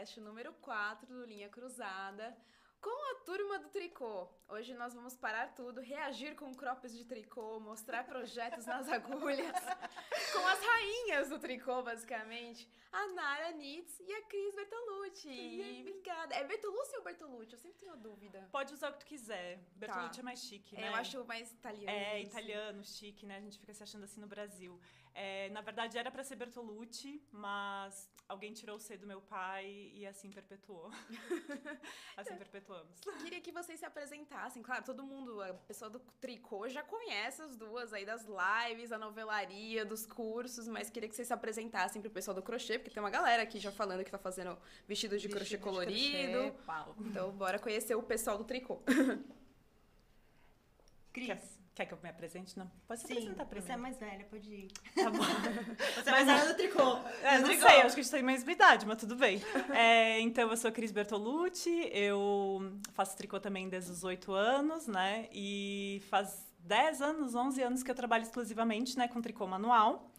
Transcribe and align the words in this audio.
podcast 0.00 0.20
número 0.20 0.52
4 0.62 1.06
do 1.06 1.26
Linha 1.26 1.48
Cruzada 1.50 2.34
com 2.80 3.12
a 3.12 3.14
turma 3.26 3.58
do 3.58 3.68
tricô. 3.68 4.26
Hoje 4.48 4.72
nós 4.72 4.94
vamos 4.94 5.14
parar 5.14 5.54
tudo, 5.54 5.80
reagir 5.80 6.34
com 6.34 6.54
croppers 6.54 6.96
de 6.96 7.04
tricô, 7.04 7.60
mostrar 7.60 8.04
projetos 8.04 8.64
nas 8.64 8.88
agulhas, 8.98 9.52
com 10.32 10.46
as 10.46 10.60
rainhas 10.64 11.28
do 11.28 11.38
tricô, 11.38 11.82
basicamente. 11.82 12.66
A 12.90 13.06
Nara 13.08 13.52
Nitz 13.52 14.00
e 14.00 14.12
a 14.12 14.22
Cris 14.22 14.54
Bertolucci. 14.54 15.80
Obrigada. 15.80 16.34
É 16.34 16.44
Bertolucci 16.44 16.96
ou 16.96 17.02
Bertolucci? 17.02 17.52
Eu 17.52 17.58
sempre 17.58 17.78
tenho 17.78 17.96
dúvida. 17.96 18.48
Pode 18.50 18.72
usar 18.72 18.88
o 18.88 18.92
que 18.94 19.00
tu 19.00 19.06
quiser. 19.06 19.58
Bertolucci 19.76 20.16
tá. 20.16 20.22
é 20.22 20.24
mais 20.24 20.40
chique, 20.40 20.74
né? 20.74 20.86
É, 20.86 20.88
eu 20.88 20.94
acho 20.94 21.24
mais 21.26 21.52
italiano. 21.52 21.90
É, 21.90 22.12
assim. 22.12 22.26
italiano, 22.26 22.84
chique, 22.84 23.26
né? 23.26 23.36
A 23.36 23.40
gente 23.40 23.58
fica 23.58 23.74
se 23.74 23.82
achando 23.82 24.04
assim 24.04 24.20
no 24.20 24.26
Brasil. 24.26 24.80
É, 25.14 25.48
na 25.50 25.60
verdade, 25.60 25.98
era 25.98 26.10
para 26.10 26.22
ser 26.22 26.36
Bertolucci, 26.36 27.22
mas 27.32 28.08
alguém 28.28 28.52
tirou 28.52 28.76
o 28.76 28.78
C 28.78 28.96
do 28.96 29.06
meu 29.06 29.20
pai 29.20 29.90
e 29.92 30.06
assim 30.06 30.30
perpetuou. 30.30 30.90
assim 32.16 32.36
perpetuamos. 32.36 33.00
Queria 33.22 33.40
que 33.40 33.50
vocês 33.50 33.80
se 33.80 33.84
apresentassem. 33.84 34.62
Claro, 34.62 34.84
todo 34.84 35.02
mundo, 35.02 35.42
a 35.42 35.52
pessoa 35.54 35.90
do 35.90 35.98
tricô 36.20 36.68
já 36.68 36.82
conhece 36.82 37.42
as 37.42 37.56
duas 37.56 37.92
aí 37.92 38.04
das 38.04 38.24
lives, 38.24 38.92
a 38.92 38.98
novelaria, 38.98 39.84
dos 39.84 40.06
cursos, 40.06 40.68
mas 40.68 40.88
queria 40.88 41.08
que 41.08 41.14
vocês 41.16 41.26
se 41.28 41.34
apresentassem 41.34 42.00
pro 42.00 42.10
pessoal 42.10 42.34
do 42.34 42.42
crochê, 42.42 42.78
porque 42.78 42.94
tem 42.94 43.02
uma 43.02 43.10
galera 43.10 43.42
aqui 43.42 43.58
já 43.58 43.72
falando 43.72 44.04
que 44.04 44.10
tá 44.10 44.18
fazendo 44.18 44.56
vestido 44.86 45.18
de 45.18 45.26
vestido 45.26 45.36
crochê 45.36 45.56
de 45.56 45.62
colorido. 45.62 46.52
Crochê, 46.64 47.08
então, 47.08 47.32
bora 47.32 47.58
conhecer 47.58 47.96
o 47.96 48.02
pessoal 48.02 48.38
do 48.38 48.44
tricô. 48.44 48.80
Cris. 51.12 51.59
Quer 51.80 51.86
que 51.86 51.94
eu 51.94 51.98
me 52.02 52.10
apresente? 52.10 52.58
Não. 52.58 52.70
Pode 52.86 53.00
se 53.00 53.06
Sim, 53.06 53.14
apresentar 53.14 53.46
primeiro. 53.46 53.66
Você 53.66 53.72
é 53.72 53.76
mais 53.78 53.98
velha, 53.98 54.26
pode 54.26 54.52
ir. 54.52 54.68
Tá 54.94 55.08
bom. 55.08 55.16
você 55.96 56.10
é 56.10 56.12
mais 56.12 56.26
velha 56.26 56.46
do 56.46 56.54
tricô. 56.54 56.98
É, 57.22 57.38
não 57.38 57.44
tricô. 57.46 57.66
sei, 57.66 57.80
acho 57.80 57.94
que 57.94 58.00
a 58.00 58.02
gente 58.02 58.10
tem 58.10 58.22
mais 58.22 58.42
idade, 58.42 58.84
mas 58.84 58.98
tudo 58.98 59.16
bem. 59.16 59.40
É, 59.72 60.20
então, 60.20 60.50
eu 60.50 60.56
sou 60.58 60.68
a 60.68 60.72
Cris 60.72 60.92
Bertolucci, 60.92 61.88
eu 61.90 62.78
faço 62.92 63.16
tricô 63.16 63.40
também 63.40 63.66
desde 63.66 63.92
os 63.92 64.04
8 64.04 64.30
anos, 64.30 64.86
né? 64.88 65.26
E 65.32 66.02
faz 66.10 66.46
10 66.58 67.00
anos, 67.00 67.34
11 67.34 67.62
anos 67.62 67.82
que 67.82 67.90
eu 67.90 67.94
trabalho 67.94 68.24
exclusivamente 68.24 68.98
né, 68.98 69.08
com 69.08 69.22
tricô 69.22 69.46
manual. 69.46 70.10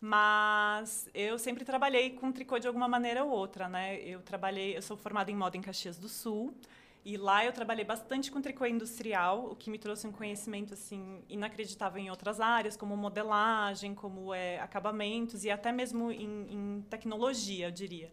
Mas 0.00 1.06
eu 1.12 1.38
sempre 1.38 1.66
trabalhei 1.66 2.10
com 2.10 2.32
tricô 2.32 2.58
de 2.58 2.66
alguma 2.66 2.88
maneira 2.88 3.24
ou 3.24 3.30
outra, 3.30 3.68
né? 3.68 4.00
Eu 4.00 4.22
trabalhei, 4.22 4.74
eu 4.74 4.80
sou 4.80 4.96
formada 4.96 5.30
em 5.30 5.36
moda 5.36 5.58
em 5.58 5.60
Caxias 5.60 5.98
do 5.98 6.08
Sul. 6.08 6.54
E 7.02 7.16
lá 7.16 7.44
eu 7.44 7.52
trabalhei 7.52 7.84
bastante 7.84 8.30
com 8.30 8.42
tricô 8.42 8.66
industrial, 8.66 9.46
o 9.46 9.56
que 9.56 9.70
me 9.70 9.78
trouxe 9.78 10.06
um 10.06 10.12
conhecimento 10.12 10.74
assim 10.74 11.22
inacreditável 11.28 12.00
em 12.00 12.10
outras 12.10 12.40
áreas, 12.40 12.76
como 12.76 12.94
modelagem, 12.96 13.94
como 13.94 14.34
é, 14.34 14.60
acabamentos 14.60 15.44
e 15.44 15.50
até 15.50 15.72
mesmo 15.72 16.10
em, 16.10 16.46
em 16.50 16.82
tecnologia, 16.90 17.68
eu 17.68 17.70
diria. 17.70 18.12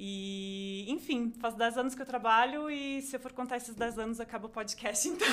E, 0.00 0.84
enfim, 0.88 1.32
faz 1.40 1.56
10 1.56 1.76
anos 1.76 1.94
que 1.96 2.00
eu 2.00 2.06
trabalho 2.06 2.70
e 2.70 3.02
se 3.02 3.16
eu 3.16 3.20
for 3.20 3.32
contar 3.32 3.56
esses 3.56 3.74
10 3.74 3.98
anos, 3.98 4.20
acaba 4.20 4.46
o 4.46 4.48
podcast, 4.48 5.08
então. 5.10 5.26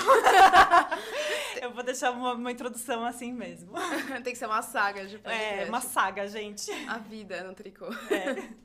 eu 1.62 1.72
vou 1.72 1.84
deixar 1.84 2.10
uma, 2.10 2.34
uma, 2.34 2.52
introdução 2.52 3.06
assim 3.06 3.32
mesmo. 3.32 3.74
Tem 4.24 4.34
que 4.34 4.36
ser 4.36 4.48
uma 4.48 4.64
saga 4.64 5.06
de 5.06 5.20
podcast. 5.20 5.60
É, 5.60 5.66
uma 5.66 5.82
saga, 5.82 6.28
gente. 6.28 6.72
A 6.88 6.98
vida 6.98 7.44
no 7.44 7.54
tricô. 7.54 7.86
É. 8.10 8.50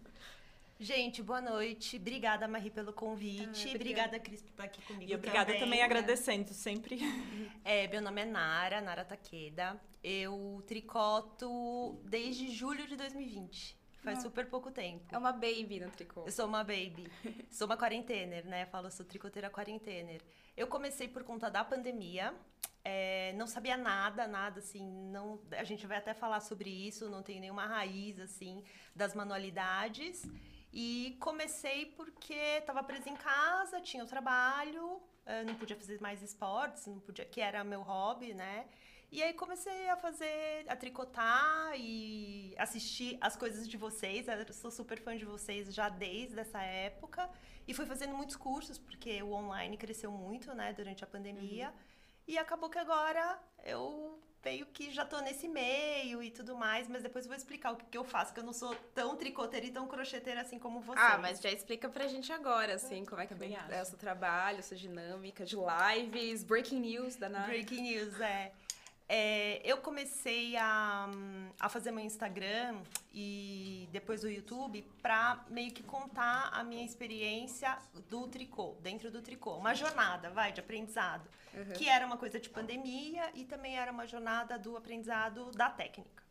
Gente, 0.83 1.23
boa 1.23 1.43
noite. 1.43 1.99
Obrigada, 1.99 2.49
Marie, 2.49 2.71
pelo 2.71 2.91
convite. 2.91 3.69
Ah, 3.69 3.75
obrigada, 3.75 4.19
Cris, 4.19 4.41
por 4.41 4.49
estar 4.49 4.65
aqui 4.65 4.81
comigo. 4.81 5.13
E 5.13 5.15
obrigada 5.15 5.45
também, 5.45 5.61
também 5.61 5.79
né? 5.81 5.85
agradecendo, 5.85 6.55
sempre. 6.55 6.99
É, 7.63 7.87
meu 7.89 8.01
nome 8.01 8.23
é 8.23 8.25
Nara, 8.25 8.81
Nara 8.81 9.05
Taqueda. 9.05 9.79
Eu 10.03 10.65
tricoto 10.67 12.01
desde 12.05 12.49
julho 12.51 12.87
de 12.87 12.97
2020. 12.97 13.79
Faz 13.99 14.19
ah. 14.19 14.21
super 14.23 14.47
pouco 14.47 14.71
tempo. 14.71 15.05
É 15.15 15.19
uma 15.19 15.33
baby 15.33 15.81
no 15.81 15.91
tricô. 15.91 16.25
Eu 16.25 16.33
sou 16.33 16.47
uma 16.47 16.65
baby. 16.65 17.13
sou 17.53 17.67
uma 17.67 17.77
quarentener, 17.77 18.47
né? 18.47 18.63
Eu 18.63 18.67
falo, 18.69 18.91
sou 18.91 19.05
tricoteira 19.05 19.51
quarentener. 19.51 20.23
Eu 20.57 20.67
comecei 20.67 21.07
por 21.07 21.23
conta 21.25 21.51
da 21.51 21.63
pandemia. 21.63 22.35
É, 22.83 23.35
não 23.35 23.47
sabia 23.47 23.77
nada, 23.77 24.27
nada, 24.27 24.61
assim, 24.61 24.83
não, 25.11 25.39
a 25.51 25.65
gente 25.65 25.87
vai 25.87 25.99
até 25.99 26.15
falar 26.15 26.41
sobre 26.41 26.71
isso, 26.71 27.11
não 27.11 27.23
tem 27.23 27.39
nenhuma 27.39 27.67
raiz, 27.67 28.19
assim, 28.19 28.65
das 28.97 29.15
manualidades. 29.15 30.27
E 30.73 31.17
comecei 31.21 31.87
porque 31.87 32.35
estava 32.35 32.83
presa 32.83 33.09
em 33.09 33.17
casa, 33.17 33.81
tinha 33.81 34.05
o 34.05 34.07
trabalho, 34.07 35.01
eh, 35.27 35.43
não 35.45 35.55
podia 35.57 35.77
fazer 35.77 36.01
mais 36.01 36.23
esportes, 36.23 36.87
não 36.87 37.01
podia, 37.01 37.25
que 37.25 37.41
era 37.41 37.65
meu 37.65 37.83
hobby, 37.83 38.35
né? 38.35 38.67
E 39.13 39.21
aí 39.25 39.33
comecei 39.33 39.89
a 39.89 39.97
fazer, 39.97 40.65
a 40.69 40.77
tricotar 40.77 41.73
e 41.75 42.55
assistir 42.57 43.19
as 43.21 43.37
coisas 43.37 43.69
de 43.69 43.77
vocês. 43.77 44.29
Eu 44.29 44.53
sou 44.53 44.71
super 44.71 45.01
fã 45.01 45.17
de 45.17 45.25
vocês 45.25 45.75
já 45.75 45.89
desde 45.89 46.39
essa 46.39 46.63
época. 46.63 47.29
E 47.67 47.75
fui 47.75 47.87
fazendo 47.87 48.15
muitos 48.15 48.37
cursos, 48.37 48.79
porque 48.79 49.21
o 49.23 49.33
online 49.33 49.77
cresceu 49.77 50.13
muito, 50.13 50.55
né, 50.55 50.73
durante 50.73 51.03
a 51.03 51.09
pandemia. 51.09 51.69
Uhum. 51.71 51.75
E 52.29 52.39
acabou 52.39 52.71
que 52.71 52.79
agora 52.79 53.37
eu 53.65 54.23
meio 54.45 54.67
que 54.67 54.91
já 54.91 55.05
tô 55.05 55.21
nesse 55.21 55.49
meio 55.49 56.23
e 56.23 56.31
tudo 56.31 56.57
mais, 56.57 56.89
mas 56.89 57.03
depois 57.03 57.27
vou 57.27 57.37
explicar 57.37 57.73
o 57.73 57.77
que, 57.77 57.85
que 57.87 57.99
eu 57.99 58.05
faço, 58.05 58.33
que 58.33 58.41
eu 58.41 58.45
não 58.45 58.53
sou 58.53 58.75
tão 58.95 59.17
tricoteira 59.17 59.67
e 59.67 59.71
tão 59.71 59.87
crocheteira 59.87 60.41
assim 60.41 60.59
como 60.59 60.81
você. 60.81 61.01
Ah, 61.01 61.19
mas 61.19 61.41
já 61.41 61.51
explica 61.51 61.89
pra 61.89 62.07
gente 62.07 62.33
agora, 62.33 62.75
assim, 62.75 63.05
como 63.05 63.21
é 63.21 63.27
que 63.27 63.35
é 63.35 63.83
o 63.83 63.85
seu 63.85 63.99
trabalho, 63.99 64.63
sua 64.63 64.77
dinâmica 64.77 65.45
de 65.45 65.57
lives, 65.57 66.43
breaking 66.43 66.81
news 66.81 67.17
da 67.17 67.29
Nara. 67.29 67.47
Breaking 67.47 67.83
news, 67.83 68.21
é. 68.21 68.53
É, 69.13 69.61
eu 69.65 69.79
comecei 69.79 70.57
a, 70.57 71.11
a 71.59 71.69
fazer 71.69 71.91
meu 71.91 72.05
Instagram 72.05 72.81
e 73.13 73.89
depois 73.91 74.23
o 74.23 74.29
YouTube 74.29 74.83
para 75.03 75.45
meio 75.51 75.73
que 75.73 75.83
contar 75.83 76.51
a 76.53 76.63
minha 76.63 76.85
experiência 76.85 77.77
do 78.09 78.29
tricô, 78.29 78.77
dentro 78.81 79.11
do 79.11 79.21
tricô. 79.21 79.57
Uma 79.57 79.75
jornada, 79.75 80.31
vai, 80.31 80.53
de 80.53 80.61
aprendizado. 80.61 81.29
Uhum. 81.53 81.73
Que 81.73 81.89
era 81.89 82.07
uma 82.07 82.17
coisa 82.17 82.39
de 82.39 82.49
pandemia 82.49 83.33
e 83.35 83.45
também 83.45 83.77
era 83.77 83.91
uma 83.91 84.07
jornada 84.07 84.57
do 84.57 84.77
aprendizado 84.77 85.51
da 85.51 85.69
técnica. 85.69 86.23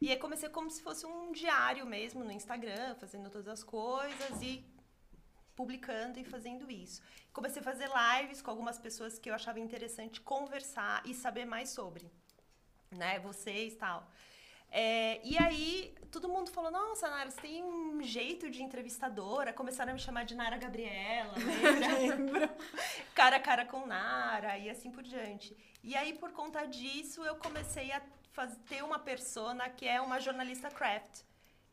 E 0.00 0.10
aí 0.10 0.16
comecei 0.16 0.48
como 0.48 0.70
se 0.70 0.80
fosse 0.80 1.04
um 1.04 1.30
diário 1.30 1.84
mesmo 1.84 2.24
no 2.24 2.32
Instagram, 2.32 2.94
fazendo 2.94 3.28
todas 3.28 3.48
as 3.48 3.62
coisas 3.62 4.40
e 4.40 4.64
publicando 5.54 6.18
e 6.18 6.24
fazendo 6.24 6.70
isso. 6.70 7.02
Comecei 7.34 7.60
a 7.60 7.64
fazer 7.64 7.90
lives 8.02 8.40
com 8.40 8.50
algumas 8.52 8.78
pessoas 8.78 9.18
que 9.18 9.28
eu 9.28 9.34
achava 9.34 9.58
interessante 9.58 10.20
conversar 10.20 11.02
e 11.04 11.12
saber 11.12 11.44
mais 11.44 11.68
sobre, 11.68 12.08
né? 12.92 13.18
Vocês 13.18 13.74
tal. 13.74 14.08
É, 14.70 15.20
e 15.24 15.36
aí, 15.36 15.92
todo 16.12 16.28
mundo 16.28 16.48
falou: 16.52 16.70
Nossa, 16.70 17.10
Nara, 17.10 17.28
você 17.28 17.40
tem 17.40 17.64
um 17.64 18.00
jeito 18.00 18.48
de 18.48 18.62
entrevistadora. 18.62 19.52
Começaram 19.52 19.90
a 19.90 19.94
me 19.94 20.00
chamar 20.00 20.24
de 20.24 20.36
Nara 20.36 20.56
Gabriela, 20.56 21.34
lembra? 21.98 22.56
cara 23.12 23.36
a 23.36 23.40
cara 23.40 23.66
com 23.66 23.84
Nara 23.84 24.56
e 24.56 24.70
assim 24.70 24.92
por 24.92 25.02
diante. 25.02 25.56
E 25.82 25.96
aí, 25.96 26.12
por 26.12 26.30
conta 26.30 26.64
disso, 26.66 27.24
eu 27.24 27.34
comecei 27.34 27.90
a 27.90 28.00
fazer, 28.30 28.56
ter 28.68 28.84
uma 28.84 29.00
persona 29.00 29.68
que 29.68 29.88
é 29.88 30.00
uma 30.00 30.20
jornalista 30.20 30.70
craft 30.70 31.22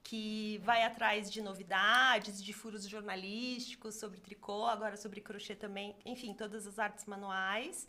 que 0.04 0.60
vai 0.64 0.84
atrás 0.84 1.32
de 1.32 1.42
novidades, 1.42 2.44
de 2.44 2.54
furos 2.54 2.88
jornalísticos 2.88 3.96
sobre 3.96 4.20
tricô, 4.20 4.66
agora 4.66 4.98
sobre 4.98 5.22
crochê 5.22 5.56
também, 5.56 5.96
enfim, 6.06 6.34
todas 6.34 6.66
as 6.68 6.80
artes 6.80 7.06
manuais. 7.06 7.88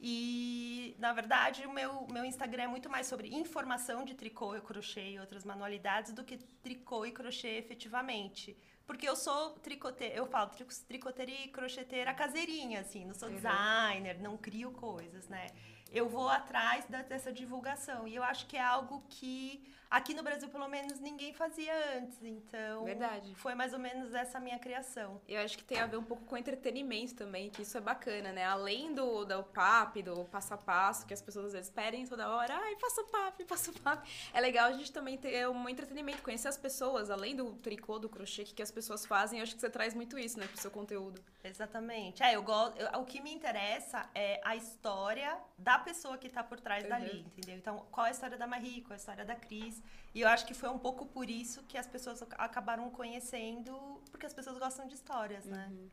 E, 0.00 0.96
na 0.98 1.12
verdade, 1.12 1.64
o 1.66 1.72
meu, 1.72 2.06
meu 2.10 2.24
Instagram 2.24 2.64
é 2.64 2.66
muito 2.66 2.90
mais 2.90 3.06
sobre 3.06 3.28
informação 3.34 4.04
de 4.04 4.14
tricô 4.14 4.56
e 4.56 4.60
crochê 4.60 5.12
e 5.12 5.20
outras 5.20 5.44
manualidades 5.44 6.12
do 6.12 6.24
que 6.24 6.36
tricô 6.62 7.06
e 7.06 7.12
crochê 7.12 7.56
efetivamente. 7.56 8.56
Porque 8.86 9.08
eu 9.08 9.16
sou 9.16 9.50
tricoteira, 9.50 10.14
eu 10.14 10.26
falo 10.26 10.50
tricoteira 10.86 11.30
e 11.30 11.48
crocheteira 11.48 12.12
caseirinha, 12.12 12.80
assim, 12.80 13.06
não 13.06 13.14
sou 13.14 13.28
uhum. 13.28 13.36
designer, 13.36 14.20
não 14.20 14.36
crio 14.36 14.72
coisas, 14.72 15.26
né? 15.28 15.46
eu 15.94 16.08
vou 16.08 16.28
atrás 16.28 16.84
dessa 17.08 17.32
divulgação. 17.32 18.06
E 18.08 18.16
eu 18.16 18.24
acho 18.24 18.46
que 18.46 18.56
é 18.56 18.62
algo 18.62 19.04
que 19.08 19.64
aqui 19.90 20.14
no 20.14 20.22
Brasil, 20.22 20.48
pelo 20.48 20.68
menos, 20.68 20.98
ninguém 21.00 21.32
fazia 21.32 21.72
antes. 21.96 22.22
Então, 22.22 22.84
Verdade. 22.84 23.34
foi 23.36 23.54
mais 23.54 23.72
ou 23.72 23.78
menos 23.78 24.14
essa 24.14 24.40
minha 24.40 24.58
criação. 24.58 25.20
Eu 25.28 25.40
acho 25.40 25.56
que 25.56 25.64
tem 25.64 25.78
a 25.78 25.86
ver 25.86 25.96
um 25.96 26.04
pouco 26.04 26.24
com 26.24 26.36
entretenimento 26.36 27.14
também, 27.14 27.50
que 27.50 27.62
isso 27.62 27.76
é 27.76 27.80
bacana, 27.80 28.32
né? 28.32 28.44
Além 28.44 28.94
do, 28.94 29.24
do 29.24 29.42
PAP, 29.44 30.02
do 30.02 30.24
passo 30.26 30.54
a 30.54 30.56
passo, 30.56 31.06
que 31.06 31.14
as 31.14 31.22
pessoas 31.22 31.46
às 31.46 31.52
vezes 31.52 31.70
pedem 31.70 32.06
toda 32.06 32.28
hora, 32.28 32.54
ai, 32.54 32.76
faça 32.76 33.00
o 33.02 33.06
PAP, 33.06 33.40
faça 33.46 33.70
o 33.70 33.80
PAP. 33.80 34.06
É 34.32 34.40
legal 34.40 34.68
a 34.68 34.72
gente 34.72 34.92
também 34.92 35.16
ter 35.16 35.48
um 35.48 35.68
entretenimento, 35.68 36.22
conhecer 36.22 36.48
as 36.48 36.58
pessoas, 36.58 37.10
além 37.10 37.36
do 37.36 37.54
tricô, 37.56 37.98
do 37.98 38.08
crochê, 38.08 38.44
que, 38.44 38.62
as 38.62 38.70
pessoas 38.70 39.04
fazem. 39.04 39.38
Eu 39.38 39.42
acho 39.42 39.54
que 39.54 39.60
você 39.60 39.70
traz 39.70 39.94
muito 39.94 40.18
isso, 40.18 40.38
né, 40.38 40.46
pro 40.46 40.60
seu 40.60 40.70
conteúdo. 40.70 41.22
Exatamente. 41.42 42.22
É, 42.22 42.34
eu 42.34 42.42
gosto. 42.42 42.76
O 42.98 43.04
que 43.04 43.20
me 43.20 43.32
interessa 43.32 44.08
é 44.14 44.40
a 44.44 44.56
história 44.56 45.38
da 45.58 45.78
pessoa 45.78 46.16
que 46.16 46.26
está 46.26 46.42
por 46.42 46.60
trás 46.60 46.84
uhum. 46.84 46.90
dali, 46.90 47.20
entendeu? 47.20 47.56
Então, 47.56 47.86
qual 47.90 48.06
é 48.06 48.08
a 48.08 48.12
história 48.12 48.36
da 48.36 48.46
Marie, 48.46 48.80
qual 48.80 48.92
é 48.92 48.94
a 48.94 48.96
história 48.96 49.24
da 49.24 49.34
Cris? 49.34 49.73
E 50.14 50.20
eu 50.20 50.28
acho 50.28 50.46
que 50.46 50.54
foi 50.54 50.68
um 50.68 50.78
pouco 50.78 51.06
por 51.06 51.28
isso 51.28 51.62
que 51.64 51.76
as 51.76 51.86
pessoas 51.86 52.22
acabaram 52.38 52.88
conhecendo, 52.90 54.00
porque 54.10 54.26
as 54.26 54.32
pessoas 54.32 54.58
gostam 54.58 54.86
de 54.86 54.94
histórias, 54.94 55.44
né? 55.44 55.66
uhum. 55.70 55.76
né? 55.84 55.88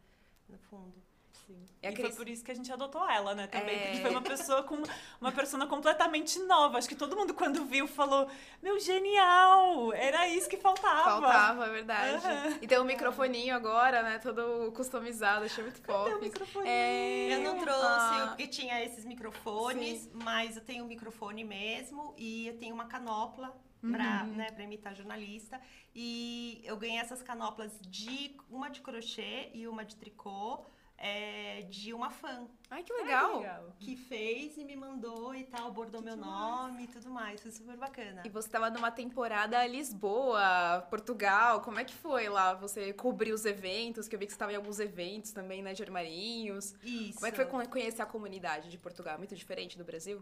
No 0.49 0.57
fundo. 0.59 0.93
Sim. 1.47 1.65
E 1.81 1.87
E 1.87 1.91
Cris? 1.93 2.07
foi 2.09 2.15
por 2.17 2.29
isso 2.29 2.43
que 2.43 2.51
a 2.51 2.53
gente 2.55 2.71
adotou 2.71 3.09
ela, 3.09 3.33
né? 3.33 3.47
Também, 3.47 3.75
É. 3.75 3.85
porque 3.87 4.01
foi 4.01 4.11
uma 4.11 4.21
pessoa 4.21 4.63
com 4.63 4.75
uma 5.19 5.31
persona 5.31 5.65
completamente 5.65 6.37
nova. 6.39 6.77
Acho 6.77 6.87
que 6.87 6.95
todo 6.95 7.15
mundo, 7.15 7.33
quando 7.33 7.65
viu, 7.65 7.87
falou: 7.87 8.29
Meu, 8.61 8.79
genial! 8.79 9.91
Era 9.93 10.27
isso 10.27 10.47
que 10.47 10.57
faltava. 10.57 11.03
Faltava, 11.03 11.65
é 11.65 11.69
verdade. 11.69 12.15
Aham. 12.25 12.57
E 12.61 12.67
tem 12.67 12.79
um 12.79 12.83
microfoninho 12.83 13.55
agora, 13.55 14.03
né? 14.03 14.19
Todo 14.19 14.71
customizado, 14.73 15.45
achei 15.45 15.63
muito 15.63 15.81
fofo. 15.81 16.19
microfone? 16.19 16.69
É. 16.69 17.33
Eu 17.35 17.41
não 17.41 17.59
trouxe, 17.59 17.81
Ah. 17.85 18.25
porque 18.29 18.47
tinha 18.47 18.83
esses 18.83 19.03
microfones, 19.05 20.09
mas 20.13 20.55
eu 20.57 20.63
tenho 20.63 20.83
um 20.83 20.87
microfone 20.87 21.43
mesmo 21.43 22.13
e 22.17 22.47
eu 22.47 22.57
tenho 22.57 22.73
uma 22.75 22.85
canopla 22.85 23.55
pra, 23.81 24.23
Uhum. 24.23 24.35
né, 24.35 24.47
imitar 24.59 24.95
jornalista. 24.95 25.59
E 25.95 26.61
eu 26.63 26.77
ganhei 26.77 26.97
essas 26.99 27.21
canoplas 27.21 27.71
de 27.81 28.35
uma 28.49 28.69
de 28.69 28.81
crochê 28.81 29.49
e 29.53 29.67
uma 29.67 29.83
de 29.83 29.95
tricô. 29.95 30.63
é, 31.03 31.63
de 31.63 31.95
uma 31.95 32.11
fã 32.11 32.47
Ai, 32.69 32.83
que 32.83 32.93
Ai, 32.93 32.99
que 32.99 33.03
legal. 33.05 33.39
legal. 33.39 33.75
que 33.79 33.95
fez 33.95 34.55
e 34.55 34.63
me 34.63 34.75
mandou 34.75 35.33
e 35.33 35.45
tal, 35.45 35.71
bordou 35.71 35.99
meu 35.99 36.15
nome 36.15 36.83
e 36.83 36.87
tudo 36.87 37.09
mais. 37.09 37.41
Foi 37.41 37.49
super 37.49 37.75
bacana. 37.75 38.21
E 38.23 38.29
você 38.29 38.47
tava 38.47 38.69
numa 38.69 38.91
temporada 38.91 39.65
Lisboa, 39.65 40.85
Portugal. 40.91 41.61
Como 41.61 41.79
é 41.79 41.83
que 41.83 41.93
foi 41.95 42.29
lá? 42.29 42.53
Você 42.53 42.93
cobriu 42.93 43.33
os 43.33 43.45
eventos, 43.45 44.07
que 44.07 44.15
eu 44.15 44.19
vi 44.19 44.25
que 44.27 44.31
você 44.31 44.35
estava 44.35 44.53
em 44.53 44.57
alguns 44.57 44.79
eventos 44.79 45.31
também, 45.31 45.63
né, 45.63 45.73
de 45.73 45.81
armarinhos. 45.81 46.75
Isso. 46.83 47.15
Como 47.15 47.25
é 47.25 47.31
que 47.31 47.35
foi 47.37 47.45
con- 47.47 47.65
conhecer 47.65 48.03
a 48.03 48.05
comunidade 48.05 48.69
de 48.69 48.77
Portugal? 48.77 49.17
Muito 49.17 49.35
diferente 49.35 49.79
do 49.79 49.83
Brasil? 49.83 50.21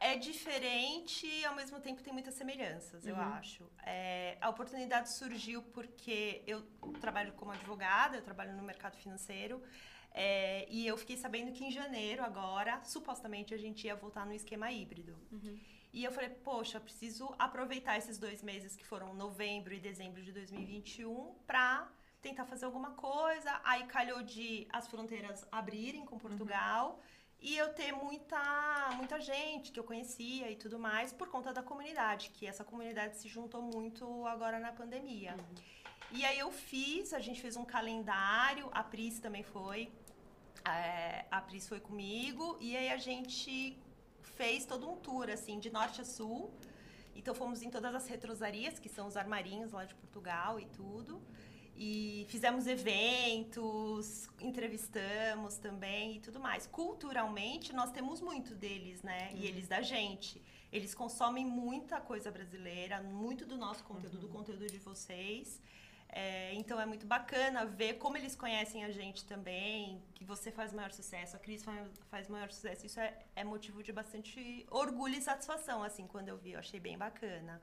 É 0.00 0.16
diferente 0.16 1.26
e 1.26 1.44
ao 1.44 1.54
mesmo 1.54 1.80
tempo 1.80 2.02
tem 2.02 2.12
muitas 2.12 2.34
semelhanças, 2.34 3.06
eu 3.06 3.14
Uhum. 3.14 3.22
acho. 3.22 3.70
É, 3.86 4.36
a 4.40 4.48
oportunidade 4.50 5.10
surgiu 5.12 5.62
porque 5.62 6.42
eu 6.46 6.62
trabalho 7.00 7.32
como 7.34 7.52
advogada, 7.52 8.16
eu 8.16 8.22
trabalho 8.22 8.54
no 8.56 8.62
mercado 8.62 8.96
financeiro. 8.96 9.62
é, 10.16 10.64
e 10.70 10.86
eu 10.86 10.96
fiquei 10.96 11.16
sabendo 11.16 11.50
que 11.50 11.64
em 11.64 11.72
janeiro, 11.72 12.22
agora, 12.22 12.80
supostamente 12.84 13.52
a 13.52 13.56
gente 13.56 13.84
ia 13.88 13.96
voltar 13.96 14.24
no 14.24 14.32
esquema 14.32 14.70
híbrido. 14.70 15.18
E 15.92 16.04
eu 16.04 16.12
falei, 16.12 16.30
poxa, 16.30 16.78
preciso 16.78 17.34
aproveitar 17.36 17.98
esses 17.98 18.16
dois 18.16 18.40
meses 18.40 18.76
que 18.76 18.86
foram 18.86 19.12
novembro 19.12 19.74
e 19.74 19.80
dezembro 19.80 20.22
de 20.22 20.30
2021 20.30 21.34
para 21.48 21.88
tentar 22.22 22.44
fazer 22.44 22.64
alguma 22.64 22.92
coisa. 22.92 23.60
Aí 23.64 23.86
calhou 23.86 24.22
de 24.22 24.68
as 24.72 24.86
fronteiras 24.86 25.44
abrirem 25.50 26.04
com 26.04 26.16
Portugal 26.16 27.00
e 27.44 27.58
eu 27.58 27.68
ter 27.74 27.92
muita, 27.92 28.42
muita 28.96 29.20
gente 29.20 29.70
que 29.70 29.78
eu 29.78 29.84
conhecia 29.84 30.50
e 30.50 30.56
tudo 30.56 30.78
mais 30.78 31.12
por 31.12 31.28
conta 31.28 31.52
da 31.52 31.62
comunidade, 31.62 32.30
que 32.30 32.46
essa 32.46 32.64
comunidade 32.64 33.18
se 33.18 33.28
juntou 33.28 33.60
muito 33.60 34.26
agora 34.26 34.58
na 34.58 34.72
pandemia. 34.72 35.36
E 36.10 36.24
aí 36.24 36.38
eu 36.38 36.50
fiz, 36.50 37.12
a 37.12 37.20
gente 37.20 37.42
fez 37.42 37.54
um 37.54 37.64
calendário, 37.76 38.70
a 38.72 38.82
Pris 38.82 39.18
também 39.20 39.42
foi. 39.42 39.92
é, 40.66 41.26
a 41.30 41.40
Pris 41.42 41.68
foi 41.68 41.80
comigo 41.80 42.56
e 42.60 42.74
aí 42.78 42.88
a 42.88 42.96
gente 42.96 43.78
fez 44.22 44.64
todo 44.64 44.90
um 44.90 44.96
tour 44.96 45.28
assim 45.28 45.58
de 45.60 45.68
norte 45.68 46.00
a 46.00 46.04
sul. 46.16 46.50
Então 47.14 47.34
fomos 47.34 47.60
em 47.60 47.70
todas 47.70 47.94
as 47.94 48.06
retrosarias, 48.08 48.78
que 48.78 48.88
são 48.88 49.06
os 49.06 49.18
armarinhos 49.18 49.72
lá 49.72 49.84
de 49.84 49.94
Portugal 49.94 50.58
e 50.58 50.64
tudo. 50.80 51.20
E 51.76 52.24
fizemos 52.28 52.66
eventos, 52.66 54.28
entrevistamos 54.40 55.56
também 55.56 56.16
e 56.16 56.20
tudo 56.20 56.38
mais. 56.38 56.66
Culturalmente, 56.66 57.72
nós 57.72 57.90
temos 57.90 58.20
muito 58.20 58.54
deles, 58.54 59.02
né? 59.02 59.32
E 59.34 59.46
eles 59.46 59.66
da 59.66 59.82
gente. 59.82 60.40
Eles 60.72 60.94
consomem 60.94 61.44
muita 61.44 62.00
coisa 62.00 62.30
brasileira, 62.30 63.00
muito 63.02 63.44
do 63.46 63.56
nosso 63.56 63.82
conteúdo, 63.84 64.18
do 64.18 64.28
conteúdo 64.28 64.66
de 64.66 64.78
vocês. 64.78 65.60
É, 66.08 66.54
então 66.54 66.80
é 66.80 66.86
muito 66.86 67.06
bacana 67.06 67.64
ver 67.66 67.94
como 67.94 68.16
eles 68.16 68.36
conhecem 68.36 68.84
a 68.84 68.90
gente 68.92 69.24
também, 69.24 70.00
que 70.14 70.24
você 70.24 70.52
faz 70.52 70.72
maior 70.72 70.92
sucesso, 70.92 71.34
a 71.34 71.40
Cris 71.40 71.64
fa- 71.64 71.88
faz 72.08 72.28
maior 72.28 72.52
sucesso. 72.52 72.86
Isso 72.86 73.00
é, 73.00 73.18
é 73.34 73.42
motivo 73.42 73.82
de 73.82 73.92
bastante 73.92 74.64
orgulho 74.70 75.16
e 75.16 75.22
satisfação, 75.22 75.82
assim, 75.82 76.06
quando 76.06 76.28
eu 76.28 76.36
vi. 76.36 76.52
Eu 76.52 76.60
achei 76.60 76.78
bem 76.78 76.96
bacana. 76.96 77.60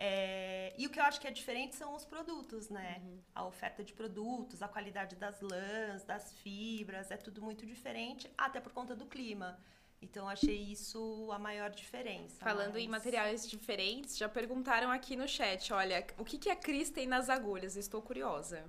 É, 0.00 0.72
e 0.78 0.86
o 0.86 0.90
que 0.90 1.00
eu 1.00 1.04
acho 1.04 1.20
que 1.20 1.26
é 1.26 1.30
diferente 1.32 1.74
são 1.74 1.92
os 1.96 2.04
produtos, 2.04 2.68
né? 2.70 3.02
A 3.34 3.44
oferta 3.44 3.82
de 3.82 3.92
produtos, 3.92 4.62
a 4.62 4.68
qualidade 4.68 5.16
das 5.16 5.40
lãs, 5.40 6.04
das 6.04 6.32
fibras, 6.34 7.10
é 7.10 7.16
tudo 7.16 7.42
muito 7.42 7.66
diferente, 7.66 8.30
até 8.38 8.60
por 8.60 8.72
conta 8.72 8.94
do 8.94 9.06
clima. 9.06 9.58
Então, 10.00 10.28
achei 10.28 10.56
isso 10.56 11.28
a 11.32 11.38
maior 11.40 11.70
diferença. 11.70 12.36
Falando 12.44 12.76
em 12.78 12.86
mas- 12.86 13.02
materiais 13.02 13.50
diferentes, 13.50 14.16
já 14.16 14.28
perguntaram 14.28 14.92
aqui 14.92 15.16
no 15.16 15.26
chat, 15.26 15.72
olha, 15.72 16.06
o 16.16 16.24
que, 16.24 16.38
que 16.38 16.48
a 16.48 16.54
Cris 16.54 16.90
tem 16.90 17.04
nas 17.04 17.28
agulhas? 17.28 17.76
Estou 17.76 18.00
curiosa. 18.00 18.64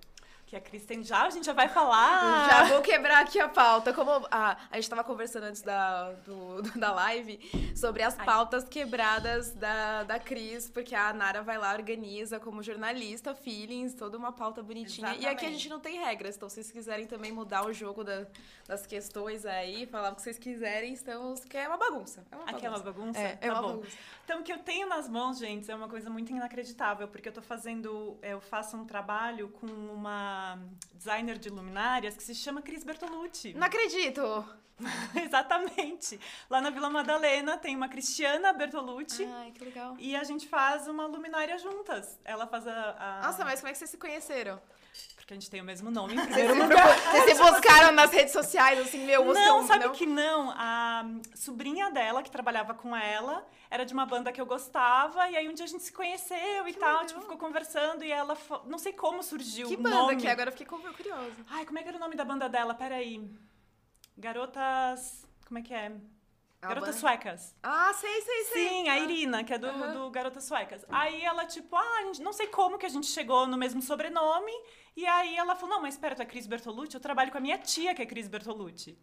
Que 0.49 0.55
a 0.55 0.59
Cris 0.61 0.83
tem 0.83 1.03
já, 1.03 1.27
a 1.27 1.29
gente 1.29 1.45
já 1.45 1.53
vai 1.53 1.69
falar. 1.69 2.49
Já 2.49 2.63
vou 2.63 2.81
quebrar 2.81 3.19
aqui 3.21 3.39
a 3.39 3.47
pauta. 3.47 3.93
Como 3.93 4.09
a, 4.31 4.57
a 4.71 4.75
gente 4.77 4.85
estava 4.85 5.03
conversando 5.03 5.43
antes 5.43 5.61
da, 5.61 6.11
do, 6.25 6.63
da 6.75 6.91
live 6.91 7.39
sobre 7.75 8.01
as 8.01 8.17
Ai. 8.17 8.25
pautas 8.25 8.63
quebradas 8.67 9.51
da, 9.53 10.01
da 10.05 10.17
Cris, 10.19 10.67
porque 10.67 10.95
a 10.95 11.13
Nara 11.13 11.43
vai 11.43 11.59
lá, 11.59 11.71
organiza 11.73 12.39
como 12.39 12.63
jornalista, 12.63 13.35
feelings, 13.35 13.93
toda 13.93 14.17
uma 14.17 14.31
pauta 14.31 14.63
bonitinha. 14.63 15.09
E 15.09 15.17
aqui 15.17 15.25
a 15.27 15.29
Exatamente. 15.33 15.53
gente 15.57 15.69
não 15.69 15.79
tem 15.79 15.99
regras, 15.99 16.35
então 16.35 16.49
se 16.49 16.55
vocês 16.55 16.71
quiserem 16.71 17.05
também 17.05 17.31
mudar 17.31 17.63
o 17.67 17.71
jogo 17.71 18.03
da- 18.03 18.25
das 18.67 18.87
questões 18.87 19.45
aí, 19.45 19.85
falar 19.85 20.11
o 20.13 20.15
que 20.15 20.21
vocês 20.23 20.39
quiserem, 20.39 20.93
estamos. 20.93 21.45
Que 21.45 21.57
é 21.57 21.67
uma 21.67 21.77
bagunça. 21.77 22.25
É 22.31 22.35
uma 22.35 22.45
bagunça. 22.45 22.57
Aqui 22.57 22.65
é 22.65 22.69
uma 22.71 22.79
bagunça? 22.79 23.19
É, 23.19 23.31
é 23.33 23.35
Tá 23.35 23.53
uma 23.53 23.61
bom. 23.61 23.67
bagunça. 23.75 23.97
Então, 24.25 24.41
o 24.41 24.43
que 24.43 24.51
eu 24.53 24.59
tenho 24.59 24.87
nas 24.87 25.07
mãos, 25.07 25.37
gente, 25.37 25.69
é 25.69 25.75
uma 25.75 25.87
coisa 25.87 26.09
muito 26.09 26.31
inacreditável, 26.31 27.07
porque 27.07 27.29
eu 27.29 27.33
tô 27.33 27.41
fazendo, 27.41 28.17
eu 28.23 28.39
faço 28.41 28.75
um 28.77 28.85
trabalho 28.85 29.49
com 29.49 29.65
uma 29.67 30.38
designer 30.94 31.38
de 31.38 31.50
luminárias 31.50 32.15
que 32.15 32.24
se 32.24 32.33
chama 32.36 32.62
Cris 32.62 32.83
Bertolucci. 32.83 33.53
Não 33.53 33.68
acredito! 33.68 34.21
Exatamente. 35.15 36.19
Lá 36.50 36.62
na 36.62 36.69
Vila 36.69 36.89
Madalena 36.89 37.57
tem 37.57 37.75
uma 37.75 37.89
Cristiana 37.89 38.53
Bertolucci 38.53 39.25
Ai, 39.25 39.51
que 39.51 39.65
legal. 39.65 39.95
e 40.00 40.15
a 40.15 40.24
gente 40.24 40.47
faz 40.47 40.88
uma 40.88 41.06
luminária 41.06 41.57
juntas. 41.57 42.18
Ela 42.24 42.47
faz 42.47 42.65
a, 42.65 42.95
a- 42.97 43.21
Nossa, 43.27 43.44
mas 43.44 43.59
como 43.59 43.69
é 43.69 43.71
que 43.74 43.77
vocês 43.77 43.89
se 43.89 43.97
conheceram? 43.97 44.62
Porque 45.29 45.37
a 45.37 45.41
gente 45.41 45.51
tem 45.51 45.61
o 45.61 45.63
mesmo 45.63 45.91
nome 45.91 46.15
em 46.15 46.25
primeiro 46.25 46.55
lugar. 46.55 46.87
Vocês 47.13 47.37
se 47.37 47.43
buscaram 47.43 47.91
nas 47.91 48.09
redes 48.11 48.33
sociais, 48.33 48.79
assim, 48.79 49.05
meu, 49.05 49.23
você 49.25 49.39
Não, 49.39 49.59
um- 49.59 49.67
sabe 49.67 49.85
não? 49.85 49.91
que 49.93 50.07
não. 50.07 50.49
A 50.57 51.05
sobrinha 51.35 51.91
dela, 51.91 52.23
que 52.23 52.31
trabalhava 52.31 52.73
com 52.73 52.95
ela, 52.95 53.45
era 53.69 53.85
de 53.85 53.93
uma 53.93 54.07
banda 54.07 54.31
que 54.31 54.41
eu 54.41 54.45
gostava, 54.47 55.29
e 55.29 55.37
aí 55.37 55.47
um 55.47 55.53
dia 55.53 55.65
a 55.65 55.67
gente 55.67 55.83
se 55.83 55.93
conheceu 55.93 56.67
e 56.67 56.73
Que 56.73 56.79
tal, 56.79 56.89
legal. 56.93 57.05
tipo, 57.05 57.21
ficou 57.21 57.37
conversando, 57.37 58.03
e 58.03 58.11
ela, 58.11 58.35
não 58.65 58.80
sei 58.80 58.92
como 58.92 59.21
surgiu 59.21 59.68
Que 59.68 59.75
o 59.75 59.77
banda 59.77 59.95
nome. 59.97 60.15
que 60.18 60.27
é? 60.27 60.31
Agora 60.31 60.47
eu 60.47 60.51
fiquei 60.51 60.65
cu- 60.65 60.81
curiosa. 60.95 61.31
Ai, 61.47 61.63
como 61.63 61.77
é 61.77 61.83
que 61.83 61.89
era 61.89 61.97
o 61.97 62.01
nome 62.01 62.15
da 62.15 62.25
banda 62.25 62.49
dela? 62.49 62.73
Peraí. 62.73 63.30
Garotas... 64.18 65.27
Como 65.45 65.59
é 65.59 65.61
que 65.61 65.73
é? 65.75 65.92
Garotas 66.61 66.89
banda- 66.95 66.99
Suecas. 66.99 67.56
Ah, 67.63 67.94
sei, 67.94 68.21
sei, 68.21 68.44
sei. 68.45 68.68
Sim, 68.69 68.89
a 68.89 68.99
Irina, 68.99 69.44
que 69.44 69.54
é 69.54 69.57
do, 69.57 69.68
Aham. 69.68 69.94
do 69.94 70.09
Garotas 70.11 70.44
Suecas. 70.44 70.85
Aí 70.89 71.23
ela, 71.23 71.45
tipo, 71.45 71.75
ah, 71.75 71.99
a 71.99 72.04
gente- 72.04 72.21
não 72.21 72.33
sei 72.33 72.47
como 72.47 72.78
que 72.78 72.85
a 72.85 72.89
gente 72.89 73.07
chegou 73.07 73.47
no 73.47 73.57
mesmo 73.57 73.81
sobrenome. 73.81 74.51
E 74.95 75.06
aí 75.06 75.37
ela 75.37 75.56
falou, 75.56 75.75
não, 75.75 75.81
mas 75.81 75.94
espera, 75.94 76.16
tu 76.16 76.21
é 76.21 76.25
Cris 76.25 76.45
Bertolucci? 76.47 76.95
Eu 76.95 76.99
trabalho 76.99 77.31
com 77.31 77.37
a 77.37 77.42
minha 77.42 77.57
tia, 77.57 77.95
que 77.95 78.01
é 78.01 78.06
Cris 78.06 78.28
Bertolucci. 78.28 78.99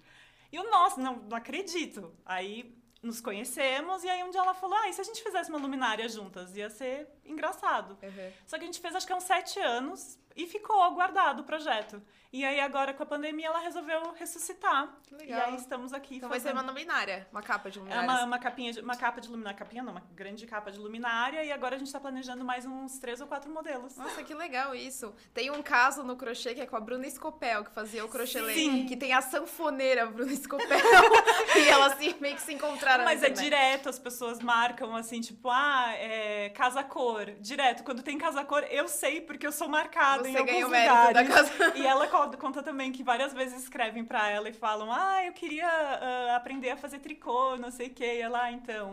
E 0.53 0.59
o 0.59 0.71
nosso, 0.71 1.01
não, 1.01 1.17
não 1.17 1.37
acredito. 1.37 2.15
Aí 2.27 2.77
nos 3.03 3.21
conhecemos, 3.21 4.05
e 4.05 4.09
aí 4.09 4.23
um 4.23 4.31
dia 4.31 4.41
ela 4.41 4.53
falou, 4.55 4.77
ah, 4.77 4.89
e 4.89 4.93
se 4.93 5.01
a 5.01 5.05
gente 5.05 5.23
fizesse 5.23 5.49
uma 5.49 5.59
luminária 5.59 6.07
juntas? 6.09 6.55
Ia 6.57 6.69
ser 6.69 7.09
engraçado. 7.25 7.97
Uhum. 8.03 8.33
Só 8.47 8.59
que 8.59 8.65
a 8.65 8.67
gente 8.67 8.81
fez, 8.81 8.95
acho 8.95 9.07
que 9.07 9.13
há 9.13 9.17
uns 9.17 9.23
sete 9.25 9.59
anos, 9.61 10.19
e 10.37 10.47
ficou 10.47 10.91
guardado 10.93 11.41
o 11.41 11.45
projeto. 11.45 12.03
E 12.33 12.45
aí 12.45 12.61
agora, 12.61 12.93
com 12.93 13.03
a 13.03 13.07
pandemia, 13.07 13.47
ela 13.47 13.61
resolveu 13.61 14.13
ressuscitar. 14.13 14.89
Que 15.07 15.15
E 15.15 15.19
legal. 15.19 15.47
aí 15.47 15.55
estamos 15.57 15.93
aqui 15.95 16.17
Então 16.17 16.29
vai 16.29 16.39
ser 16.39 16.49
fazendo... 16.49 16.61
uma 16.63 16.71
luminária, 16.71 17.27
uma 17.33 17.41
capa 17.41 17.71
de 17.71 17.79
É 17.79 17.81
luminária. 17.83 18.11
uma, 18.11 18.25
uma 18.25 18.39
capinha, 18.39 18.73
de- 18.73 18.81
uma 18.81 18.97
capa 18.97 19.21
de 19.21 19.29
luminária, 19.31 19.57
capinha 19.59 19.83
não, 19.83 19.93
uma 19.93 20.03
grande 20.13 20.45
capa 20.47 20.71
de 20.71 20.79
luminária 20.79 21.43
e 21.45 21.51
agora 21.53 21.77
a 21.77 21.79
gente 21.79 21.91
tá 21.91 21.99
planejando 21.99 22.45
mais 22.45 22.67
uns 22.67 22.99
três 22.99 23.21
ou 23.23 23.27
quatro 23.27 23.51
modelos. 23.51 23.97
Nossa, 23.97 24.23
que 24.23 24.35
legal 24.35 24.75
isso. 24.75 25.15
Tem 25.33 25.51
um 25.51 25.63
caso 25.63 26.03
no 26.03 26.17
crochê 26.17 26.55
que 26.55 26.61
é 26.61 26.67
com 26.67 26.77
a 26.77 26.81
Bruna 26.81 27.07
Escopel, 27.07 27.65
que 27.65 27.71
fazia 27.71 28.05
o 28.05 28.09
crochê 28.09 28.43
Sim. 28.53 28.85
que 28.87 28.97
tem 28.97 29.15
a 29.15 29.23
sanfoneira 29.23 30.05
Bruna 30.07 30.33
Escopel. 30.33 30.67
e 31.57 31.69
elas 31.69 31.93
assim, 31.95 32.15
meio 32.21 32.35
que 32.35 32.43
se 32.43 32.53
encontraram 32.53 33.05
Mas 33.05 33.23
é 33.23 33.31
direto, 33.31 33.89
as 33.89 33.99
pessoas 33.99 34.41
marcam 34.41 34.95
assim, 34.95 35.21
tipo, 35.23 35.49
ah, 35.49 35.93
é 35.95 36.51
casa-cor. 36.51 37.31
Direto, 37.41 37.83
quando 37.83 38.03
tem 38.03 38.19
casa-cor, 38.19 38.65
eu 38.69 38.89
sei 38.89 39.21
porque 39.23 39.47
eu 39.47 39.53
sou 39.53 39.69
marcada 39.69 40.26
em 40.29 40.33
Você 40.33 40.39
alguns 40.39 40.69
mérito 40.71 40.95
da 40.95 41.07
lugares. 41.09 41.29
casa. 41.51 41.79
E 41.79 41.87
ela 41.87 42.07
co- 42.09 42.37
conta 42.37 42.63
também 42.63 42.93
que 42.93 43.03
várias 43.03 43.33
vezes 43.33 43.63
escrevem 43.63 44.05
pra 44.05 44.29
ela 44.29 44.49
e 44.49 44.53
falam, 44.53 44.93
ah, 44.93 45.25
eu 45.25 45.33
queria 45.33 45.67
ah, 45.69 46.37
aprender 46.37 46.71
a 46.71 46.77
fazer 46.77 46.99
tricô, 46.99 47.57
não 47.57 47.71
sei 47.71 47.89
o 47.89 47.91
quê. 47.95 48.17
E 48.17 48.21
ela, 48.21 48.43
ah, 48.45 48.53
então, 48.53 48.91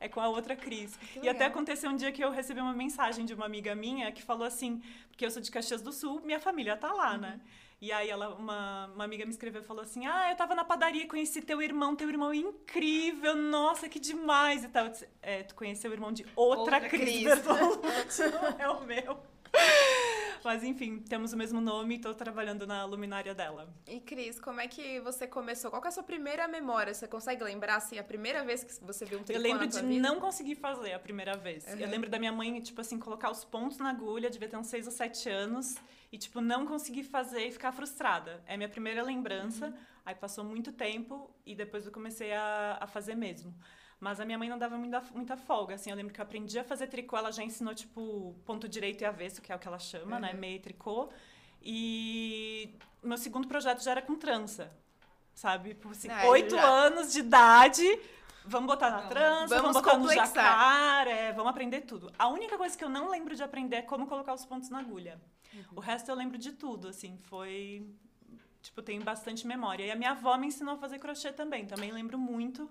é 0.00 0.08
com 0.08 0.20
a 0.20 0.28
outra 0.28 0.54
Cris. 0.56 0.96
Que 0.96 1.18
E 1.18 1.28
até 1.28 1.32
legal. 1.44 1.48
aconteceu 1.48 1.90
um 1.90 1.96
dia 1.96 2.12
que 2.12 2.22
eu 2.22 2.30
recebi 2.30 2.60
uma 2.60 2.72
mensagem 2.72 3.24
de 3.24 3.34
uma 3.34 3.46
amiga 3.46 3.74
minha 3.74 4.10
que 4.12 4.22
falou 4.22 4.46
assim, 4.46 4.82
porque 5.10 5.24
eu 5.26 5.30
sou 5.30 5.42
de 5.42 5.50
Caxias 5.50 5.82
do 5.82 5.92
Sul, 5.92 6.20
minha 6.24 6.40
família 6.40 6.76
tá 6.76 6.92
lá, 6.92 7.12
Uhum. 7.12 7.18
né? 7.18 7.40
E 7.80 7.92
aí 7.92 8.10
ela, 8.10 8.30
uma, 8.34 8.90
uma 8.92 9.04
amiga 9.04 9.24
me 9.24 9.30
escreveu 9.30 9.62
e 9.62 9.64
falou 9.64 9.84
assim: 9.84 10.04
Ah, 10.04 10.30
eu 10.32 10.36
tava 10.36 10.52
na 10.52 10.64
padaria, 10.64 11.06
conheci 11.06 11.40
teu 11.40 11.62
irmão, 11.62 11.94
teu 11.94 12.08
irmão 12.08 12.32
é 12.32 12.36
incrível, 12.36 13.36
nossa, 13.36 13.88
que 13.88 14.00
demais 14.00 14.64
e 14.64 14.68
tal. 14.68 14.86
Eu 14.86 14.90
disse, 14.90 15.08
é, 15.22 15.44
tu 15.44 15.54
conheceu 15.54 15.88
o 15.88 15.94
irmão 15.94 16.10
de 16.10 16.26
outra, 16.34 16.58
Outra 16.76 16.80
Cris 16.80 17.22
Cris. 17.22 17.44
É 18.58 18.68
o 18.68 18.80
meu. 18.80 19.20
Mas 20.48 20.64
enfim, 20.64 20.98
temos 21.00 21.34
o 21.34 21.36
mesmo 21.36 21.60
nome 21.60 21.96
e 21.96 21.98
tô 21.98 22.14
trabalhando 22.14 22.66
na 22.66 22.82
luminária 22.86 23.34
dela. 23.34 23.68
E 23.86 24.00
Cris, 24.00 24.40
como 24.40 24.62
é 24.62 24.66
que 24.66 24.98
você 25.00 25.26
começou? 25.26 25.70
Qual 25.70 25.84
é 25.84 25.88
a 25.88 25.90
sua 25.90 26.02
primeira 26.02 26.48
memória? 26.48 26.94
Você 26.94 27.06
consegue 27.06 27.44
lembrar, 27.44 27.76
assim, 27.76 27.98
a 27.98 28.02
primeira 28.02 28.42
vez 28.42 28.64
que 28.64 28.82
você 28.82 29.04
viu 29.04 29.18
um 29.18 29.22
tricô 29.22 29.38
Eu 29.38 29.42
lembro 29.42 29.66
de 29.66 29.78
vida? 29.78 30.00
não 30.08 30.18
conseguir 30.18 30.54
fazer 30.54 30.94
a 30.94 30.98
primeira 30.98 31.36
vez. 31.36 31.66
Eu 31.66 31.84
Uhum. 31.84 31.90
lembro 31.90 32.08
da 32.08 32.18
minha 32.18 32.32
mãe, 32.32 32.58
tipo 32.62 32.80
assim, 32.80 32.98
colocar 32.98 33.30
os 33.30 33.44
pontos 33.44 33.76
na 33.76 33.90
agulha, 33.90 34.30
devia 34.30 34.48
ter 34.48 34.56
uns 34.56 34.68
6 34.68 34.86
ou 34.86 34.92
7 34.92 35.28
anos, 35.28 35.76
e, 36.10 36.16
tipo, 36.16 36.40
não 36.40 36.64
conseguir 36.64 37.02
fazer 37.02 37.48
e 37.48 37.52
ficar 37.52 37.70
frustrada. 37.70 38.42
É 38.46 38.54
a 38.54 38.56
minha 38.56 38.70
primeira 38.70 39.02
lembrança. 39.02 39.66
Uhum. 39.66 39.74
Aí 40.06 40.14
passou 40.14 40.44
muito 40.44 40.72
tempo 40.72 41.30
e 41.44 41.54
depois 41.54 41.84
eu 41.84 41.92
comecei 41.92 42.32
a, 42.32 42.78
a 42.80 42.86
fazer 42.86 43.14
mesmo. 43.14 43.54
Mas 44.00 44.20
a 44.20 44.24
minha 44.24 44.38
mãe 44.38 44.48
não 44.48 44.58
dava 44.58 44.78
muita, 44.78 45.00
muita 45.12 45.36
folga, 45.36 45.74
assim. 45.74 45.90
Eu 45.90 45.96
lembro 45.96 46.12
que 46.14 46.20
eu 46.20 46.22
aprendi 46.24 46.58
a 46.58 46.64
fazer 46.64 46.86
tricô, 46.86 47.16
ela 47.16 47.32
já 47.32 47.42
ensinou, 47.42 47.74
tipo, 47.74 48.34
ponto 48.44 48.68
direito 48.68 49.02
e 49.02 49.04
avesso, 49.04 49.42
que 49.42 49.50
é 49.50 49.56
o 49.56 49.58
que 49.58 49.66
ela 49.66 49.78
chama, 49.78 50.20
né? 50.20 50.32
Uhum. 50.32 50.38
Meio 50.38 50.60
tricô. 50.60 51.08
E 51.60 52.74
meu 53.02 53.18
segundo 53.18 53.48
projeto 53.48 53.82
já 53.82 53.90
era 53.92 54.02
com 54.02 54.14
trança, 54.14 54.70
sabe? 55.34 55.74
Por 55.74 55.90
assim, 55.92 56.08
Ah, 56.08 56.26
oito 56.28 56.54
já- 56.54 56.64
anos 56.68 57.12
de 57.12 57.18
idade, 57.18 57.84
vamos 58.44 58.68
botar 58.68 58.90
na 58.90 59.02
Não, 59.02 59.08
trança, 59.08 59.46
vamos 59.48 59.62
vamos, 59.62 59.76
botar 59.76 59.90
complexar. 59.96 60.26
no 60.28 60.34
jacar, 60.34 61.08
é, 61.08 61.32
vamos 61.32 61.50
aprender 61.50 61.80
tudo. 61.82 62.12
A 62.18 62.28
única 62.28 62.56
coisa 62.56 62.78
que 62.78 62.84
eu 62.84 62.88
não 62.88 63.10
lembro 63.10 63.34
de 63.34 63.42
aprender 63.42 63.76
é 63.76 63.82
como 63.82 64.06
colocar 64.06 64.32
os 64.34 64.44
pontos 64.44 64.70
na 64.70 64.78
agulha. 64.78 65.20
O 65.74 65.80
resto 65.80 66.08
eu 66.10 66.14
lembro 66.14 66.38
de 66.38 66.52
tudo, 66.52 66.88
assim, 66.88 67.18
foi... 67.24 67.84
Tipo, 68.62 68.82
tenho 68.82 69.02
bastante 69.02 69.46
memória. 69.46 69.84
E 69.84 69.90
a 69.90 69.96
minha 69.96 70.10
avó 70.10 70.36
me 70.36 70.46
ensinou 70.46 70.74
a 70.74 70.78
fazer 70.78 70.98
crochê 70.98 71.32
também, 71.32 71.64
também 71.66 71.90
lembro 71.90 72.18
muito. 72.18 72.68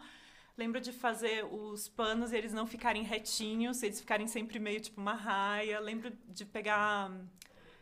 Lembro 0.57 0.81
de 0.81 0.91
fazer 0.91 1.45
os 1.45 1.87
panos 1.87 2.31
e 2.31 2.35
eles 2.35 2.51
não 2.51 2.65
ficarem 2.65 3.03
retinhos, 3.03 3.83
eles 3.83 3.99
ficarem 3.99 4.27
sempre 4.27 4.57
meio 4.59 4.79
tipo 4.81 4.99
uma 4.99 5.13
raia. 5.13 5.79
Lembro 5.79 6.11
de 6.27 6.43
pegar 6.45 7.11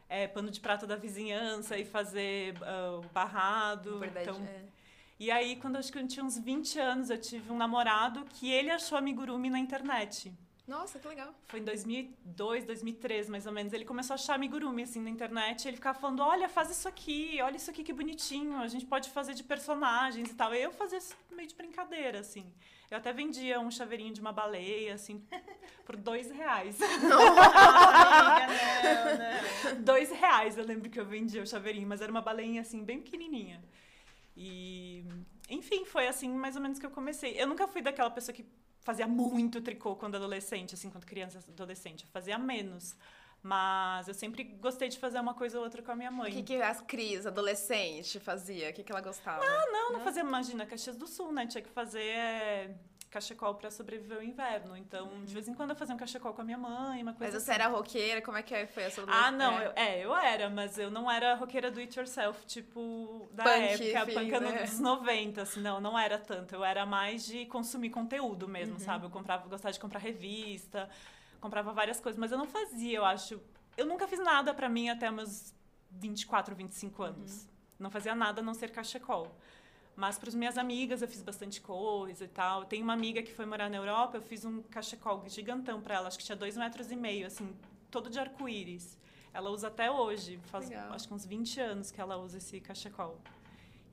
é, 0.10 0.28
pano 0.28 0.52
de 0.52 0.60
prata 0.60 0.86
da 0.86 0.98
vizinhança 0.98 1.78
e 1.78 1.86
fazer 1.86 2.56
o 3.00 3.02
barrado. 3.14 4.00
Verdade, 4.00 4.30
Então, 4.30 4.44
é. 4.46 4.66
e 5.18 5.32
aí, 5.32 5.56
quando 5.56 5.76
eu 5.76 5.80
acho 5.80 5.92
que 5.92 5.98
eu 5.98 6.06
tinha 6.06 6.26
uns 6.26 6.38
20 6.38 6.78
anos, 6.80 7.10
eu 7.10 7.18
tive 7.18 7.50
um 7.50 7.58
namorado 7.58 8.26
que 8.26 8.52
ele 8.52 8.70
achou 8.70 8.98
amigurumi 8.98 9.50
na 9.50 9.58
internet. 9.58 10.34
Nossa, 10.68 10.98
que 10.98 11.08
legal. 11.08 11.32
Foi 11.48 11.60
em 11.60 11.64
2002, 11.64 12.66
2003, 12.66 13.30
mais 13.30 13.46
ou 13.46 13.52
menos. 13.52 13.72
Ele 13.72 13.86
começou 13.86 14.16
a 14.16 14.16
achar 14.16 14.34
amigurumi, 14.34 14.82
assim, 14.82 15.00
na 15.00 15.12
internet. 15.12 15.68
Ele 15.68 15.78
ficava 15.78 15.98
falando, 15.98 16.22
olha, 16.22 16.50
faz 16.50 16.72
isso 16.72 16.88
aqui, 16.88 17.40
olha 17.42 17.56
isso 17.56 17.70
aqui 17.70 17.84
que 17.84 17.94
bonitinho. 17.94 18.58
A 18.58 18.68
gente 18.68 18.86
pode 18.86 19.12
fazer 19.12 19.36
de 19.36 19.44
personagens 19.44 20.32
e 20.32 20.34
tal. 20.34 20.56
E 20.56 20.62
eu 20.64 20.72
fazia 20.72 20.98
isso 20.98 21.16
meio 21.32 21.48
de 21.48 21.54
brincadeira, 21.54 22.20
assim. 22.20 22.52
Eu 22.90 22.98
até 22.98 23.14
vendia 23.14 23.60
um 23.60 23.70
chaveirinho 23.70 24.14
de 24.14 24.22
uma 24.22 24.32
baleia, 24.32 24.96
assim, 24.96 25.24
por 25.86 25.96
dois 25.96 26.32
reais. 26.32 26.80
Amiga, 26.82 27.14
não, 29.04 29.74
não. 29.76 29.82
dois 29.84 30.12
reais 30.12 30.58
eu 30.58 30.66
lembro 30.66 30.90
que 30.90 31.00
eu 31.00 31.06
vendia 31.06 31.44
o 31.44 31.48
chaveirinho, 31.48 31.88
mas 31.88 32.02
era 32.02 32.12
uma 32.12 32.22
baleinha, 32.22 32.62
assim, 32.62 32.84
bem 32.84 33.02
pequenininha. 33.02 33.64
E, 34.38 35.04
enfim, 35.50 35.86
foi 35.86 36.08
assim 36.08 36.30
mais 36.30 36.56
ou 36.56 36.62
menos 36.62 36.80
que 36.80 36.86
eu 36.86 36.92
comecei. 36.92 37.40
Eu 37.40 37.48
nunca 37.48 37.68
fui 37.68 37.82
daquela 37.82 38.10
pessoa 38.10 38.34
que 38.34 38.46
fazia 38.82 39.08
muito 39.08 39.62
tricô 39.62 39.96
quando 39.96 40.16
adolescente, 40.16 40.76
assim, 40.76 40.90
quando 40.90 41.06
criança 41.06 41.40
adolescente. 41.50 42.04
Eu 42.04 42.10
fazia 42.12 42.38
menos. 42.38 42.96
Mas 43.42 44.08
eu 44.08 44.14
sempre 44.16 44.44
gostei 44.44 44.90
de 44.90 44.98
fazer 44.98 45.20
uma 45.20 45.36
coisa 45.36 45.60
ou 45.60 45.64
outra 45.64 45.80
com 45.84 45.92
a 45.92 45.96
minha 45.96 46.10
O 46.10 46.14
mãe. 46.14 46.32
que, 46.32 46.42
que 46.42 46.56
as 46.62 46.82
Cris, 46.82 47.28
adolescente, 47.28 48.20
fazia? 48.20 48.72
O 48.72 48.74
que, 48.74 48.84
que 48.84 48.92
ela 48.92 49.02
gostava? 49.02 49.46
Não, 49.72 49.94
não 49.94 50.00
fazia, 50.00 50.24
imagina, 50.24 50.66
Caxias 50.66 50.96
do 50.96 51.06
Sul, 51.06 51.32
né? 51.32 51.46
Tinha 51.46 51.62
que 51.62 51.70
fazer 51.70 52.02
é, 52.02 52.76
cachecol 53.16 53.56
pra 53.56 53.72
sobreviver 53.72 54.18
ao 54.18 54.24
inverno. 54.24 54.76
Então, 54.76 55.24
de 55.24 55.34
vez 55.34 55.48
em 55.48 55.54
quando 55.54 55.70
eu 55.70 55.76
fazia 55.76 55.96
um 55.96 55.98
cachecol 55.98 56.34
com 56.34 56.42
a 56.42 56.44
minha 56.44 56.58
mãe, 56.58 57.02
uma 57.02 57.12
Mas 57.12 57.18
coisa 57.18 57.40
você 57.40 57.52
assim. 57.52 57.62
era 57.62 57.70
roqueira? 57.70 58.22
Como 58.22 58.38
é 58.38 58.44
que 58.44 58.68
foi 58.68 58.86
a 58.86 58.92
sua 58.92 59.06
Ah, 59.08 59.32
não, 59.32 59.58
eu, 59.62 59.72
é, 59.76 60.04
eu 60.04 60.14
era, 60.16 60.50
mas 60.50 60.78
eu 60.78 60.92
não 60.92 61.10
era 61.10 61.34
roqueira 61.36 61.72
do 61.72 61.80
it 61.80 61.98
yourself, 61.98 62.46
tipo, 62.46 63.30
da 63.32 63.46
Punk, 63.46 63.92
época, 63.92 64.14
punk 64.14 64.40
né? 64.40 64.64
dos 64.64 64.80
90, 64.80 65.42
assim, 65.42 65.62
não, 65.62 65.80
não 65.80 65.98
era 65.98 66.18
tanto. 66.20 66.54
Eu 66.56 66.64
era 66.66 66.86
mais 66.86 67.26
de 67.26 67.46
consumir 67.46 67.90
conteúdo 67.90 68.48
mesmo, 68.50 68.78
sabe? 68.80 69.06
Eu 69.06 69.10
comprava, 69.10 69.48
gostava 69.48 69.72
de 69.72 69.80
comprar 69.80 70.00
revista, 70.00 70.90
comprava 71.40 71.72
várias 71.72 72.02
coisas, 72.02 72.20
mas 72.20 72.32
eu 72.34 72.38
não 72.38 72.48
fazia, 72.48 72.98
eu 72.98 73.06
acho. 73.06 73.42
Eu 73.78 73.86
nunca 73.86 74.08
fiz 74.08 74.20
nada 74.20 74.54
pra 74.54 74.68
mim 74.68 74.90
até 74.90 75.10
meus 75.10 75.54
24, 75.90 76.54
25 76.54 77.02
anos. 77.02 77.48
Não 77.80 77.90
fazia 77.90 78.14
nada 78.14 78.42
a 78.42 78.44
não 78.44 78.54
ser 78.54 78.72
cachecol. 78.72 79.38
Mas 79.96 80.20
para 80.20 80.28
as 80.30 80.36
minhas 80.36 80.58
amigas 80.58 81.02
eu 81.02 81.08
fiz 81.08 81.22
bastante 81.22 81.62
coisa 81.62 82.26
e 82.26 82.28
tal. 82.28 82.66
Tem 82.66 82.82
uma 82.82 82.94
amiga 82.94 83.24
que 83.24 83.32
foi 83.32 83.46
morar 83.46 83.70
na 83.70 83.78
Europa, 83.78 84.18
eu 84.18 84.22
fiz 84.22 84.44
um 84.44 84.62
cachecol 84.64 85.24
gigantão 85.28 85.82
para 85.82 85.96
ela, 85.96 86.08
acho 86.08 86.18
que 86.18 86.26
tinha 86.26 86.36
dois 86.36 86.58
metros 86.58 86.92
e 86.92 86.96
meio, 86.96 87.28
assim, 87.28 87.56
todo 87.90 88.10
de 88.10 88.20
arco-íris. 88.20 88.98
Ela 89.34 89.50
usa 89.50 89.68
até 89.68 89.90
hoje, 89.90 90.40
faz 90.46 90.70
Legal. 90.70 90.94
acho 90.94 91.08
que 91.08 91.14
uns 91.14 91.26
20 91.26 91.60
anos 91.60 91.92
que 91.92 92.00
ela 92.00 92.18
usa 92.18 92.38
esse 92.38 92.60
cachecol. 92.60 93.20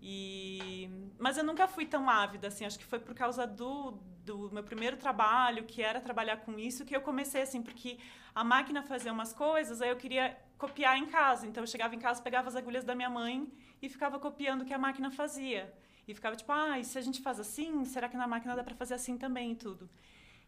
E... 0.01 0.91
Mas 1.19 1.39
eu 1.39 1.45
nunca 1.45 1.69
fui 1.69 1.87
tão 1.87 2.11
ávida, 2.11 2.49
assim, 2.49 2.65
acho 2.65 2.79
que 2.79 2.85
foi 2.85 2.99
por 2.99 3.15
causa 3.15 3.47
do, 3.47 3.93
do 4.25 4.51
meu 4.51 4.65
primeiro 4.65 4.97
trabalho, 4.97 5.65
que 5.65 5.81
era 5.81 6.01
trabalhar 6.01 6.39
com 6.39 6.59
isso, 6.59 6.85
que 6.85 6.95
eu 6.95 7.01
comecei, 7.01 7.43
assim, 7.43 7.63
porque 7.63 7.99
a 8.35 8.43
máquina 8.43 8.83
fazia 8.83 9.13
umas 9.13 9.33
coisas, 9.33 9.81
aí 9.81 9.91
eu 9.91 9.97
queria 9.97 10.37
copiar 10.59 10.97
em 10.99 11.07
casa. 11.07 11.47
Então 11.47 11.63
eu 11.63 11.67
chegava 11.69 11.95
em 11.95 12.01
casa, 12.01 12.21
pegava 12.21 12.49
as 12.49 12.57
agulhas 12.57 12.83
da 12.83 12.95
minha 12.95 13.11
mãe 13.11 13.49
e 13.81 13.89
ficava 13.89 14.19
copiando 14.19 14.63
o 14.63 14.65
que 14.65 14.75
a 14.75 14.79
máquina 14.79 15.11
fazia. 15.11 15.73
E 16.07 16.15
ficava 16.15 16.35
tipo, 16.37 16.51
ah, 16.51 16.79
e 16.79 16.85
se 16.85 16.99
a 16.99 17.01
gente 17.01 17.21
faz 17.21 17.39
assim, 17.39 17.85
será 17.85 18.09
que 18.09 18.17
na 18.17 18.27
máquina 18.27 18.57
dá 18.57 18.65
para 18.65 18.75
fazer 18.75 18.95
assim 18.95 19.17
também 19.17 19.53
e 19.53 19.57
tudo? 19.57 19.89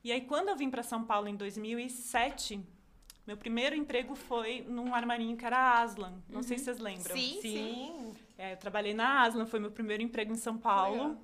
E 0.02 0.10
aí 0.12 0.20
quando 0.20 0.48
eu 0.48 0.56
vim 0.56 0.70
para 0.70 0.82
São 0.82 1.04
Paulo 1.04 1.28
em 1.28 1.36
2007, 1.36 2.60
meu 3.26 3.36
primeiro 3.36 3.74
emprego 3.74 4.14
foi 4.14 4.62
num 4.68 4.94
armarinho 4.94 5.36
que 5.36 5.44
era 5.44 5.56
a 5.56 5.82
Aslan. 5.82 6.14
Não 6.28 6.42
sei 6.42 6.58
se 6.58 6.64
vocês 6.64 6.78
lembram. 6.78 7.16
Sim, 7.16 7.38
sim. 7.40 7.40
Sim. 7.42 8.14
É, 8.36 8.52
eu 8.52 8.56
trabalhei 8.56 8.92
na 8.92 9.22
Aslan, 9.22 9.46
foi 9.46 9.60
meu 9.60 9.70
primeiro 9.70 10.02
emprego 10.02 10.32
em 10.32 10.36
São 10.36 10.58
Paulo. 10.58 11.08
Legal. 11.08 11.16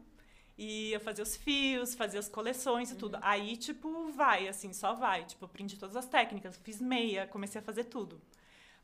E 0.56 0.92
eu 0.92 1.00
fazia 1.00 1.22
os 1.22 1.36
fios, 1.36 1.94
fazia 1.94 2.20
as 2.20 2.28
coleções 2.28 2.90
e 2.90 2.94
tudo. 2.96 3.18
Aí, 3.22 3.56
tipo, 3.56 4.10
vai, 4.12 4.46
assim, 4.46 4.72
só 4.74 4.92
vai. 4.92 5.24
Tipo, 5.24 5.46
aprendi 5.46 5.78
todas 5.78 5.96
as 5.96 6.06
técnicas, 6.06 6.58
fiz 6.62 6.80
meia, 6.80 7.26
comecei 7.26 7.60
a 7.60 7.64
fazer 7.64 7.84
tudo. 7.84 8.20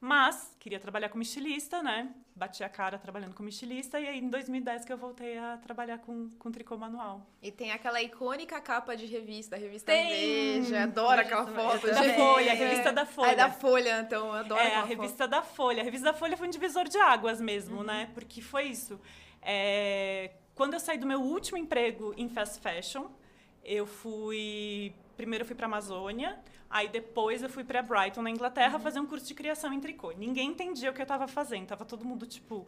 Mas, 0.01 0.55
queria 0.61 0.79
trabalhar 0.79 1.09
como 1.09 1.23
estilista, 1.23 1.83
né? 1.83 2.13
Bati 2.35 2.63
a 2.63 2.69
cara 2.69 2.99
trabalhando 2.99 3.35
como 3.35 3.49
estilista. 3.49 3.99
E 3.99 4.07
aí, 4.07 4.19
em 4.19 4.29
2010, 4.29 4.85
que 4.85 4.93
eu 4.93 4.99
voltei 4.99 5.39
a 5.39 5.57
trabalhar 5.57 5.99
com, 5.99 6.29
com 6.39 6.53
tricô 6.53 6.77
manual. 6.77 7.27
E 7.43 7.51
tem 7.51 7.73
aquela 7.73 8.01
icônica 8.03 8.61
capa 8.61 8.95
de 8.95 9.07
revista, 9.07 9.57
a 9.57 9.59
revista 9.59 9.91
Tem! 9.91 10.61
Veja. 10.61 10.83
Adoro 10.83 11.21
aquela 11.23 11.47
foto. 11.47 11.87
Da. 11.87 12.15
Folha, 12.15 12.53
a 12.53 12.55
revista 12.55 12.93
da 12.93 13.07
Folha. 13.07 13.31
é 13.31 13.35
da 13.35 13.51
Folha, 13.51 14.01
então 14.01 14.27
eu 14.27 14.33
adoro 14.35 14.61
É, 14.61 14.75
a 14.75 14.81
foto. 14.83 14.89
revista 14.89 15.27
da 15.27 15.43
Folha. 15.43 15.81
A 15.81 15.85
revista 15.85 16.13
da 16.13 16.15
Folha 16.19 16.37
foi 16.37 16.47
um 16.47 16.51
divisor 16.51 16.85
de 16.87 16.99
águas 16.99 17.41
mesmo, 17.41 17.83
né? 17.83 18.11
Porque 18.13 18.43
foi 18.43 18.65
isso. 18.65 19.01
É, 19.41 20.33
Quando 20.55 20.75
eu 20.75 20.81
saí 20.81 20.99
do 20.99 21.07
meu 21.07 21.21
último 21.23 21.57
emprego 21.57 22.13
em 22.19 22.29
fast 22.29 22.61
fashion, 22.61 23.07
eu 23.65 23.87
fui... 23.87 24.93
Primeiro 25.17 25.43
eu 25.43 25.47
fui 25.47 25.57
pra 25.57 25.65
Amazônia, 25.67 26.39
aí 26.71 26.89
depois 26.89 27.43
eu 27.43 27.49
fui 27.49 27.65
pra 27.65 27.83
Brighton, 27.83 28.23
na 28.23 28.31
Inglaterra, 28.31 28.79
fazer 28.79 29.01
um 29.01 29.07
curso 29.07 29.27
de 29.27 29.35
criação 29.35 29.73
em 29.73 29.81
tricô. 29.81 30.13
Ninguém 30.13 30.51
entendia 30.51 30.91
o 30.91 30.95
que 30.95 31.03
eu 31.03 31.07
tava 31.07 31.27
fazendo. 31.27 31.67
Tava 31.67 31.85
todo 31.85 32.05
mundo, 32.05 32.27
tipo... 32.27 32.67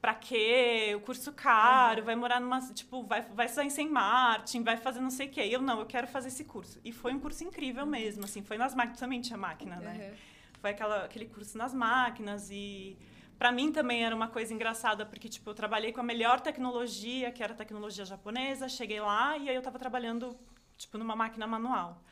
Pra 0.00 0.14
quê? 0.14 0.92
O 0.96 1.00
curso 1.00 1.32
caro, 1.32 2.04
vai 2.04 2.14
morar 2.14 2.40
numa... 2.40 2.60
Tipo, 2.72 3.02
vai, 3.02 3.22
vai 3.22 3.48
em 3.64 3.70
Sem 3.70 3.88
Martin, 3.88 4.62
vai 4.62 4.76
fazer 4.76 5.00
não 5.00 5.10
sei 5.10 5.26
o 5.26 5.30
quê. 5.30 5.44
E 5.44 5.52
eu, 5.52 5.60
não, 5.60 5.80
eu 5.80 5.86
quero 5.86 6.06
fazer 6.06 6.28
esse 6.28 6.44
curso. 6.44 6.80
E 6.84 6.92
foi 6.92 7.12
um 7.12 7.18
curso 7.18 7.42
incrível 7.42 7.84
mesmo, 7.84 8.24
assim. 8.24 8.40
Foi 8.42 8.56
nas 8.56 8.76
máquinas, 8.76 9.00
também 9.00 9.20
tinha 9.20 9.36
máquina, 9.36 9.76
né? 9.76 10.10
Uhum. 10.10 10.16
foi 10.60 10.70
aquela, 10.70 11.04
aquele 11.04 11.26
curso 11.26 11.56
nas 11.58 11.74
máquinas 11.74 12.48
e 12.50 12.96
para 13.38 13.52
mim 13.52 13.70
também 13.72 14.04
era 14.04 14.14
uma 14.14 14.28
coisa 14.28 14.52
engraçada 14.52 15.06
porque 15.06 15.28
tipo 15.28 15.48
eu 15.48 15.54
trabalhei 15.54 15.92
com 15.92 16.00
a 16.00 16.02
melhor 16.02 16.40
tecnologia 16.40 17.30
que 17.30 17.42
era 17.42 17.52
a 17.52 17.56
tecnologia 17.56 18.04
japonesa 18.04 18.68
cheguei 18.68 19.00
lá 19.00 19.36
e 19.38 19.48
aí 19.48 19.54
eu 19.54 19.60
estava 19.60 19.78
trabalhando 19.78 20.36
tipo 20.76 20.98
numa 20.98 21.14
máquina 21.14 21.46
manual 21.46 22.02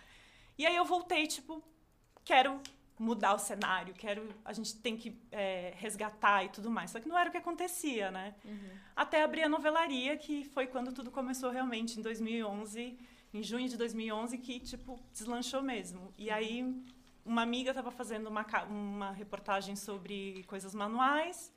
e 0.58 0.66
aí 0.66 0.76
eu 0.76 0.84
voltei 0.84 1.26
tipo 1.26 1.62
quero 2.24 2.60
mudar 2.98 3.34
o 3.34 3.38
cenário 3.38 3.94
quero 3.94 4.28
a 4.44 4.52
gente 4.52 4.76
tem 4.76 4.96
que 4.96 5.18
é, 5.30 5.74
resgatar 5.76 6.44
e 6.44 6.48
tudo 6.48 6.70
mais. 6.70 6.90
Só 6.90 7.00
que 7.00 7.08
não 7.08 7.18
era 7.18 7.28
o 7.28 7.32
que 7.32 7.38
acontecia 7.38 8.10
né? 8.10 8.34
Até 8.94 9.22
abrir 9.22 9.42
a 9.42 9.48
novelaria 9.48 10.16
que 10.16 10.44
foi 10.44 10.66
quando 10.66 10.92
tudo 10.92 11.10
começou 11.10 11.50
realmente 11.50 11.98
em 11.98 12.02
2011 12.02 12.98
em 13.34 13.42
junho 13.42 13.68
de 13.68 13.76
2011 13.76 14.38
que 14.38 14.60
tipo 14.60 14.98
deslanchou 15.12 15.62
mesmo. 15.62 16.12
E 16.16 16.30
aí 16.30 16.64
uma 17.26 17.42
amiga 17.42 17.70
estava 17.70 17.90
fazendo 17.90 18.28
uma, 18.28 18.46
uma 18.68 19.10
reportagem 19.10 19.74
sobre 19.74 20.44
coisas 20.46 20.74
manuais, 20.74 21.52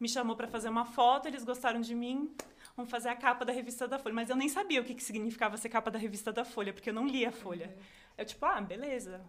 me 0.00 0.08
chamou 0.08 0.34
para 0.34 0.48
fazer 0.48 0.68
uma 0.68 0.84
foto, 0.84 1.28
eles 1.28 1.44
gostaram 1.44 1.80
de 1.80 1.94
mim, 1.94 2.34
vamos 2.76 2.90
fazer 2.90 3.08
a 3.08 3.14
capa 3.14 3.44
da 3.44 3.52
revista 3.52 3.86
da 3.86 4.00
Folha. 4.00 4.14
Mas 4.14 4.28
eu 4.28 4.36
nem 4.36 4.48
sabia 4.48 4.80
o 4.80 4.84
que, 4.84 4.94
que 4.94 5.02
significava 5.02 5.56
ser 5.56 5.68
capa 5.68 5.90
da 5.90 5.98
revista 5.98 6.32
da 6.32 6.44
Folha, 6.44 6.72
porque 6.72 6.90
eu 6.90 6.94
não 6.94 7.06
lia 7.06 7.28
a 7.28 7.32
Folha. 7.32 7.74
Eu, 8.16 8.24
tipo, 8.24 8.44
ah, 8.44 8.60
beleza, 8.60 9.20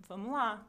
vamos 0.00 0.32
lá. 0.32 0.66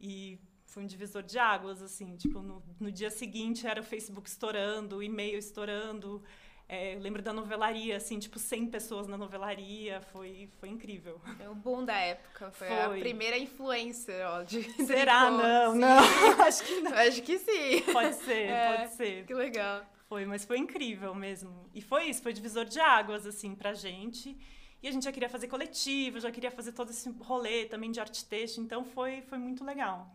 E 0.00 0.38
foi 0.66 0.82
um 0.82 0.86
divisor 0.86 1.22
de 1.22 1.38
águas, 1.38 1.80
assim, 1.82 2.16
tipo, 2.16 2.40
no, 2.42 2.62
no 2.78 2.90
dia 2.92 3.10
seguinte 3.10 3.66
era 3.66 3.80
o 3.80 3.84
Facebook 3.84 4.28
estourando, 4.28 4.96
o 4.96 5.02
e-mail 5.02 5.38
estourando, 5.38 6.22
É, 6.68 6.96
eu 6.96 7.00
lembro 7.00 7.22
da 7.22 7.32
novelaria, 7.32 7.96
assim, 7.96 8.18
tipo, 8.18 8.40
100 8.40 8.66
pessoas 8.66 9.06
na 9.06 9.16
novelaria. 9.16 10.00
Foi, 10.12 10.48
foi 10.58 10.68
incrível. 10.68 11.20
É 11.38 11.48
o 11.48 11.54
boom 11.54 11.84
da 11.84 11.94
época. 11.96 12.50
Foi, 12.50 12.66
foi. 12.66 12.76
a 12.76 12.88
primeira 12.88 13.38
influencer, 13.38 14.26
ó, 14.26 14.42
de 14.42 14.62
Será? 14.84 15.30
Não, 15.30 15.72
sim. 15.74 15.78
não. 15.78 15.98
Acho 16.44 16.64
que 16.64 16.80
não. 16.80 16.92
Acho 16.92 17.22
que 17.22 17.38
sim. 17.38 17.82
Pode 17.92 18.14
ser, 18.16 18.48
é, 18.48 18.76
pode 18.78 18.94
ser. 18.94 19.24
Que 19.26 19.34
legal. 19.34 19.86
Foi, 20.08 20.24
mas 20.26 20.44
foi 20.44 20.58
incrível 20.58 21.14
mesmo. 21.14 21.70
E 21.72 21.80
foi 21.80 22.06
isso, 22.06 22.20
foi 22.22 22.32
divisor 22.32 22.64
de 22.64 22.80
águas, 22.80 23.26
assim, 23.26 23.54
pra 23.54 23.72
gente. 23.72 24.36
E 24.86 24.88
a 24.88 24.92
gente 24.92 25.02
já 25.02 25.10
queria 25.10 25.28
fazer 25.28 25.48
coletivo, 25.48 26.20
já 26.20 26.30
queria 26.30 26.48
fazer 26.48 26.70
todo 26.70 26.90
esse 26.90 27.10
rolê 27.10 27.64
também 27.64 27.90
de 27.90 27.98
arte 27.98 28.24
texto, 28.24 28.60
então 28.60 28.84
foi, 28.84 29.20
foi 29.22 29.36
muito 29.36 29.64
legal. 29.64 30.08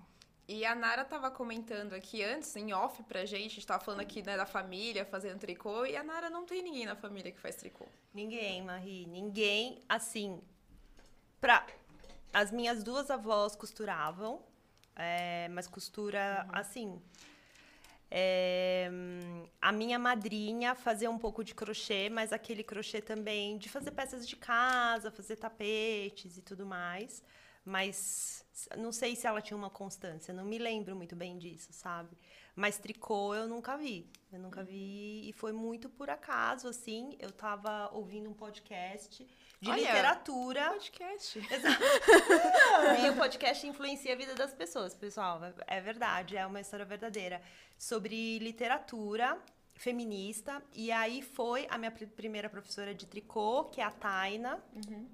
E 0.48 0.66
a 0.66 0.74
Nara 0.74 1.04
tava 1.04 1.30
comentando 1.30 1.92
aqui 1.92 2.24
antes, 2.24 2.56
em 2.56 2.72
off 2.72 3.04
pra 3.04 3.26
gente, 3.26 3.48
a 3.48 3.56
gente 3.56 3.68
tava 3.68 3.84
falando 3.84 4.00
aqui 4.00 4.22
né, 4.22 4.38
da 4.38 4.46
família 4.46 5.04
fazendo 5.04 5.40
tricô, 5.40 5.86
e 5.86 5.98
a 5.98 6.04
Nara 6.06 6.30
não 6.30 6.46
tem 6.46 6.64
ninguém 6.64 6.86
na 6.86 6.96
família 6.96 7.34
que 7.34 7.40
faz 7.42 7.58
tricô. 7.58 7.86
Ninguém, 8.14 8.62
Marie, 8.62 9.06
ninguém, 9.08 9.82
assim, 9.90 10.42
pra... 11.42 11.68
As 12.34 12.50
minhas 12.50 12.82
duas 12.82 13.12
avós 13.12 13.58
costuravam, 13.58 14.42
é, 14.96 15.50
mas 15.50 15.68
costura, 15.68 16.46
uhum. 16.48 16.58
assim, 16.58 17.02
é, 18.14 18.92
a 19.62 19.72
minha 19.72 19.98
madrinha 19.98 20.76
fazia 20.76 21.10
um 21.10 21.18
pouco 21.18 21.44
de 21.46 21.56
crochê, 21.56 22.10
mas 22.10 22.34
aquele 22.34 22.62
crochê 22.62 23.02
também 23.02 23.58
de 23.58 23.70
fazer 23.70 23.92
peças 23.92 24.28
de 24.28 24.36
casa, 24.36 25.10
fazer 25.10 25.38
tapetes 25.38 26.38
e 26.38 26.42
tudo 26.42 26.66
mais. 26.66 27.24
Mas 27.64 28.46
não 28.78 28.92
sei 28.92 29.16
se 29.16 29.26
ela 29.26 29.42
tinha 29.42 29.56
uma 29.56 29.70
constância, 29.70 30.34
não 30.34 30.44
me 30.44 30.58
lembro 30.58 30.96
muito 30.96 31.16
bem 31.16 31.38
disso, 31.38 31.72
sabe? 31.72 32.18
Mas 32.54 32.78
tricô 32.78 33.34
eu 33.34 33.48
nunca 33.48 33.78
vi. 33.78 34.12
Eu 34.32 34.40
nunca 34.40 34.62
vi 34.62 35.30
e 35.30 35.34
foi 35.34 35.54
muito 35.54 35.90
por 35.90 36.10
acaso, 36.10 36.68
assim. 36.68 37.16
Eu 37.20 37.32
tava 37.32 37.90
ouvindo 37.94 38.30
um 38.30 38.34
podcast 38.34 39.26
de 39.62 39.70
Olha, 39.70 39.80
literatura. 39.80 40.70
Podcast. 40.72 41.38
Exato. 41.54 41.84
e 43.06 43.10
o 43.12 43.16
podcast 43.16 43.68
influencia 43.68 44.14
a 44.14 44.18
vida 44.18 44.34
das 44.34 44.54
pessoas, 44.56 44.96
pessoal. 44.96 45.40
É 45.68 45.80
verdade, 45.80 46.36
é 46.36 46.44
uma 46.48 46.60
história 46.60 46.84
verdadeira. 46.84 47.40
Sobre 47.78 48.40
literatura 48.40 49.38
feminista. 49.76 50.64
E 50.74 50.92
aí 50.92 51.22
foi 51.22 51.68
a 51.70 51.78
minha 51.78 51.92
primeira 51.92 52.50
professora 52.50 52.96
de 52.96 53.06
tricô, 53.06 53.66
que 53.66 53.80
é 53.80 53.84
a 53.84 53.92
Taina. 53.92 54.60
Uhum. 54.74 55.08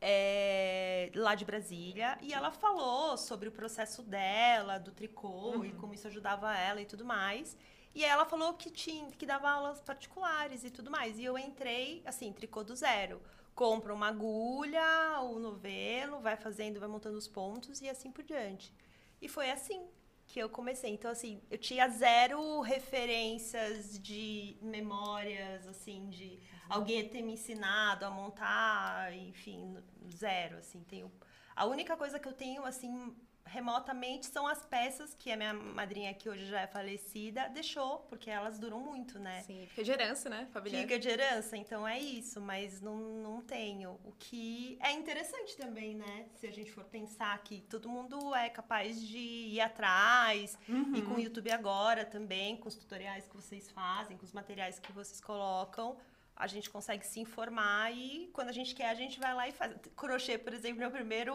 É, 0.00 1.10
lá 1.16 1.34
de 1.34 1.44
Brasília, 1.44 2.16
e 2.22 2.32
ela 2.32 2.52
falou 2.52 3.16
sobre 3.16 3.48
o 3.48 3.50
processo 3.50 4.00
dela, 4.00 4.78
do 4.78 4.92
tricô, 4.92 5.56
uhum. 5.56 5.64
e 5.64 5.72
como 5.72 5.92
isso 5.92 6.06
ajudava 6.06 6.56
ela 6.56 6.80
e 6.80 6.86
tudo 6.86 7.04
mais. 7.04 7.56
E 7.92 8.04
ela 8.04 8.24
falou 8.24 8.54
que 8.54 8.70
tinha, 8.70 9.10
que 9.10 9.26
dava 9.26 9.50
aulas 9.50 9.80
particulares 9.80 10.62
e 10.62 10.70
tudo 10.70 10.88
mais. 10.88 11.18
E 11.18 11.24
eu 11.24 11.36
entrei, 11.36 12.00
assim, 12.06 12.32
tricô 12.32 12.62
do 12.62 12.76
zero 12.76 13.20
compra 13.58 13.92
uma 13.92 14.06
agulha, 14.06 15.20
o 15.22 15.40
novelo, 15.40 16.20
vai 16.20 16.36
fazendo, 16.36 16.78
vai 16.78 16.88
montando 16.88 17.18
os 17.18 17.26
pontos 17.26 17.80
e 17.80 17.88
assim 17.88 18.08
por 18.08 18.22
diante. 18.22 18.72
E 19.20 19.28
foi 19.28 19.50
assim 19.50 19.84
que 20.28 20.38
eu 20.38 20.48
comecei. 20.48 20.92
Então, 20.92 21.10
assim, 21.10 21.42
eu 21.50 21.58
tinha 21.58 21.88
zero 21.88 22.60
referências 22.60 23.98
de 23.98 24.56
memórias, 24.62 25.66
assim, 25.66 26.08
de 26.08 26.38
alguém 26.68 27.08
ter 27.08 27.20
me 27.20 27.32
ensinado 27.32 28.04
a 28.06 28.10
montar, 28.10 29.12
enfim, 29.12 29.76
zero, 30.08 30.58
assim. 30.58 30.84
Tenho... 30.84 31.10
A 31.56 31.66
única 31.66 31.96
coisa 31.96 32.20
que 32.20 32.28
eu 32.28 32.32
tenho, 32.32 32.64
assim, 32.64 33.12
remotamente 33.50 34.26
são 34.26 34.46
as 34.46 34.64
peças 34.64 35.14
que 35.14 35.30
a 35.30 35.36
minha 35.36 35.54
madrinha, 35.54 36.14
que 36.14 36.28
hoje 36.28 36.46
já 36.46 36.60
é 36.60 36.66
falecida, 36.66 37.48
deixou, 37.48 37.98
porque 38.08 38.30
elas 38.30 38.58
duram 38.58 38.80
muito, 38.80 39.18
né? 39.18 39.42
Sim, 39.42 39.66
fica 39.68 39.84
de 39.84 39.90
herança, 39.90 40.28
né, 40.28 40.46
familiar? 40.52 40.82
Fica 40.82 40.98
de 40.98 41.08
herança, 41.08 41.56
então 41.56 41.86
é 41.86 41.98
isso, 41.98 42.40
mas 42.40 42.80
não, 42.80 42.96
não 42.96 43.42
tenho. 43.42 43.98
O 44.04 44.12
que 44.12 44.78
é 44.80 44.92
interessante 44.92 45.56
também, 45.56 45.94
né? 45.94 46.26
Se 46.34 46.46
a 46.46 46.52
gente 46.52 46.70
for 46.70 46.84
pensar 46.84 47.36
que 47.42 47.60
todo 47.62 47.88
mundo 47.88 48.34
é 48.34 48.48
capaz 48.48 49.00
de 49.00 49.18
ir 49.18 49.60
atrás, 49.60 50.58
uhum. 50.68 50.94
e 50.94 51.02
com 51.02 51.14
o 51.14 51.20
YouTube 51.20 51.50
agora 51.50 52.04
também, 52.04 52.56
com 52.56 52.68
os 52.68 52.74
tutoriais 52.74 53.26
que 53.26 53.34
vocês 53.34 53.70
fazem, 53.70 54.16
com 54.16 54.24
os 54.24 54.32
materiais 54.32 54.78
que 54.78 54.92
vocês 54.92 55.20
colocam, 55.20 55.96
a 56.38 56.46
gente 56.46 56.70
consegue 56.70 57.04
se 57.04 57.18
informar 57.18 57.92
e 57.92 58.30
quando 58.32 58.48
a 58.48 58.52
gente 58.52 58.72
quer, 58.74 58.88
a 58.90 58.94
gente 58.94 59.18
vai 59.18 59.34
lá 59.34 59.48
e 59.48 59.52
faz. 59.52 59.74
Crochê, 59.96 60.38
por 60.38 60.54
exemplo, 60.54 60.78
meu 60.78 60.90
primeiro 60.90 61.34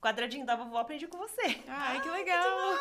quadradinho 0.00 0.46
da 0.46 0.54
vovó 0.56 0.78
aprendi 0.78 1.06
com 1.06 1.18
você. 1.18 1.60
Ai, 1.66 2.00
que 2.00 2.08
legal! 2.08 2.74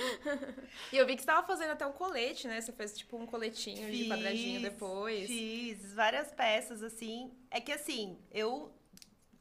e 0.92 0.96
eu 0.96 1.06
vi 1.06 1.14
que 1.14 1.22
você 1.22 1.30
estava 1.30 1.46
fazendo 1.46 1.70
até 1.70 1.86
um 1.86 1.92
colete, 1.92 2.48
né? 2.48 2.60
Você 2.60 2.72
fez 2.72 2.96
tipo 2.96 3.16
um 3.16 3.26
coletinho 3.26 3.86
fiz, 3.86 3.98
de 3.98 4.08
quadradinho 4.08 4.60
depois. 4.60 5.26
Fiz 5.26 5.94
várias 5.94 6.32
peças, 6.32 6.82
assim. 6.82 7.32
É 7.50 7.60
que 7.60 7.72
assim, 7.72 8.18
eu 8.30 8.74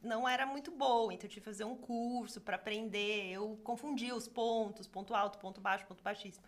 não 0.01 0.27
era 0.27 0.45
muito 0.45 0.71
boa, 0.71 1.13
então 1.13 1.25
eu 1.25 1.29
tive 1.29 1.41
que 1.41 1.45
fazer 1.45 1.63
um 1.63 1.75
curso 1.75 2.39
para 2.41 2.55
aprender. 2.55 3.31
Eu 3.31 3.59
confundia 3.63 4.15
os 4.15 4.27
pontos, 4.27 4.87
ponto 4.87 5.13
alto, 5.15 5.39
ponto 5.39 5.59
baixo, 5.59 5.85
ponto 5.85 6.03
baixíssimo. 6.03 6.45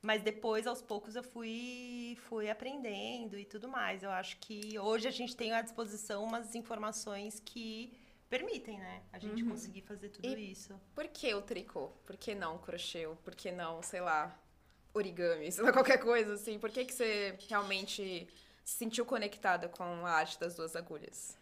Mas 0.00 0.22
depois, 0.22 0.66
aos 0.66 0.82
poucos, 0.82 1.16
eu 1.16 1.22
fui, 1.22 2.18
fui 2.28 2.50
aprendendo 2.50 3.38
e 3.38 3.44
tudo 3.44 3.68
mais. 3.68 4.02
Eu 4.02 4.10
acho 4.10 4.36
que 4.36 4.78
hoje 4.78 5.08
a 5.08 5.10
gente 5.10 5.34
tem 5.34 5.52
à 5.52 5.62
disposição 5.62 6.22
umas 6.24 6.54
informações 6.54 7.40
que 7.40 7.90
permitem, 8.28 8.78
né? 8.78 9.02
A 9.12 9.18
gente 9.18 9.42
uhum. 9.42 9.50
conseguir 9.50 9.82
fazer 9.82 10.08
tudo 10.08 10.26
e 10.26 10.52
isso. 10.52 10.78
Por 10.94 11.06
que 11.08 11.34
o 11.34 11.42
tricô? 11.42 11.88
Por 12.06 12.16
que 12.16 12.34
não 12.34 12.56
o 12.56 12.58
crochê? 12.58 13.06
Por 13.22 13.34
que 13.34 13.50
não, 13.50 13.82
sei 13.82 14.00
lá, 14.00 14.36
origami? 14.92 15.50
Sei 15.52 15.62
lá, 15.62 15.72
qualquer 15.72 15.98
coisa 15.98 16.34
assim. 16.34 16.58
Por 16.58 16.70
que, 16.70 16.84
que 16.84 16.92
você 16.92 17.38
realmente 17.48 18.28
se 18.64 18.76
sentiu 18.76 19.04
conectada 19.04 19.68
com 19.68 19.84
a 20.06 20.10
arte 20.10 20.38
das 20.38 20.54
duas 20.54 20.74
agulhas? 20.74 21.36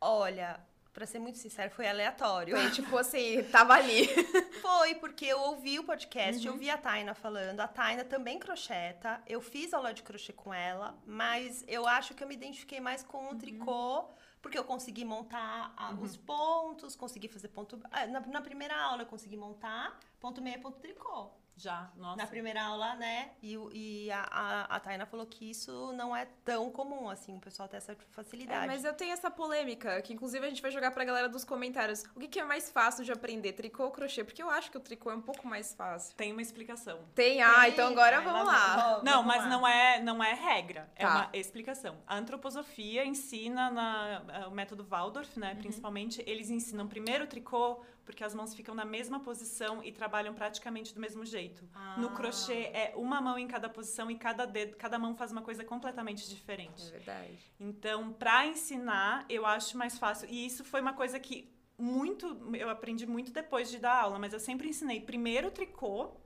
Olha, 0.00 0.60
Pra 0.92 1.06
ser 1.06 1.20
muito 1.20 1.38
sincero, 1.38 1.70
foi 1.70 1.86
aleatório. 1.86 2.56
Foi 2.56 2.70
tipo 2.70 2.96
assim, 2.98 3.42
tava 3.44 3.74
ali. 3.74 4.08
foi, 4.60 4.96
porque 4.96 5.24
eu 5.24 5.38
ouvi 5.40 5.78
o 5.78 5.84
podcast, 5.84 6.46
uhum. 6.46 6.54
eu 6.54 6.58
vi 6.58 6.68
a 6.68 6.76
Taina 6.76 7.14
falando. 7.14 7.60
A 7.60 7.68
Taina 7.68 8.04
também 8.04 8.38
crocheta. 8.38 9.22
Eu 9.26 9.40
fiz 9.40 9.72
aula 9.72 9.94
de 9.94 10.02
crochê 10.02 10.32
com 10.32 10.52
ela, 10.52 10.98
mas 11.06 11.64
eu 11.68 11.86
acho 11.86 12.12
que 12.14 12.24
eu 12.24 12.28
me 12.28 12.34
identifiquei 12.34 12.80
mais 12.80 13.04
com 13.04 13.18
o 13.18 13.28
uhum. 13.28 13.38
tricô 13.38 14.08
porque 14.42 14.58
eu 14.58 14.64
consegui 14.64 15.04
montar 15.04 15.72
a, 15.76 15.90
uhum. 15.90 16.02
os 16.02 16.16
pontos, 16.16 16.96
consegui 16.96 17.28
fazer 17.28 17.48
ponto. 17.48 17.80
Ah, 17.90 18.06
na, 18.06 18.20
na, 18.20 18.40
primeira 18.40 18.76
aula 18.76 19.02
eu 19.02 19.06
consegui 19.06 19.36
montar 19.36 19.98
ponto 20.18 20.40
meia, 20.40 20.58
ponto 20.58 20.78
tricô. 20.78 21.30
Já, 21.60 21.90
nossa. 21.94 22.16
Na 22.16 22.26
primeira 22.26 22.62
aula, 22.62 22.94
né? 22.94 23.32
E, 23.42 23.54
e 23.74 24.10
a, 24.10 24.22
a, 24.30 24.76
a 24.76 24.80
Taina 24.80 25.04
falou 25.04 25.26
que 25.26 25.50
isso 25.50 25.92
não 25.92 26.16
é 26.16 26.26
tão 26.42 26.70
comum, 26.70 27.10
assim, 27.10 27.36
o 27.36 27.38
pessoal 27.38 27.68
tem 27.68 27.76
essa 27.76 27.94
facilidade. 28.12 28.64
É, 28.64 28.66
mas 28.66 28.82
eu 28.82 28.94
tenho 28.94 29.12
essa 29.12 29.30
polêmica, 29.30 30.00
que 30.00 30.14
inclusive 30.14 30.46
a 30.46 30.48
gente 30.48 30.62
vai 30.62 30.70
jogar 30.70 30.90
pra 30.90 31.04
galera 31.04 31.28
dos 31.28 31.44
comentários. 31.44 32.02
O 32.16 32.20
que, 32.20 32.28
que 32.28 32.40
é 32.40 32.44
mais 32.44 32.70
fácil 32.70 33.04
de 33.04 33.12
aprender, 33.12 33.52
tricô 33.52 33.84
ou 33.84 33.90
crochê? 33.90 34.24
Porque 34.24 34.42
eu 34.42 34.48
acho 34.48 34.70
que 34.70 34.78
o 34.78 34.80
tricô 34.80 35.10
é 35.10 35.14
um 35.14 35.20
pouco 35.20 35.46
mais 35.46 35.74
fácil. 35.74 36.16
Tem 36.16 36.32
uma 36.32 36.40
explicação. 36.40 36.98
Tem? 37.14 37.42
Ah, 37.42 37.60
Tem. 37.60 37.72
então 37.72 37.88
agora 37.88 38.22
vamos 38.22 38.46
lá. 38.46 38.76
Vamos, 38.76 39.04
não, 39.04 39.12
vamos 39.22 39.26
mas 39.26 39.42
lá. 39.42 39.48
não 39.50 39.68
é, 39.68 40.00
não 40.00 40.24
é 40.24 40.32
regra, 40.32 40.90
é 40.96 41.04
tá. 41.04 41.10
uma 41.10 41.30
explicação. 41.34 41.98
A 42.06 42.16
antroposofia 42.16 43.04
ensina 43.04 43.70
na, 43.70 44.22
eh, 44.28 44.46
o 44.46 44.50
método 44.50 44.82
Waldorf, 44.82 45.38
né, 45.38 45.52
uhum. 45.52 45.58
principalmente, 45.58 46.24
eles 46.26 46.48
ensinam 46.48 46.88
primeiro 46.88 47.24
o 47.24 47.26
tricô, 47.26 47.84
porque 48.10 48.24
as 48.24 48.34
mãos 48.34 48.52
ficam 48.54 48.74
na 48.74 48.84
mesma 48.84 49.20
posição 49.20 49.84
e 49.84 49.92
trabalham 49.92 50.34
praticamente 50.34 50.92
do 50.92 51.00
mesmo 51.00 51.24
jeito. 51.24 51.64
Ah. 51.72 51.96
No 51.96 52.10
crochê 52.10 52.64
é 52.74 52.92
uma 52.96 53.20
mão 53.20 53.38
em 53.38 53.46
cada 53.46 53.68
posição 53.68 54.10
e 54.10 54.16
cada 54.18 54.44
dedo, 54.44 54.76
cada 54.76 54.98
mão 54.98 55.14
faz 55.14 55.30
uma 55.30 55.42
coisa 55.42 55.64
completamente 55.64 56.28
diferente. 56.28 56.88
É 56.88 56.90
verdade. 56.90 57.38
Então, 57.60 58.12
para 58.12 58.46
ensinar, 58.46 59.24
eu 59.28 59.46
acho 59.46 59.78
mais 59.78 59.96
fácil. 59.96 60.28
E 60.28 60.44
isso 60.44 60.64
foi 60.64 60.80
uma 60.80 60.92
coisa 60.92 61.20
que 61.20 61.54
muito 61.78 62.26
eu 62.56 62.68
aprendi 62.68 63.06
muito 63.06 63.30
depois 63.30 63.70
de 63.70 63.78
dar 63.78 63.94
aula, 63.94 64.18
mas 64.18 64.32
eu 64.32 64.40
sempre 64.40 64.68
ensinei 64.68 65.00
primeiro 65.00 65.46
o 65.46 65.50
tricô, 65.52 66.16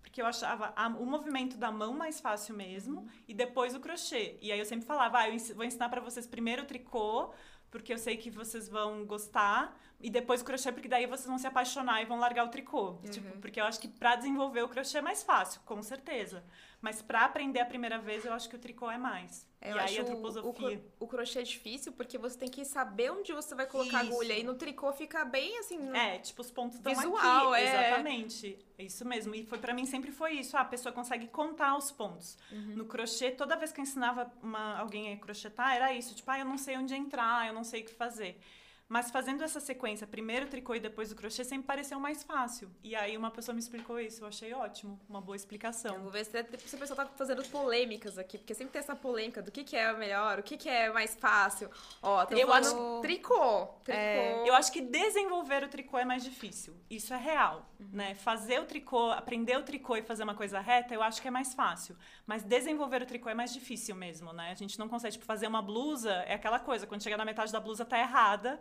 porque 0.00 0.22
eu 0.22 0.26
achava 0.26 0.72
a, 0.74 0.88
o 0.88 1.04
movimento 1.04 1.58
da 1.58 1.70
mão 1.70 1.92
mais 1.92 2.20
fácil 2.20 2.54
mesmo, 2.54 3.00
uhum. 3.00 3.08
e 3.28 3.34
depois 3.34 3.74
o 3.74 3.80
crochê. 3.80 4.38
E 4.40 4.50
aí 4.50 4.58
eu 4.58 4.64
sempre 4.64 4.86
falava, 4.86 5.18
ah, 5.18 5.28
eu 5.28 5.38
vou 5.54 5.64
ensinar 5.64 5.90
para 5.90 6.00
vocês 6.00 6.26
primeiro 6.26 6.62
o 6.62 6.66
tricô, 6.66 7.34
porque 7.74 7.92
eu 7.92 7.98
sei 7.98 8.16
que 8.16 8.30
vocês 8.30 8.68
vão 8.68 9.04
gostar, 9.04 9.76
e 10.00 10.08
depois 10.08 10.40
o 10.40 10.44
crochê, 10.44 10.70
porque 10.70 10.86
daí 10.86 11.06
vocês 11.06 11.26
vão 11.26 11.38
se 11.38 11.46
apaixonar 11.48 12.00
e 12.00 12.04
vão 12.04 12.20
largar 12.20 12.44
o 12.44 12.48
tricô. 12.48 12.90
Uhum. 12.90 13.10
Tipo, 13.10 13.38
porque 13.40 13.60
eu 13.60 13.64
acho 13.64 13.80
que 13.80 13.88
para 13.88 14.14
desenvolver 14.14 14.62
o 14.62 14.68
crochê 14.68 14.98
é 14.98 15.02
mais 15.02 15.24
fácil, 15.24 15.60
com 15.64 15.82
certeza. 15.82 16.44
Mas 16.80 17.02
para 17.02 17.24
aprender 17.24 17.58
a 17.58 17.66
primeira 17.66 17.98
vez, 17.98 18.24
eu 18.24 18.32
acho 18.32 18.48
que 18.48 18.54
o 18.54 18.60
tricô 18.60 18.88
é 18.88 18.96
mais. 18.96 19.44
Eu 19.64 19.76
e 19.76 19.78
aí 19.78 19.98
a 19.98 20.04
troposofia. 20.04 20.84
O, 21.00 21.04
o, 21.04 21.08
crochê 21.08 21.38
é 21.38 21.42
difícil 21.42 21.90
porque 21.92 22.18
você 22.18 22.38
tem 22.38 22.50
que 22.50 22.66
saber 22.66 23.10
onde 23.10 23.32
você 23.32 23.54
vai 23.54 23.66
colocar 23.66 24.04
Isso. 24.04 24.12
a 24.12 24.14
agulha. 24.14 24.38
E 24.38 24.42
no 24.42 24.54
tricô 24.54 24.92
fica 24.92 25.24
bem 25.24 25.58
assim. 25.58 25.78
No... 25.78 25.96
É, 25.96 26.18
tipo, 26.18 26.42
os 26.42 26.50
pontos 26.50 26.76
estão 26.76 26.94
Visual, 26.94 27.54
aqui. 27.54 27.62
É. 27.62 27.88
Exatamente. 27.88 28.58
Isso 28.78 29.08
mesmo. 29.08 29.34
E 29.34 29.46
foi 29.46 29.56
para 29.58 29.72
mim 29.72 29.86
sempre 29.86 30.12
foi 30.12 30.32
isso. 30.32 30.54
Ah, 30.54 30.60
a 30.60 30.64
pessoa 30.66 30.92
consegue 30.92 31.28
contar 31.28 31.76
os 31.78 31.90
pontos. 31.90 32.36
Uhum. 32.52 32.76
No 32.76 32.84
crochê, 32.84 33.30
toda 33.30 33.56
vez 33.56 33.72
que 33.72 33.80
eu 33.80 33.82
ensinava 33.82 34.30
uma, 34.42 34.78
alguém 34.78 35.14
a 35.14 35.16
crochetar, 35.16 35.74
era 35.74 35.94
isso. 35.94 36.14
Tipo, 36.14 36.30
ah, 36.30 36.38
eu 36.40 36.44
não 36.44 36.58
sei 36.58 36.76
onde 36.76 36.94
entrar, 36.94 37.46
eu 37.48 37.54
não 37.54 37.64
sei 37.64 37.80
o 37.80 37.84
que 37.86 37.94
fazer. 37.94 38.38
Mas 38.86 39.10
fazendo 39.10 39.42
essa 39.42 39.60
sequência, 39.60 40.06
primeiro 40.06 40.44
o 40.46 40.48
tricô 40.48 40.74
e 40.74 40.80
depois 40.80 41.10
o 41.10 41.16
crochê, 41.16 41.42
sempre 41.42 41.66
pareceu 41.66 41.98
mais 41.98 42.22
fácil. 42.22 42.70
E 42.82 42.94
aí 42.94 43.16
uma 43.16 43.30
pessoa 43.30 43.54
me 43.54 43.58
explicou 43.58 43.98
isso, 43.98 44.22
eu 44.22 44.28
achei 44.28 44.52
ótimo, 44.52 45.00
uma 45.08 45.20
boa 45.22 45.34
Eu 45.34 45.36
explicação. 45.36 45.98
vou 46.00 46.10
ver 46.10 46.24
se, 46.24 46.30
se 46.66 46.76
a 46.76 46.78
pessoa 46.78 46.96
tá 46.96 47.06
fazendo 47.06 47.42
polêmicas 47.48 48.18
aqui, 48.18 48.36
porque 48.36 48.54
sempre 48.54 48.72
tem 48.74 48.80
essa 48.80 48.94
polêmica 48.94 49.40
do 49.40 49.50
que, 49.50 49.64
que 49.64 49.74
é 49.74 49.90
melhor, 49.94 50.38
o 50.38 50.42
que, 50.42 50.56
que 50.58 50.68
é 50.68 50.92
mais 50.92 51.14
fácil. 51.16 51.70
Ó, 52.02 52.22
Eu 52.30 52.46
falando 52.46 52.66
acho- 52.66 53.00
tricô. 53.00 53.66
Tricô. 53.84 53.98
É, 53.98 54.48
Eu 54.48 54.54
acho 54.54 54.70
que 54.70 54.82
desenvolver 54.82 55.64
o 55.64 55.68
tricô 55.68 55.96
é 55.98 56.04
mais 56.04 56.22
difícil. 56.22 56.76
Isso 56.90 57.14
é 57.14 57.18
real, 57.18 57.66
né? 57.90 58.14
Fazer 58.14 58.60
o 58.60 58.66
tricô, 58.66 59.10
aprender 59.12 59.56
o 59.56 59.62
tricô 59.62 59.96
e 59.96 60.02
fazer 60.02 60.24
uma 60.24 60.34
coisa 60.34 60.60
reta, 60.60 60.92
eu 60.94 61.02
acho 61.02 61.22
que 61.22 61.28
é 61.28 61.30
mais 61.30 61.54
fácil. 61.54 61.96
Mas 62.26 62.42
desenvolver 62.42 63.00
o 63.02 63.06
tricô 63.06 63.30
é 63.30 63.34
mais 63.34 63.52
difícil 63.52 63.94
mesmo, 63.96 64.32
né? 64.32 64.50
A 64.50 64.54
gente 64.54 64.78
não 64.78 64.88
consegue, 64.88 65.14
tipo, 65.14 65.24
fazer 65.24 65.46
uma 65.46 65.62
blusa, 65.62 66.12
é 66.26 66.34
aquela 66.34 66.60
coisa, 66.60 66.86
quando 66.86 67.02
chega 67.02 67.16
na 67.16 67.24
metade 67.24 67.50
da 67.50 67.58
blusa 67.60 67.84
tá 67.84 67.98
errada, 67.98 68.60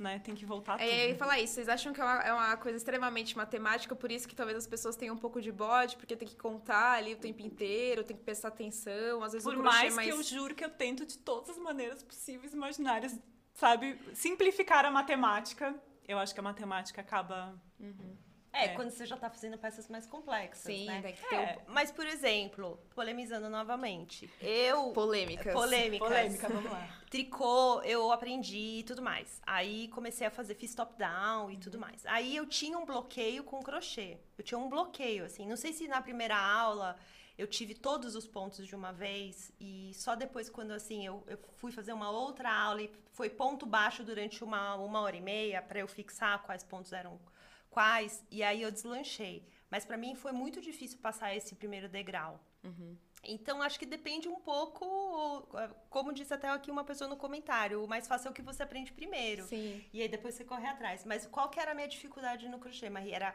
né? 0.00 0.18
Tem 0.18 0.34
que 0.34 0.44
voltar 0.44 0.78
tudo. 0.78 0.88
É, 0.88 1.04
eu 1.04 1.08
ia 1.10 1.16
falar 1.16 1.40
isso, 1.40 1.54
vocês 1.54 1.68
acham 1.68 1.92
que 1.92 2.00
é 2.00 2.04
uma, 2.04 2.22
é 2.22 2.32
uma 2.32 2.56
coisa 2.56 2.76
extremamente 2.76 3.36
matemática, 3.36 3.94
por 3.94 4.10
isso 4.10 4.28
que 4.28 4.34
talvez 4.34 4.56
as 4.58 4.66
pessoas 4.66 4.96
tenham 4.96 5.14
um 5.14 5.18
pouco 5.18 5.40
de 5.40 5.50
bode, 5.50 5.96
porque 5.96 6.16
tem 6.16 6.28
que 6.28 6.36
contar 6.36 6.92
ali 6.92 7.14
o 7.14 7.16
tempo 7.16 7.42
inteiro, 7.42 8.04
tem 8.04 8.16
que 8.16 8.22
prestar 8.22 8.48
atenção, 8.48 9.22
às 9.22 9.32
vezes 9.32 9.44
Por 9.44 9.56
mais 9.56 9.92
é 9.92 9.96
mais... 9.96 10.08
que 10.08 10.14
eu 10.14 10.22
juro 10.22 10.54
que 10.54 10.64
eu 10.64 10.70
tento 10.70 11.06
de 11.06 11.18
todas 11.18 11.50
as 11.50 11.58
maneiras 11.58 12.02
possíveis 12.02 12.52
e 12.52 12.56
imaginárias, 12.56 13.18
sabe, 13.54 13.98
simplificar 14.14 14.84
a 14.84 14.90
matemática, 14.90 15.74
eu 16.06 16.18
acho 16.18 16.32
que 16.32 16.40
a 16.40 16.42
matemática 16.42 17.00
acaba. 17.00 17.54
É, 18.56 18.64
É. 18.66 18.68
quando 18.68 18.90
você 18.90 19.04
já 19.04 19.16
tá 19.16 19.28
fazendo 19.28 19.58
peças 19.58 19.88
mais 19.88 20.06
complexas, 20.06 20.74
Sim, 20.74 20.86
né? 20.86 21.02
tem 21.02 21.14
que 21.14 21.28
ter 21.28 21.34
É. 21.36 21.58
Mas, 21.68 21.90
por 21.90 22.06
exemplo, 22.06 22.78
polemizando 22.94 23.48
novamente, 23.48 24.30
eu... 24.40 24.88
um... 24.88 24.92
polêmicas. 24.92 25.52
Polêmicas. 25.52 26.08
Polêmica, 26.08 26.48
vamos 26.48 26.70
lá. 26.70 26.88
Tricô, 27.10 27.82
eu 27.82 28.10
aprendi 28.10 28.78
e 28.80 28.82
tudo 28.82 29.02
mais. 29.02 29.40
Aí 29.46 29.88
comecei 29.88 30.26
a 30.26 30.30
fazer, 30.30 30.54
fiz 30.54 30.74
top-down 30.74 31.50
e 31.50 31.56
tudo 31.58 31.78
mais. 31.78 32.04
Aí 32.06 32.34
eu 32.34 32.46
tinha 32.46 32.78
um 32.78 32.84
bloqueio 32.84 33.44
com 33.44 33.62
crochê. 33.62 34.18
Eu 34.36 34.44
tinha 34.44 34.58
um 34.58 34.68
bloqueio, 34.68 35.24
assim. 35.24 35.46
Não 35.46 35.56
sei 35.56 35.72
se 35.72 35.86
na 35.86 36.00
primeira 36.00 36.36
aula 36.36 36.96
eu 37.38 37.46
tive 37.46 37.74
todos 37.74 38.14
os 38.16 38.26
pontos 38.26 38.66
de 38.66 38.74
uma 38.74 38.92
vez. 38.92 39.52
E 39.60 39.92
só 39.94 40.14
depois, 40.14 40.48
quando 40.48 40.72
assim, 40.72 41.06
eu, 41.06 41.22
eu 41.26 41.38
fui 41.56 41.70
fazer 41.70 41.92
uma 41.92 42.10
outra 42.10 42.50
aula 42.50 42.82
e 42.82 42.90
foi 43.12 43.28
ponto 43.28 43.66
baixo 43.66 44.02
durante 44.02 44.42
uma, 44.42 44.74
uma 44.76 45.00
hora 45.00 45.16
e 45.16 45.20
meia 45.20 45.60
para 45.62 45.78
eu 45.78 45.88
fixar 45.88 46.42
quais 46.42 46.64
pontos 46.64 46.92
eram 46.92 47.18
quais. 47.76 48.24
E 48.30 48.42
aí 48.42 48.62
eu 48.62 48.70
deslanchei. 48.70 49.36
Mas 49.70 49.84
para 49.84 49.98
mim 50.02 50.14
foi 50.14 50.32
muito 50.32 50.58
difícil 50.68 50.98
passar 50.98 51.36
esse 51.38 51.54
primeiro 51.54 51.88
degrau. 51.98 52.40
Então, 53.22 53.60
acho 53.60 53.78
que 53.78 53.86
depende 53.86 54.28
um 54.28 54.40
pouco, 54.40 54.84
como 55.90 56.12
disse 56.12 56.32
até 56.32 56.48
aqui 56.48 56.70
uma 56.70 56.84
pessoa 56.84 57.08
no 57.12 57.16
comentário, 57.16 57.82
o 57.84 57.88
mais 57.88 58.06
fácil 58.06 58.28
é 58.28 58.30
o 58.30 58.34
que 58.34 58.42
você 58.50 58.62
aprende 58.62 58.92
primeiro. 58.92 59.44
Sim. 59.44 59.84
E 59.92 60.00
aí 60.00 60.08
depois 60.08 60.34
você 60.34 60.44
corre 60.44 60.66
atrás. 60.66 61.04
Mas 61.04 61.26
qual 61.26 61.48
que 61.48 61.60
era 61.60 61.72
a 61.72 61.74
minha 61.74 61.88
dificuldade 61.88 62.48
no 62.48 62.58
crochê, 62.58 62.88
Maria? 62.88 63.16
Era 63.16 63.34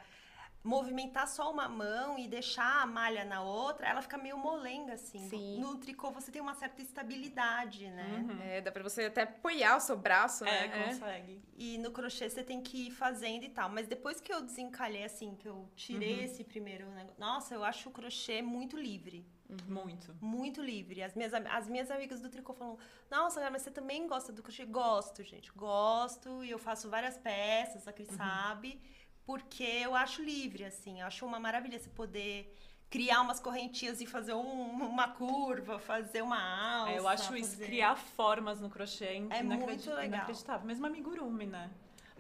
movimentar 0.64 1.28
só 1.28 1.52
uma 1.52 1.68
mão 1.68 2.18
e 2.20 2.28
deixar 2.28 2.82
a 2.84 2.86
malha 2.86 3.26
na 3.26 3.42
outra, 3.42 3.88
ela 3.88 4.02
fica 4.02 4.18
meio 4.18 4.38
molenga, 4.38 4.94
assim. 4.94 5.28
Sim. 5.28 5.60
No 5.60 5.78
tricô 5.78 6.12
você 6.12 6.32
tem 6.32 6.42
uma 6.42 6.54
certa 6.54 6.82
estabilidade, 6.82 7.90
né? 7.90 8.26
É, 8.44 8.62
dá 8.62 8.72
pra 8.72 8.84
você 8.84 9.06
até 9.06 9.24
apoiar 9.24 9.78
o 9.78 9.80
seu 9.80 9.98
braço, 9.98 10.46
É, 10.46 10.68
né? 10.68 10.88
consegue. 10.90 11.42
E 11.58 11.78
no 11.78 11.92
crochê 11.92 12.30
você 12.30 12.44
tem 12.44 12.62
que 12.62 12.88
ir 12.88 12.92
fazendo 12.92 13.44
e 13.44 13.50
tal. 13.50 13.70
Mas 13.70 13.88
depois 13.88 14.22
que 14.22 14.32
eu 14.34 14.42
desencalhei, 14.42 15.04
assim, 15.04 15.36
que 15.36 15.48
eu 15.48 15.68
tirei 15.76 16.24
esse 16.24 16.44
primeiro 16.44 16.86
negócio. 16.92 17.20
Nossa, 17.20 17.56
eu 17.56 17.64
acho 17.64 17.90
o 17.90 17.92
crochê 17.92 18.42
muito 18.42 18.78
livre. 18.78 19.26
Muito. 19.68 20.16
Muito 20.22 20.62
livre. 20.62 21.04
As 21.04 21.14
minhas, 21.14 21.34
as 21.34 21.68
minhas 21.68 21.92
amigas 21.92 22.22
do 22.22 22.30
tricô 22.30 22.54
falam: 22.54 22.78
Nossa, 23.10 23.50
mas 23.50 23.62
você 23.64 23.72
também 23.72 24.08
gosta 24.08 24.32
do 24.32 24.42
crochê? 24.42 24.66
Gosto, 24.66 25.24
gente. 25.24 25.52
Gosto. 25.52 26.42
E 26.44 26.50
eu 26.50 26.58
faço 26.58 26.90
várias 26.90 27.18
peças, 27.18 27.86
a 27.88 27.92
Cris 27.92 28.08
sabe. 28.16 28.80
Porque 29.26 29.64
eu 29.64 29.96
acho 29.96 30.22
livre, 30.24 30.64
assim. 30.66 31.02
Eu 31.02 31.08
acho 31.08 31.26
uma 31.26 31.40
maravilha 31.40 31.78
você 31.80 31.90
poder 31.90 32.56
criar 32.90 33.22
umas 33.22 33.40
correntinhas 33.40 34.02
e 34.02 34.06
fazer 34.06 34.34
um- 34.34 34.72
uma 34.86 35.08
curva, 35.10 35.80
fazer 35.80 36.22
uma 36.22 36.42
alça. 36.82 36.92
É, 36.92 37.00
eu 37.00 37.08
acho 37.08 37.36
isso, 37.38 37.52
fazer- 37.52 37.66
criar 37.66 37.96
formas 37.96 38.60
no 38.60 38.70
crochê 38.70 39.06
é, 39.06 39.38
É 39.38 39.44
muito 39.44 39.90
legal. 39.90 40.04
inacreditável. 40.06 40.68
Mesmo 40.68 40.86
amigurumi, 40.86 41.46
né? 41.46 41.70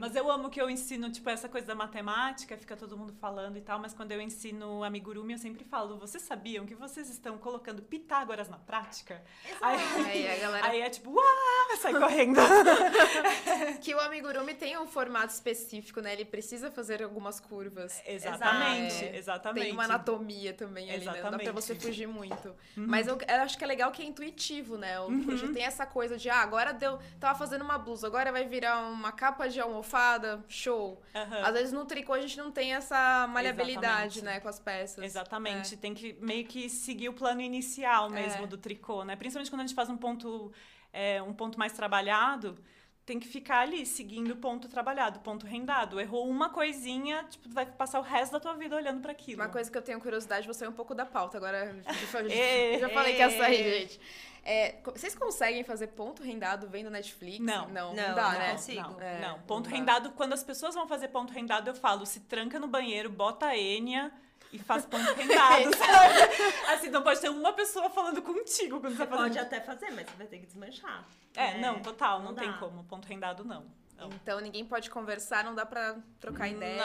Mas 0.02 0.16
eu 0.16 0.32
amo 0.32 0.50
que 0.50 0.60
eu 0.60 0.68
ensino, 0.68 1.12
tipo, 1.12 1.30
essa 1.30 1.48
coisa 1.48 1.68
da 1.68 1.76
matemática, 1.76 2.58
fica 2.58 2.76
todo 2.76 2.98
mundo 2.98 3.14
falando 3.22 3.56
e 3.56 3.62
tal, 3.62 3.78
mas 3.78 3.94
quando 3.94 4.12
eu 4.12 4.20
ensino 4.20 4.84
amigurumi, 4.84 5.34
eu 5.34 5.38
sempre 5.38 5.64
falo, 5.64 6.00
vocês 6.00 6.24
sabiam 6.24 6.66
que 6.66 6.74
vocês 6.74 7.08
estão 7.08 7.38
colocando 7.38 7.84
Pitágoras 7.84 8.50
na 8.50 8.58
prática? 8.58 9.22
Aí, 9.62 9.78
Aí 10.08 10.28
a 10.32 10.40
galera 10.40 10.68
aí 10.70 10.82
é 10.82 10.90
tipo, 10.90 11.12
uau, 11.12 11.78
sai 11.80 11.94
correndo. 11.94 12.40
Que 13.82 13.94
o 13.94 14.00
amigurumi 14.00 14.54
tem 14.56 14.78
um 14.78 14.88
formato 14.88 15.34
específico, 15.34 16.02
né? 16.02 16.14
Ele 16.14 16.26
precisa 16.26 16.72
fazer 16.72 17.04
algumas 17.04 17.40
curvas. 17.40 18.02
exatamente, 18.06 19.06
É. 19.06 19.18
exatamente. 19.18 19.64
Tem 19.66 19.74
uma 19.74 19.84
anatomia 19.86 20.54
também 20.54 20.90
ali, 20.92 21.06
né? 21.06 21.12
Não 21.12 21.14
dá 21.14 21.20
pra 21.20 21.30
Exatamente. 21.44 21.52
você 21.54 21.76
fugir 21.76 22.08
muito. 22.08 22.56
Mas 22.76 23.08
eu, 23.08 23.18
eu 23.28 23.42
acho 23.42 23.56
que 23.58 23.64
é 23.64 23.68
legal 23.68 23.92
que 23.92 24.02
é 24.02 24.06
intuitivo, 24.06 24.78
né? 24.78 25.00
O 25.00 25.08
crochê 25.24 25.48
tem 25.50 25.64
essa 25.64 25.86
coisa 25.86 26.18
de, 26.18 26.30
ah, 26.30 26.42
agora 26.42 26.74
deu. 26.74 27.00
Tava 27.20 27.38
fazendo 27.38 27.62
uma 27.64 27.78
blusa, 27.78 28.08
agora 28.08 28.32
vai 28.32 28.46
virar 28.46 28.80
uma 28.90 29.12
capa 29.12 29.48
de 29.48 29.60
almofada, 29.96 30.44
show. 30.48 31.02
Aham. 31.14 31.42
Às 31.44 31.54
vezes 31.54 31.74
no 31.74 31.86
tricô 31.86 32.14
a 32.14 32.22
gente 32.22 32.38
não 32.38 32.52
tem 32.52 32.74
essa 32.74 33.28
maleabilidade, 33.28 34.20
Exatamente. 34.20 34.24
né, 34.24 34.40
com 34.40 34.48
as 34.48 34.60
peças. 34.60 35.04
Exatamente, 35.04 35.78
tem 35.78 35.94
que 35.94 36.14
meio 36.22 36.46
que 36.46 36.70
seguir 36.70 37.10
o 37.10 37.14
plano 37.14 37.42
inicial 37.42 38.10
mesmo 38.10 38.44
É. 38.44 38.48
do 38.48 38.58
tricô, 38.58 39.04
né? 39.04 39.16
Principalmente 39.16 39.50
quando 39.52 39.62
a 39.62 39.66
gente 39.66 39.76
faz 39.76 39.90
um 39.90 39.98
ponto, 39.98 40.52
é, 40.94 41.22
um 41.22 41.34
ponto 41.34 41.60
mais 41.60 41.74
trabalhado, 41.74 42.58
tem 43.06 43.20
que 43.20 43.28
ficar 43.28 43.60
ali, 43.62 43.86
seguindo 43.86 44.32
o 44.32 44.36
ponto 44.38 44.68
trabalhado, 44.70 45.20
ponto 45.20 45.46
rendado. 45.46 46.00
Errou 46.00 46.30
uma 46.30 46.50
coisinha, 46.50 47.24
tipo, 47.30 47.50
vai 47.50 47.66
passar 47.66 48.00
o 48.00 48.04
resto 48.04 48.34
da 48.34 48.40
tua 48.40 48.54
vida 48.54 48.76
olhando 48.76 49.02
para 49.02 49.12
aquilo. 49.12 49.42
Uma 49.42 49.50
coisa 49.50 49.70
que 49.72 49.78
eu 49.78 49.82
tenho 49.82 50.00
curiosidade, 50.00 50.46
vou 50.46 50.54
sair 50.54 50.68
um 50.70 50.74
pouco 50.74 50.94
da 50.94 51.06
pauta. 51.06 51.38
Agora, 51.38 51.76
já, 52.12 52.22
já- 52.80 52.90
falei 52.90 53.14
que 53.16 53.20
ia 53.20 53.30
sair, 53.38 53.66
ê. 53.66 53.80
gente. 53.82 54.00
É, 54.44 54.72
co- 54.84 54.92
vocês 54.92 55.14
conseguem 55.16 55.64
fazer 55.64 55.88
ponto 55.88 56.24
rendado 56.24 56.68
vendo 56.68 56.90
Netflix? 56.90 57.40
Não. 57.40 57.68
Não, 57.68 57.94
não, 57.94 58.08
Não, 58.10 58.16
dá, 58.16 58.32
não 58.34 58.40
né? 58.40 58.52
consigo. 58.54 58.82
Não, 58.92 59.02
É, 59.02 59.22
não. 59.22 59.40
Ponto 59.42 59.66
não 59.66 59.72
dá. 59.72 59.78
rendado, 59.78 60.12
quando 60.14 60.34
as 60.34 60.44
pessoas 60.44 60.74
vão 60.74 60.88
fazer 60.88 61.10
ponto 61.10 61.32
rendado, 61.34 61.70
eu 61.70 61.76
falo, 61.76 62.06
se 62.06 62.22
tranca 62.22 62.60
no 62.60 62.68
banheiro, 62.68 63.10
bota 63.10 63.46
a 63.48 63.58
Enya 63.58 64.12
e 64.54 64.60
faz 64.60 64.86
ponto 64.86 65.14
rendado, 65.14 65.72
sabe? 65.78 66.74
Assim, 66.74 66.90
não 66.90 67.02
pode 67.02 67.20
ter 67.22 67.30
uma 67.30 67.54
pessoa 67.54 67.90
falando 67.90 68.22
contigo 68.22 68.80
quando 68.80 68.94
você 68.96 69.06
tá 69.06 69.08
fazendo. 69.08 69.24
pode 69.28 69.40
até 69.40 69.62
fazer, 69.62 69.92
mas 69.92 70.10
você 70.10 70.16
vai 70.18 70.28
ter 70.28 70.40
que 70.40 70.46
desmanchar. 70.46 71.06
É, 71.36 71.54
né? 71.54 71.60
não, 71.60 71.82
total, 71.82 72.20
não, 72.20 72.28
Não 72.28 72.36
tem 72.36 72.52
dá. 72.52 72.58
como. 72.58 72.84
Ponto 72.84 73.08
rendado, 73.08 73.44
não. 73.46 73.66
Não. 73.98 74.10
Então 74.10 74.40
ninguém 74.40 74.66
pode 74.66 74.90
conversar, 74.90 75.44
não 75.44 75.54
dá 75.54 75.64
pra 75.66 75.96
trocar 76.20 76.48
ideia. 76.50 76.84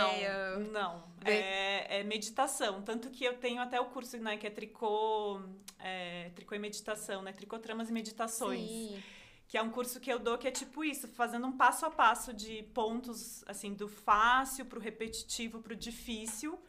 Não, 0.58 0.60
não. 0.70 1.04
Ver- 1.18 1.32
É, 1.32 2.00
é 2.00 2.04
meditação. 2.04 2.82
Tanto 2.82 3.08
que 3.10 3.24
eu 3.24 3.38
tenho 3.38 3.60
até 3.62 3.80
o 3.80 3.86
curso, 3.86 4.18
né, 4.18 4.36
que 4.36 4.46
é 4.46 4.50
tricô, 4.50 5.40
é, 5.80 6.30
tricô 6.34 6.54
e 6.54 6.58
meditação, 6.58 7.22
né? 7.22 7.32
Tricotramas 7.32 7.88
e 7.88 7.92
meditações. 7.92 8.68
Sim. 8.68 9.02
Que 9.48 9.56
é 9.56 9.62
um 9.62 9.70
curso 9.70 9.98
que 9.98 10.12
eu 10.12 10.18
dou 10.18 10.36
que 10.36 10.46
é 10.46 10.50
tipo 10.50 10.84
isso, 10.84 11.08
fazendo 11.08 11.46
um 11.46 11.56
passo 11.56 11.86
a 11.86 11.90
passo 11.90 12.34
de 12.34 12.64
pontos, 12.74 13.42
assim, 13.46 13.72
do 13.72 13.88
fácil 13.88 14.66
pro 14.66 14.78
repetitivo 14.80 15.60
pro 15.62 15.74
difícil. 15.74 16.60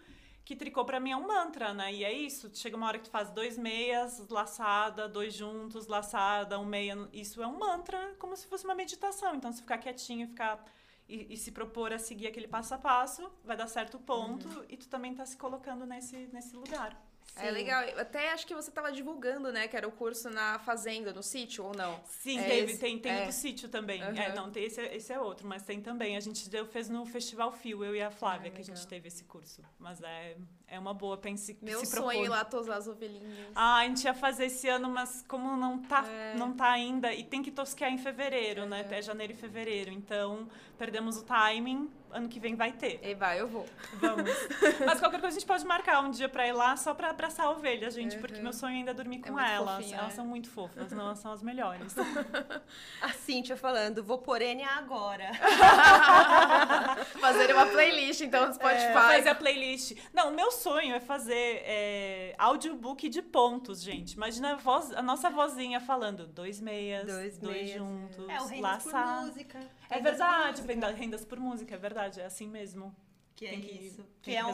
Que 0.48 0.56
tricô 0.56 0.86
pra 0.86 0.98
mim 0.98 1.12
é 1.12 1.18
um 1.18 1.28
mantra, 1.28 1.74
né? 1.74 1.94
E 1.94 2.06
é 2.06 2.14
isso. 2.14 2.50
Chega 2.54 2.78
uma 2.78 2.88
hora 2.88 2.98
que 2.98 3.04
tu 3.04 3.10
faz 3.10 3.30
dois 3.30 3.58
meias, 3.58 4.30
laçada, 4.30 5.06
dois 5.06 5.34
juntos, 5.34 5.88
laçada, 5.88 6.58
um 6.58 6.64
meia. 6.64 6.96
Isso 7.12 7.44
é 7.44 7.48
um 7.48 7.60
mantra, 7.60 8.16
como 8.18 8.34
se 8.34 8.48
fosse 8.48 8.64
uma 8.64 8.74
meditação. 8.74 9.36
Então, 9.36 9.52
se 9.52 9.60
ficar 9.60 9.78
quietinho, 9.78 10.26
ficar 10.26 10.64
e, 11.06 11.34
e 11.34 11.36
se 11.36 11.52
propor 11.52 11.92
a 11.92 12.00
seguir 12.00 12.28
aquele 12.28 12.48
passo 12.48 12.74
a 12.74 12.78
passo, 12.78 13.30
vai 13.44 13.58
dar 13.58 13.68
certo 13.68 14.00
ponto 14.00 14.64
e 14.70 14.78
tu 14.78 14.88
também 14.88 15.14
tá 15.14 15.26
se 15.26 15.36
colocando 15.36 15.86
nesse, 15.86 16.30
nesse 16.32 16.56
lugar. 16.56 16.98
É 17.36 17.52
legal. 17.52 17.84
Eu 17.84 18.00
Até 18.00 18.32
acho 18.32 18.48
que 18.48 18.56
você 18.56 18.72
tava 18.72 18.92
divulgando, 18.92 19.52
né? 19.52 19.68
Que 19.68 19.78
era 19.78 19.88
o 19.88 19.92
curso 19.92 20.30
na 20.30 20.58
fazenda, 20.60 21.14
no 21.14 21.22
sítio, 21.22 21.66
ou 21.66 21.76
não? 21.76 22.00
Sim, 22.06 22.40
É 22.40 22.44
teve, 22.44 22.72
esse- 22.72 22.80
tem, 22.80 22.98
tem 22.98 23.12
é. 23.12 23.26
do 23.26 23.32
sítio 23.32 23.70
também. 23.70 24.02
Aham. 24.02 24.18
É, 24.18 24.34
não, 24.34 24.50
tem, 24.50 24.64
esse, 24.64 24.82
é- 24.82 24.96
esse 24.96 25.14
é 25.14 25.20
outro, 25.20 25.46
mas 25.48 25.62
tem 25.62 25.80
também. 25.80 26.18
A 26.18 26.20
gente 26.20 26.50
deu, 26.50 26.66
fez 26.66 26.90
no 26.90 27.06
Festival 27.06 27.52
Fio, 27.52 27.84
eu 27.86 27.96
e 27.96 28.02
a 28.02 28.10
Flávia, 28.10 28.50
Ah, 28.50 28.52
que 28.56 28.62
a 28.62 28.64
gente 28.64 28.76
legal. 28.76 28.90
teve 28.90 29.08
esse 29.10 29.24
curso. 29.26 29.62
Mas 29.78 30.02
é, 30.02 30.36
é 30.68 30.80
uma 30.80 30.94
boa 30.96 31.16
pra 31.18 31.36
se, 31.38 31.56
Meu 31.62 31.80
se 31.86 31.92
propor. 31.92 32.14
sonho 32.14 32.26
ir 32.26 32.30
lá 32.30 32.44
tosar 32.44 32.78
as 32.78 32.88
ovelhinhas. 32.88 33.50
Ah, 33.54 33.78
a 33.80 33.84
gente 33.86 34.04
ia 34.06 34.14
fazer 34.16 34.46
esse 34.46 34.68
ano, 34.68 34.90
mas 34.90 35.24
como 35.28 35.56
não 35.56 35.78
tá, 35.80 36.04
É. 36.08 36.34
não 36.36 36.54
tá 36.54 36.72
ainda, 36.72 37.14
e 37.14 37.24
tem 37.24 37.44
que 37.44 37.52
tosquear 37.52 37.92
em 37.92 37.98
fevereiro, 38.00 38.66
né? 38.66 38.82
Até 38.82 39.00
janeiro 39.02 39.34
e 39.34 39.36
fevereiro. 39.36 39.92
Então, 39.92 40.50
perdemos 40.78 41.18
o 41.18 41.24
timing, 41.24 41.88
ano 42.12 42.28
que 42.30 42.40
vem 42.40 42.56
vai 42.56 42.72
ter. 42.72 43.00
E 43.04 43.14
vai, 43.16 43.40
eu 43.40 43.48
vou. 43.48 43.66
Vamos. 43.96 44.30
mas 44.86 45.00
qualquer 45.00 45.20
coisa 45.22 45.36
a 45.36 45.40
gente 45.40 45.46
pode 45.48 45.66
marcar 45.66 46.02
um 46.02 46.10
dia 46.12 46.28
pra 46.30 46.48
ir 46.48 46.52
lá 46.54 46.76
só 46.78 46.94
pra 46.94 47.10
abraçar 47.10 47.46
a 47.46 47.50
ovelha, 47.52 47.90
gente, 47.92 48.18
porque 48.18 48.38
Uhum. 48.38 48.44
meu 48.44 48.54
sonho 48.54 48.76
ainda 48.76 48.92
é 48.92 48.94
dormir 48.94 49.18
É 49.24 49.28
com 49.28 49.34
muito 49.34 49.46
elas. 49.50 49.76
fofinha, 49.78 49.98
elas 49.98 50.10
né? 50.10 50.16
são 50.16 50.26
muito 50.26 50.50
fofas, 50.50 50.92
não, 50.92 51.06
elas 51.06 51.20
são 51.20 51.32
as 51.32 51.42
melhores. 51.42 51.96
A 53.02 53.10
Cíntia 53.14 53.56
falando, 53.58 54.04
vou 54.04 54.18
por 54.18 54.42
N 54.42 54.64
agora. 54.64 55.32
Fazer 57.20 57.54
uma 57.54 57.66
playlist, 57.68 58.22
então, 58.22 58.48
no 58.48 58.54
Spotify. 58.54 58.94
fazer 58.94 59.30
a 59.30 59.36
playlist. 59.36 59.94
Não, 60.14 60.30
o 60.30 60.34
meu 60.36 60.52
sonho 60.52 60.96
é 60.96 61.00
fazer 61.00 61.62
é, 61.66 62.36
audiobook 62.38 63.08
de 63.10 63.22
pontos, 63.22 63.82
gente. 63.82 64.14
Imagina 64.14 64.54
a, 64.54 64.56
voz, 64.56 64.92
a 64.94 65.02
nossa 65.02 65.30
vozinha 65.30 65.80
falando 65.80 66.28
dois 66.28 66.60
meias, 66.60 67.06
Dois 67.06 67.38
dois, 67.38 67.56
meias. 67.56 67.78
juntos, 67.78 68.30
É 68.30 68.42
o 68.42 68.46
reino 68.46 68.68
por 68.68 68.74
laçar. 68.94 69.22
música. 69.26 69.60
É 69.90 70.00
verdade, 70.02 70.62
venda- 70.64 70.92
rendas 70.92 71.24
por 71.26 71.40
música, 71.40 71.76
é 71.76 71.78
verdade, 71.78 72.20
é 72.20 72.26
assim 72.26 72.48
mesmo. 72.48 72.96
Que 73.36 73.46
é 73.46 73.50
Tem 73.52 73.62
que- 73.62 73.72
isso. 73.72 73.98
tem 74.04 74.08
Que 74.22 74.32
que 74.32 74.36
é 74.36 74.46
um 74.46 74.50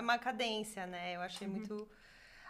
uma 0.00 0.18
cadência, 0.18 0.86
né? 0.86 1.16
Eu 1.16 1.20
achei 1.22 1.48
muito. 1.48 1.88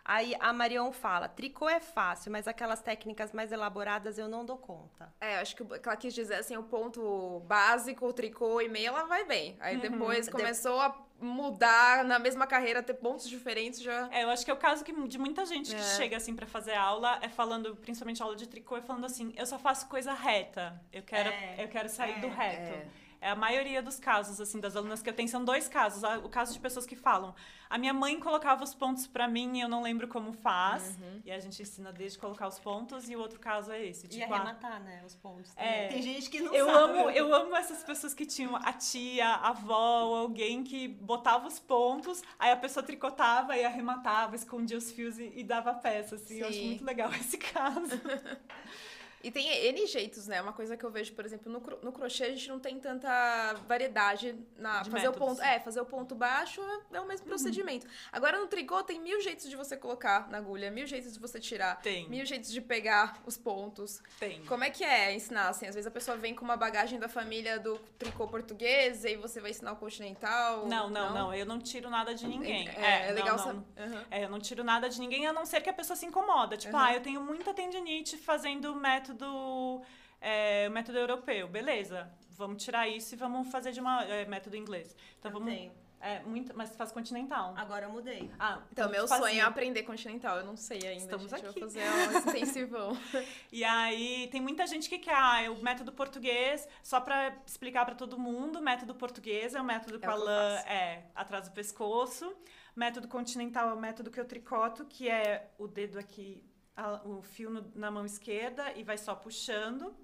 Aí 0.09 0.37
a 0.39 0.53
Marion 0.53 0.93
fala: 0.93 1.29
tricô 1.29 1.69
é 1.69 1.81
fácil, 1.81 2.31
mas 2.31 2.47
aquelas 2.47 2.81
técnicas 2.81 3.33
mais 3.33 3.51
elaboradas 3.51 4.19
eu 4.19 4.29
não 4.29 4.45
dou 4.45 4.57
conta. 4.57 5.13
É, 5.21 5.39
acho 5.39 5.57
que 5.57 5.65
ela 5.85 5.97
quis 5.97 6.15
dizer 6.15 6.37
assim, 6.37 6.57
o 6.57 6.63
ponto 6.63 7.41
básico, 7.47 8.07
o 8.07 8.13
tricô 8.13 8.61
e 8.61 8.69
meia, 8.69 8.89
ela 8.89 9.05
vai 9.05 9.25
bem. 9.25 9.57
Aí 9.59 9.77
depois 9.79 10.27
De- 10.27 10.31
começou 10.33 10.81
a 10.81 10.97
mudar 11.19 12.05
na 12.05 12.19
mesma 12.19 12.47
carreira, 12.47 12.83
ter 12.83 12.95
pontos 12.95 13.29
diferentes 13.29 13.81
já. 13.83 14.09
É, 14.13 14.23
eu 14.23 14.31
acho 14.31 14.45
que 14.45 14.51
é 14.51 14.55
o 14.55 14.59
caso 14.59 14.85
que, 14.85 14.93
de 15.09 15.19
muita 15.19 15.45
gente 15.45 15.75
que 15.75 15.81
É. 15.81 15.97
chega 15.97 16.17
assim 16.17 16.37
pra 16.37 16.47
fazer 16.47 16.75
aula, 16.75 17.19
é 17.23 17.29
falando, 17.29 17.75
principalmente 17.75 18.23
aula 18.23 18.37
de 18.37 18.47
tricô, 18.47 18.77
é 18.77 18.83
falando 18.83 19.07
assim, 19.07 19.33
eu 19.37 19.47
só 19.47 19.59
faço 19.59 19.89
coisa 19.89 20.13
reta. 20.13 20.81
Eu 20.93 21.03
quero, 21.03 21.31
É, 21.31 21.65
eu 21.65 21.69
quero 21.69 21.89
sair 21.89 22.19
é, 22.19 22.21
do 22.21 22.29
reto. 22.29 22.89
É. 23.21 23.31
A 23.31 23.37
maioria 23.37 23.83
dos 23.83 23.99
casos, 23.99 24.41
assim, 24.41 24.61
das 24.61 24.77
alunas 24.77 25.03
que 25.03 25.09
eu 25.11 25.15
tenho, 25.15 25.29
são 25.29 25.45
dois 25.45 25.69
casos. 25.69 26.05
A- 26.05 26.19
O 26.19 26.29
caso 26.29 26.53
de 26.53 26.61
pessoas 26.61 26.87
que 26.87 26.97
falam, 26.97 27.35
a 27.69 27.77
minha 27.79 27.93
mãe 27.93 28.19
colocava 28.21 28.63
os 28.63 28.75
pontos 28.75 29.07
pra 29.07 29.27
mim 29.29 29.59
e 29.59 29.61
eu 29.61 29.69
não 29.69 29.83
lembro 29.83 30.07
como 30.09 30.33
faz. 30.33 30.97
Uhum. 30.99 31.21
E 31.25 31.31
a 31.33 31.39
gente 31.41 31.61
ensina 31.63 31.93
desde 31.93 32.19
colocar 32.19 32.47
os 32.49 32.59
pontos, 32.59 33.09
e 33.09 33.17
o 33.17 33.21
outro 33.21 33.39
caso 33.41 33.73
é 33.73 33.85
esse. 33.85 34.07
E 34.07 34.09
Tipo, 34.09 34.33
ah, 34.33 34.37
arrematar, 34.37 34.81
né? 34.83 35.03
Os 35.05 35.15
pontos. 35.17 35.53
É. 35.57 35.89
Tem 35.89 36.01
gente 36.03 36.31
que 36.31 36.41
não 36.41 36.55
eu 36.55 36.67
sabe. 36.67 36.79
amo, 36.99 37.11
eu 37.11 37.35
amo 37.35 37.57
essas 37.57 37.83
pessoas 37.83 38.15
que 38.15 38.25
tinham 38.27 38.55
a 38.57 38.73
tia, 38.73 39.27
a 39.27 39.49
avó, 39.49 40.17
alguém 40.17 40.63
que 40.63 40.87
botava 40.89 41.47
os 41.49 41.59
pontos, 41.59 42.23
aí 42.39 42.51
a 42.53 42.57
pessoa 42.57 42.83
tricotava 42.85 43.57
e 43.57 43.65
arrematava, 43.65 44.37
escondia 44.37 44.79
os 44.79 44.91
fios 44.93 45.19
e, 45.19 45.33
e 45.37 45.43
dava 45.43 45.71
a 45.71 45.75
peça, 45.75 46.15
assim. 46.17 46.39
Eu 46.39 46.47
acho 46.49 46.57
Sim. 46.59 46.67
muito 46.69 46.85
legal 46.85 47.11
esse 47.15 47.37
caso. 47.39 48.01
E 49.27 49.31
tem 49.33 49.49
N 49.49 49.87
jeitos, 49.89 50.29
né? 50.29 50.41
Uma 50.41 50.53
coisa 50.53 50.77
que 50.77 50.85
eu 50.85 50.91
vejo, 50.91 51.13
por 51.13 51.25
exemplo, 51.25 51.51
no, 51.51 51.61
no 51.83 51.91
crochê 51.91 52.25
a 52.27 52.31
gente 52.31 52.49
não 52.49 52.61
tem 52.61 52.79
tanta 52.79 53.55
variedade 53.67 54.37
na 54.57 54.83
De 54.83 54.91
fazer 54.91 55.09
o 55.09 55.11
métodos. 55.11 55.37
ponto. 55.39 55.43
É, 55.43 55.59
fazer 55.59 55.81
o 55.81 55.85
ponto 55.85 56.15
baixo 56.15 56.61
é, 56.93 56.97
é 56.97 57.01
o 57.01 57.07
mesmo 57.09 57.27
procedimento. 57.27 57.87
Agora 58.13 58.39
no 58.39 58.47
tricô 58.47 58.85
tem 58.85 59.01
mil 59.01 59.21
jeitos 59.21 59.51
de 59.51 59.57
você 59.57 59.77
colocar 59.77 60.29
na 60.31 60.39
agulha, 60.39 60.71
mil 60.71 60.87
jeitos 60.87 61.13
de 61.13 61.19
você 61.19 61.41
tirar, 61.41 61.81
Tem. 61.83 62.09
mil 62.09 62.25
jeitos 62.25 62.53
de 62.53 62.61
pegar 62.61 63.21
os 63.27 63.37
pontos. 63.37 64.01
Tem. 64.21 64.45
Como 64.45 64.63
é 64.63 64.71
que 64.71 64.85
é 64.85 65.13
ensinar 65.13 65.49
assim? 65.49 65.67
Às 65.67 65.75
vezes 65.75 65.89
a 65.89 65.91
pessoa 65.91 66.17
vem 66.17 66.33
com 66.33 66.45
uma 66.45 66.57
bagagem 66.57 66.99
da 67.01 67.09
família 67.09 67.59
do 67.59 67.77
tricô 67.99 68.29
português 68.29 69.03
e 69.03 69.09
aí 69.09 69.17
você 69.17 69.41
vai 69.41 69.51
ensinar 69.51 69.73
o 69.73 69.77
continental. 69.77 70.67
Não, 70.69 70.89
não, 70.89 71.13
não, 71.13 71.35
eu 71.35 71.45
não 71.45 71.59
tiro 71.59 71.91
nada 71.91 72.15
de 72.15 72.29
ninguém. 72.29 72.69
É, 72.69 73.07
é 73.07 73.09
não, 73.09 73.15
legal 73.17 73.37
não. 73.39 73.45
saber. 73.45 73.63
Aham. 73.77 74.05
É, 74.09 74.25
eu 74.25 74.29
não 74.31 74.39
tiro 74.39 74.63
nada 74.63 74.89
de 74.89 75.01
ninguém, 75.01 75.27
a 75.27 75.33
não 75.33 75.45
ser 75.45 75.61
que 75.61 75.69
a 75.69 75.73
pessoa 75.73 75.97
se 75.97 76.07
incomoda. 76.07 76.57
Tipo, 76.57 76.77
Uhum. 76.77 76.83
ah, 76.83 76.95
eu 76.95 77.01
tenho 77.01 77.21
muita 77.21 77.53
tendinite 77.53 78.17
fazendo 78.17 78.73
o 78.73 78.77
método, 79.17 79.83
é, 80.21 80.67
o 80.69 80.71
método 80.71 80.99
europeu. 80.99 81.49
Beleza, 81.49 82.11
vamos 82.31 82.63
tirar 82.63 82.89
isso 82.89 83.15
e 83.15 83.17
vamos 83.19 83.49
fazer 83.51 83.73
de 83.73 83.81
uma 83.81 84.05
é, 84.05 84.25
método 84.27 84.57
inglês. 84.57 84.95
Então 85.19 85.31
Eu 85.31 85.39
vamos. 85.39 85.53
tenho. 85.53 85.73
É, 85.99 86.21
muito, 86.21 86.55
mas 86.55 86.77
faz 86.77 86.93
continental. 86.93 87.55
Agora 87.57 87.87
eu 87.87 87.91
mudei. 87.91 88.31
Ah, 88.39 88.61
Então, 88.71 88.89
meu 88.91 89.09
fazia. 89.09 89.25
sonho 89.27 89.41
é 89.41 89.43
aprender 89.43 89.83
continental. 89.83 90.37
Eu 90.37 90.45
não 90.45 90.55
sei 90.57 90.79
ainda. 90.87 91.03
Estamos 91.17 91.31
gente. 91.31 91.47
aqui. 91.47 91.59
Vou 91.61 91.69
fazer 91.71 91.81
um 91.83 92.19
extensivão. 92.19 92.93
E 93.51 93.65
aí 93.65 94.29
tem 94.31 94.41
muita 94.41 94.67
gente 94.67 94.91
que 94.91 94.99
quer 94.99 95.15
ah, 95.17 95.43
é 95.43 95.49
o 95.51 95.61
método 95.63 95.91
português, 95.93 96.69
só 96.83 97.01
pra 97.01 97.35
explicar 97.47 97.87
pra 97.87 97.95
todo 97.95 98.19
mundo, 98.19 98.59
o 98.59 98.63
método 98.63 98.95
português 98.95 99.55
é 99.55 99.61
o 99.61 99.65
método 99.65 99.99
com 99.99 100.05
É 100.05 100.09
o 100.11 100.13
a 100.13 100.17
lã 100.17 100.57
é, 100.67 101.05
atrás 101.15 101.49
do 101.49 101.53
pescoço. 101.53 102.31
Método 102.77 103.09
continental 103.09 103.71
é 103.71 103.73
o 103.73 103.81
método 103.81 104.11
que 104.11 104.21
eu 104.21 104.27
tricoto, 104.27 104.85
que 104.85 105.09
é 105.09 105.51
o 105.59 105.67
dedo 105.67 105.99
aqui, 105.99 106.45
a- 106.77 107.03
o 107.05 107.23
fio 107.23 107.51
no- 107.51 107.73
na 107.75 107.91
mão 107.91 108.05
esquerda 108.05 108.73
e 108.75 108.83
vai 108.83 108.99
só 108.99 109.15
puxando. 109.15 109.95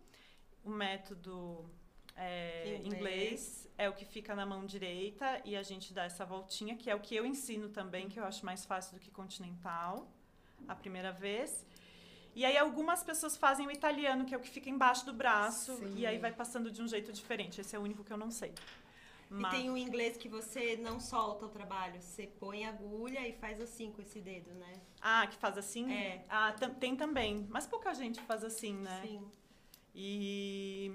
O 0.64 0.70
método 0.70 1.68
é, 2.16 2.76
Inglês. 2.84 2.92
inglês 2.94 3.68
é 3.78 3.88
o 3.88 3.92
que 3.94 4.04
fica 4.04 4.34
na 4.34 4.44
mão 4.46 4.64
direita 4.66 5.40
e 5.44 5.56
a 5.56 5.62
gente 5.62 5.92
dá 5.94 6.04
essa 6.04 6.24
voltinha, 6.24 6.76
que 6.76 6.90
é 6.90 6.94
o 6.94 7.00
que 7.00 7.14
eu 7.14 7.24
ensino 7.26 7.68
também, 7.70 8.08
que 8.08 8.18
eu 8.20 8.24
acho 8.24 8.44
mais 8.44 8.64
fácil 8.64 8.94
do 8.94 9.00
que 9.00 9.10
continental, 9.10 10.10
a 10.68 10.74
primeira 10.74 11.10
vez. 11.10 11.64
E 12.34 12.44
aí 12.46 12.56
algumas 12.56 13.02
pessoas 13.02 13.36
fazem 13.36 13.66
o 13.66 13.70
italiano, 13.70 14.24
que 14.24 14.34
é 14.34 14.36
o 14.36 14.40
que 14.40 14.48
fica 14.48 14.70
embaixo 14.70 15.04
do 15.04 15.12
braço, 15.12 15.74
Sim. 15.76 15.94
e 15.96 16.06
aí 16.06 16.16
vai 16.18 16.32
passando 16.32 16.70
de 16.70 16.80
um 16.82 16.86
jeito 16.88 17.12
diferente. 17.12 17.60
Esse 17.60 17.74
é 17.76 17.78
o 17.78 17.82
único 17.82 18.02
que 18.04 18.12
eu 18.12 18.16
não 18.16 18.30
sei. 18.30 18.52
E 19.32 19.34
Mas- 19.34 19.50
tem 19.56 19.70
o 19.70 19.78
inglês 19.78 20.18
que 20.18 20.28
você 20.28 20.76
não 20.76 21.00
solta 21.00 21.46
o 21.46 21.48
trabalho. 21.48 22.00
Você 22.02 22.26
põe 22.26 22.66
a 22.66 22.68
agulha 22.68 23.26
e 23.26 23.32
faz 23.32 23.58
assim 23.62 23.90
com 23.90 24.02
esse 24.02 24.20
dedo, 24.20 24.52
né? 24.54 24.74
Ah, 25.00 25.26
que 25.26 25.36
faz 25.36 25.56
assim? 25.56 25.90
É. 25.90 26.22
Ah, 26.28 26.52
tem 26.78 26.94
também. 26.94 27.46
Mas 27.48 27.66
pouca 27.66 27.94
gente 27.94 28.20
faz 28.22 28.44
assim, 28.44 28.74
né? 28.74 29.00
Sim. 29.02 29.26
E. 29.94 30.92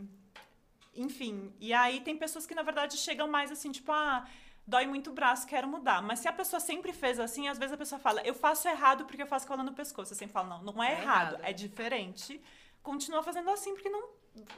Enfim. 0.93 1.51
E 1.59 1.73
aí 1.73 1.99
tem 2.01 2.15
pessoas 2.15 2.45
que, 2.45 2.53
na 2.53 2.61
verdade, 2.61 2.95
chegam 2.97 3.27
mais 3.27 3.51
assim, 3.51 3.71
tipo, 3.71 3.91
ah, 3.91 4.27
dói 4.67 4.85
muito 4.85 5.09
o 5.09 5.13
braço, 5.13 5.47
quero 5.47 5.67
mudar. 5.67 6.03
Mas 6.03 6.19
se 6.19 6.27
a 6.27 6.33
pessoa 6.33 6.59
sempre 6.59 6.93
fez 6.93 7.19
assim, 7.19 7.47
às 7.47 7.57
vezes 7.57 7.73
a 7.73 7.77
pessoa 7.77 7.97
fala, 7.99 8.21
eu 8.21 8.35
faço 8.35 8.67
errado 8.67 9.05
porque 9.05 9.23
eu 9.23 9.27
faço 9.27 9.47
com 9.47 9.53
ela 9.53 9.63
no 9.63 9.73
pescoço. 9.73 10.13
Eu 10.13 10.17
sempre 10.17 10.33
falo, 10.33 10.49
não, 10.49 10.61
não 10.63 10.83
é, 10.83 10.89
É 10.93 11.01
errado, 11.01 11.33
errado. 11.33 11.45
é 11.45 11.53
diferente. 11.53 12.39
Continua 12.83 13.23
fazendo 13.23 13.49
assim 13.49 13.73
porque 13.73 13.89
não, 13.89 14.09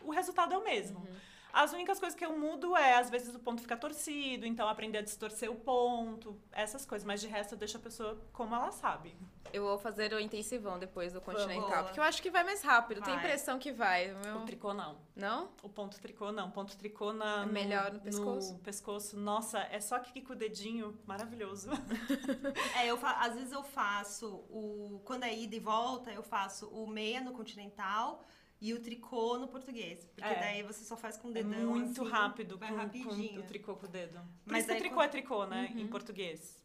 o 0.03 0.11
resultado 0.11 0.53
é 0.53 0.57
o 0.57 0.63
mesmo. 0.63 0.99
Uhum. 0.99 1.15
As 1.51 1.73
únicas 1.73 1.99
coisas 1.99 2.17
que 2.17 2.23
eu 2.25 2.37
mudo 2.37 2.75
é, 2.77 2.95
às 2.95 3.09
vezes, 3.09 3.33
o 3.33 3.39
ponto 3.39 3.61
fica 3.61 3.75
torcido, 3.75 4.45
então 4.45 4.67
aprender 4.69 4.99
a 4.99 5.01
distorcer 5.01 5.49
o 5.51 5.55
ponto, 5.55 6.39
essas 6.51 6.85
coisas. 6.85 7.05
Mas 7.05 7.21
de 7.21 7.27
resto 7.27 7.53
eu 7.55 7.57
deixo 7.57 7.77
a 7.77 7.79
pessoa 7.79 8.21
como 8.31 8.53
ela 8.55 8.71
sabe. 8.71 9.15
Eu 9.51 9.63
vou 9.63 9.79
fazer 9.79 10.13
o 10.13 10.19
intensivão 10.19 10.77
depois 10.77 11.11
do 11.11 11.19
continental. 11.19 11.85
Porque 11.85 11.99
eu 11.99 12.03
acho 12.03 12.21
que 12.21 12.29
vai 12.29 12.43
mais 12.43 12.61
rápido. 12.61 13.01
Vai. 13.01 13.15
impressão 13.15 13.57
que 13.57 13.71
vai. 13.71 14.13
O 14.13 14.19
meu- 14.19 14.37
O 14.37 14.45
tricô 14.45 14.73
não. 14.75 14.97
Não? 15.15 15.49
O 15.63 15.69
ponto 15.69 15.99
tricô 15.99 16.31
não. 16.31 16.51
Ponto 16.51 16.77
tricô 16.77 17.11
na, 17.13 17.41
É 17.41 17.45
melhor 17.47 17.91
no 17.93 17.99
pescoço? 17.99 18.53
No 18.53 18.59
pescoço. 18.59 19.17
Nossa, 19.17 19.57
é 19.71 19.79
só 19.79 19.97
que 19.97 20.21
com 20.21 20.33
o 20.33 20.35
dedinho. 20.35 20.99
Maravilhoso. 21.07 21.69
É, 22.77 22.85
eu 22.87 22.97
fa- 22.97 23.17
às 23.21 23.33
vezes 23.35 23.51
eu 23.51 23.63
faço 23.63 24.27
o. 24.49 25.01
Quando 25.03 25.23
é 25.23 25.33
ida 25.35 25.55
e 25.55 25.59
volta, 25.59 26.11
eu 26.11 26.21
faço 26.23 26.67
o 26.69 26.85
meia 26.87 27.21
no 27.21 27.31
continental 27.33 28.23
e 28.61 28.73
o 28.73 28.79
tricô 28.81 29.37
no 29.37 29.47
português. 29.47 30.03
Porque 30.15 30.29
É. 30.29 30.39
daí 30.39 30.63
você 30.63 30.83
só 30.83 30.97
faz 30.97 31.17
com 31.17 31.29
o 31.29 31.31
É 31.31 31.35
dedão. 31.35 31.67
muito 31.71 32.01
assim, 32.01 32.11
rápido 32.11 32.57
vai 32.57 32.69
com, 32.69 32.75
com 32.75 32.81
rapidinho. 32.81 33.39
o 33.41 33.43
tricô 33.45 33.75
com 33.75 33.85
o 33.85 33.89
dedo. 33.89 34.19
Por 34.43 34.51
Mas 34.51 34.65
isso 34.65 34.73
que 34.73 34.79
tricô 34.79 34.95
quando- 34.95 35.05
é 35.05 35.09
tricô, 35.09 35.45
né? 35.45 35.73
Em 35.75 35.87
português. 35.87 36.59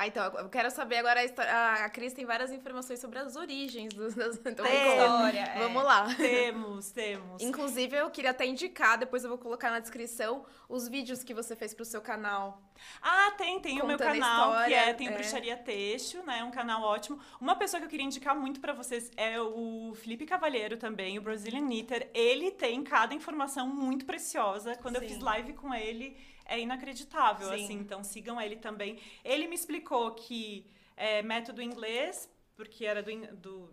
Ah, 0.00 0.06
então, 0.06 0.24
eu 0.38 0.48
quero 0.48 0.70
saber 0.70 0.98
agora 0.98 1.18
a 1.18 1.24
história. 1.24 1.50
A 1.84 1.88
Cris 1.90 2.12
tem 2.12 2.24
várias 2.24 2.52
informações 2.52 3.00
sobre 3.00 3.18
as 3.18 3.34
origens 3.34 3.92
dos. 3.92 4.14
das- 4.14 4.38
Então, 4.46 4.64
história, 4.64 5.40
é. 5.40 5.58
Vamos 5.58 5.82
lá. 5.82 6.06
temos, 6.14 6.90
temos. 6.92 7.42
Inclusive, 7.42 7.96
eu 7.96 8.08
queria 8.08 8.30
até 8.30 8.46
indicar, 8.46 8.96
depois 8.96 9.24
eu 9.24 9.28
vou 9.28 9.38
colocar 9.38 9.70
na 9.72 9.80
descrição, 9.80 10.46
os 10.68 10.86
vídeos 10.88 11.24
que 11.24 11.34
você 11.34 11.56
fez 11.56 11.74
pro 11.74 11.84
seu 11.84 12.00
canal. 12.00 12.62
Ah, 13.02 13.32
tem, 13.36 13.58
tem 13.58 13.82
o 13.82 13.86
meu 13.86 13.98
canal, 13.98 14.12
que 14.52 14.56
história, 14.58 14.76
é 14.76 14.94
tem 14.94 15.08
o 15.08 15.10
é. 15.10 15.14
Bruxaria 15.14 15.56
Têxtil, 15.56 16.22
né? 16.24 16.44
Um 16.44 16.52
canal 16.52 16.80
ótimo. 16.82 17.18
Uma 17.40 17.56
pessoa 17.56 17.80
que 17.80 17.86
eu 17.86 17.90
queria 17.90 18.06
indicar 18.06 18.36
muito 18.36 18.60
pra 18.60 18.72
vocês 18.72 19.10
é 19.16 19.40
o 19.40 19.92
Felipe 19.96 20.24
Cavalheiro 20.26 20.76
também, 20.76 21.18
o 21.18 21.22
Brazilian 21.22 21.62
Knitter. 21.62 22.08
Ele 22.14 22.52
tem 22.52 22.84
cada 22.84 23.12
informação 23.14 23.66
muito 23.66 24.06
preciosa. 24.06 24.76
Quando 24.76 24.94
eu 24.94 25.02
Sim. 25.02 25.08
fiz 25.08 25.18
live 25.18 25.54
com 25.54 25.74
ele, 25.74 26.16
é 26.48 26.58
inacreditável, 26.58 27.48
Sim. 27.48 27.64
assim. 27.64 27.74
Então 27.74 28.02
sigam 28.02 28.40
ele 28.40 28.56
também. 28.56 28.98
Ele 29.24 29.46
me 29.46 29.54
explicou 29.54 30.12
que 30.12 30.66
é 30.96 31.22
método 31.22 31.62
inglês 31.62 32.28
porque 32.56 32.84
era 32.84 33.00
do, 33.04 33.12
do, 33.36 33.70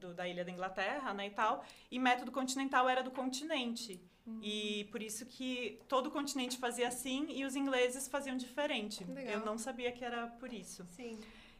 do- 0.00 0.14
da 0.14 0.26
ilha 0.26 0.42
da 0.46 0.50
Inglaterra, 0.50 1.12
né, 1.12 1.26
e 1.26 1.30
tal, 1.30 1.62
e 1.90 1.98
método 1.98 2.32
continental 2.32 2.88
era 2.88 3.02
do 3.02 3.10
continente. 3.10 4.00
Uhum. 4.26 4.40
E 4.42 4.84
por 4.90 5.02
isso 5.02 5.26
que 5.26 5.78
todo 5.86 6.06
o 6.06 6.10
continente 6.10 6.56
fazia 6.56 6.88
assim 6.88 7.26
e 7.28 7.44
os 7.44 7.54
ingleses 7.54 8.08
faziam 8.08 8.34
diferente. 8.38 9.04
Legal. 9.04 9.34
Eu 9.34 9.40
não 9.44 9.58
sabia 9.58 9.92
que 9.92 10.02
era 10.02 10.26
por 10.40 10.50
isso. 10.50 10.86
Sim. 10.92 11.18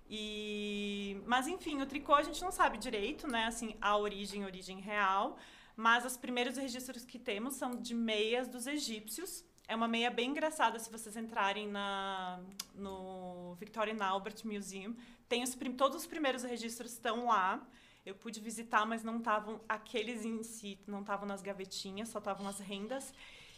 E 0.08 1.20
mas 1.26 1.46
enfim, 1.48 1.82
o 1.82 1.86
tricô 1.86 2.14
a 2.14 2.22
gente 2.22 2.40
não 2.40 2.50
sabe 2.52 2.78
direito, 2.78 3.26
né, 3.26 3.44
assim, 3.46 3.76
a 3.80 3.96
origem, 3.96 4.44
origem 4.44 4.80
real, 4.80 5.36
mas 5.76 6.04
os 6.06 6.16
primeiros 6.16 6.56
registros 6.56 7.04
que 7.04 7.18
temos 7.18 7.54
são 7.56 7.76
de 7.76 7.94
meias 7.94 8.48
dos 8.48 8.66
egípcios. 8.66 9.44
É 9.66 9.74
uma 9.74 9.88
meia 9.88 10.10
bem 10.10 10.30
engraçada 10.30 10.78
se 10.78 10.90
vocês 10.90 11.16
entrarem 11.16 11.66
na 11.66 12.38
no 12.74 13.54
Victorian 13.54 14.04
Albert 14.04 14.44
Museum. 14.44 14.94
Tem 15.28 15.42
os, 15.42 15.56
todos 15.76 16.02
os 16.02 16.06
primeiros 16.06 16.42
registros 16.42 16.92
estão 16.92 17.26
lá. 17.26 17.66
Eu 18.04 18.14
pude 18.14 18.40
visitar, 18.40 18.84
mas 18.84 19.02
não 19.02 19.16
estavam 19.16 19.60
aqueles 19.66 20.24
em 20.24 20.42
si, 20.42 20.78
não 20.86 21.00
estavam 21.00 21.26
nas 21.26 21.40
gavetinhas, 21.40 22.10
só 22.10 22.18
estavam 22.18 22.46
as 22.46 22.58
rendas. 22.58 23.14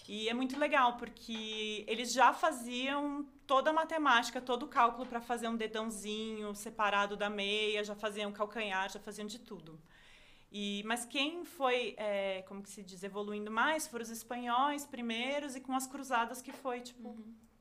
E 0.09 0.29
é 0.29 0.35
muito 0.35 0.57
legal, 0.57 0.97
porque 0.97 1.85
eles 1.89 2.13
já 2.13 2.33
faziam 2.33 3.27
toda 3.45 3.71
a 3.71 3.73
matemática, 3.73 4.41
todo 4.41 4.63
o 4.63 4.69
cálculo 4.69 5.05
para 5.05 5.21
fazer 5.21 5.49
um 5.49 5.57
dedãozinho 5.57 6.55
separado 6.55 7.17
da 7.17 7.29
meia, 7.29 7.83
já 7.83 7.97
faziam 7.97 8.31
calcanhar, 8.31 8.89
já 8.89 9.01
faziam 9.01 9.27
de 9.27 9.41
tudo. 9.41 9.77
E, 10.51 10.83
mas 10.87 11.05
quem 11.05 11.45
foi, 11.45 11.95
é, 11.99 12.43
como 12.43 12.63
que 12.63 12.71
se 12.71 12.83
diz, 12.83 13.03
evoluindo 13.03 13.51
mais 13.51 13.87
foram 13.87 14.03
os 14.05 14.11
espanhóis 14.11 14.87
primeiros 14.87 15.57
e 15.57 15.61
com 15.61 15.75
as 15.75 15.87
cruzadas 15.87 16.41
que 16.41 16.53
foi, 16.53 16.81
tipo, 16.81 17.17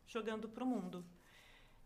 jogando 0.07 0.47
pro 0.47 0.65
mundo. 0.65 1.05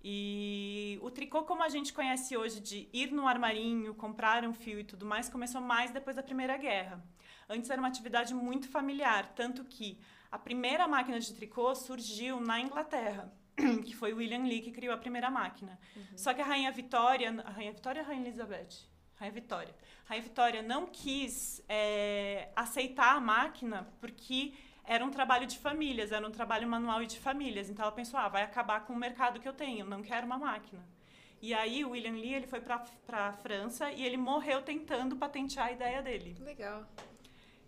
E 0.01 0.97
o 1.01 1.11
tricô, 1.11 1.43
como 1.43 1.61
a 1.61 1.69
gente 1.69 1.93
conhece 1.93 2.37
hoje, 2.37 2.59
de 2.59 2.87
ir 2.93 3.11
no 3.11 3.27
armarinho, 3.27 3.93
comprar 3.93 4.45
um 4.45 4.53
fio 4.53 4.79
e 4.79 4.83
tudo 4.83 5.05
mais, 5.05 5.29
começou 5.29 5.61
mais 5.61 5.91
depois 5.91 6.15
da 6.15 6.23
Primeira 6.23 6.57
Guerra. 6.57 7.03
Antes 7.49 7.69
era 7.69 7.81
uma 7.81 7.87
atividade 7.87 8.33
muito 8.33 8.69
familiar, 8.69 9.33
tanto 9.35 9.63
que 9.65 9.99
A 10.31 10.37
primeira 10.37 10.87
máquina 10.87 11.19
de 11.19 11.33
tricô 11.33 11.73
surgiu 11.73 12.39
na 12.39 12.59
Inglaterra, 12.59 13.33
que 13.83 13.95
foi 13.95 14.13
William 14.13 14.43
Lee 14.43 14.61
que 14.61 14.71
criou 14.71 14.93
a 14.93 14.97
primeira 14.97 15.31
máquina. 15.31 15.79
Uhum. 15.95 16.05
Só 16.15 16.33
que 16.35 16.41
a 16.41 16.45
Rainha 16.45 16.71
Vitória, 16.71 17.31
a 17.43 17.49
Rainha 17.49 17.73
Vitória 17.73 18.01
ou 18.01 18.05
a 18.05 18.09
Rainha 18.09 18.27
Elizabeth? 18.27 18.87
Rainha 19.19 19.33
Vitória. 19.33 19.75
A 20.05 20.09
Rainha 20.09 20.23
Vitória 20.23 20.61
não 20.61 20.87
quis 20.87 21.61
é, 21.67 22.49
aceitar 22.55 23.15
a 23.15 23.19
máquina 23.19 23.87
porque 23.99 24.53
era 24.85 25.03
um 25.05 25.11
trabalho 25.11 25.45
de 25.45 25.57
famílias, 25.59 26.11
era 26.11 26.25
um 26.25 26.31
trabalho 26.31 26.67
manual 26.67 27.03
e 27.03 27.07
de 27.07 27.19
famílias. 27.19 27.69
Então 27.69 27.83
ela 27.83 27.91
pensou, 27.91 28.19
ah, 28.19 28.29
vai 28.29 28.43
acabar 28.43 28.85
com 28.85 28.93
o 28.93 28.95
mercado 28.95 29.39
que 29.39 29.47
eu 29.47 29.53
tenho, 29.53 29.85
não 29.85 30.01
quero 30.01 30.25
uma 30.25 30.37
máquina. 30.37 30.83
E 31.41 31.53
aí 31.53 31.85
o 31.85 31.91
William 31.91 32.13
Lee 32.13 32.33
ele 32.33 32.47
foi 32.47 32.59
para 32.59 32.83
a 33.09 33.33
França 33.33 33.91
e 33.91 34.03
ele 34.03 34.17
morreu 34.17 34.61
tentando 34.61 35.15
patentear 35.15 35.67
a 35.67 35.71
ideia 35.71 36.01
dele. 36.01 36.35
Legal. 36.39 36.85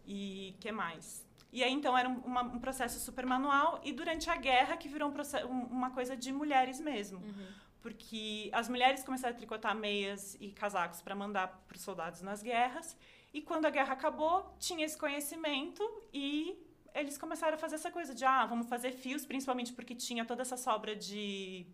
E 0.05 0.55
que 0.59 0.71
mais? 0.71 1.25
E 1.53 1.63
aí 1.63 1.71
então 1.71 1.97
era 1.97 2.07
um, 2.07 2.17
uma, 2.19 2.41
um 2.41 2.59
processo 2.59 2.99
super 2.99 3.25
manual 3.25 3.81
e 3.83 3.91
durante 3.91 4.29
a 4.29 4.35
guerra 4.35 4.77
que 4.77 4.87
virou 4.87 5.09
um 5.09 5.47
uma 5.69 5.91
coisa 5.91 6.15
de 6.15 6.31
mulheres 6.31 6.79
mesmo. 6.79 7.19
Uhum. 7.19 7.47
Porque 7.81 8.49
as 8.53 8.69
mulheres 8.69 9.03
começaram 9.03 9.33
a 9.33 9.37
tricotar 9.37 9.75
meias 9.75 10.37
e 10.39 10.51
casacos 10.51 11.01
para 11.01 11.15
mandar 11.15 11.47
para 11.67 11.75
os 11.75 11.81
soldados 11.81 12.21
nas 12.21 12.43
guerras. 12.43 12.95
E 13.33 13.41
quando 13.41 13.65
a 13.65 13.69
guerra 13.69 13.93
acabou, 13.93 14.55
tinha 14.59 14.85
esse 14.85 14.97
conhecimento 14.97 15.83
e 16.13 16.57
eles 16.93 17.17
começaram 17.17 17.55
a 17.55 17.57
fazer 17.57 17.75
essa 17.75 17.89
coisa 17.89 18.13
de, 18.13 18.25
ah, 18.25 18.45
vamos 18.45 18.67
fazer 18.67 18.91
fios, 18.91 19.25
principalmente 19.25 19.73
porque 19.73 19.95
tinha 19.95 20.25
toda 20.25 20.41
essa 20.41 20.57
sobra 20.57 20.95
de 20.95 21.65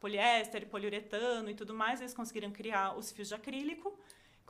poliéster, 0.00 0.66
poliuretano 0.66 1.48
e 1.48 1.54
tudo 1.54 1.72
mais, 1.72 2.00
eles 2.00 2.14
conseguiram 2.14 2.50
criar 2.50 2.96
os 2.96 3.12
fios 3.12 3.28
de 3.28 3.34
acrílico 3.34 3.96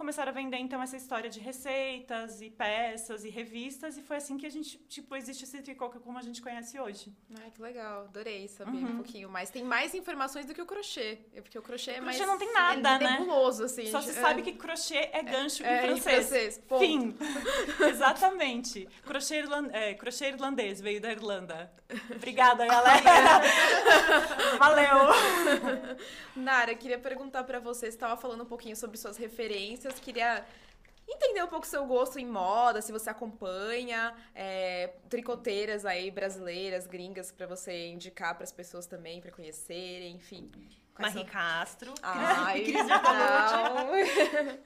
começaram 0.03 0.31
a 0.31 0.35
vender 0.35 0.57
então 0.57 0.83
essa 0.83 0.97
história 0.97 1.31
de 1.31 1.39
receitas 1.39 2.43
e 2.43 2.51
peças 2.51 3.25
e 3.25 3.31
revistas 3.31 3.97
e 3.97 4.03
foi 4.03 4.17
assim 4.17 4.37
que 4.37 4.45
a 4.45 4.51
gente 4.51 4.77
tipo 4.89 5.15
existe 5.15 5.45
esse 5.45 5.63
tricô 5.63 5.89
como 5.91 6.19
a 6.19 6.23
gente 6.23 6.43
conhece 6.43 6.79
hoje. 6.81 7.15
Ai, 7.41 7.53
que 7.53 7.63
legal. 7.63 8.07
Adorei 8.07 8.49
saber 8.49 8.79
uhum. 8.79 8.95
um 8.95 8.97
pouquinho 8.97 9.31
mais. 9.31 9.49
Tem 9.49 9.63
mais 9.63 9.95
informações 9.95 10.45
do 10.45 10.53
que 10.53 10.61
o 10.61 10.67
crochê. 10.67 11.21
Porque 11.37 11.57
o 11.57 11.63
crochê 11.63 11.93
é 11.93 12.01
o 12.01 12.05
mais 12.05 12.17
crochê 12.17 12.33
não 12.33 12.37
tem 12.37 12.53
nada, 12.53 12.97
é 12.97 12.99
né? 12.99 13.11
nebuloso 13.13 13.63
assim. 13.63 13.87
Só 13.93 14.01
se 14.01 14.11
é... 14.11 14.15
sabe 14.15 14.43
que 14.43 14.55
crochê 14.55 15.09
é 15.13 15.23
gancho 15.23 15.63
é, 15.63 15.87
em 15.93 16.01
francês. 16.01 16.59
Em 16.59 16.63
francês. 16.63 16.63
Fim. 16.81 17.17
Exatamente. 17.87 18.89
Crochê, 19.05 19.37
irland... 19.37 19.71
é, 19.73 19.95
crochê 19.95 20.31
irlandês 20.31 20.81
veio 20.81 21.01
da 21.01 21.13
Irlanda. 21.13 21.73
Obrigada, 22.11 22.67
galera. 22.67 23.41
Valeu. 24.59 25.69
Nara, 26.35 26.75
queria 26.75 26.99
perguntar 26.99 27.45
para 27.45 27.61
você, 27.61 27.83
você 27.83 27.89
estava 27.89 28.17
falando 28.17 28.43
um 28.43 28.47
pouquinho 28.47 28.75
sobre 28.75 28.97
suas 28.97 29.17
referências 29.17 29.92
queria 30.01 30.45
entender 31.09 31.43
um 31.43 31.49
pouco 31.49 31.67
seu 31.67 31.85
gosto 31.87 32.19
em 32.19 32.27
moda, 32.27 32.81
se 32.81 32.93
você 32.93 33.11
acompanha 33.11 34.15
é, 34.35 34.95
tricoteiras 35.09 35.85
aí 35.85 36.11
brasileiras, 36.11 36.87
gringas, 36.87 37.31
para 37.31 37.47
você 37.47 37.89
indicar 37.89 38.35
para 38.35 38.45
as 38.45 38.53
pessoas 38.53 38.87
também, 38.87 39.21
para 39.21 39.31
conhecerem, 39.31 40.17
enfim. 40.17 40.51
Marie 40.99 41.15
são... 41.15 41.25
Castro. 41.27 41.95
Ai, 42.03 42.63
Cris 42.65 42.77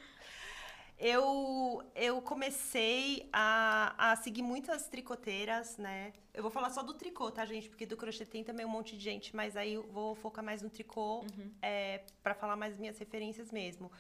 Eu, 0.99 1.83
eu 1.95 2.23
comecei 2.23 3.29
a, 3.31 4.13
a 4.13 4.17
seguir 4.17 4.41
muitas 4.41 4.89
tricoteiras, 4.89 5.77
né? 5.77 6.15
Eu 6.33 6.43
vou 6.43 6.51
falar 6.51 6.71
só 6.71 6.83
do 6.83 6.95
tricô, 6.95 7.31
tá, 7.31 7.45
gente? 7.45 7.69
Porque 7.69 7.85
do 7.85 7.99
crochê 7.99 8.25
tem 8.25 8.43
também 8.43 8.65
um 8.65 8.71
monte 8.71 8.97
de 8.97 9.05
gente, 9.05 9.37
mas 9.37 9.59
aí 9.59 9.75
eu 9.75 9.83
vou 9.83 10.15
focar 10.15 10.43
mais 10.43 10.63
no 10.63 10.71
tricô 10.71 11.21
uhum. 11.21 11.53
é, 11.61 12.03
para 12.23 12.35
falar 12.35 12.57
mais 12.57 12.79
minhas 12.79 12.97
referências 12.99 13.53
mesmo. 13.53 13.93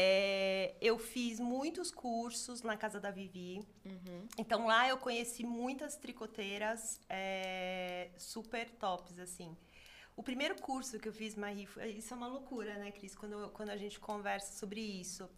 É, 0.00 0.76
eu 0.80 0.96
fiz 0.96 1.40
muitos 1.40 1.90
cursos 1.90 2.62
na 2.62 2.76
casa 2.76 3.00
da 3.00 3.10
Vivi. 3.10 3.66
Uhum. 3.84 4.28
Então 4.38 4.64
lá 4.64 4.88
eu 4.88 4.96
conheci 4.96 5.42
muitas 5.44 5.96
tricoteiras 5.96 7.00
é, 7.08 8.10
super 8.16 8.70
tops, 8.70 9.18
assim. 9.18 9.56
O 10.14 10.22
primeiro 10.22 10.54
curso 10.62 11.00
que 11.00 11.08
eu 11.08 11.12
fiz, 11.12 11.34
Marie, 11.34 11.68
isso 11.96 12.14
é 12.14 12.16
uma 12.16 12.28
loucura, 12.28 12.78
né, 12.78 12.92
Cris? 12.92 13.16
Quando, 13.16 13.50
quando 13.50 13.70
a 13.70 13.76
gente 13.76 13.98
conversa 13.98 14.56
sobre 14.56 14.80
isso. 14.80 15.28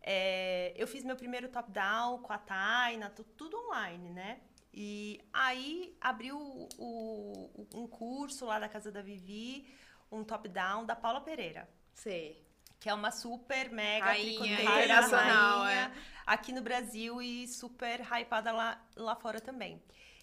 É, 0.00 0.72
eu 0.76 0.86
fiz 0.86 1.04
meu 1.04 1.16
primeiro 1.16 1.50
top-down 1.50 2.22
com 2.22 2.32
a 2.32 2.38
Taina, 2.38 3.10
tudo 3.36 3.54
online, 3.66 4.08
né? 4.08 4.40
E 4.72 5.20
aí 5.30 5.94
abriu 6.00 6.38
o, 6.38 6.68
o, 6.78 7.68
um 7.74 7.86
curso 7.86 8.46
lá 8.46 8.58
da 8.58 8.68
casa 8.68 8.90
da 8.90 9.02
Vivi, 9.02 9.66
um 10.10 10.24
top-down 10.24 10.86
da 10.86 10.96
Paula 10.96 11.20
Pereira. 11.20 11.68
Sei 11.92 12.45
que 12.86 12.90
é 12.90 12.94
uma 12.94 13.10
super 13.10 13.68
mega 13.68 14.04
rainha, 14.04 14.38
tricoteira, 14.38 15.00
rainha, 15.00 15.92
é. 15.92 15.92
aqui 16.24 16.52
no 16.52 16.62
Brasil 16.62 17.20
e 17.20 17.48
super 17.48 18.00
hypada 18.00 18.52
lá, 18.52 18.80
lá 18.94 19.16
fora 19.16 19.40
também. 19.40 19.82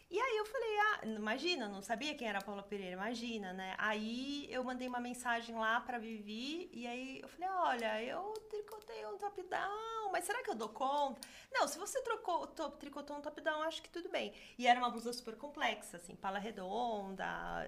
E 0.09 0.17
aí 0.17 0.37
eu 0.37 0.45
falei, 0.45 0.79
ah, 0.79 0.99
imagina, 1.03 1.67
não 1.67 1.81
sabia 1.81 2.15
quem 2.15 2.25
era 2.25 2.39
a 2.39 2.41
Paula 2.41 2.63
Pereira, 2.63 2.93
imagina, 2.93 3.51
né? 3.51 3.75
Aí 3.77 4.47
eu 4.49 4.63
mandei 4.63 4.87
uma 4.87 5.01
mensagem 5.01 5.53
lá 5.55 5.81
pra 5.81 5.97
Vivi 5.97 6.69
e 6.71 6.87
aí 6.87 7.19
eu 7.21 7.27
falei, 7.27 7.49
olha, 7.49 8.01
eu 8.01 8.31
tricotei 8.49 9.05
um 9.07 9.17
top-down, 9.17 10.09
mas 10.13 10.23
será 10.23 10.41
que 10.41 10.51
eu 10.51 10.55
dou 10.55 10.69
conta? 10.69 11.19
Não, 11.51 11.67
se 11.67 11.77
você 11.77 12.01
trocou, 12.01 12.47
top, 12.47 12.77
tricotou 12.77 13.17
um 13.17 13.21
top-down, 13.21 13.61
acho 13.63 13.81
que 13.81 13.89
tudo 13.89 14.07
bem. 14.07 14.33
E 14.57 14.67
era 14.67 14.79
uma 14.79 14.89
blusa 14.89 15.11
super 15.11 15.35
complexa, 15.35 15.97
assim, 15.97 16.15
pala 16.15 16.39
redonda, 16.39 17.25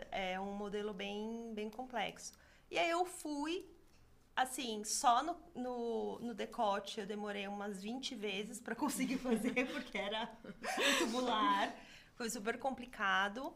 é 0.10 0.39
um 0.39 0.53
modelo 0.53 0.93
bem, 0.93 1.51
bem 1.53 1.69
complexo. 1.69 2.31
E 2.71 2.79
aí 2.79 2.89
eu 2.89 3.03
fui 3.03 3.74
assim, 4.36 4.84
só 4.84 5.24
no, 5.24 5.38
no, 5.56 6.19
no, 6.19 6.34
decote 6.34 7.00
eu 7.00 7.06
demorei 7.06 7.48
umas 7.48 7.82
20 7.82 8.15
vezes 8.15 8.60
para 8.60 8.76
conseguir 8.76 9.17
fazer, 9.17 9.67
porque 9.71 9.98
era 9.98 10.30
tubular. 11.00 11.74
Foi 12.15 12.30
super 12.30 12.58
complicado. 12.58 13.54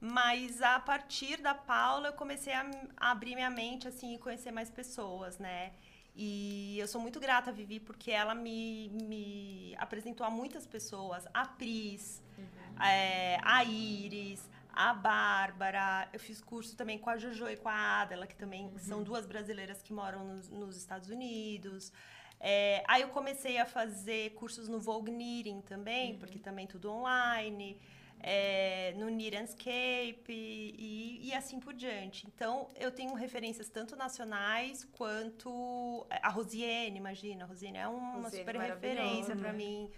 Mas 0.00 0.60
a 0.60 0.78
partir 0.78 1.40
da 1.40 1.54
Paula 1.54 2.08
eu 2.08 2.12
comecei 2.12 2.52
a, 2.52 2.68
a 2.96 3.10
abrir 3.10 3.34
minha 3.34 3.48
mente 3.48 3.88
assim 3.88 4.14
e 4.14 4.18
conhecer 4.18 4.50
mais 4.50 4.68
pessoas, 4.70 5.38
né? 5.38 5.72
E 6.14 6.78
eu 6.78 6.86
sou 6.86 7.00
muito 7.00 7.18
grata 7.18 7.50
a 7.50 7.52
Vivi 7.52 7.80
porque 7.80 8.10
ela 8.10 8.34
me, 8.34 8.88
me 8.90 9.74
apresentou 9.78 10.26
a 10.26 10.30
muitas 10.30 10.66
pessoas. 10.66 11.26
A 11.32 11.46
Pris, 11.46 12.22
uhum. 12.38 12.82
é, 12.82 13.38
a 13.42 13.64
Iris, 13.64 14.48
a 14.76 14.92
Bárbara, 14.92 16.08
eu 16.12 16.20
fiz 16.20 16.40
curso 16.40 16.76
também 16.76 16.98
com 16.98 17.10
a 17.10 17.16
Jojo 17.16 17.48
e 17.48 17.56
com 17.56 17.68
a 17.68 18.02
Adela, 18.02 18.26
que 18.26 18.36
também 18.36 18.66
uhum. 18.66 18.78
são 18.78 19.02
duas 19.02 19.26
brasileiras 19.26 19.82
que 19.82 19.92
moram 19.92 20.24
nos, 20.24 20.48
nos 20.48 20.76
Estados 20.76 21.08
Unidos. 21.08 21.92
É, 22.40 22.82
aí 22.86 23.02
eu 23.02 23.08
comecei 23.08 23.58
a 23.58 23.64
fazer 23.64 24.30
cursos 24.34 24.68
no 24.68 24.80
Vogue 24.80 25.10
Knitting 25.10 25.60
também, 25.62 26.12
uhum. 26.12 26.18
porque 26.18 26.38
também 26.38 26.66
tudo 26.66 26.90
online, 26.90 27.78
é, 28.20 28.92
no 28.96 29.06
Knitanscape 29.06 30.24
e, 30.28 31.28
e 31.28 31.34
assim 31.34 31.60
por 31.60 31.72
diante. 31.72 32.26
Então, 32.26 32.68
eu 32.76 32.90
tenho 32.90 33.14
referências 33.14 33.68
tanto 33.68 33.96
nacionais 33.96 34.84
quanto... 34.92 36.06
A 36.22 36.28
Rosiane, 36.28 36.98
imagina, 36.98 37.44
a 37.44 37.46
Rosiane 37.46 37.78
é 37.78 37.88
uma 37.88 38.22
Rosiane 38.22 38.36
super 38.38 38.56
referência 38.56 39.36
para 39.36 39.52
mim 39.52 39.90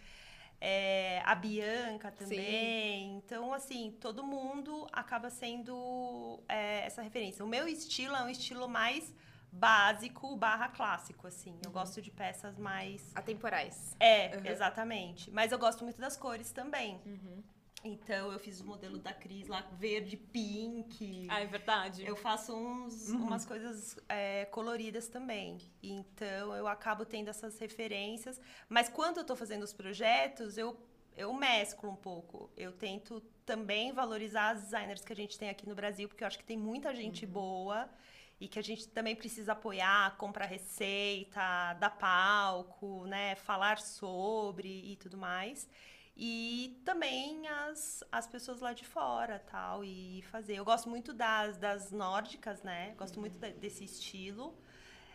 é, 0.61 1.23
a 1.25 1.35
Bianca 1.35 2.11
também. 2.11 2.39
Sim. 2.39 3.17
Então, 3.17 3.53
assim, 3.53 3.97
todo 4.01 4.25
mundo 4.25 4.87
acaba 4.93 5.31
sendo 5.31 6.41
é, 6.49 6.87
essa 6.87 7.03
referência. 7.03 7.45
O 7.45 7.49
meu 7.49 7.69
estilo 7.69 8.15
é 8.17 8.23
um 8.23 8.29
estilo 8.29 8.69
mais 8.69 9.15
básico 9.53 10.37
barra 10.37 10.69
clássico, 10.69 11.27
assim. 11.27 11.53
Uhum. 11.53 11.61
Eu 11.65 11.71
gosto 11.71 12.03
de 12.03 12.11
peças 12.11 12.59
mais... 12.59 13.11
Atemporais. 13.15 13.97
É, 13.99 14.37
uhum. 14.37 14.47
exatamente. 14.47 15.31
Mas 15.31 15.53
eu 15.53 15.59
gosto 15.59 15.85
muito 15.85 16.01
das 16.01 16.17
cores 16.17 16.51
também. 16.51 17.01
Uhum. 17.07 17.43
Então, 17.87 18.33
eu 18.33 18.39
fiz 18.39 18.61
o 18.61 18.67
modelo 18.67 18.99
da 18.99 19.13
Cris 19.13 19.47
lá, 19.47 19.61
verde, 19.79 20.17
pink. 20.17 21.27
Ah, 21.31 21.41
é 21.41 21.47
verdade. 21.47 22.05
Eu 22.05 22.17
faço 22.17 22.55
uns, 22.55 23.11
uhum. 23.11 23.25
umas 23.25 23.47
coisas 23.47 23.97
é, 24.09 24.45
coloridas 24.47 25.09
também. 25.09 25.59
Então, 25.83 26.55
eu 26.55 26.67
acabo 26.67 27.05
tendo 27.05 27.29
essas 27.29 27.59
referências. 27.59 28.41
Mas 28.69 28.89
quando 28.89 29.19
eu 29.19 29.21
estou 29.23 29.37
fazendo 29.37 29.63
os 29.63 29.73
projetos, 29.73 30.59
eu, 30.59 30.77
eu 31.17 31.33
mesclo 31.33 31.89
um 31.89 31.97
pouco. 31.97 32.51
Eu 32.57 32.73
tento 32.73 33.21
também 33.45 33.93
valorizar 33.93 34.51
as 34.51 34.63
designers 34.63 35.05
que 35.05 35.13
a 35.13 35.17
gente 35.17 35.39
tem 35.39 35.49
aqui 35.49 35.69
no 35.69 35.75
Brasil, 35.75 36.09
porque 36.09 36.25
eu 36.25 36.27
acho 36.27 36.39
que 36.39 36.45
tem 36.45 36.59
muita 36.59 36.93
gente 36.95 37.25
uhum. 37.25 37.31
boa 37.31 37.89
e 38.41 38.49
que 38.49 38.59
a 38.59 38.63
gente 38.63 38.89
também 38.89 39.15
precisa 39.15 39.53
apoiar, 39.53 40.17
comprar 40.17 40.45
receita, 40.45 41.73
dar 41.75 41.91
palco, 41.91 43.07
né, 43.07 43.35
falar 43.37 43.79
sobre 43.79 44.69
e 44.69 44.97
tudo 44.97 45.17
mais 45.17 45.69
e 46.17 46.81
também 46.83 47.47
as, 47.47 48.03
as 48.11 48.27
pessoas 48.27 48.61
lá 48.61 48.73
de 48.73 48.85
fora 48.87 49.39
tal 49.51 49.85
e 49.85 50.23
fazer. 50.31 50.55
Eu 50.55 50.65
gosto 50.65 50.89
muito 50.89 51.13
das, 51.13 51.59
das 51.59 51.93
nórdicas 51.93 52.63
né? 52.63 52.95
Gosto 52.97 53.17
uhum. 53.17 53.23
muito 53.23 53.39
de, 53.39 53.53
desse 53.53 53.85
estilo. 53.85 54.57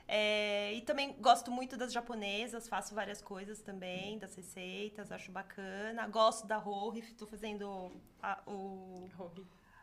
É, 0.08 0.74
e 0.74 0.82
também 0.82 1.14
gosto 1.20 1.50
muito 1.50 1.78
das 1.78 1.94
japonesas 1.94 2.68
faço 2.68 2.94
várias 2.94 3.22
coisas 3.22 3.62
também 3.62 4.20
das 4.20 4.36
receitas 4.36 5.12
acho 5.12 5.32
bacana. 5.32 6.08
Gosto 6.08 6.46
da 6.46 6.58
Rory 6.58 7.00
estou 7.00 7.28
fazendo 7.28 7.92
a, 8.22 8.40
o 8.46 9.10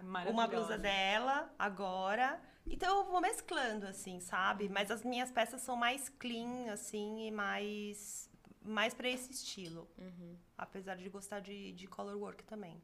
é 0.00 0.30
uma 0.30 0.46
blusa 0.46 0.78
dela 0.78 1.52
agora. 1.58 2.40
Então 2.64 2.98
eu 2.98 3.04
vou 3.06 3.20
mesclando 3.20 3.86
assim 3.86 4.20
sabe? 4.20 4.68
Mas 4.68 4.90
as 4.90 5.02
minhas 5.02 5.32
peças 5.32 5.62
são 5.62 5.74
mais 5.74 6.08
clean 6.08 6.70
assim 6.72 7.26
e 7.26 7.30
mais 7.32 8.27
mais 8.68 8.94
para 8.94 9.08
esse 9.08 9.30
estilo. 9.32 9.88
Uhum. 9.98 10.36
Apesar 10.56 10.96
de 10.96 11.08
gostar 11.08 11.40
de, 11.40 11.72
de 11.72 11.86
color 11.86 12.16
work 12.16 12.44
também. 12.44 12.80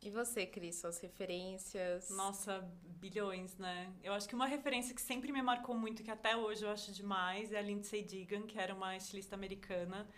E 0.00 0.10
você, 0.10 0.46
Cris, 0.46 0.76
suas 0.76 1.00
referências? 1.00 2.08
Nossa, 2.10 2.60
bilhões, 2.84 3.56
né? 3.58 3.92
Eu 4.02 4.12
acho 4.12 4.28
que 4.28 4.34
uma 4.34 4.46
referência 4.46 4.94
que 4.94 5.00
sempre 5.02 5.32
me 5.32 5.42
marcou 5.42 5.76
muito, 5.76 6.04
que 6.04 6.10
até 6.10 6.36
hoje 6.36 6.64
eu 6.64 6.70
acho 6.70 6.92
demais, 6.92 7.52
é 7.52 7.58
a 7.58 7.62
Lindsay 7.62 8.02
Deegan, 8.04 8.42
que 8.46 8.58
era 8.58 8.72
uma 8.72 8.96
estilista 8.96 9.34
americana, 9.34 10.08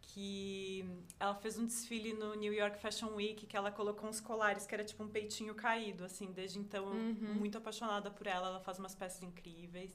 que 0.00 0.84
ela 1.20 1.34
fez 1.36 1.56
um 1.58 1.64
desfile 1.64 2.12
no 2.12 2.34
New 2.34 2.52
York 2.52 2.80
Fashion 2.80 3.14
Week, 3.14 3.46
que 3.46 3.56
ela 3.56 3.70
colocou 3.70 4.08
uns 4.10 4.20
colares, 4.20 4.66
que 4.66 4.74
era 4.74 4.82
tipo 4.84 5.04
um 5.04 5.08
peitinho 5.08 5.54
caído, 5.54 6.04
assim. 6.04 6.32
Desde 6.32 6.58
então, 6.58 6.86
Uhum. 6.86 7.34
muito 7.34 7.56
apaixonada 7.56 8.10
por 8.10 8.26
ela, 8.26 8.48
ela 8.48 8.60
faz 8.60 8.80
umas 8.80 8.96
peças 8.96 9.22
incríveis. 9.22 9.92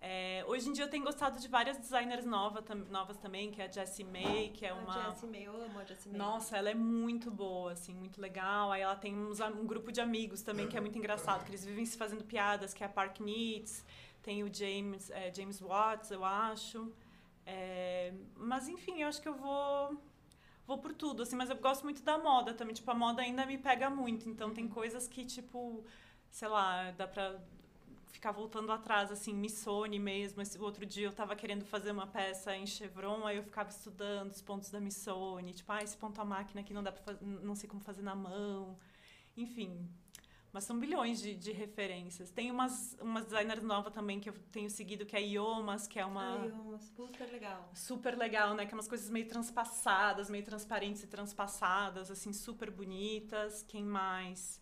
É, 0.00 0.44
hoje 0.46 0.68
em 0.68 0.72
dia 0.72 0.84
eu 0.84 0.90
tenho 0.90 1.04
gostado 1.04 1.38
de 1.40 1.48
várias 1.48 1.78
designers 1.78 2.24
nova, 2.24 2.60
tam- 2.62 2.86
novas 2.90 3.16
também, 3.16 3.50
que 3.50 3.60
é 3.60 3.64
a 3.64 3.70
Jessie 3.72 4.04
May, 4.04 4.50
que 4.54 4.64
é 4.64 4.72
uma... 4.72 5.08
A 5.08 5.10
Jessie 5.10 5.28
May, 5.28 5.46
eu 5.46 5.64
amo 5.64 5.78
a 5.78 5.84
Jessie 5.84 6.10
May. 6.10 6.18
Nossa, 6.18 6.56
ela 6.56 6.70
é 6.70 6.74
muito 6.74 7.30
boa, 7.30 7.72
assim, 7.72 7.94
muito 7.94 8.20
legal. 8.20 8.70
Aí 8.70 8.82
ela 8.82 8.94
tem 8.94 9.16
uns 9.16 9.40
um 9.40 9.66
grupo 9.66 9.90
de 9.90 10.00
amigos 10.00 10.42
também 10.42 10.68
que 10.68 10.76
é 10.76 10.80
muito 10.80 10.98
engraçado, 10.98 11.44
que 11.44 11.50
eles 11.50 11.64
vivem 11.64 11.84
se 11.84 11.96
fazendo 11.96 12.24
piadas, 12.24 12.74
que 12.74 12.82
é 12.84 12.86
a 12.86 12.90
Park 12.90 13.20
Meets, 13.20 13.84
tem 14.22 14.44
o 14.44 14.52
James, 14.52 15.10
é, 15.10 15.32
James 15.34 15.60
Watts, 15.60 16.10
eu 16.10 16.24
acho. 16.24 16.92
É, 17.44 18.12
mas 18.36 18.68
enfim, 18.68 19.00
eu 19.02 19.08
acho 19.08 19.20
que 19.22 19.28
eu 19.28 19.34
vou 19.34 19.96
vou 20.66 20.78
por 20.78 20.92
tudo, 20.92 21.22
assim, 21.22 21.36
mas 21.36 21.48
eu 21.48 21.54
gosto 21.56 21.84
muito 21.84 22.02
da 22.02 22.18
moda 22.18 22.52
também, 22.52 22.74
tipo, 22.74 22.90
a 22.90 22.94
moda 22.94 23.22
ainda 23.22 23.46
me 23.46 23.56
pega 23.56 23.88
muito, 23.88 24.28
então 24.28 24.52
tem 24.52 24.66
coisas 24.66 25.06
que, 25.06 25.24
tipo, 25.24 25.84
sei 26.28 26.48
lá, 26.48 26.90
dá 26.90 27.06
pra 27.06 27.38
ficar 28.16 28.32
voltando 28.32 28.72
atrás, 28.72 29.12
assim, 29.12 29.32
Missoni 29.34 29.98
mesmo. 29.98 30.40
Esse 30.42 30.58
outro 30.58 30.84
dia 30.84 31.06
eu 31.06 31.12
tava 31.12 31.36
querendo 31.36 31.64
fazer 31.64 31.90
uma 31.90 32.06
peça 32.06 32.56
em 32.56 32.66
chevron, 32.66 33.26
aí 33.26 33.36
eu 33.36 33.42
ficava 33.42 33.68
estudando 33.68 34.30
os 34.32 34.42
pontos 34.42 34.70
da 34.70 34.80
Missoni, 34.80 35.52
tipo, 35.52 35.70
ah, 35.70 35.82
esse 35.82 35.96
ponto 35.96 36.20
a 36.20 36.24
máquina 36.24 36.60
aqui 36.60 36.72
não 36.72 36.82
dá 36.82 36.90
pra 36.90 37.02
fazer, 37.02 37.24
não 37.24 37.54
sei 37.54 37.68
como 37.68 37.80
fazer 37.80 38.02
na 38.02 38.14
mão. 38.14 38.78
Enfim, 39.36 39.86
mas 40.50 40.64
são 40.64 40.78
bilhões 40.80 41.20
de, 41.20 41.34
de 41.34 41.52
referências. 41.52 42.30
Tem 42.30 42.50
umas, 42.50 42.96
umas 43.00 43.26
designers 43.26 43.62
novas 43.62 43.92
também 43.92 44.18
que 44.18 44.30
eu 44.30 44.34
tenho 44.50 44.70
seguido, 44.70 45.04
que 45.04 45.14
é 45.14 45.18
a 45.18 45.22
Iomas, 45.22 45.86
que 45.86 45.98
é 45.98 46.06
uma 46.06 46.36
eu 46.36 46.54
amo, 46.54 46.78
super 46.78 47.30
legal. 47.30 47.70
super 47.74 48.16
legal, 48.16 48.54
né? 48.54 48.64
Que 48.64 48.72
é 48.72 48.76
umas 48.76 48.88
coisas 48.88 49.10
meio 49.10 49.28
transpassadas, 49.28 50.30
meio 50.30 50.44
transparentes 50.44 51.02
e 51.02 51.06
transpassadas, 51.06 52.10
assim, 52.10 52.32
super 52.32 52.70
bonitas. 52.70 53.62
Quem 53.68 53.84
mais? 53.84 54.58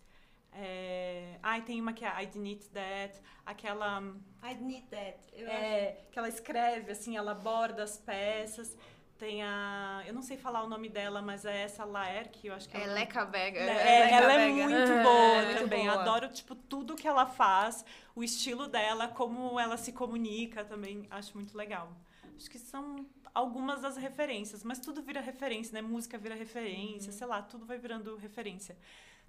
É... 0.57 1.37
Ai, 1.43 1.61
tem 1.61 1.79
uma 1.81 1.93
que 1.93 2.05
é 2.05 2.23
I 2.23 2.29
Need 2.37 2.69
That, 2.69 3.19
aquela 3.45 3.99
I 4.43 4.55
need 4.55 4.87
that. 4.87 5.17
Eu 5.33 5.47
acho 5.47 5.55
é, 5.57 5.97
que 6.11 6.17
ela 6.19 6.29
escreve, 6.29 6.91
assim, 6.91 7.17
ela 7.17 7.33
borda 7.33 7.83
as 7.83 7.97
peças. 7.97 8.77
Tem 9.17 9.41
a. 9.43 10.03
Eu 10.05 10.13
não 10.13 10.21
sei 10.21 10.35
falar 10.37 10.61
o 10.63 10.67
nome 10.67 10.89
dela, 10.89 11.21
mas 11.21 11.45
é 11.45 11.61
essa 11.63 11.85
Laer, 11.85 12.29
que 12.29 12.47
eu 12.47 12.53
acho 12.53 12.67
que 12.67 12.75
É 12.75 12.83
ela- 12.83 12.93
Leca 12.93 13.23
Vega. 13.25 13.59
é, 13.59 13.99
Leca 14.03 14.15
ela 14.15 14.33
é 14.33 14.37
Vega. 14.37 14.63
muito 14.69 14.91
É, 14.91 15.03
boa 15.03 15.43
muito 15.45 15.59
também. 15.61 15.85
boa. 15.87 16.01
Adoro, 16.01 16.27
tipo, 16.29 16.53
tudo 16.53 16.95
que 16.95 17.07
ela 17.07 17.25
faz, 17.25 17.85
o 18.13 18.23
estilo 18.23 18.67
dela, 18.67 19.07
como 19.07 19.57
ela 19.59 19.77
se 19.77 19.93
comunica 19.93 20.65
também. 20.65 21.07
Acho 21.09 21.33
muito 21.37 21.57
legal. 21.57 21.91
Acho 22.35 22.49
que 22.49 22.59
são 22.59 23.05
algumas 23.33 23.81
das 23.81 23.95
referências, 23.95 24.63
mas 24.65 24.79
tudo 24.79 25.01
vira 25.01 25.21
referência, 25.21 25.73
né? 25.73 25.81
Música 25.81 26.17
vira 26.17 26.35
referência, 26.35 27.11
sei 27.13 27.25
lá, 27.25 27.41
tudo 27.41 27.65
vai 27.65 27.77
virando 27.77 28.17
referência. 28.17 28.77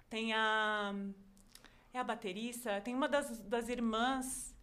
Tem 0.09 0.33
a. 0.33 0.93
É 1.93 1.99
a 1.99 2.03
baterista? 2.03 2.79
Tem 2.81 2.93
uma 2.93 3.07
das, 3.07 3.39
das 3.41 3.69
irmãs 3.69 4.55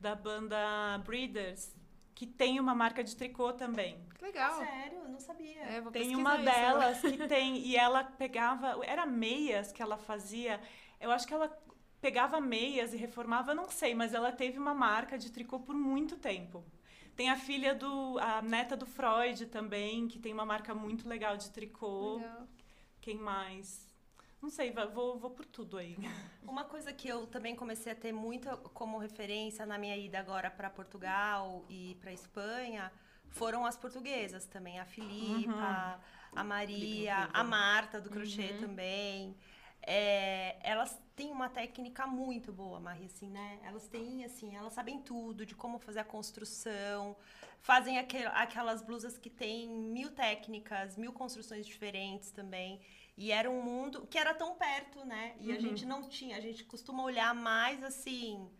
da 0.00 0.14
banda 0.14 0.98
Breeders, 1.04 1.74
que 2.14 2.26
tem 2.26 2.58
uma 2.58 2.74
marca 2.74 3.04
de 3.04 3.14
tricô 3.14 3.52
também. 3.52 3.96
Que 4.16 4.24
legal. 4.24 4.58
Sério, 4.58 5.08
não 5.08 5.20
sabia. 5.20 5.62
É, 5.62 5.80
vou 5.80 5.92
Tem 5.92 6.16
uma 6.16 6.36
isso. 6.36 6.44
delas 6.44 7.00
que 7.00 7.16
tem. 7.28 7.58
E 7.58 7.76
ela 7.76 8.04
pegava. 8.04 8.84
Era 8.84 9.06
meias 9.06 9.70
que 9.72 9.82
ela 9.82 9.96
fazia. 9.96 10.60
Eu 11.00 11.10
acho 11.10 11.26
que 11.26 11.34
ela 11.34 11.56
pegava 12.00 12.40
meias 12.40 12.92
e 12.92 12.96
reformava, 12.96 13.54
não 13.54 13.70
sei, 13.70 13.94
mas 13.94 14.12
ela 14.12 14.32
teve 14.32 14.58
uma 14.58 14.74
marca 14.74 15.16
de 15.16 15.30
tricô 15.30 15.60
por 15.60 15.74
muito 15.74 16.16
tempo. 16.16 16.64
Tem 17.14 17.30
a 17.30 17.36
filha 17.36 17.74
do. 17.74 18.18
a 18.18 18.42
neta 18.42 18.76
do 18.76 18.86
Freud 18.86 19.46
também, 19.46 20.08
que 20.08 20.18
tem 20.18 20.32
uma 20.32 20.44
marca 20.44 20.74
muito 20.74 21.08
legal 21.08 21.36
de 21.36 21.50
tricô. 21.50 22.16
Legal. 22.16 22.48
Quem 23.00 23.18
mais? 23.18 23.91
Não 24.42 24.50
sei, 24.50 24.72
vou, 24.92 25.18
vou 25.18 25.30
por 25.30 25.46
tudo 25.46 25.78
aí. 25.78 25.96
Uma 26.42 26.64
coisa 26.64 26.92
que 26.92 27.08
eu 27.08 27.26
também 27.28 27.54
comecei 27.54 27.92
a 27.92 27.94
ter 27.94 28.12
muito 28.12 28.48
como 28.74 28.98
referência 28.98 29.64
na 29.64 29.78
minha 29.78 29.96
ida 29.96 30.18
agora 30.18 30.50
para 30.50 30.68
Portugal 30.68 31.64
e 31.68 31.96
para 32.00 32.12
Espanha 32.12 32.92
foram 33.30 33.64
as 33.64 33.76
portuguesas 33.76 34.44
também, 34.46 34.78
a 34.78 34.84
Filipa, 34.84 36.00
a 36.34 36.44
Maria, 36.44 37.30
a 37.32 37.42
Marta 37.44 38.00
do 38.00 38.10
crochê 38.10 38.54
também. 38.54 39.36
É, 39.84 40.58
elas 40.62 41.00
têm 41.16 41.30
uma 41.32 41.48
técnica 41.48 42.06
muito 42.06 42.52
boa, 42.52 42.78
Maria, 42.78 43.06
assim, 43.06 43.28
né? 43.30 43.58
Elas 43.64 43.88
têm, 43.88 44.24
assim, 44.24 44.54
elas 44.54 44.72
sabem 44.74 45.00
tudo 45.00 45.46
de 45.46 45.54
como 45.54 45.78
fazer 45.78 46.00
a 46.00 46.04
construção, 46.04 47.16
fazem 47.60 47.98
aquel- 47.98 48.30
aquelas 48.34 48.82
blusas 48.82 49.16
que 49.18 49.30
têm 49.30 49.68
mil 49.68 50.10
técnicas, 50.12 50.96
mil 50.96 51.12
construções 51.12 51.66
diferentes 51.66 52.30
também. 52.30 52.80
E 53.16 53.30
era 53.30 53.50
um 53.50 53.62
mundo 53.62 54.06
que 54.06 54.16
era 54.18 54.32
tão 54.34 54.54
perto, 54.56 55.04
né? 55.04 55.34
E 55.38 55.52
a 55.52 55.58
gente 55.58 55.84
não 55.84 56.02
tinha, 56.08 56.36
a 56.36 56.40
gente 56.40 56.64
costuma 56.64 57.02
olhar 57.02 57.34
mais 57.34 57.82
assim 57.82 58.50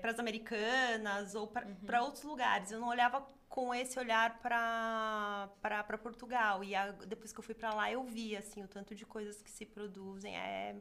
para 0.00 0.10
as 0.12 0.18
americanas 0.18 1.34
ou 1.34 1.46
para 1.48 2.02
outros 2.02 2.22
lugares. 2.24 2.70
Eu 2.70 2.80
não 2.80 2.88
olhava 2.88 3.26
com 3.48 3.74
esse 3.74 3.98
olhar 3.98 4.38
para 4.40 5.98
Portugal. 6.02 6.64
E 6.64 6.74
a- 6.74 6.92
depois 6.92 7.32
que 7.32 7.38
eu 7.38 7.44
fui 7.44 7.54
para 7.54 7.74
lá, 7.74 7.90
eu 7.92 8.02
vi 8.04 8.36
assim 8.36 8.62
o 8.62 8.68
tanto 8.68 8.94
de 8.94 9.04
coisas 9.04 9.42
que 9.42 9.50
se 9.50 9.66
produzem. 9.66 10.36
É, 10.36 10.80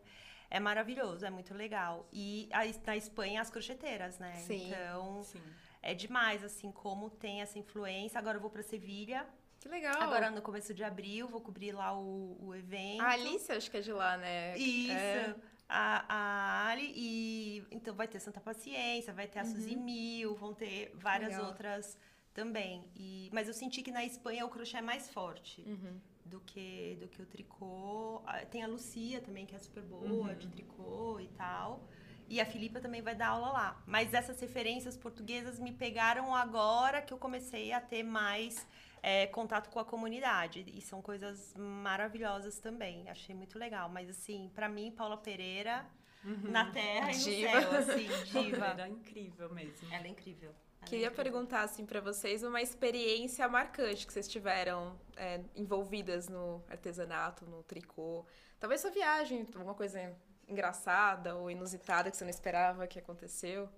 é 0.49 0.59
maravilhoso, 0.59 1.25
é 1.25 1.29
muito 1.29 1.53
legal. 1.53 2.07
E 2.13 2.49
a, 2.53 2.61
na 2.85 2.95
Espanha, 2.95 3.41
as 3.41 3.49
crocheteiras, 3.49 4.19
né? 4.19 4.35
Sim. 4.37 4.67
Então, 4.67 5.23
Sim. 5.23 5.41
é 5.81 5.93
demais, 5.93 6.43
assim, 6.43 6.71
como 6.71 7.09
tem 7.09 7.41
essa 7.41 7.59
influência. 7.59 8.17
Agora 8.19 8.37
eu 8.37 8.41
vou 8.41 8.49
para 8.49 8.63
Sevilha. 8.63 9.27
Que 9.61 9.69
legal. 9.69 10.01
Agora, 10.01 10.29
no 10.31 10.41
começo 10.41 10.73
de 10.73 10.83
abril, 10.83 11.27
vou 11.27 11.39
cobrir 11.39 11.71
lá 11.71 11.97
o, 11.97 12.35
o 12.41 12.55
evento. 12.55 13.01
A 13.01 13.11
Alice, 13.11 13.49
acho 13.51 13.69
que 13.71 13.77
é 13.77 13.81
de 13.81 13.93
lá, 13.93 14.17
né? 14.17 14.57
Isso. 14.57 14.91
É. 14.91 15.35
A, 15.69 16.05
a 16.09 16.67
Ali. 16.71 16.91
E 16.95 17.63
então 17.71 17.93
vai 17.95 18.07
ter 18.07 18.19
Santa 18.19 18.41
Paciência, 18.41 19.13
vai 19.13 19.27
ter 19.27 19.39
a 19.39 19.45
Suzy 19.45 19.75
Mil, 19.75 20.35
vão 20.35 20.53
ter 20.53 20.91
várias 20.95 21.29
Uhum. 21.31 21.35
Legal. 21.37 21.51
outras 21.51 21.97
também. 22.33 22.83
E, 22.95 23.29
mas 23.31 23.47
eu 23.47 23.53
senti 23.53 23.81
que 23.83 23.91
na 23.91 24.03
Espanha 24.03 24.45
o 24.45 24.49
crochê 24.49 24.77
é 24.77 24.81
mais 24.81 25.09
forte 25.11 25.61
Uhum. 25.61 25.99
do, 26.25 26.39
que, 26.41 26.97
do 26.99 27.07
que 27.07 27.21
o 27.21 27.25
tricô. 27.25 28.21
Ah, 28.25 28.43
Tem 28.45 28.63
a 28.63 28.67
Lucia 28.67 29.21
também, 29.21 29.45
que 29.45 29.55
é 29.55 29.59
super 29.59 29.83
boa, 29.83 30.29
Uhum. 30.29 30.35
de 30.35 30.47
tricô 30.47 31.19
e 31.19 31.27
tal. 31.37 31.87
E 32.27 32.39
a 32.41 32.45
Filipa 32.45 32.79
também 32.79 33.01
vai 33.01 33.13
dar 33.13 33.27
aula 33.27 33.51
lá. 33.51 33.83
Mas 33.85 34.13
essas 34.13 34.39
referências 34.41 34.97
portuguesas 34.97 35.59
me 35.59 35.71
pegaram 35.71 36.33
agora 36.33 37.01
que 37.01 37.13
eu 37.13 37.17
comecei 37.17 37.71
a 37.73 37.79
ter 37.81 38.03
mais 38.03 38.65
é, 39.01 39.27
contato 39.27 39.69
com 39.69 39.79
a 39.79 39.85
comunidade. 39.85 40.65
E 40.73 40.81
são 40.81 41.01
coisas 41.01 41.53
maravilhosas 41.57 42.59
também. 42.59 43.09
Achei 43.09 43.35
muito 43.35 43.57
legal. 43.57 43.89
Mas, 43.89 44.09
assim, 44.09 44.49
pra 44.53 44.69
mim, 44.69 44.91
Paula 44.91 45.17
Pereira, 45.17 45.85
na 46.23 46.69
terra 46.71 47.11
e 47.11 47.17
no 47.17 47.23
Diva. 47.23 47.61
céu, 47.61 47.71
assim, 47.71 48.07
diva. 48.31 48.65
Era 48.67 48.87
incrível 48.87 49.49
mesmo. 49.53 49.87
Ela 49.93 50.05
é 50.05 50.09
incrível. 50.09 50.49
Ela 50.51 50.85
é 50.85 50.85
Queria 50.85 51.07
incrível. 51.07 51.23
perguntar 51.23 51.61
assim 51.61 51.85
para 51.85 51.99
vocês 52.01 52.43
uma 52.43 52.61
experiência 52.61 53.47
marcante 53.47 54.05
que 54.05 54.13
vocês 54.13 54.27
tiveram 54.27 54.99
é, 55.15 55.41
envolvidas 55.55 56.27
no 56.27 56.63
artesanato, 56.69 57.45
no 57.45 57.63
tricô. 57.63 58.25
Talvez 58.59 58.81
sua 58.81 58.91
viagem, 58.91 59.47
alguma 59.55 59.73
coisa 59.75 60.15
engraçada 60.47 61.35
ou 61.35 61.49
inusitada 61.49 62.11
que 62.11 62.17
você 62.17 62.23
não 62.23 62.29
esperava 62.31 62.85
que 62.87 62.99
aconteceu. 62.99 63.69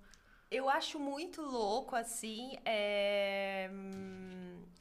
Eu 0.54 0.70
acho 0.70 1.00
muito 1.00 1.42
louco, 1.42 1.96
assim, 1.96 2.56
é, 2.64 3.72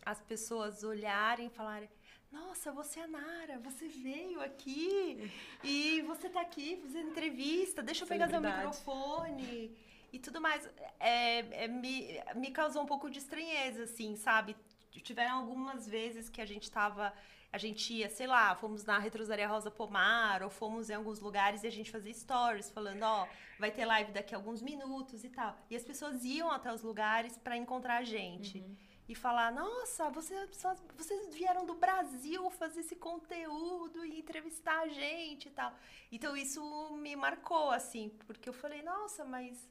as 0.05 0.21
pessoas 0.21 0.85
olharem 0.85 1.47
e 1.47 1.51
falarem: 1.51 1.89
Nossa, 2.31 2.71
você 2.71 3.01
é 3.01 3.05
a 3.05 3.09
Nara, 3.09 3.59
você 3.59 3.89
veio 3.89 4.43
aqui 4.43 5.33
e 5.65 6.03
você 6.03 6.29
tá 6.29 6.43
aqui 6.43 6.79
fazendo 6.83 7.09
entrevista, 7.09 7.83
deixa 7.83 8.05
eu 8.05 8.07
pegar 8.07 8.29
seu 8.29 8.43
microfone 8.43 9.75
e 10.13 10.19
tudo 10.19 10.43
mais. 10.43 10.69
É, 11.01 11.65
é, 11.65 11.69
me, 11.69 12.21
me 12.35 12.51
causou 12.51 12.83
um 12.83 12.87
pouco 12.87 13.09
de 13.09 13.19
estranheza, 13.19 13.85
assim, 13.85 14.15
sabe? 14.15 14.55
Tiveram 14.91 15.39
algumas 15.39 15.89
vezes 15.89 16.29
que 16.29 16.43
a 16.43 16.47
gente 16.47 16.71
tava. 16.71 17.15
A 17.53 17.59
gente 17.59 17.93
ia, 17.93 18.09
sei 18.09 18.27
lá, 18.27 18.55
fomos 18.55 18.83
na 18.85 18.99
Retrosaria 18.99 19.47
Rosa 19.47 19.71
Pomar, 19.71 20.43
ou 20.43 20.49
fomos 20.49 20.89
em 20.89 20.95
alguns 20.95 21.21
lugares 21.21 21.63
e 21.63 21.67
a 21.67 21.71
gente 21.71 21.91
fazia 21.91 22.15
stories 22.15 22.71
falando, 22.71 23.03
ó, 23.03 23.29
vai 23.59 23.71
ter 23.71 23.85
live 23.85 24.11
daqui 24.11 24.35
a 24.35 24.39
alguns 24.39 24.63
minutos 24.63 25.23
e 25.23 25.29
tal. 25.29 25.55
E 25.69 25.77
as 25.77 25.85
pessoas 25.85 26.25
iam 26.25 26.51
até 26.51 26.73
os 26.73 26.83
lugares 26.83 27.37
para 27.37 27.57
encontrar 27.57 27.99
a 27.99 28.05
gente. 28.05 28.65
E 29.07 29.15
falar, 29.15 29.53
nossa, 29.53 30.09
você, 30.09 30.35
só- 30.53 30.75
vocês 30.97 31.35
vieram 31.35 31.67
do 31.67 31.75
Brasil 31.75 32.49
fazer 32.53 32.81
esse 32.81 32.97
conteúdo 32.97 34.03
e 34.07 34.19
entrevistar 34.19 34.81
a 34.81 34.89
gente 34.89 35.49
e 35.49 35.51
tal. 35.51 35.75
Então 36.11 36.35
isso 36.35 36.63
me 36.97 37.15
marcou, 37.15 37.71
assim, 37.71 38.09
porque 38.27 38.49
eu 38.49 38.53
falei, 38.55 38.81
nossa, 38.83 39.25
mas 39.25 39.69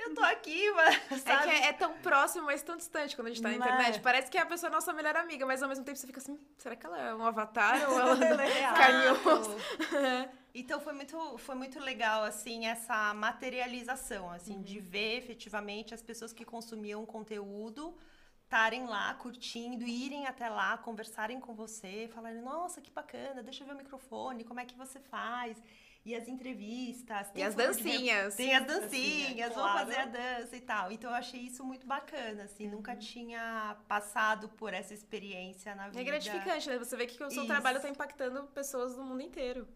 eu 0.00 0.14
tô 0.14 0.22
aqui, 0.22 0.70
mano. 0.72 0.88
É 1.26 1.36
que 1.38 1.50
é, 1.50 1.66
é, 1.68 1.72
tão 1.72 1.92
próximo, 1.98 2.46
mas 2.46 2.62
tão 2.62 2.76
distante 2.76 3.14
quando 3.16 3.28
a 3.28 3.30
gente 3.30 3.42
tá 3.42 3.48
na 3.50 3.58
Não 3.58 3.66
internet. 3.66 3.96
é? 3.98 4.00
Parece 4.00 4.30
que 4.30 4.38
é 4.38 4.40
a 4.40 4.46
pessoa 4.46 4.70
nossa 4.70 4.92
melhor 4.92 5.16
amiga, 5.16 5.44
mas 5.44 5.62
ao 5.62 5.68
mesmo 5.68 5.84
tempo 5.84 5.98
você 5.98 6.06
fica 6.06 6.20
assim, 6.20 6.38
será 6.56 6.76
que 6.76 6.86
ela 6.86 6.98
é 6.98 7.14
um 7.14 7.24
avatar 7.24 7.90
ou 7.90 7.98
ela, 7.98 8.16
Ela 8.24 8.44
é? 8.44 9.10
Exato. 9.10 10.38
Então 10.54 10.80
foi 10.80 10.92
muito, 10.92 11.38
foi 11.38 11.54
muito 11.54 11.78
legal, 11.78 12.24
assim, 12.24 12.66
essa 12.66 13.14
materialização, 13.14 14.30
assim, 14.30 14.60
de 14.60 14.80
ver 14.80 15.18
efetivamente 15.18 15.94
as 15.94 16.02
pessoas 16.02 16.32
que 16.32 16.44
consumiam 16.44 17.04
conteúdo 17.06 17.96
estarem 18.42 18.86
lá 18.86 19.12
curtindo, 19.14 19.84
irem 19.84 20.26
até 20.26 20.48
lá, 20.48 20.76
conversarem 20.78 21.38
com 21.38 21.54
você, 21.54 22.10
falarem, 22.12 22.40
nossa, 22.40 22.80
que 22.80 22.90
bacana, 22.90 23.42
deixa 23.42 23.62
eu 23.62 23.66
ver 23.68 23.74
o 23.74 23.76
microfone, 23.76 24.42
como 24.42 24.58
é 24.58 24.64
que 24.64 24.74
você 24.74 24.98
faz? 24.98 25.62
E 26.04 26.14
as 26.14 26.26
entrevistas. 26.26 27.28
E 27.28 27.32
tem 27.32 27.44
as 27.44 27.54
dancinhas. 27.54 28.34
Tem 28.34 28.54
as 28.54 28.64
Dancinha, 28.64 28.80
dancinhas, 28.80 29.54
vão 29.54 29.62
claro. 29.62 29.78
fazer 29.80 30.00
a 30.00 30.04
dança 30.06 30.56
e 30.56 30.60
tal. 30.60 30.92
Então 30.92 31.10
eu 31.10 31.16
achei 31.16 31.40
isso 31.40 31.62
muito 31.64 31.86
bacana, 31.86 32.44
assim, 32.44 32.66
nunca 32.66 32.96
tinha 32.96 33.76
passado 33.86 34.48
por 34.50 34.72
essa 34.72 34.94
experiência 34.94 35.74
na 35.74 35.88
vida. 35.88 36.00
É 36.00 36.04
gratificante, 36.04 36.68
né? 36.68 36.78
Você 36.78 36.96
vê 36.96 37.06
que 37.06 37.22
o 37.22 37.30
seu 37.30 37.42
Isso. 37.42 37.46
trabalho 37.46 37.80
tá 37.80 37.88
impactando 37.90 38.44
pessoas 38.48 38.94
do 38.94 39.04
mundo 39.04 39.20
inteiro. 39.20 39.68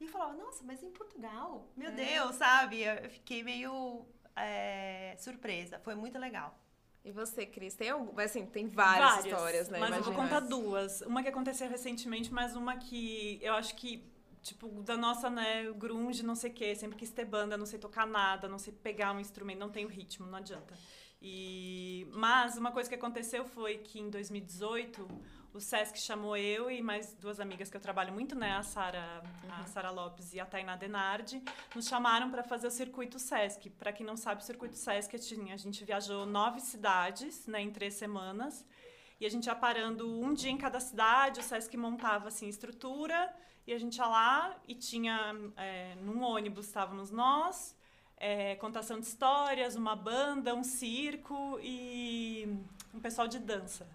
E 0.00 0.04
eu 0.04 0.10
falava, 0.10 0.34
nossa, 0.34 0.62
mas 0.62 0.82
em 0.82 0.90
Portugal? 0.90 1.66
Meu 1.76 1.88
É. 1.88 1.92
Deus, 1.92 2.36
sabe? 2.36 2.82
Eu 2.82 3.08
fiquei 3.10 3.42
meio 3.42 4.04
é, 4.36 5.16
surpresa. 5.18 5.78
Foi 5.80 5.94
muito 5.94 6.18
legal. 6.18 6.56
E 7.04 7.10
você, 7.10 7.46
Cris? 7.46 7.74
Tem 7.74 7.90
algum... 7.90 8.20
Assim, 8.20 8.44
tem 8.44 8.68
várias, 8.68 9.24
histórias, 9.24 9.68
né? 9.68 9.78
Mas 9.78 9.96
eu 9.96 10.02
vou 10.02 10.14
contar 10.14 10.40
duas. 10.40 11.00
Uma 11.02 11.22
que 11.22 11.28
aconteceu 11.28 11.68
recentemente, 11.68 12.32
mas 12.32 12.54
uma 12.54 12.76
que 12.76 13.38
eu 13.40 13.54
acho 13.54 13.74
que, 13.74 14.04
tipo, 14.42 14.68
da 14.82 14.96
nossa, 14.96 15.28
né, 15.28 15.70
grunge, 15.72 16.22
não 16.22 16.34
sei 16.34 16.50
o 16.50 16.54
quê, 16.54 16.74
sempre 16.74 16.96
quis 16.96 17.10
ter 17.10 17.24
banda, 17.24 17.56
não 17.56 17.66
sei 17.66 17.78
tocar 17.78 18.06
nada, 18.06 18.48
não 18.48 18.58
sei 18.58 18.72
pegar 18.72 19.12
um 19.12 19.20
instrumento, 19.20 19.58
não 19.58 19.70
tenho 19.70 19.88
ritmo, 19.88 20.26
não 20.26 20.38
adianta. 20.38 20.74
E... 21.20 22.06
Mas 22.12 22.56
uma 22.56 22.70
coisa 22.70 22.88
que 22.88 22.94
aconteceu 22.94 23.44
foi 23.44 23.78
que 23.78 23.98
em 23.98 24.08
2018 24.08 25.08
o 25.52 25.60
Sesc 25.60 25.98
chamou 25.98 26.36
eu 26.36 26.70
e 26.70 26.80
mais 26.80 27.14
duas 27.14 27.40
amigas 27.40 27.70
que 27.70 27.76
eu 27.76 27.80
trabalho 27.80 28.12
muito, 28.12 28.34
né, 28.34 28.52
a 28.52 28.62
Sara, 28.62 29.22
a 29.50 29.66
Sara 29.66 29.90
Lopes 29.90 30.32
e 30.32 30.40
a 30.40 30.46
Tainá 30.46 30.76
Denardi, 30.76 31.42
nos 31.74 31.88
chamaram 31.88 32.30
para 32.30 32.42
fazer 32.42 32.68
o 32.68 32.70
circuito 32.70 33.18
Sesc. 33.18 33.70
Para 33.70 33.92
quem 33.92 34.06
não 34.06 34.16
sabe, 34.16 34.42
o 34.42 34.44
circuito 34.44 34.76
Sesc 34.76 35.16
é 35.16 35.52
a 35.52 35.56
gente 35.56 35.84
viajou 35.84 36.26
nove 36.26 36.60
cidades, 36.60 37.46
né, 37.46 37.60
em 37.60 37.70
três 37.70 37.94
semanas. 37.94 38.64
E 39.20 39.26
a 39.26 39.28
gente 39.28 39.46
ia 39.46 39.54
parando 39.54 40.08
um 40.08 40.32
dia 40.32 40.50
em 40.50 40.56
cada 40.56 40.78
cidade, 40.78 41.40
o 41.40 41.42
Sesc 41.42 41.76
montava 41.76 42.28
assim 42.28 42.46
estrutura 42.46 43.34
e 43.68 43.72
a 43.74 43.78
gente 43.78 43.98
ia 43.98 44.06
lá 44.06 44.56
e 44.66 44.74
tinha 44.74 45.36
é, 45.54 45.94
num 45.96 46.22
ônibus 46.22 46.68
estávamos 46.68 47.10
nós, 47.10 47.76
é, 48.16 48.54
contação 48.56 48.98
de 48.98 49.04
histórias, 49.04 49.76
uma 49.76 49.94
banda, 49.94 50.54
um 50.54 50.64
circo 50.64 51.60
e 51.62 52.48
um 52.94 52.98
pessoal 52.98 53.28
de 53.28 53.38
dança. 53.38 53.86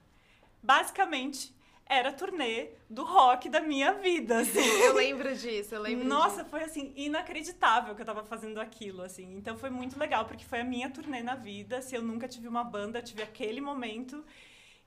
Basicamente 0.62 1.52
era 1.88 2.10
a 2.10 2.14
turnê 2.14 2.70
do 2.88 3.04
rock 3.04 3.50
da 3.50 3.62
minha 3.62 3.94
vida. 3.94 4.42
Assim. 4.42 4.60
Eu 4.86 4.94
lembro 4.94 5.36
disso, 5.36 5.74
eu 5.74 5.82
lembro 5.82 6.08
Nossa, 6.08 6.44
disso. 6.44 6.50
foi 6.52 6.64
assim, 6.64 6.94
inacreditável 6.96 7.96
que 7.96 8.02
eu 8.02 8.06
tava 8.06 8.24
fazendo 8.24 8.62
aquilo, 8.62 9.02
assim. 9.02 9.36
Então 9.36 9.58
foi 9.58 9.72
muito 9.72 9.98
legal, 10.00 10.26
porque 10.26 10.46
foi 10.46 10.62
a 10.62 10.64
minha 10.64 10.90
turnê 10.92 11.24
na 11.24 11.34
vida. 11.34 11.82
Se 11.82 11.96
eu 11.96 12.02
nunca 12.04 12.28
tive 12.28 12.48
uma 12.48 12.64
banda, 12.64 13.00
eu 13.00 13.04
tive 13.04 13.24
aquele 13.24 13.60
momento. 13.60 14.24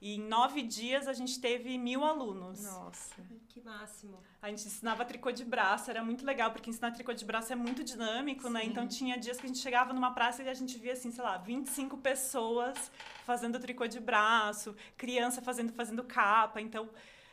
E 0.07 0.15
em 0.15 0.21
nove 0.21 0.63
dias 0.63 1.09
a 1.09 1.13
gente 1.13 1.41
teve 1.41 1.77
mil 1.77 2.05
alunos. 2.05 2.63
Nossa. 2.63 3.21
Que 3.49 3.61
máximo. 3.61 4.23
A 4.41 4.49
gente 4.49 4.65
ensinava 4.65 5.05
tricô 5.05 5.33
de 5.33 5.45
braço, 5.45 5.91
era 5.91 6.01
muito 6.01 6.25
legal, 6.25 6.53
porque 6.53 6.71
ensinar 6.71 6.93
tricô 6.93 7.13
de 7.13 7.25
braço 7.25 7.53
é 7.53 7.57
muito 7.57 7.83
dinâmico, 7.83 8.49
né? 8.49 8.65
Então 8.65 8.87
tinha 8.87 9.19
dias 9.19 9.37
que 9.39 9.47
a 9.47 9.49
gente 9.49 9.59
chegava 9.59 9.93
numa 9.93 10.13
praça 10.15 10.45
e 10.45 10.49
a 10.49 10.55
gente 10.55 10.79
via, 10.79 10.93
assim, 10.93 11.11
sei 11.11 11.25
lá, 11.25 11.39
25 11.39 11.97
pessoas 11.99 12.93
fazendo 13.25 13.59
tricô 13.59 13.89
de 13.89 13.99
braço, 13.99 14.77
criança 14.97 15.43
fazendo, 15.43 15.73
fazendo 15.73 16.05
capa. 16.05 16.61
Então, 16.61 16.89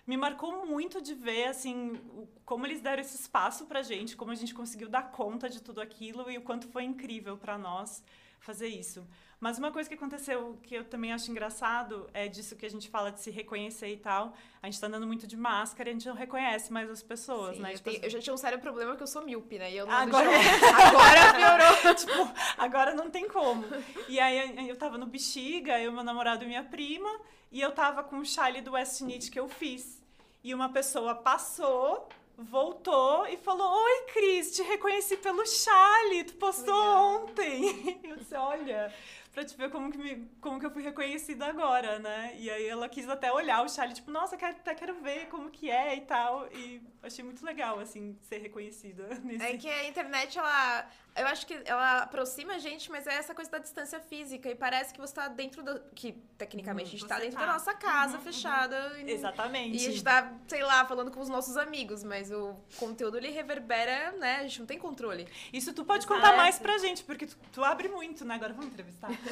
me 0.08 0.18
marcou 0.18 0.66
muito 0.66 1.00
de 1.00 1.14
ver, 1.14 1.50
assim, 1.50 2.02
como 2.44 2.66
eles 2.66 2.82
deram 2.82 3.04
esse 3.04 3.16
espaço 3.16 3.68
pra 3.68 3.84
gente, 3.84 4.18
como 4.18 4.32
a 4.32 4.36
gente 4.36 4.56
conseguiu 4.56 4.90
dar 4.90 5.12
conta 5.12 5.48
de 5.48 5.62
tudo 5.62 5.80
aquilo 5.80 6.28
e 6.32 6.40
o 6.40 6.42
quanto 6.42 6.68
foi 6.68 6.86
incrível 6.86 7.38
pra 7.38 7.56
nós 7.56 8.04
fazer 8.40 8.68
isso. 8.68 9.08
Mas 9.44 9.58
uma 9.58 9.72
coisa 9.74 9.90
que 9.90 9.96
aconteceu 9.96 10.58
que 10.64 10.74
eu 10.74 10.86
também 10.86 11.12
acho 11.12 11.30
engraçado 11.30 12.10
é 12.14 12.30
disso 12.30 12.56
que 12.56 12.66
a 12.66 12.70
gente 12.70 12.88
fala 12.90 13.12
de 13.12 13.20
se 13.20 13.30
reconhecer 13.30 13.90
e 13.92 13.98
tal. 13.98 14.34
A 14.62 14.68
gente 14.68 14.80
tá 14.80 14.88
andando 14.88 15.06
muito 15.06 15.28
de 15.28 15.36
máscara 15.36 15.90
e 15.90 15.92
a 15.92 15.94
gente 15.94 16.08
não 16.08 16.16
reconhece 16.16 16.72
mais 16.72 16.90
as 16.90 17.04
pessoas, 17.04 17.58
Sim, 17.58 17.62
né? 17.62 17.72
eu, 17.74 17.76
Tipo, 17.76 17.90
tenho- 17.92 18.04
eu 18.06 18.10
já 18.10 18.20
tinha 18.20 18.34
um 18.34 18.38
sério 18.38 18.58
problema 18.60 18.96
que 18.96 19.04
eu 19.04 19.08
sou 19.08 19.22
míope, 19.22 19.60
né? 19.60 19.70
E 19.70 19.76
eu 19.76 19.86
não 19.86 19.94
Agora- 19.94 20.30
Agora 20.88 21.34
piorou. 21.36 21.94
tipo, 21.96 22.32
agora 22.58 22.96
não 22.96 23.10
tem 23.10 23.28
como. 23.28 23.66
E 24.08 24.18
aí 24.18 24.70
eu 24.70 24.78
tava 24.78 24.98
no 24.98 25.06
Bexiga, 25.08 25.78
eu, 25.78 25.92
meu 25.92 26.06
namorado 26.06 26.46
e 26.46 26.48
minha 26.48 26.64
prima, 26.64 27.10
e 27.52 27.60
eu 27.60 27.72
tava 27.74 28.02
com 28.02 28.20
o 28.20 28.26
chale 28.26 28.62
do 28.62 28.72
West 28.72 29.00
Knit 29.02 29.30
que 29.30 29.38
eu 29.40 29.50
fiz. 29.50 30.02
E 30.42 30.54
uma 30.54 30.70
pessoa 30.70 31.16
passou, 31.16 32.08
voltou 32.38 33.28
e 33.28 33.36
falou: 33.38 33.70
Oi, 33.84 34.04
Cris, 34.14 34.56
te 34.56 34.62
reconheci 34.64 35.18
pelo 35.18 35.46
chale, 35.46 36.24
tu 36.24 36.34
postou 36.36 36.74
Legal. 36.74 37.24
ontem. 37.24 38.00
Eu 38.10 38.16
disse, 38.16 38.36
olha. 38.36 38.94
Pra 39.34 39.44
te 39.44 39.58
ver 39.58 39.72
como 39.72 39.92
que, 39.92 39.98
me, 39.98 40.30
como 40.40 40.60
que 40.60 40.66
eu 40.68 40.70
fui 40.70 40.84
reconhecida 40.84 41.48
agora, 41.48 41.98
né? 41.98 42.36
E 42.38 42.52
aí 42.52 42.68
ela 42.68 42.88
quis 42.88 43.10
até 43.10 43.32
olhar 43.34 43.64
o 43.64 43.68
chale, 43.68 43.92
tipo, 43.92 44.12
nossa, 44.12 44.38
quero, 44.38 44.56
até 44.58 44.76
quero 44.76 44.94
ver 45.02 45.26
como 45.28 45.50
que 45.50 45.72
é 45.72 45.96
e 45.96 46.02
tal. 46.02 46.48
E 46.54 46.80
achei 47.02 47.26
muito 47.26 47.44
legal, 47.44 47.80
assim, 47.80 48.16
ser 48.22 48.38
reconhecida 48.38 49.08
nesse 49.26 49.44
É 49.44 49.58
que 49.58 49.68
a 49.68 49.88
internet, 49.88 50.38
ela. 50.38 50.88
Eu 51.16 51.28
acho 51.28 51.46
que 51.46 51.62
ela 51.66 52.00
aproxima 52.00 52.54
a 52.54 52.60
gente, 52.60 52.90
mas 52.90 53.06
é 53.06 53.14
essa 53.14 53.36
coisa 53.36 53.50
da 53.52 53.60
distância 53.60 54.00
física. 54.00 54.50
E 54.50 54.56
parece 54.56 54.94
que 54.94 55.00
você 55.00 55.14
tá 55.14 55.28
dentro 55.28 55.62
do. 55.62 55.80
Que 55.94 56.14
tecnicamente 56.38 56.88
a 56.88 56.92
gente 56.92 57.06
tá 57.06 57.16
você 57.16 57.22
dentro 57.22 57.40
tá. 57.40 57.46
da 57.46 57.54
nossa 57.54 57.74
casa, 57.74 58.14
Uhum, 58.14 58.18
uhum. 58.18 58.22
fechada. 58.24 59.00
E, 59.00 59.12
Exatamente. 59.12 59.78
e 59.78 59.88
a 59.88 59.90
gente 59.92 60.04
tá, 60.04 60.34
sei 60.48 60.64
lá, 60.64 60.86
falando 60.86 61.12
com 61.12 61.20
os 61.20 61.30
nossos 61.30 61.56
amigos, 61.56 62.04
mas 62.04 62.32
o 62.32 62.56
conteúdo 62.78 63.18
ele 63.18 63.30
reverbera, 63.30 64.12
né? 64.14 64.38
A 64.38 64.44
gente 64.44 64.60
não 64.60 64.66
tem 64.66 64.80
controle. 64.80 65.28
Isso 65.52 65.72
tu 65.74 65.86
pode 65.86 66.06
Exato. 66.06 66.20
contar 66.20 66.36
mais 66.36 66.58
pra 66.58 66.78
gente, 66.80 67.04
porque 67.04 67.28
tu, 67.28 67.38
tu 67.52 67.64
abre 67.64 67.88
muito, 67.90 68.26
né? 68.26 68.36
Agora 68.36 68.54
vamos 68.54 68.68
entrevistar. 68.72 69.10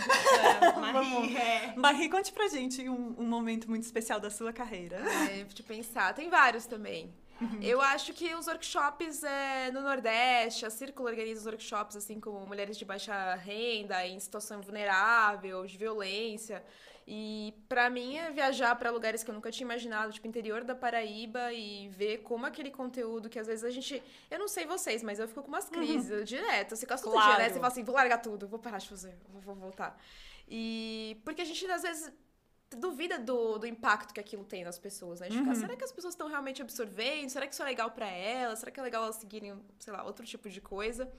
É. 0.41 0.79
Marie, 0.79 1.38
é. 1.38 1.73
Marie, 1.75 2.09
conte 2.09 2.32
pra 2.32 2.47
gente 2.47 2.88
um, 2.88 3.15
um 3.17 3.25
momento 3.25 3.69
muito 3.69 3.84
especial 3.84 4.19
da 4.19 4.29
sua 4.29 4.51
carreira. 4.53 4.97
É, 5.29 5.43
de 5.43 5.63
pensar. 5.63 6.13
Tem 6.13 6.29
vários 6.29 6.65
também. 6.65 7.13
Uhum. 7.41 7.59
Eu 7.61 7.81
acho 7.81 8.13
que 8.13 8.33
os 8.35 8.45
workshops 8.45 9.23
é, 9.23 9.71
no 9.71 9.81
Nordeste, 9.81 10.65
a 10.65 10.69
Círculo 10.69 11.09
organiza 11.09 11.39
os 11.39 11.45
workshops, 11.47 11.95
assim, 11.95 12.19
como 12.19 12.45
mulheres 12.45 12.77
de 12.77 12.85
baixa 12.85 13.33
renda, 13.35 14.05
em 14.05 14.19
situação 14.19 14.61
vulnerável, 14.61 15.65
de 15.65 15.75
violência. 15.77 16.63
E 17.07 17.53
pra 17.67 17.89
mim 17.89 18.17
é 18.17 18.29
viajar 18.29 18.75
pra 18.75 18.91
lugares 18.91 19.23
que 19.23 19.29
eu 19.31 19.33
nunca 19.33 19.51
tinha 19.51 19.65
imaginado, 19.65 20.13
tipo 20.13 20.27
interior 20.27 20.63
da 20.63 20.75
Paraíba, 20.75 21.51
e 21.51 21.89
ver 21.89 22.19
como 22.19 22.45
aquele 22.45 22.69
conteúdo 22.69 23.27
que 23.27 23.39
às 23.39 23.47
vezes 23.47 23.63
a 23.63 23.71
gente. 23.71 24.01
Eu 24.29 24.37
não 24.37 24.47
sei 24.47 24.67
vocês, 24.67 25.01
mas 25.01 25.17
eu 25.19 25.27
fico 25.27 25.41
com 25.41 25.47
umas 25.47 25.67
crises 25.67 26.11
eu 26.11 26.23
direto. 26.23 26.75
Você 26.75 26.85
quase 26.85 27.03
todo 27.03 27.13
dia, 27.13 27.21
né? 27.21 27.29
Uhum. 27.29 27.35
Claro. 27.37 27.53
Você 27.53 27.59
fala 27.59 27.67
assim, 27.67 27.83
vou 27.83 27.95
largar 27.95 28.19
tudo, 28.19 28.47
vou 28.47 28.59
parar 28.59 28.77
de 28.77 28.87
fazer, 28.87 29.17
vou, 29.29 29.41
vou 29.41 29.55
voltar. 29.55 29.99
E 30.47 31.19
porque 31.25 31.41
a 31.41 31.45
gente 31.45 31.65
às 31.71 31.81
vezes 31.81 32.13
duvida 32.78 33.17
do, 33.19 33.57
do 33.57 33.67
impacto 33.67 34.13
que 34.13 34.19
aquilo 34.19 34.43
tem 34.43 34.63
nas 34.63 34.78
pessoas, 34.80 35.19
né? 35.19 35.30
De 35.30 35.38
ficar, 35.38 35.49
Uhum. 35.51 35.55
será 35.55 35.76
que 35.76 35.84
as 35.84 35.91
pessoas 35.91 36.13
estão 36.13 36.28
realmente 36.28 36.61
absorvendo? 36.61 37.30
Será 37.30 37.45
que 37.47 37.53
isso 37.53 37.61
é 37.61 37.65
legal 37.65 37.91
pra 37.91 38.07
elas? 38.07 38.59
Será 38.59 38.72
que 38.72 38.80
é 38.80 38.84
legal 38.84 39.03
elas 39.03 39.15
seguirem, 39.17 39.53
sei 39.80 39.93
lá, 39.93 40.03
outro 40.03 40.26
tipo 40.26 40.49
de 40.49 40.61
coisa? 40.61 41.11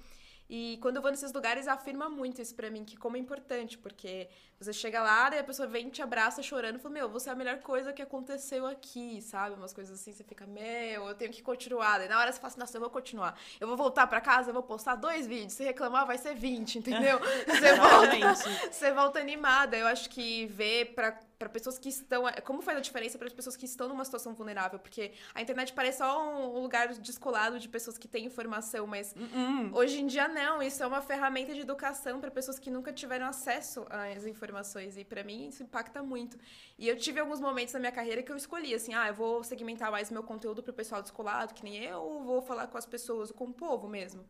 E 0.50 0.76
quando 0.82 0.96
eu 0.96 1.02
vou 1.02 1.10
nesses 1.10 1.32
lugares, 1.32 1.66
afirma 1.66 2.10
muito 2.10 2.42
isso 2.42 2.54
pra 2.54 2.68
mim, 2.68 2.84
que 2.84 2.94
como 2.94 3.16
é 3.16 3.20
importante, 3.20 3.78
porque 3.78 4.28
você 4.60 4.70
chega 4.70 5.02
lá, 5.02 5.30
daí 5.30 5.38
a 5.38 5.44
pessoa 5.44 5.66
vem, 5.66 5.88
te 5.88 6.02
abraça 6.02 6.42
chorando, 6.42 6.76
e 6.76 6.78
fala, 6.78 6.92
meu, 6.92 7.08
você 7.08 7.30
é 7.30 7.32
a 7.32 7.34
melhor 7.34 7.58
coisa 7.60 7.90
que 7.90 8.02
aconteceu 8.02 8.66
aqui, 8.66 9.22
sabe? 9.22 9.54
Umas 9.56 9.72
coisas 9.72 9.98
assim, 9.98 10.12
você 10.12 10.22
fica, 10.22 10.44
meu, 10.46 11.06
eu 11.08 11.14
tenho 11.14 11.32
que 11.32 11.40
continuar. 11.42 11.96
Daí 11.98 12.08
na 12.08 12.18
hora 12.18 12.30
você 12.30 12.38
fala 12.38 12.48
assim, 12.50 12.60
nossa, 12.60 12.76
eu 12.76 12.80
vou 12.82 12.90
continuar. 12.90 13.38
Eu 13.58 13.66
vou 13.66 13.78
voltar 13.78 14.06
pra 14.08 14.20
casa, 14.20 14.50
eu 14.50 14.52
vou 14.52 14.62
postar 14.62 14.96
dois 14.96 15.26
vídeos, 15.26 15.54
se 15.54 15.64
reclamar 15.64 16.06
vai 16.06 16.18
ser 16.18 16.34
20, 16.34 16.80
entendeu? 16.80 17.18
Você 17.46 17.74
volta, 17.76 18.34
você 18.70 18.92
volta 18.92 19.20
animada. 19.20 19.76
Eu 19.76 19.86
acho 19.86 20.10
que 20.10 20.46
ver 20.46 20.92
pra, 20.94 21.18
pra 21.42 21.48
pessoas 21.48 21.78
que 21.78 21.88
estão. 21.88 22.24
Como 22.44 22.62
faz 22.62 22.78
a 22.78 22.80
diferença 22.80 23.18
para 23.18 23.26
as 23.26 23.32
pessoas 23.32 23.56
que 23.56 23.64
estão 23.64 23.88
numa 23.88 24.04
situação 24.04 24.34
vulnerável? 24.34 24.78
Porque 24.78 25.12
a 25.34 25.42
internet 25.42 25.72
parece 25.72 25.98
só 25.98 26.32
um 26.32 26.60
lugar 26.60 26.88
descolado 26.94 27.58
de 27.58 27.68
pessoas 27.68 27.98
que 27.98 28.08
têm 28.08 28.24
informação, 28.24 28.86
mas 28.86 29.14
Hum, 29.16 29.70
hoje 29.74 30.00
em 30.00 30.06
dia 30.06 30.28
não. 30.28 30.62
Isso 30.62 30.82
é 30.82 30.86
uma 30.86 31.00
ferramenta 31.02 31.54
de 31.54 31.60
educação 31.60 32.20
para 32.20 32.30
pessoas 32.30 32.58
que 32.58 32.70
nunca 32.70 32.92
tiveram 32.92 33.26
acesso 33.26 33.86
às 33.90 34.26
informações. 34.26 34.96
E 34.96 35.04
para 35.04 35.22
mim 35.24 35.48
isso 35.48 35.62
impacta 35.62 36.02
muito. 36.02 36.38
E 36.78 36.88
eu 36.88 36.96
tive 36.96 37.20
alguns 37.20 37.40
momentos 37.40 37.74
na 37.74 37.80
minha 37.80 37.92
carreira 37.92 38.22
que 38.22 38.30
eu 38.32 38.36
escolhi 38.36 38.74
assim: 38.74 38.94
ah, 38.94 39.08
eu 39.08 39.14
vou 39.14 39.42
segmentar 39.44 39.90
mais 39.90 40.10
meu 40.10 40.22
conteúdo 40.22 40.62
pro 40.62 40.72
pessoal 40.72 41.02
descolado, 41.02 41.54
que 41.54 41.64
nem 41.64 41.76
eu, 41.84 42.00
ou 42.00 42.22
vou 42.22 42.42
falar 42.42 42.66
com 42.68 42.78
as 42.78 42.86
pessoas, 42.86 43.30
com 43.32 43.44
o 43.44 43.52
povo 43.52 43.88
mesmo. 43.88 44.24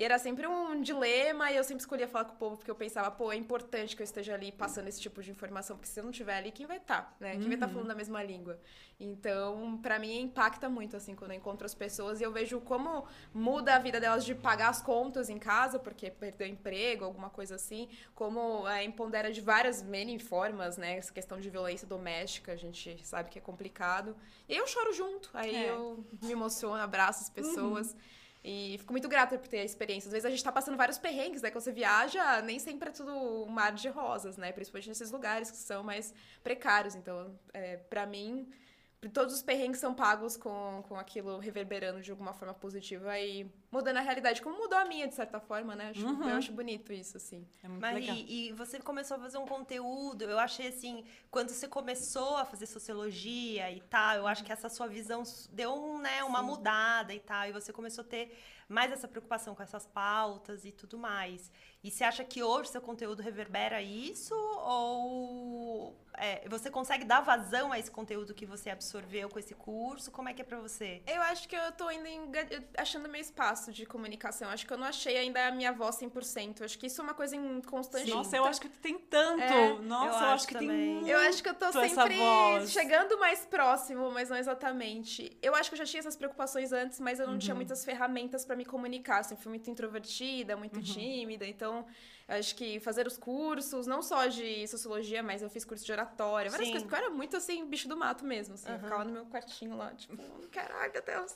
E 0.00 0.02
era 0.02 0.18
sempre 0.18 0.46
um 0.46 0.80
dilema, 0.80 1.52
e 1.52 1.56
eu 1.56 1.62
sempre 1.62 1.82
escolhia 1.82 2.08
falar 2.08 2.24
com 2.24 2.32
o 2.32 2.38
povo, 2.38 2.56
porque 2.56 2.70
eu 2.70 2.74
pensava, 2.74 3.10
pô, 3.10 3.30
é 3.30 3.36
importante 3.36 3.94
que 3.94 4.00
eu 4.00 4.04
esteja 4.04 4.32
ali 4.32 4.50
passando 4.50 4.88
esse 4.88 4.98
tipo 4.98 5.22
de 5.22 5.30
informação, 5.30 5.76
porque 5.76 5.90
se 5.90 6.00
eu 6.00 6.04
não 6.04 6.10
estiver 6.10 6.38
ali, 6.38 6.50
quem 6.50 6.64
vai 6.64 6.78
estar, 6.78 7.02
tá, 7.02 7.16
né? 7.20 7.32
Quem 7.32 7.42
vai 7.42 7.52
estar 7.52 7.66
tá 7.66 7.74
falando 7.74 7.90
a 7.90 7.94
mesma 7.94 8.22
língua? 8.22 8.58
Então, 8.98 9.78
para 9.82 9.98
mim, 9.98 10.22
impacta 10.22 10.70
muito, 10.70 10.96
assim, 10.96 11.14
quando 11.14 11.32
eu 11.32 11.36
encontro 11.36 11.66
as 11.66 11.74
pessoas 11.74 12.18
e 12.18 12.24
eu 12.24 12.32
vejo 12.32 12.60
como 12.60 13.04
muda 13.34 13.74
a 13.74 13.78
vida 13.78 14.00
delas 14.00 14.24
de 14.24 14.34
pagar 14.34 14.70
as 14.70 14.80
contas 14.80 15.28
em 15.28 15.38
casa, 15.38 15.78
porque 15.78 16.10
perdeu 16.10 16.46
emprego, 16.46 17.04
alguma 17.04 17.28
coisa 17.28 17.56
assim, 17.56 17.86
como 18.14 18.66
é, 18.66 18.82
empodera 18.82 19.30
de 19.30 19.42
várias 19.42 19.82
many 19.82 20.18
formas, 20.18 20.78
né? 20.78 20.96
Essa 20.96 21.12
questão 21.12 21.38
de 21.38 21.50
violência 21.50 21.86
doméstica, 21.86 22.52
a 22.52 22.56
gente 22.56 23.06
sabe 23.06 23.28
que 23.28 23.38
é 23.38 23.42
complicado. 23.42 24.16
E 24.48 24.56
eu 24.56 24.66
choro 24.66 24.94
junto, 24.94 25.28
aí 25.34 25.54
é. 25.54 25.68
eu 25.68 26.02
me 26.22 26.32
emociono, 26.32 26.82
abraço 26.82 27.24
as 27.24 27.28
pessoas. 27.28 27.92
Uhum. 27.92 28.19
E 28.42 28.76
fico 28.78 28.92
muito 28.92 29.08
grata 29.08 29.36
por 29.36 29.46
ter 29.48 29.60
a 29.60 29.64
experiência. 29.64 30.08
Às 30.08 30.12
vezes 30.12 30.24
a 30.24 30.30
gente 30.30 30.42
tá 30.42 30.50
passando 30.50 30.76
vários 30.76 30.98
perrengues, 30.98 31.42
né? 31.42 31.50
Quando 31.50 31.62
você 31.62 31.72
viaja, 31.72 32.40
nem 32.40 32.58
sempre 32.58 32.88
é 32.88 32.92
tudo 32.92 33.12
um 33.12 33.50
mar 33.50 33.72
de 33.72 33.88
rosas, 33.88 34.38
né? 34.38 34.50
Principalmente 34.50 34.88
nesses 34.88 35.10
lugares 35.10 35.50
que 35.50 35.58
são 35.58 35.82
mais 35.82 36.14
precários. 36.42 36.94
Então, 36.94 37.38
é, 37.52 37.76
para 37.76 38.06
mim, 38.06 38.50
todos 39.08 39.34
os 39.34 39.42
perrengues 39.42 39.80
são 39.80 39.94
pagos 39.94 40.36
com, 40.36 40.84
com 40.86 40.96
aquilo 40.96 41.38
reverberando 41.38 42.02
de 42.02 42.10
alguma 42.10 42.34
forma 42.34 42.52
positiva 42.52 43.18
e 43.18 43.50
mudando 43.72 43.96
a 43.96 44.00
realidade, 44.00 44.42
como 44.42 44.58
mudou 44.58 44.78
a 44.78 44.84
minha, 44.84 45.08
de 45.08 45.14
certa 45.14 45.40
forma, 45.40 45.74
né? 45.74 45.90
Acho, 45.90 46.06
uhum. 46.06 46.28
Eu 46.28 46.36
acho 46.36 46.52
bonito 46.52 46.92
isso, 46.92 47.16
assim. 47.16 47.46
É 47.62 47.68
muito 47.68 47.80
Mas 47.80 47.94
legal. 47.94 48.14
E, 48.14 48.48
e, 48.48 48.52
você 48.52 48.78
começou 48.78 49.16
a 49.16 49.20
fazer 49.20 49.38
um 49.38 49.46
conteúdo, 49.46 50.24
eu 50.24 50.38
achei 50.38 50.68
assim, 50.68 51.02
quando 51.30 51.48
você 51.48 51.66
começou 51.66 52.36
a 52.36 52.44
fazer 52.44 52.66
sociologia 52.66 53.72
e 53.72 53.80
tal, 53.80 54.16
eu 54.16 54.26
acho 54.26 54.44
que 54.44 54.52
essa 54.52 54.68
sua 54.68 54.86
visão 54.86 55.22
deu 55.50 55.72
um, 55.72 55.98
né, 55.98 56.22
uma 56.22 56.40
Sim. 56.40 56.46
mudada 56.46 57.14
e 57.14 57.20
tal, 57.20 57.48
e 57.48 57.52
você 57.52 57.72
começou 57.72 58.04
a 58.04 58.06
ter 58.06 58.36
mais 58.68 58.92
essa 58.92 59.08
preocupação 59.08 59.54
com 59.54 59.62
essas 59.62 59.86
pautas 59.86 60.64
e 60.64 60.72
tudo 60.72 60.98
mais. 60.98 61.50
E 61.82 61.90
você 61.90 62.04
acha 62.04 62.24
que 62.24 62.42
hoje 62.42 62.70
seu 62.70 62.80
conteúdo 62.80 63.22
reverbera 63.22 63.80
isso? 63.80 64.34
Ou 64.34 65.96
é, 66.20 66.46
você 66.48 66.70
consegue 66.70 67.04
dar 67.04 67.22
vazão 67.22 67.72
a 67.72 67.78
esse 67.78 67.90
conteúdo 67.90 68.34
que 68.34 68.44
você 68.44 68.68
absorveu 68.68 69.30
com 69.30 69.38
esse 69.38 69.54
curso? 69.54 70.10
Como 70.10 70.28
é 70.28 70.34
que 70.34 70.42
é 70.42 70.44
pra 70.44 70.58
você? 70.58 71.02
Eu 71.06 71.22
acho 71.22 71.48
que 71.48 71.56
eu 71.56 71.72
tô 71.72 71.88
ainda 71.88 72.08
achando 72.76 73.08
meu 73.08 73.20
espaço 73.20 73.72
de 73.72 73.86
comunicação. 73.86 74.50
Acho 74.50 74.66
que 74.66 74.72
eu 74.72 74.76
não 74.76 74.86
achei 74.86 75.16
ainda 75.16 75.46
a 75.46 75.50
minha 75.50 75.72
voz 75.72 75.96
100%. 75.96 76.62
Acho 76.62 76.78
que 76.78 76.88
isso 76.88 77.00
é 77.00 77.04
uma 77.04 77.14
coisa 77.14 77.34
em 77.34 77.62
constante. 77.62 78.10
Nossa, 78.10 78.36
eu 78.36 78.44
acho 78.44 78.60
que 78.60 78.68
tem 78.68 78.98
tanto. 78.98 79.42
É, 79.42 79.78
Nossa, 79.78 80.04
eu, 80.04 80.10
eu 80.10 80.14
acho, 80.14 80.24
acho 80.24 80.46
que 80.48 80.54
também. 80.54 81.00
tem 81.00 81.08
Eu 81.08 81.18
acho 81.20 81.42
que 81.42 81.48
eu 81.48 81.54
tô 81.54 81.72
sempre 81.72 82.18
chegando 82.66 83.18
mais 83.18 83.46
próximo, 83.46 84.10
mas 84.10 84.28
não 84.28 84.36
exatamente. 84.36 85.38
Eu 85.40 85.54
acho 85.54 85.70
que 85.70 85.74
eu 85.74 85.78
já 85.78 85.86
tinha 85.86 86.00
essas 86.00 86.16
preocupações 86.16 86.70
antes, 86.70 87.00
mas 87.00 87.18
eu 87.18 87.26
não 87.26 87.34
uhum. 87.34 87.38
tinha 87.38 87.54
muitas 87.54 87.82
ferramentas 87.82 88.44
para 88.44 88.56
me 88.56 88.66
comunicar. 88.66 89.22
Sempre 89.24 89.44
fui 89.44 89.50
muito 89.50 89.70
introvertida, 89.70 90.54
muito 90.54 90.76
uhum. 90.76 90.82
tímida. 90.82 91.46
Então, 91.46 91.69
acho 92.28 92.54
que 92.54 92.78
fazer 92.80 93.06
os 93.06 93.16
cursos, 93.18 93.86
não 93.86 94.02
só 94.02 94.26
de 94.26 94.66
sociologia, 94.68 95.22
mas 95.22 95.42
eu 95.42 95.50
fiz 95.50 95.64
curso 95.64 95.84
de 95.84 95.92
oratória, 95.92 96.50
várias 96.50 96.68
Sim. 96.68 96.72
coisas, 96.72 96.88
porque 96.88 97.02
eu 97.02 97.06
era 97.06 97.14
muito 97.14 97.36
assim, 97.36 97.66
bicho 97.66 97.88
do 97.88 97.96
mato 97.96 98.24
mesmo, 98.24 98.54
assim, 98.54 98.68
uhum. 98.68 98.74
eu 98.74 98.80
ficava 98.80 99.04
no 99.04 99.12
meu 99.12 99.26
quartinho 99.26 99.76
lá, 99.76 99.92
tipo, 99.94 100.16
caraca, 100.50 101.00
Deus. 101.00 101.34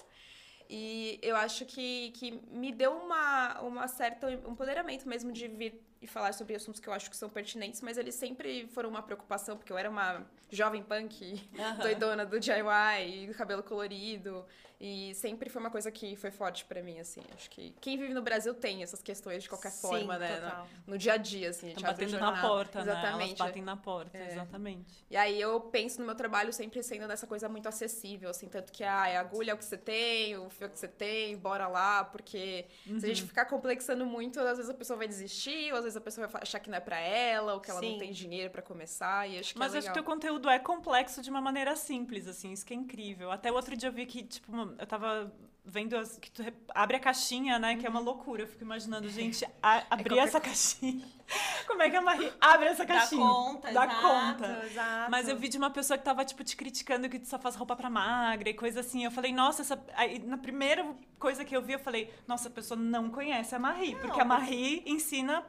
E 0.68 1.18
eu 1.22 1.36
acho 1.36 1.66
que, 1.66 2.10
que 2.12 2.30
me 2.50 2.72
deu 2.72 2.92
uma, 2.92 3.60
uma 3.60 3.88
certa 3.88 4.30
empoderamento 4.32 5.06
mesmo 5.06 5.30
de 5.30 5.46
vir 5.46 5.82
e 6.04 6.06
falar 6.06 6.34
sobre 6.34 6.54
assuntos 6.54 6.80
que 6.80 6.86
eu 6.86 6.92
acho 6.92 7.10
que 7.10 7.16
são 7.16 7.30
pertinentes, 7.30 7.80
mas 7.80 7.96
eles 7.96 8.14
sempre 8.14 8.68
foram 8.68 8.90
uma 8.90 9.02
preocupação, 9.02 9.56
porque 9.56 9.72
eu 9.72 9.78
era 9.78 9.88
uma 9.88 10.22
jovem 10.50 10.82
punk, 10.82 11.48
uhum. 11.58 11.78
doidona 11.78 12.26
do 12.26 12.38
DIY, 12.38 13.26
do 13.26 13.34
cabelo 13.34 13.62
colorido. 13.62 14.44
E 14.80 15.14
sempre 15.14 15.48
foi 15.48 15.60
uma 15.60 15.70
coisa 15.70 15.90
que 15.90 16.16
foi 16.16 16.30
forte 16.30 16.64
para 16.64 16.82
mim, 16.82 16.98
assim. 16.98 17.22
Acho 17.34 17.48
que 17.48 17.74
quem 17.80 17.96
vive 17.96 18.12
no 18.12 18.20
Brasil 18.20 18.52
tem 18.52 18.82
essas 18.82 19.00
questões 19.00 19.44
de 19.44 19.48
qualquer 19.48 19.70
Sim, 19.70 19.80
forma, 19.80 20.18
né? 20.18 20.40
No, 20.86 20.92
no, 20.92 20.98
dia 20.98 21.14
a 21.14 21.16
dia, 21.16 21.50
assim. 21.50 21.72
Batendo 21.80 22.18
na 22.18 22.40
porta, 22.40 22.80
exatamente. 22.80 23.16
né? 23.16 23.24
Elas 23.24 23.32
batem 23.38 23.62
na 23.62 23.76
porta, 23.76 24.18
é. 24.18 24.32
exatamente. 24.32 25.06
E 25.08 25.16
aí 25.16 25.40
eu 25.40 25.60
penso 25.60 26.00
no 26.00 26.06
meu 26.06 26.14
trabalho 26.14 26.52
sempre 26.52 26.82
sendo 26.82 27.06
dessa 27.06 27.26
coisa 27.26 27.48
muito 27.48 27.66
acessível, 27.68 28.28
assim. 28.28 28.48
Tanto 28.48 28.72
que 28.72 28.82
ah, 28.82 29.04
a 29.04 29.20
agulha 29.20 29.52
é 29.52 29.54
o 29.54 29.56
que 29.56 29.64
você 29.64 29.78
tem, 29.78 30.36
o 30.36 30.50
fio 30.50 30.66
é 30.66 30.68
que 30.68 30.78
você 30.78 30.88
tem, 30.88 31.36
bora 31.36 31.68
lá. 31.68 32.04
Porque 32.04 32.66
uhum. 32.86 32.98
se 32.98 33.06
a 33.06 33.08
gente 33.08 33.22
uhum. 33.22 33.28
ficar 33.28 33.46
complexando 33.46 34.04
muito, 34.04 34.40
às 34.40 34.58
vezes 34.58 34.68
a 34.68 34.74
pessoa 34.74 34.98
vai 34.98 35.08
desistir, 35.08 35.72
ou 35.72 35.78
às 35.78 35.84
vezes 35.84 35.93
a 35.96 36.00
pessoa 36.00 36.26
vai 36.26 36.42
achar 36.42 36.58
que 36.58 36.70
não 36.70 36.76
é 36.76 36.80
pra 36.80 36.98
ela, 36.98 37.54
ou 37.54 37.60
que 37.60 37.70
ela 37.70 37.80
Sim. 37.80 37.92
não 37.92 37.98
tem 37.98 38.12
dinheiro 38.12 38.50
para 38.50 38.62
começar. 38.62 39.28
E 39.28 39.38
acho 39.38 39.52
que 39.52 39.58
Mas 39.58 39.74
é 39.74 39.78
acho 39.78 39.92
que 39.92 40.00
o 40.00 40.04
conteúdo 40.04 40.48
é 40.48 40.58
complexo 40.58 41.22
de 41.22 41.30
uma 41.30 41.40
maneira 41.40 41.74
simples, 41.76 42.26
assim. 42.26 42.52
Isso 42.52 42.64
que 42.64 42.74
é 42.74 42.76
incrível. 42.76 43.30
Até 43.30 43.50
o 43.50 43.54
outro 43.54 43.76
dia 43.76 43.88
eu 43.88 43.92
vi 43.92 44.06
que, 44.06 44.22
tipo, 44.22 44.52
eu 44.78 44.86
tava 44.86 45.32
vendo 45.64 45.96
as, 45.96 46.18
que 46.18 46.30
tu 46.30 46.42
abre 46.74 46.96
a 46.96 47.00
caixinha, 47.00 47.58
né? 47.58 47.76
Que 47.76 47.86
é 47.86 47.88
uma 47.88 47.98
uhum. 47.98 48.04
loucura. 48.04 48.42
Eu 48.42 48.46
fico 48.46 48.62
imaginando, 48.62 49.08
gente, 49.10 49.46
a, 49.62 49.78
é 49.78 49.86
abrir 49.88 50.18
é 50.18 50.22
essa 50.22 50.40
caixinha. 50.40 51.06
Como 51.66 51.82
é 51.82 51.88
que 51.88 51.96
a 51.96 52.02
Marie 52.02 52.30
abre 52.38 52.68
essa 52.68 52.84
caixinha? 52.84 53.24
Dá 53.24 53.32
conta, 53.32 53.72
Dá 53.72 53.84
exato, 53.84 54.02
conta. 54.02 54.66
Exato. 54.66 55.10
Mas 55.10 55.28
eu 55.28 55.36
vi 55.36 55.48
de 55.48 55.56
uma 55.56 55.70
pessoa 55.70 55.96
que 55.96 56.04
tava, 56.04 56.24
tipo, 56.24 56.44
te 56.44 56.54
criticando 56.54 57.08
que 57.08 57.18
tu 57.18 57.26
só 57.26 57.38
faz 57.38 57.56
roupa 57.56 57.74
pra 57.74 57.88
magra 57.88 58.50
e 58.50 58.54
coisa 58.54 58.80
assim. 58.80 59.04
Eu 59.04 59.10
falei, 59.10 59.32
nossa, 59.32 59.62
essa... 59.62 59.82
Aí, 59.94 60.18
na 60.18 60.36
primeira 60.36 60.86
coisa 61.18 61.44
que 61.44 61.56
eu 61.56 61.62
vi, 61.62 61.72
eu 61.72 61.78
falei, 61.78 62.12
nossa, 62.26 62.48
a 62.48 62.50
pessoa 62.50 62.78
não 62.78 63.08
conhece 63.08 63.54
a 63.54 63.58
Marie. 63.58 63.94
Não, 63.94 64.00
porque 64.00 64.20
a 64.20 64.24
Marie 64.24 64.82
ensina 64.84 65.44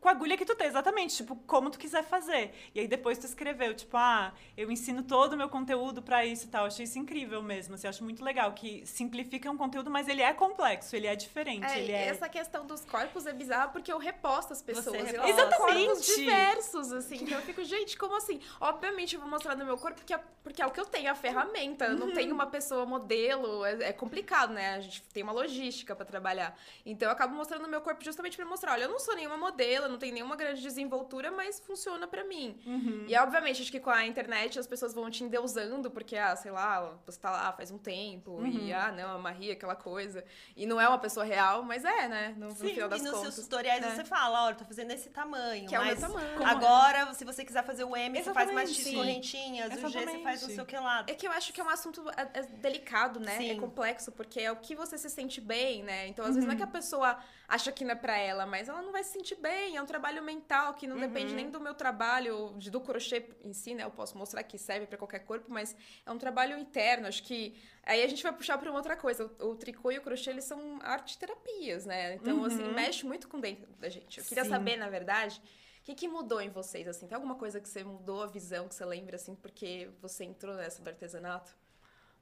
com 0.00 0.08
a 0.08 0.12
agulha 0.12 0.36
que 0.36 0.44
tu 0.44 0.54
tem, 0.54 0.66
exatamente, 0.66 1.16
tipo, 1.16 1.36
como 1.46 1.70
tu 1.70 1.78
quiser 1.78 2.02
fazer. 2.02 2.54
E 2.74 2.80
aí 2.80 2.88
depois 2.88 3.18
tu 3.18 3.26
escreveu, 3.26 3.74
tipo, 3.74 3.96
ah, 3.96 4.32
eu 4.56 4.70
ensino 4.70 5.02
todo 5.02 5.34
o 5.34 5.36
meu 5.36 5.48
conteúdo 5.48 6.00
para 6.00 6.24
isso 6.24 6.46
e 6.46 6.48
tal. 6.48 6.62
Eu 6.62 6.68
achei 6.68 6.84
isso 6.84 6.98
incrível 6.98 7.42
mesmo, 7.42 7.74
assim, 7.74 7.86
eu 7.86 7.90
acho 7.90 8.02
muito 8.02 8.24
legal 8.24 8.52
que 8.52 8.84
simplifica 8.86 9.50
um 9.50 9.56
conteúdo, 9.56 9.90
mas 9.90 10.08
ele 10.08 10.22
é 10.22 10.32
complexo, 10.32 10.96
ele 10.96 11.06
é 11.06 11.14
diferente, 11.14 11.66
é, 11.66 11.78
ele 11.80 11.92
é... 11.92 12.06
essa 12.06 12.28
questão 12.28 12.66
dos 12.66 12.84
corpos 12.84 13.26
é 13.26 13.32
bizarra 13.32 13.68
porque 13.68 13.92
eu 13.92 13.98
reposto 13.98 14.52
as 14.52 14.62
pessoas. 14.62 14.96
Reposta. 14.96 15.28
Exatamente. 15.28 15.86
Corpos 15.86 16.06
diversos, 16.06 16.92
assim. 16.92 17.16
Então 17.22 17.38
eu 17.38 17.42
fico, 17.42 17.62
gente, 17.62 17.98
como 17.98 18.16
assim? 18.16 18.40
Obviamente 18.60 19.14
eu 19.14 19.20
vou 19.20 19.30
mostrar 19.30 19.54
no 19.56 19.64
meu 19.64 19.76
corpo 19.76 19.98
porque 19.98 20.14
é, 20.14 20.20
porque 20.42 20.62
é 20.62 20.66
o 20.66 20.70
que 20.70 20.80
eu 20.80 20.86
tenho, 20.86 21.10
a 21.10 21.14
ferramenta. 21.14 21.84
Eu 21.84 21.96
não 21.96 22.08
uhum. 22.08 22.14
tenho 22.14 22.34
uma 22.34 22.46
pessoa 22.46 22.86
modelo, 22.86 23.64
é, 23.64 23.90
é, 23.90 23.92
complicado, 23.92 24.52
né? 24.52 24.74
A 24.74 24.80
gente 24.80 25.02
tem 25.02 25.22
uma 25.22 25.32
logística 25.32 25.94
para 25.94 26.06
trabalhar. 26.06 26.58
Então 26.84 27.08
eu 27.08 27.12
acabo 27.12 27.34
mostrando 27.34 27.62
no 27.62 27.68
meu 27.68 27.80
corpo 27.80 28.02
justamente 28.02 28.36
para 28.36 28.46
mostrar, 28.46 28.72
olha, 28.72 28.84
eu 28.84 28.88
não 28.88 28.98
sou 28.98 29.14
nenhuma 29.14 29.36
modelo, 29.36 29.88
não 29.90 29.98
tem 29.98 30.12
nenhuma 30.12 30.36
grande 30.36 30.62
desenvoltura, 30.62 31.30
mas 31.30 31.60
funciona 31.60 32.06
para 32.06 32.24
mim. 32.24 32.58
Uhum. 32.66 33.04
E 33.06 33.16
obviamente, 33.16 33.62
acho 33.62 33.70
que 33.70 33.80
com 33.80 33.90
a 33.90 34.06
internet 34.06 34.58
as 34.58 34.66
pessoas 34.66 34.94
vão 34.94 35.10
te 35.10 35.24
endeusando, 35.24 35.90
porque, 35.90 36.16
ah, 36.16 36.34
sei 36.36 36.50
lá, 36.50 36.94
você 37.04 37.18
tá 37.18 37.30
lá 37.30 37.52
faz 37.52 37.70
um 37.70 37.78
tempo, 37.78 38.32
uhum. 38.32 38.46
e 38.46 38.72
ah, 38.72 38.92
não, 38.92 39.16
a 39.16 39.18
Maria, 39.18 39.52
aquela 39.52 39.74
coisa. 39.74 40.24
E 40.56 40.66
não 40.66 40.80
é 40.80 40.88
uma 40.88 40.98
pessoa 40.98 41.24
real, 41.24 41.62
mas 41.62 41.84
é, 41.84 42.08
né? 42.08 42.34
No, 42.36 42.50
Sim, 42.50 42.62
no 42.62 42.70
final 42.70 42.88
das 42.88 43.00
e 43.00 43.04
nos 43.04 43.12
contas. 43.12 43.34
seus 43.34 43.46
tutoriais 43.46 43.84
é. 43.84 43.94
você 43.94 44.04
fala, 44.04 44.44
olha, 44.46 44.54
tô 44.54 44.64
fazendo 44.64 44.90
esse 44.92 45.10
tamanho. 45.10 45.68
Que 45.68 45.74
é 45.74 45.80
o 45.80 45.84
meu 45.84 45.98
tamanho. 45.98 46.46
Agora, 46.46 47.12
se 47.14 47.24
você 47.24 47.44
quiser 47.44 47.64
fazer 47.64 47.84
o 47.84 47.96
M, 47.96 48.18
Exatamente. 48.18 48.24
você 48.24 48.32
faz 48.32 48.52
mais 48.52 48.74
X 48.74 48.94
correntinhas, 48.94 49.72
Exatamente. 49.72 49.96
o 49.96 50.00
G 50.00 50.06
você 50.06 50.22
faz 50.22 50.42
não 50.42 50.48
sei 50.48 50.60
o 50.60 50.66
que 50.66 50.76
lado. 50.76 51.10
É 51.10 51.14
que 51.14 51.26
eu 51.26 51.32
acho 51.32 51.52
que 51.52 51.60
é 51.60 51.64
um 51.64 51.68
assunto 51.68 52.08
é, 52.10 52.40
é 52.40 52.42
delicado, 52.42 53.20
né? 53.20 53.34
É 53.34 53.38
Sim. 53.38 53.50
É 53.50 53.54
complexo, 53.56 54.12
porque 54.12 54.40
é 54.40 54.52
o 54.52 54.56
que 54.56 54.74
você 54.74 54.96
se 54.96 55.10
sente 55.10 55.40
bem, 55.40 55.82
né? 55.82 56.06
Então, 56.08 56.24
às 56.24 56.30
uhum. 56.30 56.34
vezes, 56.34 56.46
não 56.46 56.54
é 56.54 56.56
que 56.56 56.62
a 56.62 56.66
pessoa 56.66 57.18
acha 57.50 57.72
que 57.72 57.84
não 57.84 57.90
é 57.90 57.94
pra 57.96 58.16
ela, 58.16 58.46
mas 58.46 58.68
ela 58.68 58.80
não 58.80 58.92
vai 58.92 59.02
se 59.02 59.12
sentir 59.12 59.34
bem. 59.34 59.76
É 59.76 59.82
um 59.82 59.86
trabalho 59.86 60.22
mental 60.22 60.72
que 60.74 60.86
não 60.86 60.94
uhum. 60.94 61.02
depende 61.02 61.34
nem 61.34 61.50
do 61.50 61.60
meu 61.60 61.74
trabalho, 61.74 62.54
de, 62.56 62.70
do 62.70 62.80
crochê 62.80 63.28
em 63.44 63.52
si, 63.52 63.74
né? 63.74 63.82
Eu 63.82 63.90
posso 63.90 64.16
mostrar 64.16 64.44
que 64.44 64.56
serve 64.56 64.86
para 64.86 64.96
qualquer 64.96 65.18
corpo, 65.20 65.50
mas 65.50 65.76
é 66.06 66.10
um 66.12 66.16
trabalho 66.16 66.56
interno. 66.56 67.08
Acho 67.08 67.24
que 67.24 67.60
aí 67.82 68.04
a 68.04 68.06
gente 68.06 68.22
vai 68.22 68.32
puxar 68.32 68.56
para 68.56 68.70
uma 68.70 68.78
outra 68.78 68.96
coisa. 68.96 69.28
O, 69.40 69.48
o, 69.48 69.56
tricô 69.56 69.90
e 69.90 69.98
o 69.98 70.00
crochê, 70.00 70.30
eles 70.30 70.44
são 70.44 70.78
arte 70.80 71.18
terapias, 71.18 71.84
né? 71.84 72.14
Então, 72.14 72.44
assim, 72.44 72.62
uhum. 72.62 72.66
assim, 72.66 72.74
mexe 72.74 73.04
muito 73.04 73.28
com 73.28 73.40
dentro 73.40 73.68
da 73.80 73.88
gente. 73.88 74.20
Eu 74.20 74.24
queria 74.24 74.44
Sim. 74.44 74.50
saber, 74.50 74.76
na 74.76 74.88
verdade, 74.88 75.42
o 75.80 75.82
que, 75.82 75.94
que 75.96 76.06
mudou 76.06 76.40
em 76.40 76.50
vocês, 76.50 76.86
assim? 76.86 77.08
Tem 77.08 77.16
alguma 77.16 77.34
coisa 77.34 77.60
que 77.60 77.68
você 77.68 77.82
mudou 77.82 78.22
a 78.22 78.26
visão, 78.28 78.68
que 78.68 78.76
você 78.76 78.84
lembra, 78.84 79.16
assim, 79.16 79.34
porque 79.34 79.90
você 80.00 80.22
entrou 80.22 80.54
nessa 80.54 80.80
do 80.80 80.88
artesanato? 80.88 81.52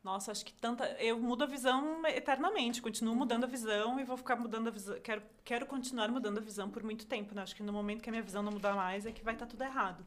Nossa, 0.09 0.33
acho 0.33 0.43
que 0.43 0.55
tanta. 0.55 0.87
Eu 0.99 1.19
mudo 1.19 1.45
a 1.45 1.47
visão 1.47 2.01
eternamente, 2.07 2.81
continuo 2.81 3.15
mudando 3.15 3.45
a 3.45 3.47
visão 3.47 4.01
e 4.01 4.05
vou 4.05 4.17
ficar 4.17 4.37
mudando 4.37 4.69
a 4.69 4.71
visão. 4.71 4.99
Quero, 5.01 5.23
quero 5.45 5.67
continuar 5.67 6.09
mudando 6.09 6.39
a 6.39 6.41
visão 6.41 6.71
por 6.71 6.83
muito 6.83 7.05
tempo, 7.05 7.35
né? 7.35 7.43
Acho 7.43 7.55
que 7.55 7.63
no 7.63 7.75
momento 7.75 8.03
que 8.03 8.09
a 8.09 8.13
minha 8.13 8.23
visão 8.23 8.43
não 8.43 8.51
mudar 8.51 8.75
mais 8.75 9.05
é 9.05 9.13
que 9.13 9.23
vai 9.23 9.35
estar 9.35 9.45
tá 9.45 9.51
tudo 9.51 9.63
errado. 9.63 10.03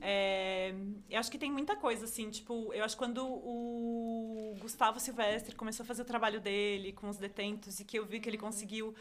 É... 0.00 0.74
Eu 1.08 1.20
acho 1.20 1.30
que 1.30 1.38
tem 1.38 1.52
muita 1.52 1.76
coisa, 1.76 2.06
assim, 2.06 2.28
tipo, 2.28 2.72
eu 2.74 2.84
acho 2.84 2.96
que 2.96 2.98
quando 2.98 3.24
o 3.24 4.56
Gustavo 4.58 4.98
Silvestre 4.98 5.54
começou 5.54 5.84
a 5.84 5.86
fazer 5.86 6.02
o 6.02 6.04
trabalho 6.04 6.40
dele 6.40 6.92
com 6.92 7.08
os 7.08 7.16
detentos 7.16 7.78
e 7.78 7.84
que 7.84 8.00
eu 8.00 8.04
vi 8.04 8.18
que 8.18 8.28
ele 8.28 8.38
conseguiu 8.38 8.96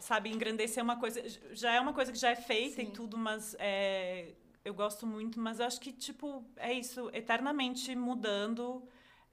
sabe, 0.00 0.28
engrandecer 0.28 0.82
uma 0.82 0.98
coisa. 0.98 1.22
Já 1.52 1.72
é 1.72 1.78
uma 1.78 1.92
coisa 1.92 2.10
que 2.10 2.18
já 2.18 2.30
é 2.30 2.36
feita 2.36 2.82
Sim. 2.82 2.88
e 2.88 2.90
tudo, 2.90 3.16
mas 3.16 3.54
é, 3.60 4.32
eu 4.64 4.74
gosto 4.74 5.06
muito, 5.06 5.38
mas 5.38 5.60
eu 5.60 5.66
acho 5.66 5.80
que, 5.80 5.92
tipo, 5.92 6.44
é 6.56 6.72
isso, 6.72 7.08
eternamente 7.12 7.94
mudando 7.94 8.82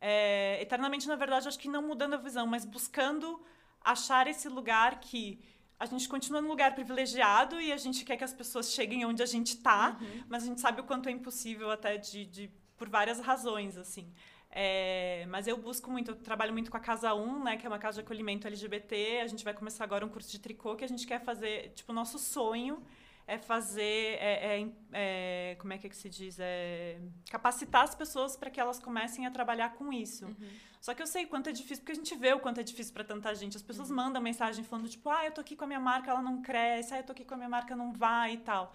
é, 0.02 0.62
eternamente, 0.62 1.08
na 1.08 1.16
verdade, 1.16 1.48
acho 1.48 1.60
que 1.60 1.68
não 1.68 1.82
mudando 1.82 2.14
a 2.14 2.18
visão, 2.18 2.48
mas 2.48 2.66
buscando 2.66 3.42
achar 3.82 4.28
esse 4.28 4.48
lugar 4.48 5.00
que 5.00 5.40
a 5.80 5.86
gente 5.86 6.10
continua 6.10 6.42
num 6.42 6.50
lugar 6.50 6.76
privilegiado 6.76 7.60
e 7.62 7.72
a 7.72 7.78
gente 7.78 8.04
quer 8.04 8.18
que 8.18 8.24
as 8.24 8.34
pessoas 8.34 8.72
cheguem 8.72 9.06
onde 9.06 9.24
a 9.24 9.26
gente 9.26 9.56
está, 9.56 9.98
uhum. 10.00 10.24
mas 10.28 10.44
a 10.44 10.46
gente 10.48 10.60
sabe 10.60 10.82
o 10.82 10.84
quanto 10.84 11.08
é 11.08 11.12
impossível 11.12 11.72
até 11.72 11.98
de, 11.98 12.26
de 12.26 12.52
por 12.78 12.90
várias 12.90 13.20
razões, 13.20 13.78
assim. 13.78 14.12
É, 14.52 15.26
mas 15.30 15.48
eu 15.48 15.58
busco 15.58 15.92
muito, 15.92 16.12
eu 16.12 16.16
trabalho 16.16 16.52
muito 16.52 16.72
com 16.72 16.78
a 16.78 16.80
Casa 16.80 17.14
1, 17.14 17.44
né, 17.44 17.58
que 17.58 17.66
é 17.66 17.70
uma 17.70 17.78
casa 17.78 18.02
de 18.02 18.06
acolhimento 18.06 18.48
LGBT. 18.48 19.22
A 19.22 19.28
gente 19.28 19.44
vai 19.44 19.54
começar 19.54 19.84
agora 19.84 20.06
um 20.06 20.10
curso 20.10 20.32
de 20.32 20.40
tricô 20.40 20.76
que 20.76 20.84
a 20.84 20.88
gente 20.88 21.06
quer 21.06 21.22
fazer, 21.22 21.72
tipo, 21.76 21.92
o 21.92 21.96
nosso 21.96 22.18
sonho 22.18 22.84
é 23.30 23.38
fazer, 23.38 24.18
é, 24.20 24.60
é, 24.60 24.72
é, 24.92 25.56
como 25.60 25.72
é 25.72 25.78
que, 25.78 25.86
é 25.86 25.90
que 25.90 25.96
se 25.96 26.10
diz, 26.10 26.38
é 26.40 27.00
capacitar 27.30 27.84
as 27.84 27.94
pessoas 27.94 28.36
para 28.36 28.50
que 28.50 28.60
elas 28.60 28.80
comecem 28.80 29.28
a 29.28 29.32
trabalhar 29.32 29.76
com 29.76 29.94
isso. 29.94 30.26
Uhum. 30.26 30.50
Só 30.82 30.96
que 30.96 31.02
eu 31.02 31.06
sei 31.06 31.28
quanto 31.28 31.48
é 31.48 31.52
difícil, 31.52 31.78
porque 31.78 31.92
a 31.92 31.96
gente 31.96 32.16
vê 32.16 32.34
o 32.34 32.40
quanto 32.40 32.60
é 32.60 32.64
difícil 32.64 32.92
para 32.92 33.04
tanta 33.04 33.34
gente. 33.36 33.56
As 33.56 33.62
pessoas 33.62 33.92
uhum. 33.92 33.98
mandam 33.98 34.20
mensagem 34.22 34.64
falando 34.64 34.90
tipo, 34.90 35.10
ah, 35.10 35.26
eu 35.26 35.32
tô 35.32 35.42
aqui 35.42 35.56
com 35.56 35.64
a 35.64 35.68
minha 35.68 35.80
marca, 35.80 36.10
ela 36.10 36.24
não 36.24 36.42
cresce, 36.42 36.94
ah, 36.94 36.98
eu 36.98 37.04
tô 37.04 37.12
aqui 37.12 37.24
com 37.24 37.36
a 37.36 37.38
minha 37.38 37.50
marca, 37.50 37.76
não 37.76 37.94
vai 37.94 38.34
e 38.34 38.38
tal. 38.38 38.74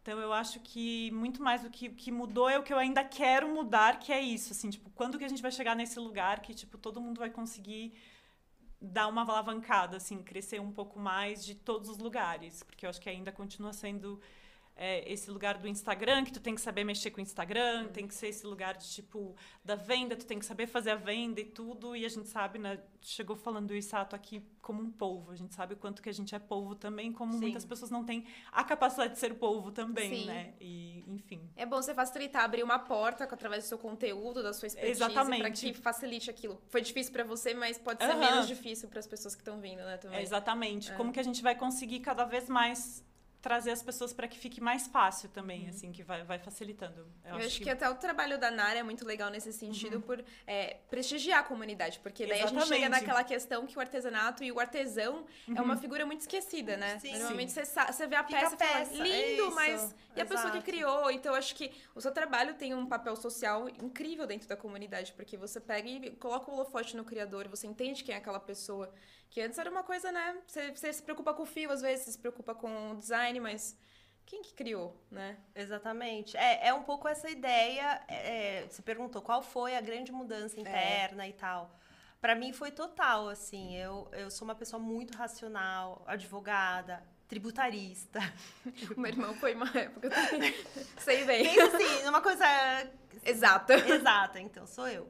Então 0.00 0.20
eu 0.20 0.32
acho 0.32 0.60
que 0.60 1.10
muito 1.10 1.42
mais 1.42 1.62
do 1.62 1.70
que, 1.70 1.88
que 1.88 2.12
mudou 2.12 2.48
é 2.48 2.56
o 2.56 2.62
que 2.62 2.72
eu 2.72 2.78
ainda 2.78 3.02
quero 3.02 3.48
mudar, 3.48 3.98
que 3.98 4.12
é 4.12 4.20
isso, 4.20 4.52
assim, 4.52 4.70
tipo, 4.70 4.88
quando 4.90 5.18
que 5.18 5.24
a 5.24 5.28
gente 5.28 5.42
vai 5.42 5.50
chegar 5.50 5.74
nesse 5.74 5.98
lugar 5.98 6.40
que 6.40 6.54
tipo 6.54 6.78
todo 6.78 7.00
mundo 7.00 7.18
vai 7.18 7.30
conseguir 7.30 7.92
dar 8.80 9.08
uma 9.08 9.22
alavancada, 9.22 9.96
assim, 9.96 10.22
crescer 10.22 10.60
um 10.60 10.70
pouco 10.72 10.98
mais 10.98 11.44
de 11.44 11.54
todos 11.54 11.88
os 11.88 11.98
lugares, 11.98 12.62
porque 12.62 12.86
eu 12.86 12.90
acho 12.90 13.00
que 13.00 13.08
ainda 13.08 13.32
continua 13.32 13.72
sendo 13.72 14.20
é, 14.78 15.12
esse 15.12 15.28
lugar 15.28 15.58
do 15.58 15.66
Instagram, 15.66 16.24
que 16.24 16.32
tu 16.32 16.38
tem 16.40 16.54
que 16.54 16.60
saber 16.60 16.84
mexer 16.84 17.10
com 17.10 17.18
o 17.18 17.20
Instagram, 17.20 17.82
uhum. 17.82 17.88
tem 17.88 18.06
que 18.06 18.14
ser 18.14 18.28
esse 18.28 18.46
lugar 18.46 18.76
de 18.76 18.88
tipo 18.88 19.34
da 19.64 19.74
venda, 19.74 20.14
tu 20.14 20.24
tem 20.24 20.38
que 20.38 20.46
saber 20.46 20.68
fazer 20.68 20.92
a 20.92 20.94
venda 20.94 21.40
e 21.40 21.44
tudo, 21.44 21.96
e 21.96 22.06
a 22.06 22.08
gente 22.08 22.28
sabe, 22.28 22.60
né, 22.60 22.78
chegou 23.00 23.34
falando 23.36 23.74
isso 23.74 23.88
Sato 23.88 24.14
aqui 24.14 24.42
como 24.60 24.82
um 24.82 24.90
povo, 24.90 25.32
a 25.32 25.34
gente 25.34 25.54
sabe 25.54 25.72
o 25.72 25.76
quanto 25.78 26.02
que 26.02 26.10
a 26.10 26.12
gente 26.12 26.34
é 26.34 26.38
povo 26.38 26.74
também, 26.74 27.10
como 27.10 27.32
Sim. 27.32 27.40
muitas 27.40 27.64
pessoas 27.64 27.90
não 27.90 28.04
têm 28.04 28.26
a 28.52 28.62
capacidade 28.62 29.14
de 29.14 29.18
ser 29.18 29.34
povo 29.34 29.72
também, 29.72 30.10
Sim. 30.10 30.26
né? 30.26 30.52
E, 30.60 31.04
enfim. 31.08 31.40
É 31.56 31.64
bom 31.64 31.80
você 31.80 31.94
facilitar, 31.94 32.44
abrir 32.44 32.62
uma 32.62 32.78
porta 32.78 33.24
através 33.24 33.64
do 33.64 33.66
seu 33.66 33.78
conteúdo, 33.78 34.42
da 34.42 34.52
sua 34.52 34.66
expertise, 34.66 35.02
Exatamente. 35.02 35.40
para 35.40 35.50
que 35.50 35.72
facilite 35.72 36.30
aquilo. 36.30 36.60
Foi 36.68 36.82
difícil 36.82 37.12
para 37.12 37.24
você, 37.24 37.54
mas 37.54 37.78
pode 37.78 38.04
ser 38.04 38.12
uhum. 38.12 38.20
menos 38.20 38.46
difícil 38.46 38.90
para 38.90 38.98
as 38.98 39.06
pessoas 39.06 39.34
que 39.34 39.40
estão 39.40 39.58
vindo, 39.58 39.78
né, 39.78 39.96
também. 39.96 40.20
exatamente. 40.20 40.92
É. 40.92 40.94
Como 40.94 41.10
que 41.10 41.18
a 41.18 41.24
gente 41.24 41.42
vai 41.42 41.54
conseguir 41.54 42.00
cada 42.00 42.24
vez 42.26 42.46
mais 42.46 43.02
trazer 43.40 43.70
as 43.70 43.82
pessoas 43.82 44.12
para 44.12 44.26
que 44.26 44.38
fique 44.38 44.60
mais 44.60 44.86
fácil 44.86 45.28
também, 45.28 45.64
uhum. 45.64 45.68
assim, 45.68 45.92
que 45.92 46.02
vai, 46.02 46.24
vai 46.24 46.38
facilitando. 46.38 47.00
Eu, 47.24 47.30
Eu 47.30 47.36
acho, 47.36 47.46
acho 47.46 47.58
que... 47.58 47.64
que... 47.64 47.70
até 47.70 47.88
o 47.88 47.94
trabalho 47.94 48.38
da 48.38 48.50
Nara 48.50 48.78
é 48.78 48.82
muito 48.82 49.04
legal 49.06 49.30
nesse 49.30 49.52
sentido 49.52 49.96
uhum. 49.96 50.02
por 50.02 50.24
é, 50.46 50.78
prestigiar 50.90 51.40
a 51.40 51.42
comunidade, 51.42 52.00
porque 52.00 52.26
daí 52.26 52.38
Exatamente. 52.38 52.62
a 52.62 52.66
gente 52.66 52.74
chega 52.74 52.88
naquela 52.88 53.22
questão 53.22 53.66
que 53.66 53.76
o 53.76 53.80
artesanato 53.80 54.42
e 54.42 54.50
o 54.50 54.58
artesão 54.58 55.24
uhum. 55.46 55.56
é 55.56 55.60
uma 55.60 55.74
uhum. 55.74 55.80
figura 55.80 56.04
muito 56.04 56.22
esquecida, 56.22 56.76
né? 56.76 56.98
Sim. 56.98 57.12
Normalmente 57.12 57.52
Sim. 57.52 57.64
Você, 57.64 57.92
você 57.92 58.06
vê 58.06 58.16
a 58.16 58.24
peça, 58.24 58.54
e 58.54 58.58
fala, 58.58 58.84
lindo, 59.04 59.44
é 59.44 59.50
mas 59.50 59.94
e 60.16 60.20
a 60.20 60.24
Exato. 60.24 60.28
pessoa 60.28 60.50
que 60.50 60.62
criou? 60.62 61.10
Então 61.10 61.32
eu 61.32 61.38
acho 61.38 61.54
que 61.54 61.70
o 61.94 62.00
seu 62.00 62.10
trabalho 62.10 62.54
tem 62.54 62.74
um 62.74 62.86
papel 62.86 63.14
social 63.14 63.68
incrível 63.68 64.26
dentro 64.26 64.48
da 64.48 64.56
comunidade, 64.56 65.12
porque 65.12 65.36
você 65.36 65.60
pega 65.60 65.88
e 65.88 66.10
coloca 66.16 66.50
o 66.50 66.54
holofote 66.54 66.96
no 66.96 67.04
criador, 67.04 67.46
você 67.46 67.66
entende 67.66 68.02
quem 68.02 68.14
é 68.14 68.18
aquela 68.18 68.40
pessoa. 68.40 68.92
Que 69.30 69.40
antes 69.42 69.58
era 69.58 69.70
uma 69.70 69.82
coisa, 69.82 70.10
né? 70.10 70.38
Você, 70.46 70.70
você 70.70 70.92
se 70.92 71.02
preocupa 71.02 71.34
com 71.34 71.42
o 71.42 71.46
fio, 71.46 71.70
às 71.70 71.82
vezes, 71.82 72.06
você 72.06 72.12
se 72.12 72.18
preocupa 72.18 72.54
com 72.54 72.92
o 72.92 72.96
design, 72.96 73.40
mas 73.40 73.76
quem 74.28 74.42
que 74.42 74.52
criou, 74.52 74.94
né? 75.10 75.38
Exatamente. 75.54 76.36
É, 76.36 76.68
é 76.68 76.74
um 76.74 76.82
pouco 76.82 77.08
essa 77.08 77.30
ideia. 77.30 78.02
É, 78.08 78.66
você 78.68 78.82
perguntou 78.82 79.22
qual 79.22 79.42
foi 79.42 79.74
a 79.74 79.80
grande 79.80 80.12
mudança 80.12 80.56
é. 80.56 80.60
interna 80.60 81.24
é. 81.24 81.30
e 81.30 81.32
tal. 81.32 81.74
Para 82.20 82.34
mim 82.34 82.52
foi 82.52 82.70
total, 82.70 83.28
assim. 83.28 83.76
Eu, 83.76 84.08
eu 84.12 84.30
sou 84.30 84.46
uma 84.46 84.54
pessoa 84.54 84.78
muito 84.78 85.16
racional, 85.16 86.04
advogada, 86.06 87.02
tributarista. 87.26 88.20
O 88.96 88.98
meu 89.00 89.10
irmão 89.10 89.34
foi 89.34 89.54
uma 89.54 89.70
época 89.78 90.10
também. 90.10 90.54
Sei 90.98 91.24
bem. 91.24 91.44
Pensa 91.44 91.76
assim, 91.76 92.08
uma 92.08 92.20
coisa. 92.20 92.44
Exata. 93.24 93.74
Exata, 93.74 94.40
então, 94.40 94.66
sou 94.66 94.88
eu. 94.88 95.08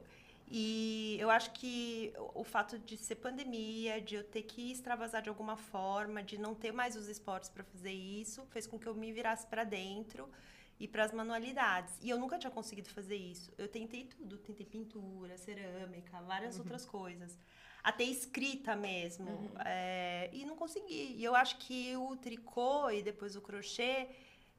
E 0.51 1.15
eu 1.19 1.29
acho 1.29 1.51
que 1.51 2.11
o 2.33 2.43
fato 2.43 2.79
de 2.79 2.97
ser 2.97 3.15
pandemia, 3.15 4.01
de 4.01 4.15
eu 4.15 4.23
ter 4.23 4.41
que 4.41 4.71
extravasar 4.71 5.21
de 5.21 5.29
alguma 5.29 5.55
forma, 5.55 6.23
de 6.23 6.39
não 6.39 6.55
ter 6.55 6.71
mais 6.71 6.95
os 6.95 7.07
esportes 7.07 7.49
para 7.49 7.63
fazer 7.63 7.91
isso, 7.91 8.45
fez 8.47 8.65
com 8.65 8.79
que 8.79 8.87
eu 8.87 8.95
me 8.95 9.11
virasse 9.11 9.45
para 9.45 9.63
dentro 9.63 10.27
e 10.79 10.87
para 10.87 11.03
as 11.03 11.11
manualidades. 11.13 11.93
E 12.01 12.09
eu 12.09 12.17
nunca 12.17 12.39
tinha 12.39 12.49
conseguido 12.49 12.89
fazer 12.89 13.15
isso. 13.15 13.53
Eu 13.59 13.67
tentei 13.67 14.05
tudo, 14.05 14.37
tentei 14.39 14.65
pintura, 14.65 15.37
cerâmica, 15.37 16.19
várias 16.21 16.55
uhum. 16.55 16.61
outras 16.61 16.83
coisas. 16.83 17.37
Até 17.83 18.03
escrita 18.03 18.75
mesmo. 18.75 19.29
Uhum. 19.29 19.51
É, 19.63 20.31
e 20.33 20.45
não 20.45 20.55
consegui. 20.55 21.15
E 21.15 21.23
eu 21.23 21.35
acho 21.35 21.57
que 21.57 21.95
o 21.95 22.15
tricô 22.15 22.89
e 22.89 23.03
depois 23.03 23.35
o 23.35 23.41
crochê 23.41 24.07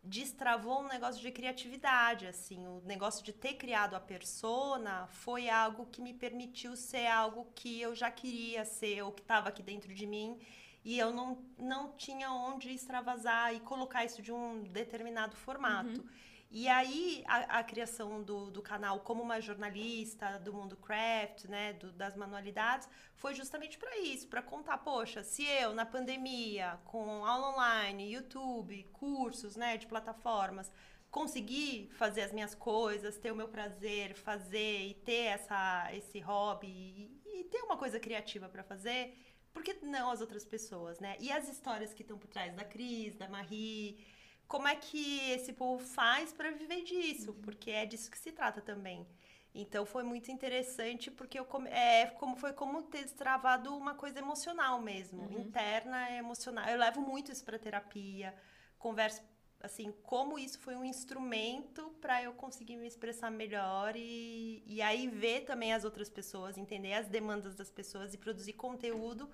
destravou 0.03 0.81
um 0.81 0.89
negócio 0.89 1.21
de 1.21 1.31
criatividade, 1.31 2.27
assim, 2.27 2.67
o 2.67 2.81
negócio 2.87 3.23
de 3.25 3.33
ter 3.33 3.55
criado 3.55 3.95
a 3.95 4.01
persona 4.01 5.07
foi 5.09 5.49
algo 5.51 5.87
que 5.87 6.01
me 6.01 6.15
permitiu 6.15 6.75
ser 6.75 7.07
algo 7.07 7.47
que 7.55 7.81
eu 7.81 7.95
já 7.95 8.11
queria 8.11 8.65
ser 8.65 9.03
ou 9.03 9.13
que 9.13 9.21
estava 9.21 9.51
aqui 9.51 9.63
dentro 9.63 9.95
de 9.95 10.07
mim 10.07 10.41
e 10.85 10.99
eu 10.99 11.13
não, 11.13 11.39
não 11.59 11.93
tinha 11.93 12.33
onde 12.33 12.71
extravasar 12.71 13.55
e 13.55 13.61
colocar 13.61 14.05
isso 14.05 14.23
de 14.23 14.33
um 14.33 14.63
determinado 14.63 15.37
formato. 15.37 16.01
Uhum. 16.01 16.09
E 16.53 16.67
aí, 16.67 17.23
a, 17.29 17.61
a, 17.61 17.65
criação 17.65 18.21
do, 18.25 18.51
do 18.51 18.61
canal 18.61 18.99
como 19.01 19.23
uma 19.23 19.41
jornalista 19.41 20.37
do 20.41 20.53
mundo 20.53 20.77
craft, 20.77 21.45
né, 21.45 21.75
do, 21.75 21.93
das 21.93 22.17
manualidades, 22.17 22.89
foi 23.15 23.35
justamente 23.35 23.79
para 23.79 23.99
isso, 23.99 24.27
para 24.27 24.43
contar, 24.43 24.79
poxa, 24.79 25.23
se 25.23 25.45
eu 25.45 25.73
na 25.73 25.87
pandemia, 25.87 26.81
com 26.87 27.25
aula 27.25 27.51
online, 27.51 28.13
YouTube, 28.13 28.83
cursos, 28.93 29.55
né, 29.55 29.77
de 29.77 29.87
plataformas, 29.87 30.73
conseguir 31.09 31.89
fazer 31.93 32.23
as 32.23 32.33
minhas 32.33 32.53
coisas, 32.53 33.17
ter 33.17 33.31
o 33.31 33.37
meu 33.37 33.49
prazer, 33.49 34.15
fazer 34.17 34.89
e 34.89 34.95
ter 34.95 35.27
essa, 35.27 35.89
esse 35.95 36.19
hobby 36.19 36.67
e, 36.67 37.41
e 37.41 37.45
ter 37.45 37.63
uma 37.63 37.77
coisa 37.77 38.01
criativa 38.01 38.49
para 38.49 38.65
fazer, 38.65 39.17
por 39.53 39.63
que 39.63 39.75
não 39.87 40.11
as 40.11 40.21
outras 40.21 40.45
pessoas, 40.45 40.99
né? 40.99 41.17
E 41.21 41.31
as 41.31 41.49
histórias 41.49 41.95
que 41.95 42.03
estão 42.03 42.19
por 42.19 42.29
trás 42.29 42.55
da 42.55 42.65
Cris, 42.65 43.15
da 43.15 43.29
Marie 43.29 44.05
como 44.51 44.67
é 44.67 44.75
que 44.75 45.31
esse 45.31 45.53
povo 45.53 45.79
faz 45.79 46.33
para 46.33 46.51
viver 46.51 46.83
disso, 46.83 47.31
uhum. 47.31 47.41
porque 47.41 47.71
é 47.71 47.87
disso 47.87 48.11
que 48.11 48.19
se 48.19 48.33
trata 48.33 48.61
também. 48.61 49.07
Então 49.55 49.87
foi 49.87 50.03
muito 50.03 50.29
interessante 50.33 51.09
porque 51.09 51.39
eu 51.39 51.47
é 51.67 52.07
como 52.07 52.35
foi 52.35 52.53
como 52.53 52.83
ter 52.83 53.09
travado 53.11 53.73
uma 53.77 53.95
coisa 53.95 54.19
emocional 54.19 54.81
mesmo, 54.81 55.23
uhum. 55.23 55.41
interna, 55.43 56.11
emocional. 56.17 56.69
Eu 56.69 56.79
levo 56.79 57.01
muito 57.01 57.31
isso 57.31 57.45
para 57.45 57.61
terapia, 57.61 58.35
converso 58.77 59.23
assim 59.61 59.93
como 60.03 60.37
isso 60.37 60.59
foi 60.59 60.75
um 60.75 60.85
instrumento 60.85 61.91
para 62.01 62.21
eu 62.21 62.33
conseguir 62.33 62.77
me 62.77 62.89
expressar 62.89 63.31
melhor 63.31 63.95
e, 63.95 64.65
e 64.67 64.83
aí 64.83 65.07
ver 65.07 65.43
também 65.43 65.73
as 65.73 65.85
outras 65.85 66.11
pessoas, 66.11 66.59
entender 66.59 66.95
as 66.95 67.07
demandas 67.07 67.55
das 67.55 67.71
pessoas 67.71 68.15
e 68.15 68.19
produzir 68.19 68.55
conteúdo 68.55 69.31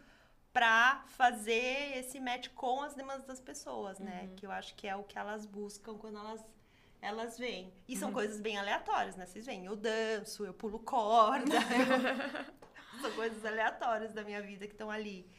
para 0.57 1.05
fazer 1.09 1.99
esse 1.99 2.19
match 2.19 2.49
com 2.55 2.81
as 2.81 2.95
demandas 2.95 3.27
das 3.27 3.39
pessoas, 3.39 3.99
né? 3.99 4.23
Uhum. 4.23 4.37
Que 4.37 4.47
eu 4.47 4.51
acho 4.51 4.75
que 4.75 4.89
é 4.89 4.97
o 4.97 5.05
que 5.05 5.19
elas 5.19 5.45
buscam 5.45 5.99
quando 5.99 6.17
elas 6.19 6.43
elas 7.03 7.37
vêm. 7.37 7.75
E 7.87 7.95
são 7.95 8.09
uhum. 8.09 8.15
coisas 8.15 8.41
bem 8.41 8.57
aleatórias, 8.57 9.17
né? 9.17 9.27
Vocês 9.27 9.45
veem, 9.45 9.67
eu 9.67 9.77
danço, 9.77 10.47
eu 10.47 10.55
pulo 10.55 10.79
corda. 10.79 11.57
eu... 11.57 12.97
são 13.03 13.13
coisas 13.13 13.45
aleatórias 13.45 14.15
da 14.15 14.25
minha 14.25 14.41
vida 14.41 14.67
que 14.67 14.73
estão 14.73 14.91
ali. 14.91 15.31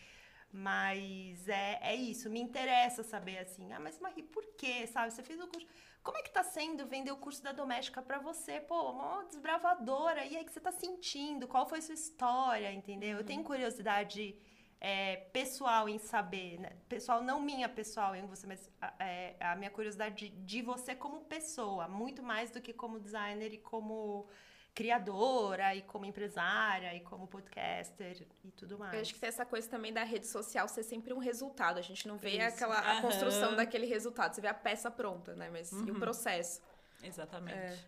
Mas 0.51 1.49
é, 1.49 1.80
é 1.82 1.95
isso, 1.95 2.30
me 2.30 2.39
interessa 2.39 3.01
saber 3.01 3.39
assim, 3.39 3.74
ah, 3.74 3.80
mas 3.80 3.99
Marie, 3.99 4.22
por 4.22 4.45
quê? 4.55 4.86
Sabe? 4.86 5.11
Você 5.11 5.24
fez 5.24 5.41
o 5.41 5.47
curso. 5.47 5.65
Como 6.03 6.15
é 6.20 6.22
que 6.22 6.32
tá 6.32 6.43
sendo 6.43 6.86
vender 6.86 7.11
o 7.11 7.18
curso 7.18 7.41
da 7.41 7.53
doméstica 7.53 8.03
para 8.03 8.20
você? 8.20 8.59
Pô, 8.59 8.91
uma 8.91 9.24
desbravadora. 9.24 10.24
E 10.28 10.38
aí 10.38 10.45
que 10.45 10.53
você 10.53 10.59
tá 10.59 10.72
sentindo? 10.72 11.47
Qual 11.47 11.68
foi 11.68 11.80
a 11.80 11.82
sua 11.82 11.95
história? 11.95 12.72
Entendeu? 12.72 13.13
Uhum. 13.13 13.22
Eu 13.22 13.26
tenho 13.26 13.43
curiosidade 13.43 14.38
é, 14.80 15.15
pessoal 15.34 15.89
em 15.89 15.97
saber, 15.97 16.59
né? 16.59 16.71
pessoal 16.88 17.23
não 17.23 17.41
minha 17.41 17.67
pessoal 17.67 18.15
em 18.15 18.25
você, 18.25 18.45
mas 18.45 18.69
é, 18.99 19.36
a 19.39 19.55
minha 19.55 19.71
curiosidade 19.71 20.15
de, 20.15 20.30
de, 20.30 20.61
você 20.61 20.95
como 20.95 21.21
pessoa, 21.21 21.88
muito 21.88 22.21
mais 22.21 22.51
do 22.51 22.61
que 22.61 22.73
como 22.73 22.99
designer 22.99 23.53
e 23.53 23.57
como 23.57 24.28
criadora 24.75 25.73
e 25.73 25.82
como 25.82 26.05
empresária 26.05 26.93
e 26.93 26.99
como 26.99 27.25
podcaster 27.28 28.28
e 28.43 28.51
tudo 28.51 28.78
mais. 28.78 28.93
Eu 28.93 29.01
acho 29.01 29.13
que 29.15 29.19
tem 29.19 29.28
essa 29.28 29.43
coisa 29.43 29.67
também 29.67 29.91
da 29.91 30.03
rede 30.03 30.28
social 30.28 30.67
ser 30.67 30.84
sempre 30.84 31.11
um 31.11 31.17
resultado. 31.17 31.80
A 31.80 31.82
gente 31.82 32.07
não 32.07 32.15
vê 32.15 32.38
Isso. 32.38 32.47
aquela 32.47 32.78
a 32.78 33.01
construção 33.01 33.55
daquele 33.55 33.88
resultado, 33.88 34.36
você 34.36 34.41
vê 34.41 34.47
a 34.47 34.53
peça 34.53 34.91
pronta, 34.91 35.36
né? 35.36 35.49
Mas 35.49 35.71
uhum. 35.71 35.88
e 35.88 35.89
o 35.89 35.93
uhum. 35.95 35.99
processo. 35.99 36.61
Exatamente. 37.01 37.57
É. 37.57 37.80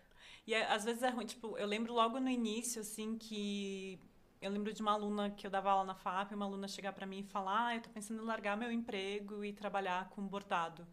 E 0.48 0.54
é, 0.54 0.66
às 0.66 0.84
vezes 0.84 1.04
é 1.04 1.10
ruim, 1.10 1.26
tipo, 1.26 1.56
eu 1.56 1.66
lembro 1.66 1.92
logo 1.92 2.18
no 2.18 2.28
início 2.28 2.80
assim 2.80 3.16
que 3.16 4.00
eu 4.40 4.50
lembro 4.50 4.72
de 4.72 4.80
uma 4.80 4.92
aluna 4.92 5.30
que 5.30 5.46
eu 5.46 5.50
dava 5.50 5.70
aula 5.70 5.84
na 5.84 5.94
FAP, 5.94 6.32
uma 6.32 6.46
aluna 6.46 6.66
chegar 6.66 6.92
para 6.92 7.06
mim 7.06 7.20
e 7.20 7.22
falar: 7.24 7.66
ah, 7.66 7.76
eu 7.76 7.82
tô 7.82 7.90
pensando 7.90 8.22
em 8.22 8.26
largar 8.26 8.56
meu 8.56 8.72
emprego 8.72 9.44
e 9.44 9.52
trabalhar 9.52 10.08
com 10.10 10.26
bordado. 10.26 10.86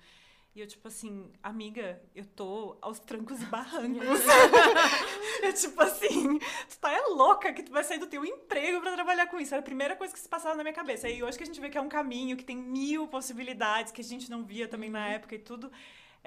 E 0.58 0.60
eu, 0.60 0.66
tipo 0.66 0.88
assim, 0.88 1.32
amiga, 1.44 2.02
eu 2.16 2.26
tô 2.26 2.80
aos 2.82 2.98
trancos 2.98 3.40
e 3.40 3.46
barrancos. 3.46 4.02
eu, 5.44 5.54
tipo 5.54 5.80
assim, 5.84 6.40
tu 6.40 6.80
tá 6.80 6.92
é 6.92 7.00
louca 7.10 7.54
que 7.54 7.62
tu 7.62 7.72
vai 7.72 7.84
sair 7.84 8.00
do 8.00 8.08
teu 8.08 8.26
emprego 8.26 8.82
para 8.82 8.94
trabalhar 8.94 9.28
com 9.28 9.40
isso. 9.40 9.54
Era 9.54 9.62
a 9.62 9.64
primeira 9.64 9.96
coisa 9.96 10.12
que 10.12 10.20
se 10.20 10.28
passava 10.28 10.56
na 10.56 10.64
minha 10.64 10.74
cabeça. 10.74 11.08
E 11.08 11.22
hoje 11.22 11.38
que 11.38 11.44
a 11.44 11.46
gente 11.46 11.62
vê 11.62 11.70
que 11.70 11.78
é 11.78 11.82
um 11.82 11.88
caminho, 11.88 12.36
que 12.36 12.44
tem 12.44 12.58
mil 12.58 13.08
possibilidades, 13.08 13.92
que 13.92 14.02
a 14.02 14.04
gente 14.04 14.32
não 14.32 14.44
via 14.44 14.68
também 14.68 14.90
na 14.90 15.06
uhum. 15.06 15.12
época 15.12 15.36
e 15.36 15.40
tudo. 15.40 15.72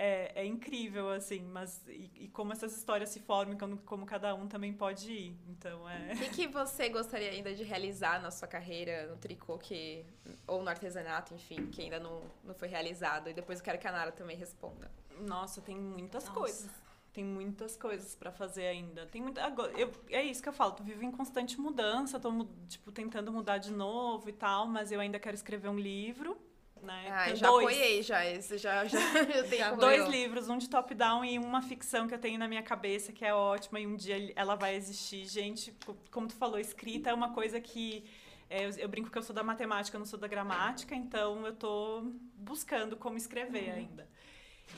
É, 0.02 0.32
é 0.34 0.46
incrível, 0.46 1.10
assim, 1.10 1.42
mas 1.42 1.86
e, 1.86 2.10
e, 2.14 2.28
como 2.28 2.54
essas 2.54 2.74
histórias 2.74 3.10
se 3.10 3.20
formam, 3.20 3.58
como, 3.58 3.76
como 3.78 4.06
cada 4.06 4.34
um 4.34 4.48
também 4.48 4.72
pode 4.72 5.12
ir. 5.12 5.36
Então 5.46 5.86
é. 5.86 6.14
O 6.14 6.16
que, 6.16 6.30
que 6.30 6.48
você 6.48 6.88
gostaria 6.88 7.30
ainda 7.30 7.54
de 7.54 7.62
realizar 7.62 8.18
na 8.22 8.30
sua 8.30 8.48
carreira 8.48 9.06
no 9.08 9.18
tricô 9.18 9.58
que. 9.58 10.06
ou 10.46 10.62
no 10.62 10.70
artesanato, 10.70 11.34
enfim, 11.34 11.66
que 11.66 11.82
ainda 11.82 12.00
não, 12.00 12.22
não 12.42 12.54
foi 12.54 12.68
realizado? 12.68 13.28
E 13.28 13.34
depois 13.34 13.58
eu 13.58 13.64
quero 13.64 13.78
que 13.78 13.86
a 13.86 13.92
Nara 13.92 14.10
também 14.10 14.38
responda. 14.38 14.90
Nossa, 15.20 15.60
tem 15.60 15.76
muitas 15.76 16.24
Nossa. 16.24 16.40
coisas. 16.40 16.70
Tem 17.12 17.24
muitas 17.24 17.76
coisas 17.76 18.14
para 18.14 18.32
fazer 18.32 18.68
ainda. 18.68 19.04
Tem 19.04 19.20
muita, 19.20 19.44
agora, 19.44 19.70
eu, 19.78 19.92
é 20.08 20.22
isso 20.22 20.42
que 20.42 20.48
eu 20.48 20.52
falo, 20.52 20.72
tu 20.72 20.82
vivo 20.82 21.04
em 21.04 21.10
constante 21.10 21.60
mudança, 21.60 22.18
tô 22.18 22.46
tipo 22.68 22.90
tentando 22.90 23.30
mudar 23.30 23.58
de 23.58 23.72
novo 23.72 24.30
e 24.30 24.32
tal, 24.32 24.66
mas 24.66 24.90
eu 24.92 25.00
ainda 25.00 25.18
quero 25.18 25.34
escrever 25.34 25.68
um 25.68 25.78
livro 25.78 26.40
né? 26.82 27.08
Ah, 27.10 27.34
já 27.34 27.48
dois. 27.48 27.66
apoiei 27.66 28.02
já 28.02 28.24
esse, 28.24 28.58
já, 28.58 28.84
já, 28.84 28.98
eu 29.34 29.48
tenho 29.48 29.76
Dois 29.76 30.08
livros, 30.08 30.48
um 30.48 30.58
de 30.58 30.68
top-down 30.68 31.24
e 31.24 31.38
uma 31.38 31.62
ficção 31.62 32.06
que 32.06 32.14
eu 32.14 32.18
tenho 32.18 32.38
na 32.38 32.48
minha 32.48 32.62
cabeça, 32.62 33.12
que 33.12 33.24
é 33.24 33.34
ótima, 33.34 33.80
e 33.80 33.86
um 33.86 33.96
dia 33.96 34.32
ela 34.36 34.54
vai 34.54 34.74
existir. 34.74 35.26
Gente, 35.26 35.74
como 36.10 36.26
tu 36.26 36.34
falou, 36.34 36.58
escrita 36.58 37.10
é 37.10 37.14
uma 37.14 37.32
coisa 37.32 37.60
que... 37.60 38.04
É, 38.48 38.66
eu, 38.66 38.70
eu, 38.70 38.88
brinco 38.88 39.10
que 39.10 39.16
eu 39.16 39.22
sou 39.22 39.34
da 39.34 39.44
matemática, 39.44 39.96
eu 39.96 40.00
não 40.00 40.06
sou 40.06 40.18
da 40.18 40.26
gramática, 40.26 40.94
então 40.94 41.46
eu 41.46 41.54
tô 41.54 42.02
buscando 42.34 42.96
como 42.96 43.16
escrever 43.16 43.68
uhum. 43.68 43.74
ainda. 43.74 44.08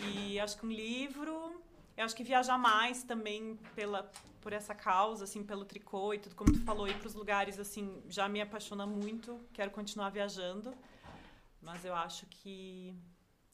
E 0.00 0.38
acho 0.38 0.58
que 0.58 0.66
um 0.66 0.70
livro... 0.70 1.62
Eu 1.96 2.04
acho 2.04 2.16
que 2.16 2.24
viajar 2.24 2.56
mais 2.56 3.02
também 3.02 3.58
pela, 3.74 4.10
por 4.42 4.52
essa 4.52 4.74
causa, 4.74 5.24
assim, 5.24 5.42
pelo 5.42 5.64
tricô 5.64 6.12
e 6.12 6.18
tudo, 6.18 6.34
como 6.34 6.52
tu 6.52 6.60
falou, 6.64 6.88
ir 6.88 6.98
para 6.98 7.06
os 7.06 7.14
lugares, 7.14 7.58
assim, 7.58 8.02
já 8.08 8.28
me 8.28 8.40
apaixona 8.40 8.84
muito. 8.84 9.40
Quero 9.52 9.70
continuar 9.70 10.10
viajando. 10.10 10.74
Mas 11.62 11.84
eu 11.84 11.94
acho 11.94 12.26
que. 12.26 12.94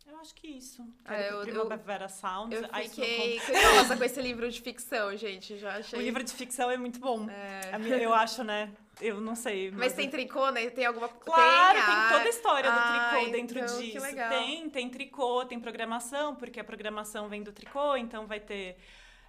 Eu 0.06 0.16
acho 0.16 0.34
que 0.34 0.46
isso. 0.46 0.82
é, 1.04 1.30
eu, 1.30 1.40
Primavera 1.42 2.06
eu, 2.06 2.08
Sound. 2.08 2.54
Eu 2.54 2.62
fiquei 2.64 3.38
curiosa 3.40 3.94
com 3.94 4.02
esse 4.04 4.22
livro 4.22 4.50
de 4.50 4.58
ficção, 4.62 5.14
gente. 5.14 5.58
Já 5.58 5.76
achei. 5.76 5.98
O 5.98 6.02
livro 6.02 6.24
de 6.24 6.32
ficção 6.32 6.70
é 6.70 6.78
muito 6.78 6.98
bom. 6.98 7.28
É. 7.28 8.02
Eu 8.02 8.14
acho, 8.14 8.42
né? 8.42 8.72
Eu 9.02 9.20
não 9.20 9.34
sei. 9.34 9.70
Mas, 9.70 9.78
mas 9.80 9.92
tem 9.92 10.08
tricô, 10.08 10.50
né? 10.50 10.70
Tem 10.70 10.86
alguma 10.86 11.08
coisa? 11.08 11.24
Claro, 11.30 11.78
tem, 11.78 11.94
tem 11.94 12.08
toda 12.08 12.24
a 12.24 12.28
história 12.28 12.70
do 12.70 12.78
tricô 12.78 13.26
ah, 13.26 13.30
dentro 13.30 13.58
então, 13.58 13.78
disso. 13.78 13.92
Que 13.92 13.98
legal. 13.98 14.30
Tem, 14.30 14.70
tem 14.70 14.88
tricô, 14.88 15.44
tem 15.44 15.60
programação, 15.60 16.34
porque 16.34 16.58
a 16.58 16.64
programação 16.64 17.28
vem 17.28 17.42
do 17.42 17.52
tricô, 17.52 17.94
então 17.96 18.26
vai 18.26 18.40
ter. 18.40 18.78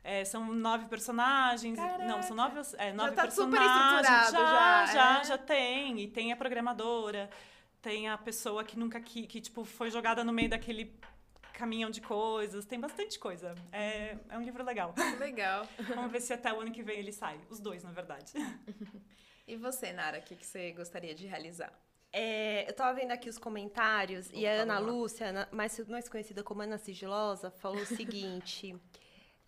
É, 0.01 0.23
são 0.23 0.45
nove 0.53 0.85
personagens. 0.85 1.77
Caraca. 1.77 2.05
Não, 2.05 2.23
são 2.23 2.37
nove, 2.37 2.61
é, 2.77 2.93
nove 2.93 3.09
já 3.09 3.15
tá 3.17 3.21
personagens. 3.23 3.35
Super 3.35 3.61
estruturado 3.61 4.31
já, 4.31 4.85
já, 4.85 4.93
já, 4.93 5.19
é? 5.19 5.23
já 5.25 5.37
tem. 5.37 5.99
E 5.99 6.07
tem 6.07 6.31
a 6.31 6.37
programadora 6.37 7.29
tem 7.81 8.07
a 8.07 8.17
pessoa 8.17 8.63
que 8.63 8.77
nunca 8.77 8.99
que, 8.99 9.25
que 9.27 9.41
tipo 9.41 9.63
foi 9.63 9.89
jogada 9.89 10.23
no 10.23 10.33
meio 10.33 10.49
daquele 10.49 10.93
caminhão 11.53 11.89
de 11.89 11.99
coisas, 11.99 12.65
tem 12.65 12.79
bastante 12.79 13.19
coisa. 13.19 13.53
É, 13.71 14.17
é 14.29 14.37
um 14.37 14.41
livro 14.41 14.63
legal. 14.63 14.95
Legal. 15.19 15.67
Vamos 15.93 16.11
ver 16.11 16.21
se 16.21 16.31
até 16.31 16.53
o 16.53 16.61
ano 16.61 16.71
que 16.71 16.81
vem 16.81 16.97
ele 16.97 17.11
sai. 17.11 17.39
Os 17.49 17.59
dois, 17.59 17.83
na 17.83 17.91
verdade. 17.91 18.33
E 19.49 19.55
você, 19.55 19.91
Nara, 19.91 20.19
o 20.19 20.21
que, 20.21 20.35
que 20.35 20.45
você 20.45 20.71
gostaria 20.73 21.15
de 21.15 21.25
realizar? 21.25 21.73
É, 22.13 22.69
eu 22.69 22.73
tava 22.75 22.93
vendo 22.93 23.09
aqui 23.09 23.27
os 23.27 23.39
comentários 23.39 24.29
Vou 24.29 24.39
e 24.39 24.45
a 24.45 24.61
Ana 24.61 24.77
Lúcia, 24.77 25.47
mais, 25.51 25.79
mais 25.87 26.07
conhecida 26.07 26.43
como 26.43 26.61
Ana 26.61 26.77
Sigilosa, 26.77 27.49
falou 27.49 27.81
o 27.81 27.85
seguinte: 27.87 28.75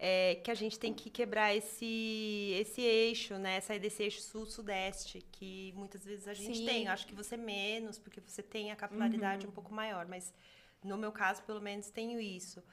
é, 0.03 0.33
que 0.43 0.49
a 0.49 0.55
gente 0.55 0.79
tem 0.79 0.91
que 0.91 1.11
quebrar 1.11 1.55
esse, 1.55 2.55
esse 2.59 2.81
eixo, 2.81 3.35
né? 3.35 3.61
Sair 3.61 3.77
desse 3.77 4.01
eixo 4.01 4.19
sul-sudeste, 4.19 5.23
que 5.31 5.71
muitas 5.75 6.03
vezes 6.03 6.27
a 6.27 6.33
gente 6.33 6.57
Sim. 6.57 6.65
tem. 6.65 6.87
Acho 6.87 7.05
que 7.05 7.13
você 7.13 7.37
menos, 7.37 7.99
porque 7.99 8.19
você 8.19 8.41
tem 8.41 8.71
a 8.71 8.75
capilaridade 8.75 9.45
uhum. 9.45 9.51
um 9.51 9.53
pouco 9.53 9.71
maior, 9.71 10.07
mas 10.07 10.33
no 10.83 10.97
meu 10.97 11.11
caso, 11.11 11.43
pelo 11.43 11.61
menos, 11.61 11.91
tenho 11.91 12.19
isso. 12.19 12.63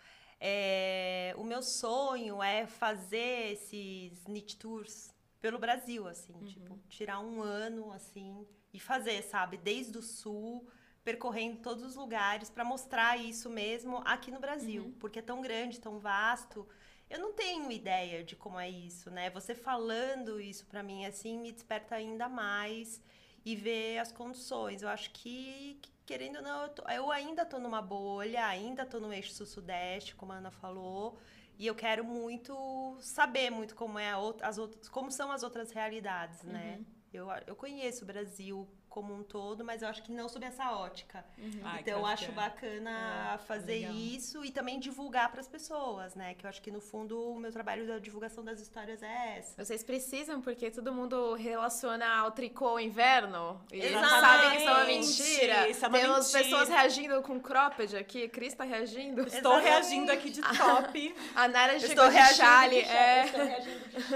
É, 0.40 1.34
o 1.36 1.44
meu 1.44 1.60
sonho 1.62 2.42
é 2.42 2.66
fazer 2.66 3.52
esses 3.52 4.24
knit 4.24 4.56
tours 4.56 5.14
pelo 5.38 5.58
Brasil, 5.58 6.08
assim, 6.08 6.32
uhum. 6.32 6.44
tipo, 6.46 6.78
tirar 6.88 7.20
um 7.20 7.42
ano, 7.42 7.92
assim, 7.92 8.46
e 8.72 8.80
fazer, 8.80 9.22
sabe? 9.22 9.58
Desde 9.58 9.98
o 9.98 10.02
sul, 10.02 10.66
percorrendo 11.04 11.58
todos 11.58 11.84
os 11.84 11.94
lugares 11.94 12.48
para 12.48 12.64
mostrar 12.64 13.18
isso 13.18 13.50
mesmo 13.50 13.98
aqui 14.06 14.30
no 14.30 14.40
Brasil, 14.40 14.84
uhum. 14.84 14.92
porque 14.92 15.18
é 15.18 15.22
tão 15.22 15.42
grande, 15.42 15.78
tão 15.78 15.98
vasto 15.98 16.66
eu 17.10 17.18
não 17.18 17.32
tenho 17.32 17.70
ideia 17.70 18.22
de 18.22 18.36
como 18.36 18.58
é 18.58 18.68
isso, 18.68 19.10
né? 19.10 19.30
Você 19.30 19.54
falando 19.54 20.40
isso 20.40 20.66
para 20.66 20.82
mim 20.82 21.06
assim 21.06 21.38
me 21.38 21.52
desperta 21.52 21.94
ainda 21.94 22.28
mais 22.28 23.00
e 23.44 23.56
ver 23.56 23.98
as 23.98 24.12
condições. 24.12 24.82
Eu 24.82 24.88
acho 24.88 25.10
que, 25.12 25.80
querendo 26.04 26.36
ou 26.36 26.42
não, 26.42 26.62
eu, 26.62 26.68
tô, 26.68 26.82
eu 26.88 27.10
ainda 27.10 27.46
tô 27.46 27.58
numa 27.58 27.80
bolha, 27.80 28.46
ainda 28.46 28.84
tô 28.84 29.00
no 29.00 29.12
eixo 29.12 29.32
sul-sudeste, 29.32 30.14
como 30.14 30.32
a 30.32 30.36
Ana 30.36 30.50
falou, 30.50 31.18
e 31.58 31.66
eu 31.66 31.74
quero 31.74 32.04
muito 32.04 32.98
saber 33.00 33.50
muito 33.50 33.74
como 33.74 33.98
é 33.98 34.12
as 34.42 34.58
outras, 34.58 34.88
como 34.88 35.10
são 35.10 35.32
as 35.32 35.42
outras 35.42 35.72
realidades, 35.72 36.42
né? 36.42 36.76
Uhum. 36.78 36.84
Eu, 37.12 37.28
eu 37.46 37.56
conheço 37.56 38.04
o 38.04 38.06
Brasil 38.06 38.68
como 38.88 39.14
um 39.14 39.22
todo, 39.22 39.64
mas 39.64 39.82
eu 39.82 39.88
acho 39.88 40.02
que 40.02 40.12
não 40.12 40.28
sob 40.28 40.44
essa 40.44 40.72
ótica. 40.72 41.24
Uhum. 41.36 41.60
Ai, 41.64 41.80
então 41.80 41.98
eu 41.98 42.06
acho 42.06 42.32
bacana 42.32 43.34
é, 43.34 43.38
fazer 43.38 43.80
legal. 43.80 43.94
isso 43.94 44.44
e 44.44 44.50
também 44.50 44.78
divulgar 44.78 45.30
para 45.30 45.40
as 45.40 45.48
pessoas, 45.48 46.14
né? 46.14 46.34
Que 46.34 46.44
eu 46.46 46.48
acho 46.48 46.60
que 46.62 46.70
no 46.70 46.80
fundo 46.80 47.18
o 47.32 47.38
meu 47.38 47.52
trabalho 47.52 47.86
da 47.86 47.98
divulgação 47.98 48.44
das 48.44 48.60
histórias 48.60 49.02
é 49.02 49.38
essa. 49.38 49.64
Vocês 49.64 49.82
precisam 49.82 50.40
porque 50.40 50.70
todo 50.70 50.92
mundo 50.92 51.34
relaciona 51.34 52.06
ao 52.18 52.30
tricô 52.32 52.78
inverno 52.78 53.60
e 53.72 53.80
Exatamente. 53.80 54.20
sabe 54.20 54.50
que 54.50 54.56
isso 54.56 54.68
é 54.68 54.72
uma 54.72 54.84
mentira. 54.84 55.68
Isso 55.68 55.84
é 55.84 55.88
uma 55.88 55.98
Temos 55.98 56.32
mentira. 56.32 56.44
pessoas 56.44 56.68
reagindo 56.68 57.22
com 57.22 57.40
cropped 57.40 57.96
aqui, 57.96 58.28
Cris 58.28 58.52
está 58.52 58.64
reagindo. 58.64 59.22
Estou 59.22 59.58
Exatamente. 59.58 59.64
reagindo 59.64 60.12
aqui 60.12 60.30
de 60.30 60.40
top. 60.56 61.14
A 61.34 61.48
Nara 61.48 61.78
chegou 61.78 62.08
de 62.08 62.34
chale. 62.34 62.80
É. 62.80 63.24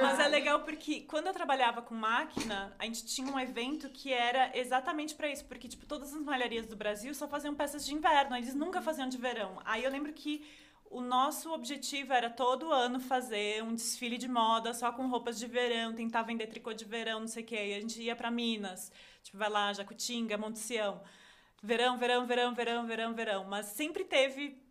Mas 0.00 0.18
é 0.18 0.28
legal 0.28 0.60
porque 0.60 1.00
quando 1.02 1.26
eu 1.26 1.32
trabalhava 1.32 1.82
com 1.82 1.94
máquina, 1.94 2.74
a 2.78 2.84
gente 2.84 3.04
tinha 3.04 3.30
um 3.30 3.38
evento 3.38 3.88
que 3.88 4.12
era 4.12 4.50
exatamente 4.62 5.14
para 5.14 5.28
isso, 5.28 5.44
porque 5.44 5.68
tipo 5.68 5.84
todas 5.86 6.14
as 6.14 6.22
malharias 6.22 6.66
do 6.66 6.76
Brasil 6.76 7.14
só 7.14 7.28
faziam 7.28 7.54
peças 7.54 7.84
de 7.84 7.94
inverno, 7.94 8.36
eles 8.36 8.54
nunca 8.54 8.80
faziam 8.80 9.08
de 9.08 9.18
verão. 9.18 9.60
Aí 9.64 9.84
eu 9.84 9.90
lembro 9.90 10.12
que 10.12 10.44
o 10.92 11.00
nosso 11.00 11.50
objetivo 11.52 12.12
era 12.12 12.28
todo 12.28 12.70
ano 12.70 13.00
fazer 13.00 13.62
um 13.62 13.74
desfile 13.74 14.18
de 14.18 14.28
moda 14.28 14.74
só 14.74 14.92
com 14.92 15.08
roupas 15.08 15.38
de 15.38 15.46
verão, 15.46 15.94
tentar 15.94 16.22
vender 16.22 16.46
tricô 16.46 16.72
de 16.72 16.84
verão, 16.84 17.20
não 17.20 17.28
sei 17.28 17.42
o 17.42 17.46
quê. 17.46 17.68
E 17.68 17.74
a 17.74 17.80
gente 17.80 18.00
ia 18.00 18.14
para 18.14 18.30
Minas, 18.30 18.92
tipo, 19.22 19.38
vai 19.38 19.48
lá, 19.48 19.72
Jacutinga, 19.72 20.36
Monte 20.36 20.58
Sião. 20.58 21.02
Verão, 21.62 21.96
verão, 21.96 22.26
verão, 22.26 22.54
verão, 22.54 22.86
verão, 22.86 23.14
verão. 23.14 23.44
Mas 23.44 23.66
sempre 23.66 24.04
teve 24.04 24.61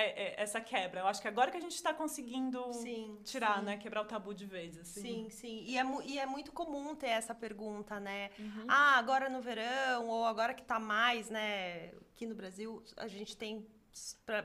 é, 0.00 0.22
é, 0.22 0.42
essa 0.42 0.60
quebra. 0.60 1.00
Eu 1.00 1.06
acho 1.08 1.20
que 1.20 1.26
agora 1.26 1.50
que 1.50 1.56
a 1.56 1.60
gente 1.60 1.74
está 1.74 1.92
conseguindo 1.92 2.72
sim, 2.72 3.18
tirar, 3.24 3.58
sim. 3.58 3.64
né? 3.64 3.76
Quebrar 3.76 4.02
o 4.02 4.04
tabu 4.04 4.32
de 4.32 4.46
vez. 4.46 4.78
Assim. 4.78 5.00
Sim, 5.00 5.30
sim. 5.30 5.64
E 5.66 5.76
é, 5.76 5.84
e 6.06 6.18
é 6.18 6.26
muito 6.26 6.52
comum 6.52 6.94
ter 6.94 7.08
essa 7.08 7.34
pergunta, 7.34 7.98
né? 7.98 8.30
Uhum. 8.38 8.64
Ah, 8.68 8.96
agora 8.96 9.28
no 9.28 9.40
verão, 9.40 10.06
ou 10.06 10.24
agora 10.24 10.54
que 10.54 10.62
está 10.62 10.78
mais, 10.78 11.28
né? 11.28 11.90
Aqui 12.14 12.26
no 12.26 12.34
Brasil, 12.34 12.82
a 12.96 13.08
gente 13.08 13.36
tem 13.36 13.66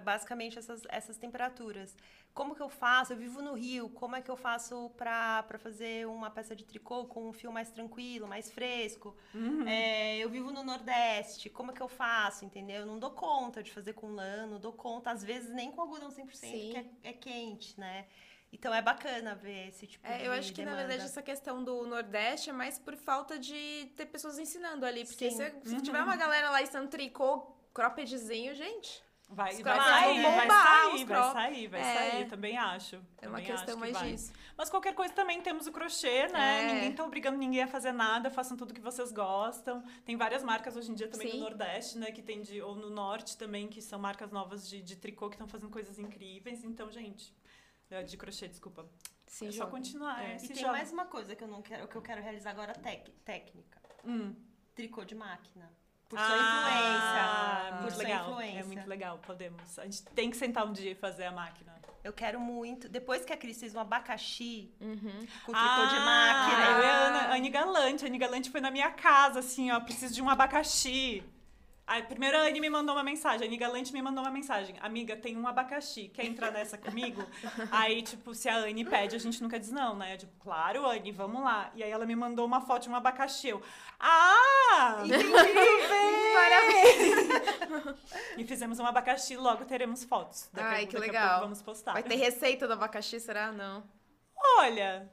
basicamente 0.03 0.57
essas, 0.57 0.81
essas 0.89 1.17
temperaturas 1.17 1.95
como 2.33 2.55
que 2.55 2.61
eu 2.61 2.69
faço? 2.69 3.13
Eu 3.13 3.17
vivo 3.17 3.41
no 3.41 3.53
Rio, 3.53 3.89
como 3.89 4.15
é 4.15 4.21
que 4.21 4.31
eu 4.31 4.35
faço 4.35 4.89
para 4.97 5.45
fazer 5.59 6.07
uma 6.07 6.31
peça 6.31 6.55
de 6.55 6.65
tricô 6.65 7.05
com 7.05 7.29
um 7.29 7.33
fio 7.33 7.51
mais 7.51 7.69
tranquilo, 7.69 8.27
mais 8.27 8.51
fresco? 8.51 9.15
Uhum. 9.33 9.67
É, 9.67 10.17
eu 10.17 10.29
vivo 10.29 10.51
no 10.51 10.63
Nordeste, 10.63 11.49
como 11.49 11.71
é 11.71 11.73
que 11.73 11.81
eu 11.81 11.87
faço, 11.87 12.43
entendeu? 12.43 12.81
Eu 12.81 12.85
não 12.85 12.97
dou 12.97 13.11
conta 13.11 13.61
de 13.61 13.71
fazer 13.71 13.93
com 13.93 14.11
lã, 14.11 14.47
não 14.47 14.59
dou 14.59 14.73
conta, 14.73 15.11
às 15.11 15.23
vezes 15.23 15.51
nem 15.51 15.71
com 15.71 15.81
algodão 15.81 16.09
100%, 16.09 16.33
Sim. 16.33 16.49
que 16.71 16.77
é, 16.77 17.09
é 17.09 17.13
quente, 17.13 17.79
né? 17.79 18.07
Então 18.51 18.73
é 18.73 18.81
bacana 18.81 19.33
ver 19.33 19.69
esse 19.69 19.87
tipo 19.87 20.05
é, 20.05 20.19
de. 20.19 20.25
Eu 20.25 20.31
acho 20.31 20.53
que 20.53 20.63
demanda. 20.63 20.81
na 20.81 20.87
verdade 20.87 21.09
essa 21.09 21.23
questão 21.23 21.63
do 21.63 21.87
Nordeste 21.87 22.51
é 22.51 22.53
mais 22.53 22.77
por 22.77 22.95
falta 22.95 23.37
de 23.37 23.91
ter 23.97 24.05
pessoas 24.05 24.37
ensinando 24.37 24.85
ali. 24.85 25.05
Porque 25.05 25.31
se, 25.31 25.53
se, 25.63 25.81
tiver 25.81 26.03
uma 26.03 26.15
galera 26.15 26.51
lá 26.51 26.61
ensinando 26.61 26.87
tricô, 26.87 27.39
croppedzinho, 27.73 28.53
gente. 28.53 29.03
Vai, 29.29 29.55
vai, 29.63 29.79
sair, 29.79 30.21
vai 30.21 30.47
sair, 30.47 31.05
vai 31.05 31.31
sair, 31.31 31.67
vai 31.67 31.81
é. 31.81 32.11
sair, 32.11 32.27
também 32.27 32.57
acho. 32.57 33.01
É 33.21 33.27
uma 33.27 33.41
questão 33.41 33.77
mais 33.77 33.93
vai. 33.93 34.11
disso. 34.11 34.31
Mas 34.55 34.69
qualquer 34.69 34.93
coisa 34.93 35.13
também 35.13 35.41
temos 35.41 35.65
o 35.65 35.71
crochê, 35.71 36.27
né? 36.27 36.69
É. 36.69 36.73
Ninguém 36.73 36.93
tá 36.93 37.03
obrigando 37.03 37.37
ninguém 37.37 37.63
a 37.63 37.67
fazer 37.67 37.91
nada, 37.91 38.29
façam 38.29 38.55
tudo 38.55 38.73
que 38.73 38.81
vocês 38.81 39.11
gostam. 39.11 39.83
Tem 40.05 40.15
várias 40.15 40.43
marcas 40.43 40.75
hoje 40.75 40.91
em 40.91 40.93
dia 40.93 41.07
também 41.07 41.31
Sim. 41.31 41.37
no 41.37 41.43
Nordeste, 41.43 41.97
né? 41.97 42.11
Que 42.11 42.21
tem 42.21 42.41
de, 42.41 42.61
ou 42.61 42.75
no 42.75 42.89
Norte 42.89 43.35
também, 43.37 43.67
que 43.67 43.81
são 43.81 43.97
marcas 43.97 44.31
novas 44.31 44.69
de, 44.69 44.81
de 44.81 44.95
tricô 44.97 45.29
que 45.29 45.35
estão 45.35 45.47
fazendo 45.47 45.71
coisas 45.71 45.97
incríveis. 45.97 46.63
Então, 46.63 46.91
gente, 46.91 47.33
é, 47.89 48.03
de 48.03 48.15
crochê, 48.17 48.47
desculpa. 48.47 48.87
Sim, 49.25 49.47
é 49.47 49.51
só 49.51 49.65
continuar. 49.65 50.23
É. 50.23 50.35
E 50.35 50.47
tem 50.47 50.57
joga. 50.57 50.73
mais 50.73 50.91
uma 50.91 51.05
coisa 51.05 51.35
que 51.35 51.43
eu 51.43 51.47
não 51.47 51.61
quero, 51.61 51.87
que 51.87 51.95
eu 51.95 52.01
quero 52.01 52.21
realizar 52.21 52.51
agora, 52.51 52.73
tec, 52.73 53.09
técnica. 53.25 53.81
Hum. 54.05 54.35
Tricô 54.75 55.03
de 55.03 55.15
máquina. 55.15 55.71
Por 56.13 56.19
sua 56.19 56.35
ah, 56.35 57.69
influência. 57.71 57.81
Muito 57.81 57.97
legal. 57.97 58.29
Influência. 58.29 58.59
É 58.59 58.63
muito 58.63 58.87
legal, 58.87 59.19
podemos. 59.25 59.79
A 59.79 59.83
gente 59.85 60.03
tem 60.03 60.29
que 60.29 60.37
sentar 60.37 60.63
um 60.67 60.71
dia 60.71 60.91
e 60.91 60.95
fazer 60.95 61.23
a 61.25 61.31
máquina. 61.31 61.73
Eu 62.03 62.13
quero 62.13 62.39
muito. 62.39 62.87
Depois 62.87 63.25
que 63.25 63.33
a 63.33 63.37
Cris 63.37 63.59
fez 63.59 63.73
um 63.73 63.79
abacaxi 63.79 64.71
uhum. 64.79 65.25
com 65.45 65.51
tricô 65.51 65.57
ah, 65.57 65.89
de 65.89 65.99
máquina. 66.05 66.69
Eu 66.69 66.83
e 66.83 66.85
a 66.85 67.33
Anne 67.33 67.49
Galante. 67.49 68.05
A 68.05 68.07
Anne 68.07 68.17
Galante 68.19 68.51
foi 68.51 68.61
na 68.61 68.69
minha 68.69 68.91
casa, 68.91 69.39
assim, 69.39 69.71
ó. 69.71 69.79
Preciso 69.79 70.13
de 70.13 70.21
um 70.21 70.29
abacaxi. 70.29 71.23
Aí, 71.85 72.01
primeiro 72.03 72.37
a 72.37 72.41
Anne 72.41 72.61
me 72.61 72.69
mandou 72.69 72.95
uma 72.95 73.03
mensagem, 73.03 73.45
a 73.45 73.47
Anne 73.47 73.57
Galante 73.57 73.91
me 73.91 74.01
mandou 74.01 74.23
uma 74.23 74.31
mensagem. 74.31 74.75
Amiga, 74.79 75.17
tem 75.17 75.37
um 75.37 75.45
abacaxi, 75.45 76.07
quer 76.07 76.25
entrar 76.25 76.49
nessa 76.49 76.77
comigo? 76.77 77.25
aí, 77.71 78.01
tipo, 78.01 78.33
se 78.33 78.47
a 78.47 78.55
Anne 78.55 78.85
pede, 78.85 79.15
a 79.15 79.19
gente 79.19 79.43
nunca 79.43 79.59
diz 79.59 79.69
não, 79.69 79.95
né? 79.95 80.13
Eu, 80.13 80.17
tipo, 80.17 80.31
claro, 80.39 80.85
Anne, 80.85 81.11
vamos 81.11 81.43
lá. 81.43 81.71
E 81.75 81.83
aí 81.83 81.91
ela 81.91 82.05
me 82.05 82.15
mandou 82.15 82.45
uma 82.45 82.61
foto 82.61 82.83
de 82.83 82.89
um 82.89 82.95
abacaxi. 82.95 83.49
Eu, 83.49 83.61
ah! 83.99 85.03
Entendi. 85.03 85.23
Parabéns! 86.33 87.93
E 88.37 88.43
fizemos 88.45 88.79
um 88.79 88.85
abacaxi, 88.85 89.37
logo 89.37 89.65
teremos 89.65 90.03
fotos. 90.03 90.49
Daqui, 90.51 90.67
Ai, 90.67 90.85
que 90.87 90.97
legal. 90.97 91.27
pouco 91.27 91.41
vamos 91.43 91.61
postar. 91.61 91.93
Vai 91.93 92.03
ter 92.03 92.15
receita 92.15 92.65
do 92.65 92.73
abacaxi, 92.73 93.19
será? 93.19 93.51
Não. 93.51 93.83
Olha, 94.57 95.11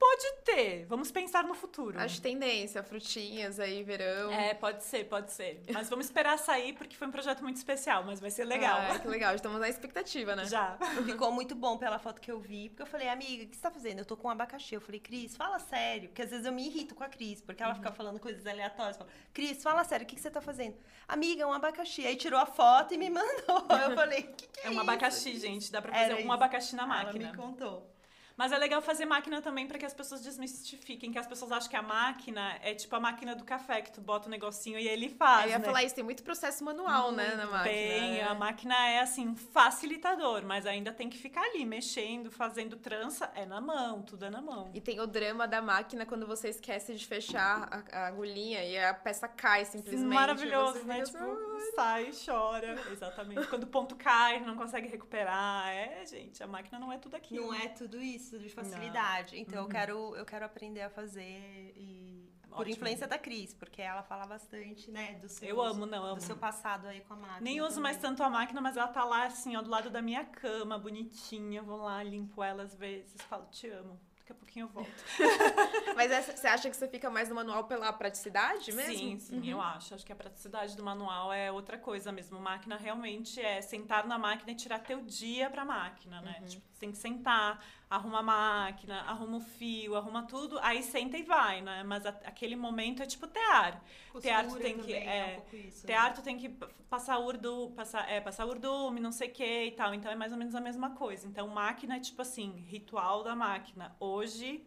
pode 0.00 0.32
ter. 0.46 0.86
Vamos 0.86 1.12
pensar 1.12 1.44
no 1.44 1.52
futuro. 1.54 2.00
Acho 2.00 2.22
tendência, 2.22 2.82
frutinhas 2.82 3.60
aí, 3.60 3.82
verão. 3.82 4.32
É, 4.32 4.54
pode 4.54 4.82
ser, 4.82 5.04
pode 5.04 5.30
ser. 5.30 5.62
Mas 5.70 5.90
vamos 5.90 6.06
esperar 6.06 6.38
sair, 6.38 6.72
porque 6.72 6.96
foi 6.96 7.06
um 7.06 7.10
projeto 7.10 7.42
muito 7.42 7.56
especial, 7.56 8.02
mas 8.04 8.18
vai 8.18 8.30
ser 8.30 8.44
legal. 8.46 8.78
Ai, 8.80 8.98
que 8.98 9.06
legal. 9.06 9.34
Estamos 9.34 9.60
na 9.60 9.68
expectativa, 9.68 10.34
né? 10.34 10.46
Já. 10.46 10.78
Ficou 11.04 11.30
muito 11.30 11.54
bom 11.54 11.76
pela 11.76 11.98
foto 11.98 12.18
que 12.20 12.32
eu 12.32 12.40
vi, 12.40 12.70
porque 12.70 12.82
eu 12.82 12.86
falei, 12.86 13.08
amiga, 13.10 13.44
o 13.44 13.46
que 13.48 13.54
você 13.54 13.62
tá 13.62 13.70
fazendo? 13.70 13.98
Eu 13.98 14.04
tô 14.06 14.16
com 14.16 14.28
um 14.28 14.30
abacaxi. 14.30 14.74
Eu 14.74 14.80
falei, 14.80 15.00
Cris, 15.00 15.36
fala 15.36 15.58
sério, 15.58 16.08
porque 16.08 16.22
às 16.22 16.30
vezes 16.30 16.46
eu 16.46 16.52
me 16.52 16.66
irrito 16.66 16.94
com 16.94 17.04
a 17.04 17.08
Cris, 17.08 17.42
porque 17.42 17.62
ela 17.62 17.74
fica 17.74 17.92
falando 17.92 18.18
coisas 18.18 18.46
aleatórias. 18.46 18.96
Eu 18.96 19.04
falo, 19.04 19.10
Cris, 19.34 19.62
fala 19.62 19.84
sério, 19.84 20.04
o 20.04 20.08
que, 20.08 20.18
você 20.18 20.30
tá 20.30 20.40
fazendo? 20.40 20.76
Amiga, 21.06 21.42
é 21.42 21.46
um 21.46 21.52
abacaxi. 21.52 22.06
Aí 22.06 22.16
tirou 22.16 22.40
a 22.40 22.46
foto 22.46 22.94
e 22.94 22.96
me 22.98 23.10
mandou. 23.10 23.66
Eu 23.86 23.94
falei, 23.94 24.20
o 24.20 24.32
que, 24.34 24.46
que 24.46 24.60
é, 24.60 24.66
É 24.66 24.68
um 24.68 24.72
isso? 24.72 24.80
abacaxi, 24.80 25.36
gente. 25.38 25.70
Dá 25.70 25.82
pra 25.82 25.92
Era 25.94 26.00
fazer 26.00 26.14
um 26.14 26.24
isso. 26.24 26.32
abacaxi 26.32 26.74
na 26.74 26.84
Ela 26.84 27.04
máquina. 27.04 27.30
me 27.32 27.36
contou. 27.36 27.99
Mas 28.40 28.52
é 28.52 28.56
legal 28.56 28.80
fazer 28.80 29.04
máquina 29.04 29.42
também 29.42 29.66
pra 29.66 29.76
que 29.76 29.84
as 29.84 29.92
pessoas 29.92 30.22
desmistifiquem, 30.22 31.12
que 31.12 31.18
as 31.18 31.26
pessoas 31.26 31.52
acham 31.52 31.68
que 31.68 31.76
a 31.76 31.82
máquina 31.82 32.58
é 32.62 32.72
tipo 32.72 32.96
a 32.96 32.98
máquina 32.98 33.36
do 33.36 33.44
café, 33.44 33.82
que 33.82 33.92
tu 33.92 34.00
bota 34.00 34.28
o 34.28 34.30
negocinho 34.30 34.78
e 34.78 34.88
ele 34.88 35.10
faz. 35.10 35.44
Eu 35.44 35.50
ia 35.50 35.58
né? 35.58 35.64
falar 35.66 35.84
isso, 35.84 35.94
tem 35.94 36.02
muito 36.02 36.22
processo 36.22 36.64
manual, 36.64 37.12
né, 37.12 37.34
na 37.34 37.44
máquina. 37.44 37.64
Tem, 37.64 38.12
né? 38.12 38.22
a 38.22 38.34
máquina 38.34 38.74
é 38.88 39.00
assim, 39.00 39.28
um 39.28 39.36
facilitador, 39.36 40.42
mas 40.42 40.64
ainda 40.64 40.90
tem 40.90 41.10
que 41.10 41.18
ficar 41.18 41.42
ali 41.42 41.66
mexendo, 41.66 42.30
fazendo 42.30 42.78
trança, 42.78 43.30
é 43.34 43.44
na 43.44 43.60
mão, 43.60 44.00
tudo 44.00 44.24
é 44.24 44.30
na 44.30 44.40
mão. 44.40 44.70
E 44.72 44.80
tem 44.80 45.00
o 45.00 45.06
drama 45.06 45.46
da 45.46 45.60
máquina 45.60 46.06
quando 46.06 46.26
você 46.26 46.48
esquece 46.48 46.94
de 46.94 47.06
fechar 47.06 47.68
a, 47.70 48.04
a 48.04 48.06
agulhinha 48.06 48.64
e 48.64 48.78
a 48.78 48.94
peça 48.94 49.28
cai 49.28 49.66
simplesmente. 49.66 50.14
Maravilhoso, 50.14 50.82
né? 50.84 51.04
fica 51.04 51.18
Tipo, 51.18 51.24
assim, 51.24 51.72
sai 51.74 52.08
e 52.08 52.24
chora. 52.24 52.90
Exatamente. 52.90 53.46
Quando 53.48 53.64
o 53.64 53.66
ponto 53.66 53.94
cai, 53.96 54.40
não 54.40 54.56
consegue 54.56 54.88
recuperar. 54.88 55.68
É, 55.68 56.06
gente, 56.06 56.42
a 56.42 56.46
máquina 56.46 56.78
não 56.78 56.90
é 56.90 56.96
tudo 56.96 57.16
aquilo. 57.16 57.48
Não 57.48 57.54
é 57.54 57.68
tudo 57.68 58.00
isso 58.00 58.29
de 58.38 58.48
facilidade. 58.48 59.38
Então 59.38 59.62
eu 59.62 59.68
quero 59.68 60.14
eu 60.16 60.24
quero 60.24 60.44
aprender 60.44 60.82
a 60.82 60.90
fazer 60.90 61.72
e 61.76 62.28
por 62.50 62.62
Ótimo. 62.62 62.72
influência 62.74 63.06
da 63.06 63.16
Cris, 63.16 63.54
porque 63.54 63.80
ela 63.80 64.02
fala 64.02 64.26
bastante, 64.26 64.90
né, 64.90 65.14
do 65.22 65.28
seu 65.28 65.48
Eu 65.48 65.62
amo, 65.62 65.86
não, 65.86 66.04
amo. 66.04 66.16
do 66.16 66.22
seu 66.22 66.36
passado 66.36 66.88
aí 66.88 67.00
com 67.02 67.14
a 67.14 67.16
máquina. 67.16 67.40
Nem 67.40 67.60
uso 67.60 67.80
mais 67.80 67.96
também. 67.96 68.10
tanto 68.10 68.24
a 68.24 68.30
máquina, 68.30 68.60
mas 68.60 68.76
ela 68.76 68.88
tá 68.88 69.04
lá 69.04 69.26
assim, 69.26 69.54
ó, 69.56 69.62
do 69.62 69.70
lado 69.70 69.88
da 69.88 70.02
minha 70.02 70.24
cama, 70.24 70.76
bonitinha. 70.76 71.60
Eu 71.60 71.64
vou 71.64 71.76
lá, 71.76 72.02
limpo 72.02 72.42
ela 72.42 72.64
às 72.64 72.74
vezes, 72.74 73.14
falo, 73.28 73.46
te 73.52 73.68
amo. 73.68 74.00
Daqui 74.18 74.32
a 74.32 74.34
pouquinho 74.34 74.64
eu 74.64 74.68
volto. 74.68 74.90
Mas 75.96 76.10
essa- 76.10 76.36
você 76.36 76.46
acha 76.46 76.68
que 76.70 76.76
você 76.76 76.86
fica 76.88 77.08
mais 77.10 77.28
no 77.28 77.34
manual 77.34 77.64
pela 77.64 77.92
praticidade 77.92 78.72
mesmo? 78.72 78.94
Sim, 78.96 79.18
sim, 79.18 79.38
Uhum. 79.38 79.44
eu 79.44 79.60
acho. 79.60 79.94
Acho 79.94 80.04
que 80.06 80.12
a 80.12 80.16
praticidade 80.16 80.76
do 80.76 80.82
manual 80.84 81.32
é 81.32 81.50
outra 81.50 81.78
coisa 81.78 82.10
mesmo. 82.12 82.38
Máquina 82.40 82.76
realmente 82.76 83.40
é 83.40 83.60
sentar 83.62 84.06
na 84.06 84.18
máquina 84.18 84.50
e 84.52 84.54
tirar 84.54 84.80
teu 84.80 85.00
dia 85.02 85.48
pra 85.50 85.64
máquina, 85.64 86.20
né? 86.20 86.36
Uhum. 86.40 86.46
Tipo, 86.46 86.66
você 86.72 86.80
tem 86.80 86.90
que 86.92 86.98
sentar, 86.98 87.64
arruma 87.90 88.20
a 88.20 88.22
máquina, 88.22 89.00
arruma 89.02 89.38
o 89.38 89.40
fio, 89.40 89.96
arruma 89.96 90.22
tudo, 90.22 90.58
aí 90.62 90.80
senta 90.82 91.18
e 91.18 91.22
vai, 91.24 91.60
né? 91.60 91.82
Mas 91.82 92.06
a- 92.06 92.10
aquele 92.24 92.54
momento 92.54 93.02
é 93.02 93.06
tipo 93.06 93.26
tear. 93.26 93.82
Costura 94.12 94.22
teatro 94.22 94.58
tem 94.60 94.74
que- 94.78 94.92
também 94.94 95.08
é, 95.08 95.42
um 95.52 95.56
isso, 95.56 95.86
né? 95.86 95.92
Teatro 95.92 96.22
tem 96.22 96.38
que 96.38 96.48
passar 96.88 97.18
urdu, 97.18 97.72
passar, 97.74 98.08
é, 98.08 98.20
passar 98.20 98.46
urdume, 98.46 99.00
não 99.00 99.10
sei 99.10 99.28
o 99.28 99.32
que 99.32 99.64
e 99.66 99.72
tal. 99.72 99.92
Então 99.92 100.10
é 100.10 100.14
mais 100.14 100.30
ou 100.32 100.38
menos 100.38 100.54
a 100.54 100.60
mesma 100.60 100.90
coisa. 100.90 101.26
Então 101.26 101.48
máquina 101.48 101.96
é 101.96 102.00
tipo 102.00 102.22
assim, 102.22 102.64
ritual 102.68 103.24
da 103.24 103.34
máquina. 103.34 103.94
Hoje 103.98 104.64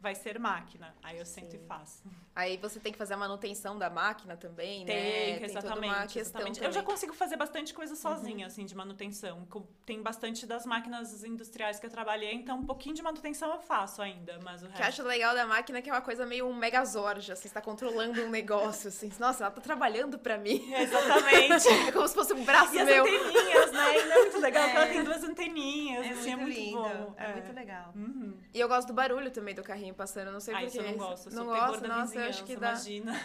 vai 0.00 0.14
ser 0.14 0.38
máquina. 0.38 0.94
Aí 1.02 1.18
eu 1.18 1.26
sento 1.26 1.50
Sim. 1.52 1.58
e 1.62 1.66
faço. 1.66 2.02
Aí 2.34 2.56
você 2.56 2.80
tem 2.80 2.90
que 2.90 2.98
fazer 2.98 3.14
a 3.14 3.16
manutenção 3.16 3.78
da 3.78 3.90
máquina 3.90 4.36
também, 4.36 4.84
né? 4.84 4.92
Tem, 4.92 5.32
que 5.34 5.38
Tem 5.40 5.44
exatamente. 5.50 6.64
Eu 6.64 6.72
já 6.72 6.82
consigo 6.82 7.12
fazer 7.12 7.36
bastante 7.36 7.74
coisa 7.74 7.94
sozinha, 7.94 8.46
assim, 8.46 8.64
de 8.64 8.74
manutenção. 8.74 9.46
Tem 9.84 10.00
bastante 10.02 10.46
das 10.46 10.64
máquinas 10.64 11.22
industriais 11.24 11.78
que 11.78 11.86
eu 11.86 11.90
trabalhei, 11.90 12.32
então 12.32 12.58
um 12.58 12.64
pouquinho 12.64 12.94
de 12.94 13.02
manutenção 13.02 13.52
eu 13.52 13.60
faço 13.60 14.00
ainda, 14.00 14.38
mas 14.42 14.62
o 14.62 14.66
O 14.66 14.68
que 14.68 14.74
eu 14.80 14.84
resto... 14.84 15.00
acho 15.02 15.08
legal 15.08 15.34
da 15.34 15.46
máquina 15.46 15.78
é 15.78 15.82
que 15.82 15.90
é 15.90 15.92
uma 15.92 16.00
coisa 16.00 16.24
meio 16.24 16.46
um 16.48 16.54
megazord, 16.54 17.30
assim, 17.32 17.48
você 17.48 17.54
tá 17.54 17.60
controlando 17.60 18.22
um 18.22 18.30
negócio, 18.30 18.88
assim. 18.88 19.10
Nossa, 19.18 19.44
ela 19.44 19.50
tá 19.50 19.60
trabalhando 19.60 20.18
pra 20.18 20.38
mim. 20.38 20.72
Exatamente. 20.72 21.68
É 21.90 21.92
como 21.92 22.06
se 22.06 22.14
fosse 22.14 22.32
um 22.32 22.44
braço 22.44 22.74
E 22.74 22.78
as 22.78 22.86
meu. 22.86 23.04
anteninhas, 23.04 23.72
né? 23.72 23.98
E 23.98 24.04
não 24.06 24.12
é 24.12 24.18
muito 24.20 24.38
legal 24.40 24.68
que 24.70 24.76
ela 24.76 24.86
É. 24.86 24.88
tem 24.92 25.04
duas 25.04 25.22
anteninhas, 25.24 26.06
É 26.06 26.10
assim, 26.10 26.36
muito, 26.36 26.40
é 26.40 26.44
muito 26.44 26.58
lindo. 26.58 26.82
bom. 26.82 27.14
É, 27.16 27.32
muito 27.32 27.52
legal. 27.52 27.92
Uhum. 27.94 28.38
E 28.54 28.60
eu 28.60 28.68
gosto 28.68 28.88
do 28.88 28.94
barulho 28.94 29.30
também 29.30 29.54
do 29.54 29.62
carrinho 29.62 29.89
passando, 29.94 30.30
não 30.32 30.40
sei 30.40 30.54
Ah, 30.54 30.64
isso 30.64 30.78
eu 30.78 30.84
não 30.84 30.96
gosto, 30.96 31.28
eu 31.28 31.34
não 31.36 31.46
gosto, 31.46 31.88
nossa, 31.88 32.14
eu 32.18 32.28
acho 32.28 32.44
que 32.44 32.56
dá. 32.56 32.70
imagina. 32.70 33.20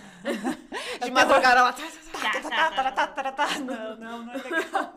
De 1.03 1.11
madrugada 1.11 1.73
tá. 1.73 1.83
Tá, 2.41 2.71
tá, 2.71 2.91
tá, 2.91 3.07
tá, 3.07 3.07
tá, 3.07 3.31
tá. 3.31 3.59
Não, 3.59 3.95
não, 3.97 4.25
não 4.25 4.33
é 4.33 4.37
legal. 4.37 4.95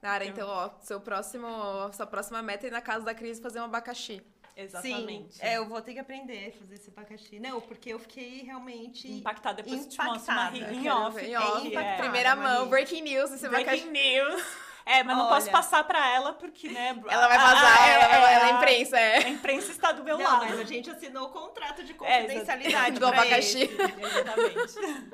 Nara, 0.00 0.24
então, 0.24 0.48
ó, 0.48 0.70
seu 0.80 1.00
próximo, 1.00 1.46
sua 1.92 2.06
próxima 2.06 2.42
meta 2.42 2.66
é 2.66 2.68
ir 2.68 2.72
na 2.72 2.80
casa 2.80 3.04
da 3.04 3.14
Cris 3.14 3.38
fazer 3.38 3.60
um 3.60 3.64
abacaxi. 3.64 4.20
Exatamente. 4.56 5.34
Sim, 5.36 5.40
é, 5.42 5.56
eu 5.56 5.66
vou 5.66 5.80
ter 5.80 5.94
que 5.94 5.98
aprender 6.00 6.48
a 6.48 6.58
fazer 6.58 6.74
esse 6.74 6.90
abacaxi. 6.90 7.38
Não, 7.38 7.60
porque 7.60 7.90
eu 7.90 7.98
fiquei 7.98 8.42
realmente 8.42 9.10
Impactada. 9.10 9.62
Depois 9.62 9.84
eu 9.84 9.88
te 9.88 9.96
mostro 9.98 10.34
uma 10.34 10.48
impactada. 10.48 10.74
em 10.74 10.88
off. 10.90 11.20
em 11.24 11.36
off. 11.36 11.66
impactada. 11.68 12.02
Primeira 12.02 12.36
mão, 12.36 12.68
breaking 12.68 13.02
news, 13.02 13.30
esse 13.32 13.46
abacaxi. 13.46 13.88
Breaking 13.88 13.90
news. 13.92 14.42
É, 14.84 15.02
mas 15.04 15.16
não 15.16 15.28
posso 15.28 15.46
Olha. 15.46 15.52
passar 15.52 15.84
pra 15.84 16.08
ela, 16.14 16.32
porque, 16.32 16.68
né? 16.68 16.88
Ela 17.08 17.28
vai 17.28 17.38
vazar, 17.38 17.82
a- 17.82 17.88
ela, 17.88 18.08
vai, 18.08 18.34
ela 18.34 18.48
é 18.48 18.50
a- 18.52 18.56
imprensa, 18.56 18.98
é. 18.98 19.16
A 19.18 19.28
imprensa 19.28 19.70
está 19.70 19.92
do 19.92 20.02
meu 20.02 20.18
Não, 20.18 20.24
lado. 20.24 20.46
mas 20.46 20.58
a 20.60 20.64
gente 20.64 20.90
assinou 20.90 21.26
o 21.26 21.30
contrato 21.30 21.84
de 21.84 21.92
É, 21.92 21.94
confidencialidade 21.94 22.98
do 22.98 23.08
pra 23.08 23.20
abacaxi. 23.20 23.62
esse. 23.62 23.74
Exatamente. 23.74 25.12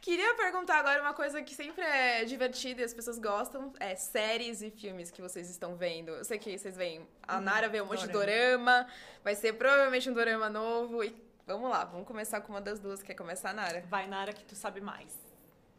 Queria 0.00 0.34
perguntar 0.34 0.78
agora 0.78 1.02
uma 1.02 1.12
coisa 1.14 1.42
que 1.42 1.54
sempre 1.54 1.82
é 1.82 2.24
divertida 2.24 2.80
e 2.80 2.84
as 2.84 2.94
pessoas 2.94 3.18
gostam, 3.18 3.72
é 3.80 3.94
séries 3.96 4.62
e 4.62 4.70
filmes 4.70 5.10
que 5.10 5.20
vocês 5.20 5.50
estão 5.50 5.74
vendo. 5.76 6.10
Eu 6.10 6.24
sei 6.24 6.38
que 6.38 6.56
vocês 6.56 6.76
veem, 6.76 7.06
a 7.26 7.40
Nara 7.40 7.68
vê 7.68 7.80
um 7.80 7.86
monte 7.86 8.06
de 8.06 8.12
dorama, 8.12 8.86
vai 9.24 9.34
ser 9.34 9.54
provavelmente 9.54 10.08
um 10.08 10.12
dorama 10.14 10.48
novo 10.48 11.02
e 11.02 11.14
vamos 11.46 11.68
lá, 11.70 11.84
vamos 11.84 12.06
começar 12.06 12.40
com 12.40 12.52
uma 12.52 12.60
das 12.60 12.78
duas, 12.78 13.02
quer 13.02 13.14
começar, 13.14 13.52
Nara? 13.52 13.82
Vai, 13.88 14.06
Nara, 14.06 14.32
que 14.32 14.44
tu 14.44 14.54
sabe 14.54 14.80
mais. 14.80 15.12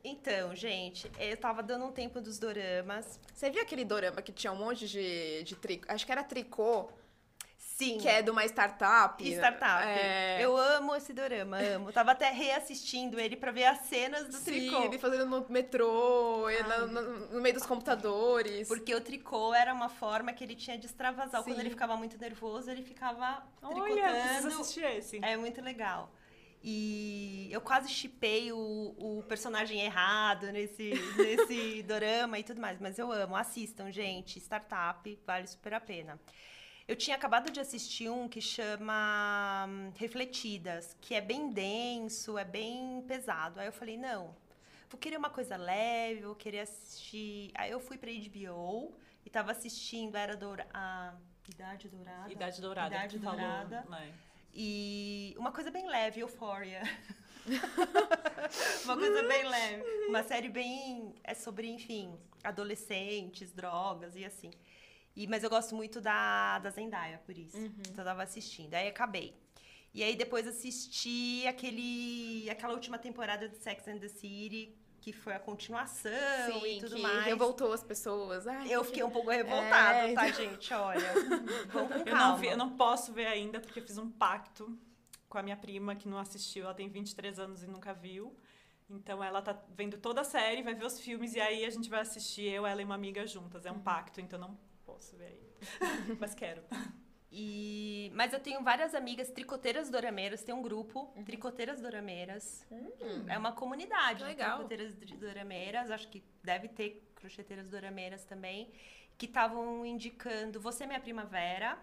Então, 0.03 0.55
gente, 0.55 1.11
eu 1.19 1.35
tava 1.37 1.61
dando 1.61 1.85
um 1.85 1.91
tempo 1.91 2.21
dos 2.21 2.39
doramas. 2.39 3.19
Você 3.33 3.49
viu 3.49 3.61
aquele 3.61 3.83
dorama 3.83 4.21
que 4.21 4.31
tinha 4.31 4.51
um 4.53 4.55
monte 4.55 4.87
de, 4.87 5.43
de 5.43 5.55
tricô, 5.55 5.85
acho 5.91 6.05
que 6.05 6.11
era 6.11 6.23
tricô, 6.23 6.89
Sim. 7.57 7.97
que 7.97 8.07
é 8.07 8.21
de 8.21 8.29
uma 8.31 8.45
startup. 8.45 9.21
Startup. 9.29 9.85
É... 9.87 10.37
Eu 10.41 10.55
amo 10.55 10.95
esse 10.95 11.11
dorama, 11.13 11.57
amo. 11.59 11.91
Tava 11.91 12.11
até 12.11 12.29
reassistindo 12.29 13.19
ele 13.19 13.35
pra 13.35 13.51
ver 13.51 13.65
as 13.65 13.79
cenas 13.87 14.25
do 14.27 14.37
Sim, 14.37 14.43
tricô. 14.45 14.83
ele 14.83 14.97
fazendo 14.97 15.25
no 15.25 15.45
metrô, 15.49 16.45
na- 16.67 16.87
no, 16.87 17.01
no 17.31 17.41
meio 17.41 17.55
dos 17.55 17.65
computadores. 17.65 18.67
Porque 18.69 18.95
o 18.95 19.01
tricô 19.01 19.53
era 19.53 19.73
uma 19.73 19.89
forma 19.89 20.31
que 20.31 20.43
ele 20.45 20.55
tinha 20.55 20.77
de 20.77 20.85
extravasar. 20.85 21.43
Quando 21.43 21.55
Sim. 21.55 21.61
ele 21.61 21.69
ficava 21.69 21.97
muito 21.97 22.17
nervoso, 22.17 22.71
ele 22.71 22.83
ficava 22.83 23.43
Olha, 23.61 23.83
preciso 23.83 24.23
tricotando. 24.23 24.61
assistir 24.61 24.83
esse. 24.97 25.19
É 25.23 25.35
muito 25.35 25.61
legal. 25.61 26.09
E 26.61 27.47
eu 27.51 27.61
quase 27.61 27.89
chipei 27.89 28.51
o, 28.51 28.57
o 28.97 29.23
personagem 29.27 29.79
errado 29.79 30.51
nesse, 30.51 30.91
nesse 31.17 31.83
dorama 31.87 32.37
e 32.37 32.43
tudo 32.43 32.59
mais. 32.59 32.79
Mas 32.79 32.99
eu 32.99 33.11
amo. 33.11 33.35
Assistam, 33.35 33.91
gente. 33.91 34.39
Startup, 34.39 35.19
vale 35.25 35.47
super 35.47 35.73
a 35.73 35.79
pena. 35.79 36.19
Eu 36.87 36.95
tinha 36.95 37.15
acabado 37.15 37.51
de 37.51 37.59
assistir 37.59 38.09
um 38.09 38.27
que 38.27 38.41
chama 38.41 39.67
hum, 39.69 39.91
Refletidas, 39.95 40.97
que 40.99 41.13
é 41.13 41.21
bem 41.21 41.49
denso, 41.49 42.37
é 42.37 42.43
bem 42.43 43.03
pesado. 43.07 43.59
Aí 43.59 43.67
eu 43.67 43.71
falei, 43.71 43.95
não, 43.95 44.35
vou 44.89 44.99
querer 44.99 45.17
uma 45.17 45.29
coisa 45.29 45.55
leve, 45.55 46.21
vou 46.21 46.35
querer 46.35 46.61
assistir. 46.61 47.51
Aí 47.53 47.69
eu 47.69 47.79
fui 47.79 47.95
pra 47.97 48.09
HBO 48.09 48.97
e 49.23 49.29
tava 49.29 49.51
assistindo, 49.51 50.15
era 50.15 50.35
Doura... 50.35 50.67
a 50.73 51.13
Idade 51.47 51.89
Dourada. 51.89 52.31
Idade 52.31 52.61
Dourada. 52.61 52.95
Idade 52.95 53.17
tu 53.17 53.23
falou, 53.23 53.39
Dourada. 53.39 53.85
né? 53.89 54.13
E 54.53 55.35
uma 55.37 55.51
coisa 55.51 55.71
bem 55.71 55.87
leve, 55.87 56.21
Euphoria. 56.21 56.81
uma 58.83 58.97
coisa 58.97 59.23
bem 59.23 59.47
leve. 59.47 59.83
Uma 60.07 60.23
série 60.23 60.49
bem. 60.49 61.15
É 61.23 61.33
sobre, 61.33 61.67
enfim, 61.67 62.17
adolescentes, 62.43 63.51
drogas 63.51 64.15
e 64.15 64.25
assim. 64.25 64.51
E, 65.15 65.27
mas 65.27 65.43
eu 65.43 65.49
gosto 65.49 65.75
muito 65.75 65.99
da, 65.99 66.59
da 66.59 66.69
Zendaya, 66.69 67.19
por 67.25 67.37
isso. 67.37 67.57
Então 67.57 67.99
eu 67.99 68.05
tava 68.05 68.23
assistindo. 68.23 68.73
Aí 68.73 68.87
acabei. 68.87 69.35
E 69.93 70.03
aí 70.03 70.15
depois 70.15 70.47
assisti 70.47 71.45
aquele, 71.47 72.49
aquela 72.49 72.73
última 72.73 72.97
temporada 72.97 73.49
de 73.49 73.57
Sex 73.57 73.87
and 73.87 73.97
the 73.97 74.07
City, 74.07 74.75
que 75.01 75.13
foi 75.13 75.33
a 75.33 75.39
continuação 75.39 76.11
Sim, 76.61 76.65
e 76.77 76.79
tudo 76.79 76.95
que 76.95 77.01
mais. 77.01 77.25
revoltou 77.25 77.71
as 77.73 77.83
pessoas. 77.83 78.45
Ai, 78.47 78.67
Eu 78.71 78.81
que- 78.81 78.87
fiquei 78.87 79.03
um 79.03 79.09
pouco 79.09 79.29
revoltada, 79.29 80.09
É, 80.09 80.13
tá, 80.13 80.29
gente? 80.31 80.73
Olha, 80.73 80.99
vamos 81.71 81.93
com 81.93 81.99
Eu 81.99 82.05
calma. 82.05 82.19
não, 82.31 82.37
vi- 82.37 82.47
eu 82.47 82.57
não 82.57 82.75
posso 82.75 83.13
ver 83.13 83.27
ainda, 83.27 83.59
porque 83.59 83.79
eu 83.79 83.83
fiz 83.83 83.97
um 83.97 84.09
pacto 84.09 84.77
com 85.27 85.37
a 85.37 85.43
minha 85.43 85.55
prima, 85.57 85.95
que 85.95 86.07
não 86.09 86.17
assistiu. 86.17 86.65
Ela 86.65 86.73
tem 86.73 86.89
23 86.89 87.39
anos 87.39 87.63
e 87.63 87.67
nunca 87.67 87.93
viu. 87.93 88.35
Então 88.89 89.23
ela 89.23 89.41
tá 89.41 89.55
vendo 89.77 89.97
toda 89.99 90.21
a 90.21 90.23
série, 90.23 90.63
vai 90.63 90.73
ver 90.73 90.85
os 90.85 90.99
filmes 90.99 91.35
e 91.35 91.39
aí 91.39 91.63
a 91.63 91.69
gente 91.69 91.87
vai 91.89 91.99
assistir 92.01 92.45
eu, 92.51 92.65
ela 92.65 92.81
e 92.81 92.85
uma 92.85 92.95
amiga 92.95 93.25
juntas. 93.27 93.65
É 93.65 93.71
um 93.71 93.79
pacto, 93.79 94.19
então 94.19 94.39
não 94.39 94.57
posso 94.85 95.15
ver 95.15 95.25
aí. 95.27 95.49
Mas 96.19 96.33
quero. 96.33 96.63
E... 97.31 98.11
Mas 98.15 98.33
eu 98.33 98.39
tenho 98.39 98.63
várias 98.63 98.95
amigas 98.95 99.29
tricoteiras 99.29 99.89
dorameiras, 99.89 100.43
tem 100.43 100.53
um 100.53 100.61
grupo, 100.61 101.13
Tricoteiras 101.25 101.79
Dorameiras. 101.79 102.65
É 103.27 103.37
uma 103.37 103.51
comunidade 103.51 104.19
de 104.19 104.25
Legal. 104.25 104.57
tricoteiras 104.57 104.97
de 104.97 105.15
dorameiras, 105.15 105.91
acho 105.91 106.07
que 106.09 106.23
deve 106.43 106.67
ter 106.67 107.07
crocheteiras 107.15 107.67
dorameiras 107.67 108.23
também, 108.25 108.71
que 109.17 109.25
estavam 109.25 109.85
indicando 109.85 110.59
Você 110.59 110.85
é 110.85 110.87
Minha 110.87 110.99
Primavera 110.99 111.77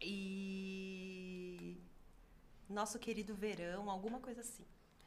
e 0.00 1.76
Nosso 2.68 2.98
Querido 2.98 3.34
Verão, 3.34 3.88
alguma 3.88 4.18
coisa 4.18 4.40
assim. 4.40 4.64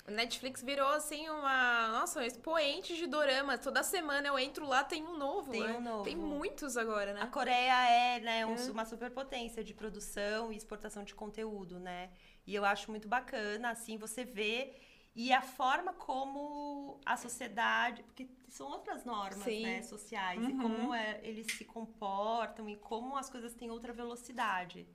O 0.08 0.12
Netflix 0.12 0.64
virou, 0.64 0.89
assim, 0.89 1.30
uma... 1.30 1.89
Nossa, 1.89 2.20
um 2.20 2.24
expoente 2.24 2.95
de 2.97 3.06
dorama. 3.06 3.58
Toda 3.58 3.84
semana 3.84 4.28
eu 4.28 4.38
entro 4.39 4.66
lá, 4.68 4.84
tem 4.84 5.04
um 5.04 5.16
novo. 5.16 5.52
Tem 5.52 5.62
né? 5.64 5.74
um 5.74 5.82
novo. 5.82 6.04
Tem 6.04 6.16
muitos 6.16 6.76
agora, 6.76 7.12
A 7.12 7.14
né? 7.14 7.30
Coreia 7.32 7.89
é, 7.89 8.20
né, 8.20 8.45
um- 8.45 8.72
uma 8.72 8.84
superpotência 8.86 9.64
de 9.64 9.74
produção 9.76 10.52
e 10.52 10.58
exportação 10.58 11.04
de 11.04 11.14
conteúdo, 11.14 11.80
né? 11.80 12.10
E 12.47 12.56
eu 12.56 12.66
acho 12.66 12.89
muito 12.89 13.08
bacana, 13.08 13.70
assim, 13.70 13.97
você 13.97 14.24
vê 14.26 14.74
e 15.16 15.32
a 15.32 15.41
forma 15.41 15.93
como 15.93 16.99
a 17.06 17.16
sociedade, 17.16 18.02
porque 18.04 18.28
são 18.49 18.68
outras 18.72 19.06
normas, 19.06 19.45
né, 19.45 19.82
sociais, 19.84 20.41
e 20.41 20.52
Uhum. 20.54 20.58
como 20.62 20.93
é, 20.95 21.20
eles 21.22 21.45
se 21.58 21.64
comportam 21.66 22.68
e 22.68 22.76
como 22.78 23.16
as 23.18 23.30
coisas 23.30 23.54
têm 23.54 23.70
outra 23.70 23.93
velocidade. 23.93 24.88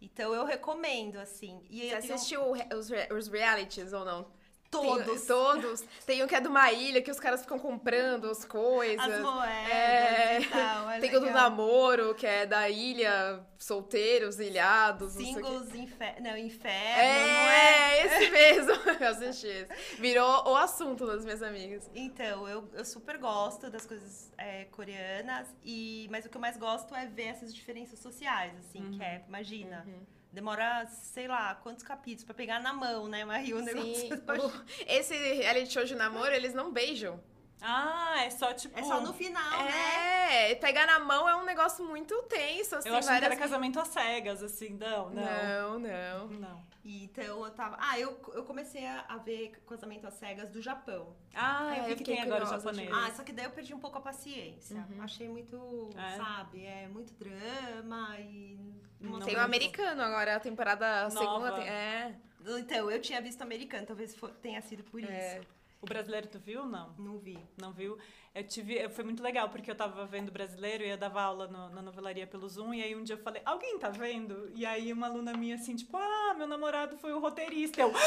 Então 0.00 0.32
eu 0.32 0.44
recomendo, 0.44 1.16
assim. 1.18 1.62
E 1.68 1.80
Você 1.90 2.00
tenho- 2.00 2.14
assistiu 2.14 2.52
re- 2.52 2.68
os, 2.74 2.88
re- 2.88 3.12
os 3.12 3.28
realities 3.28 3.92
ou 3.92 4.04
não? 4.04 4.37
Todos, 4.70 5.04
Tem, 5.04 5.26
todos. 5.26 5.84
Tem 6.06 6.24
um 6.24 6.26
que 6.26 6.34
é 6.34 6.40
de 6.40 6.48
uma 6.48 6.70
ilha 6.72 7.00
que 7.02 7.10
os 7.10 7.18
caras 7.18 7.42
ficam 7.42 7.58
comprando 7.58 8.30
as 8.30 8.44
coisas. 8.44 9.00
as 9.00 9.20
moedas 9.20 9.70
É. 9.70 10.40
e 10.40 10.46
tal. 10.46 10.90
é 10.90 11.00
Tem 11.00 11.16
o 11.16 11.20
do 11.20 11.30
namoro, 11.30 12.14
que 12.14 12.26
é 12.26 12.46
da 12.46 12.68
ilha, 12.68 13.44
solteiros, 13.58 14.38
ilhados. 14.38 15.12
Singles 15.12 15.74
infer... 15.74 16.20
não, 16.20 16.36
inferno, 16.36 16.72
não 17.02 17.50
é? 17.50 17.98
É, 17.98 18.06
esse 18.20 18.30
mesmo. 18.30 18.72
Eu 19.00 19.08
assisti 19.08 19.46
esse. 19.46 20.00
Virou 20.00 20.48
o 20.48 20.56
assunto 20.56 21.06
das 21.06 21.24
minhas 21.24 21.42
amigas. 21.42 21.88
Então, 21.94 22.48
eu, 22.48 22.68
eu 22.72 22.84
super 22.84 23.18
gosto 23.18 23.70
das 23.70 23.86
coisas 23.86 24.32
é, 24.36 24.64
coreanas, 24.66 25.46
e, 25.64 26.08
mas 26.10 26.24
o 26.24 26.28
que 26.28 26.36
eu 26.36 26.40
mais 26.40 26.56
gosto 26.56 26.94
é 26.94 27.06
ver 27.06 27.28
essas 27.28 27.54
diferenças 27.54 27.98
sociais, 27.98 28.52
assim, 28.58 28.90
que 28.92 29.02
é, 29.02 29.24
imagina, 29.28 29.86
demora, 30.32 30.86
sei 30.86 31.26
lá, 31.26 31.54
quantos 31.56 31.84
capítulos 31.84 32.24
pra 32.24 32.34
pegar 32.34 32.60
na 32.60 32.72
mão, 32.72 33.08
né, 33.08 33.24
Maria, 33.24 33.56
o 33.56 33.60
negócio. 33.60 33.94
Sim. 33.94 34.10
Esse 34.86 35.14
reality 35.34 35.72
show 35.72 35.84
de 35.84 35.94
namoro, 35.94 36.32
eles 36.32 36.54
não 36.54 36.72
beijam. 36.72 37.20
Ah, 37.60 38.14
é 38.24 38.30
só 38.30 38.52
tipo. 38.52 38.78
É 38.78 38.82
só 38.82 39.00
no 39.00 39.12
final, 39.12 39.64
né? 39.64 40.50
É, 40.52 40.54
pegar 40.54 40.86
na 40.86 40.98
mão 41.00 41.28
é 41.28 41.34
um 41.36 41.44
negócio 41.44 41.84
muito 41.84 42.14
tenso, 42.24 42.76
assim, 42.76 42.88
Eu 42.88 42.94
achei 42.94 43.08
que 43.08 43.14
várias... 43.20 43.32
era 43.32 43.36
casamento 43.40 43.80
às 43.80 43.88
cegas, 43.88 44.42
assim, 44.42 44.70
não, 44.70 45.10
não. 45.10 45.22
Não, 45.22 45.78
não. 45.78 46.26
Não. 46.28 46.68
Então, 46.84 47.44
eu 47.44 47.50
tava... 47.50 47.76
Ah, 47.80 47.98
eu, 47.98 48.18
eu 48.32 48.44
comecei 48.44 48.86
a, 48.86 49.16
ver 49.18 49.50
Casamento 49.68 50.06
às 50.06 50.14
Cegas 50.14 50.48
do 50.48 50.62
Japão. 50.62 51.14
Ah, 51.34 51.74
É, 51.76 51.80
eu 51.80 51.82
eu 51.82 51.88
vi 51.90 51.96
que 51.96 52.04
tem 52.04 52.22
agora 52.22 52.44
o 52.44 52.48
japonês. 52.48 52.88
Ah, 52.90 53.10
só 53.14 53.22
que 53.22 53.30
daí 53.32 53.44
eu 53.44 53.50
perdi 53.50 53.74
um 53.74 53.78
pouco 53.78 53.98
a 53.98 54.00
paciência. 54.00 54.86
Achei 55.00 55.28
muito, 55.28 55.90
É? 55.98 56.16
sabe, 56.16 56.64
é 56.64 56.88
muito 56.88 57.12
drama 57.12 58.16
e... 58.20 58.58
Não 59.00 59.12
Tem 59.18 59.20
o 59.20 59.26
lembro. 59.26 59.40
americano 59.42 60.00
agora, 60.02 60.36
a 60.36 60.40
temporada 60.40 61.08
Nova. 61.10 61.18
segunda. 61.18 61.52
tem- 61.56 61.68
É. 61.68 62.14
Então, 62.58 62.90
eu 62.90 63.00
tinha 63.02 63.20
visto 63.20 63.42
americano, 63.42 63.86
talvez 63.86 64.14
fo- 64.16 64.28
tenha 64.28 64.62
sido 64.62 64.82
por 64.84 65.00
isso. 65.02 65.46
O 65.80 65.86
brasileiro 65.86 66.26
tu 66.26 66.38
viu? 66.38 66.64
Não. 66.66 66.92
Não 66.98 67.18
vi. 67.18 67.38
Não 67.60 67.72
viu? 67.72 67.96
Eu 68.34 68.42
tive. 68.44 68.88
Foi 68.88 69.04
muito 69.04 69.22
legal, 69.22 69.48
porque 69.48 69.70
eu 69.70 69.74
tava 69.76 70.04
vendo 70.06 70.30
brasileiro 70.32 70.82
e 70.84 70.90
eu 70.90 70.96
dava 70.96 71.22
aula 71.22 71.46
no- 71.46 71.68
na 71.70 71.80
novelaria 71.82 72.26
pelo 72.26 72.48
Zoom, 72.48 72.74
e 72.74 72.82
aí 72.82 72.94
um 72.96 73.02
dia 73.04 73.14
eu 73.14 73.22
falei, 73.22 73.40
alguém 73.44 73.78
tá 73.78 73.88
vendo? 73.88 74.50
E 74.54 74.66
aí 74.66 74.92
uma 74.92 75.06
aluna 75.06 75.32
minha 75.34 75.54
assim, 75.54 75.74
tipo, 75.76 75.96
ah, 75.96 76.34
meu 76.36 76.46
namorado 76.46 76.96
foi 76.98 77.12
o 77.12 77.18
roteirista. 77.20 77.80
Eu. 77.80 77.92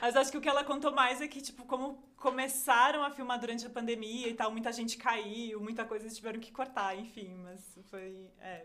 Mas 0.00 0.14
acho 0.16 0.30
que 0.30 0.38
o 0.38 0.40
que 0.40 0.48
ela 0.48 0.62
contou 0.62 0.92
mais 0.92 1.20
é 1.20 1.26
que, 1.26 1.40
tipo, 1.40 1.64
como 1.64 1.98
começaram 2.16 3.02
a 3.02 3.10
filmar 3.10 3.40
durante 3.40 3.66
a 3.66 3.70
pandemia 3.70 4.28
e 4.28 4.34
tal, 4.34 4.50
muita 4.52 4.70
gente 4.72 4.96
caiu, 4.96 5.60
muita 5.60 5.84
coisa 5.84 6.04
eles 6.04 6.16
tiveram 6.16 6.38
que 6.38 6.52
cortar, 6.52 6.96
enfim, 6.96 7.34
mas 7.42 7.78
foi. 7.90 8.30
É, 8.40 8.64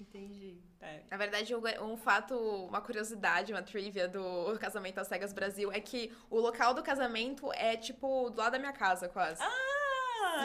Entendi. 0.00 0.60
é. 0.80 1.02
Na 1.10 1.16
verdade, 1.16 1.54
um 1.54 1.62
um 1.82 1.96
fato, 1.96 2.34
uma 2.36 2.80
curiosidade, 2.80 3.52
uma 3.52 3.62
trivia 3.62 4.06
do 4.06 4.56
Casamento 4.58 4.98
às 4.98 5.08
Cegas 5.08 5.32
Brasil 5.32 5.72
é 5.72 5.80
que 5.80 6.12
o 6.30 6.38
local 6.38 6.74
do 6.74 6.82
casamento 6.82 7.52
é, 7.52 7.76
tipo, 7.76 8.30
do 8.30 8.38
lado 8.38 8.52
da 8.52 8.58
minha 8.58 8.72
casa, 8.72 9.08
quase. 9.08 9.42
Ah, 9.42 9.75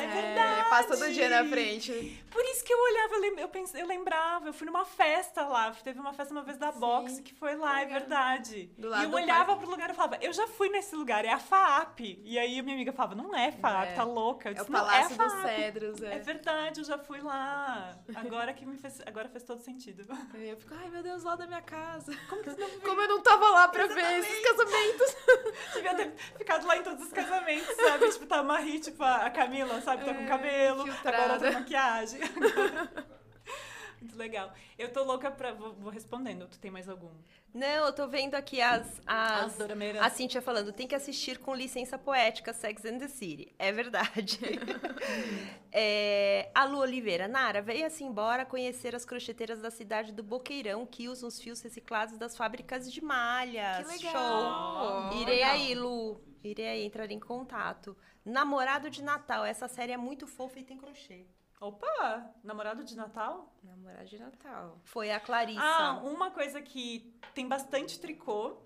é, 0.01 0.07
verdade. 0.07 0.69
Passa 0.69 0.97
todo 0.97 1.11
dia 1.11 1.29
na 1.29 1.47
frente. 1.49 2.23
Por 2.31 2.43
isso 2.45 2.63
que 2.63 2.71
eu 2.73 2.79
olhava, 2.81 3.13
eu, 3.15 3.19
lem- 3.21 3.39
eu, 3.39 3.49
eu 3.81 3.87
lembrava, 3.87 4.47
eu 4.47 4.53
fui 4.53 4.65
numa 4.65 4.85
festa 4.85 5.43
lá, 5.45 5.71
teve 5.83 5.99
uma 5.99 6.13
festa 6.13 6.33
uma 6.33 6.43
vez 6.43 6.57
da 6.57 6.71
Sim. 6.71 6.79
Box 6.79 7.19
que 7.19 7.33
foi 7.33 7.55
lá, 7.55 7.81
é 7.81 7.85
verdade. 7.85 8.71
Do 8.77 8.87
e 8.87 8.89
lado 8.89 9.03
eu 9.03 9.09
do 9.09 9.15
olhava 9.17 9.45
parque. 9.47 9.61
pro 9.61 9.69
lugar 9.71 9.89
e 9.89 9.93
falava, 9.93 10.17
eu 10.21 10.31
já 10.31 10.47
fui 10.47 10.69
nesse 10.69 10.95
lugar, 10.95 11.25
é 11.25 11.29
a 11.31 11.39
FAAP. 11.39 11.99
E 12.23 12.39
aí 12.39 12.61
minha 12.61 12.75
amiga 12.75 12.93
falava, 12.93 13.15
não 13.15 13.35
é 13.35 13.51
FAAP, 13.51 13.89
É. 13.89 13.93
tá 13.95 14.03
louca. 14.03 14.49
Eu 14.49 14.51
É 14.51 14.55
o 14.55 14.59
disse, 14.59 14.71
"Não, 14.71 14.79
Palácio 14.79 15.17
dos 15.17 15.33
FAAP." 15.33 15.55
Cedros, 15.55 16.01
É 16.03 16.15
é. 16.15 16.19
verdade, 16.19 16.79
eu 16.79 16.85
já 16.85 16.97
fui 16.97 17.19
lá. 17.21 17.97
Agora 18.15 18.53
que 18.53 18.65
me 18.65 18.77
fez, 18.77 19.01
agora 19.05 19.27
fez 19.27 19.43
todo 19.43 19.59
sentido. 19.61 20.05
Aí 20.33 20.49
eu 20.49 20.57
fico, 20.57 20.73
ai 20.73 20.89
meu 20.89 21.03
Deus, 21.03 21.23
lá 21.23 21.35
da 21.35 21.45
minha 21.45 21.61
casa. 21.61 22.15
Como 22.29 22.41
que 22.41 22.49
você 22.49 22.61
não 22.61 22.67
viu? 22.69 22.81
Como 22.81 23.01
eu 23.01 23.07
não 23.09 23.21
tava 23.21 23.49
lá 23.49 23.67
pra 23.67 23.87
ver 23.87 24.19
esses 24.19 24.39
casamentos. 24.39 25.15
Devia 25.73 25.95
ter 25.95 26.11
ficado 26.37 26.65
lá 26.65 26.77
em 26.77 26.83
todos 26.83 27.05
os 27.05 27.11
casamentos, 27.11 27.75
sabe? 27.75 28.09
Tipo, 28.09 28.25
tá 28.25 28.37
a 28.37 28.43
Marie, 28.43 28.79
tipo, 28.79 29.03
a 29.03 29.29
Camila, 29.29 29.70
sabe? 29.79 30.03
Tá 30.03 30.13
com 30.13 30.21
É, 30.23 30.27
cabelo, 30.27 30.81
infiltrada. 30.87 31.35
agora 31.35 31.51
tá 31.51 31.59
maquiagem. 31.59 32.19
Muito 34.01 34.17
legal. 34.17 34.51
Eu 34.79 34.91
tô 34.91 35.03
louca 35.03 35.29
pra... 35.29 35.53
Vou, 35.53 35.73
vou 35.73 35.91
respondendo. 35.91 36.47
Tu 36.47 36.57
tem 36.57 36.71
mais 36.71 36.89
algum? 36.89 37.11
Não, 37.53 37.85
eu 37.85 37.93
tô 37.93 38.07
vendo 38.07 38.33
aqui 38.33 38.59
as. 38.59 38.99
As 39.05 39.43
as... 39.51 39.57
dorameiras. 39.57 40.01
A 40.01 40.09
Cíntia 40.09 40.41
falando, 40.41 40.73
tem 40.73 40.87
que 40.87 40.95
assistir 40.95 41.37
com 41.37 41.53
licença 41.53 41.99
poética 41.99 42.51
Sex 42.51 42.83
and 42.85 42.97
the 42.97 43.07
City. 43.07 43.53
É 43.59 43.71
verdade. 43.71 44.39
é, 45.71 46.49
a 46.55 46.65
Lu 46.65 46.79
Oliveira, 46.79 47.27
Nara, 47.27 47.61
veio-se 47.61 48.03
embora 48.03 48.43
conhecer 48.45 48.95
as 48.95 49.05
crocheteiras 49.05 49.61
da 49.61 49.69
cidade 49.69 50.11
do 50.11 50.23
Boqueirão 50.23 50.83
que 50.85 51.07
usam 51.07 51.27
os 51.29 51.39
fios 51.39 51.61
reciclados 51.61 52.17
das 52.17 52.35
fábricas 52.35 52.91
de 52.91 53.01
malhas. 53.03 53.85
Que 53.87 53.97
legal. 54.05 55.11
Show! 55.11 55.21
Irei 55.21 55.35
Legal. 55.35 55.51
aí, 55.51 55.75
Lu. 55.75 56.21
Irei 56.43 56.67
aí 56.67 56.85
entrar 56.85 57.11
em 57.11 57.19
contato. 57.19 57.95
Namorado 58.23 58.89
de 58.89 59.03
Natal, 59.03 59.43
essa 59.45 59.67
série 59.67 59.91
é 59.91 59.97
muito 59.97 60.27
fofa 60.27 60.59
e 60.59 60.63
tem 60.63 60.77
crochê. 60.77 61.25
Opa! 61.59 62.31
Namorado 62.43 62.83
de 62.83 62.95
Natal? 62.95 63.53
Namorado 63.63 64.05
de 64.05 64.17
Natal. 64.17 64.79
Foi 64.83 65.11
a 65.11 65.19
Clarissa. 65.19 65.61
Ah, 65.61 66.01
uma 66.03 66.31
coisa 66.31 66.61
que 66.61 67.13
tem 67.33 67.47
bastante 67.47 67.99
tricô. 67.99 68.57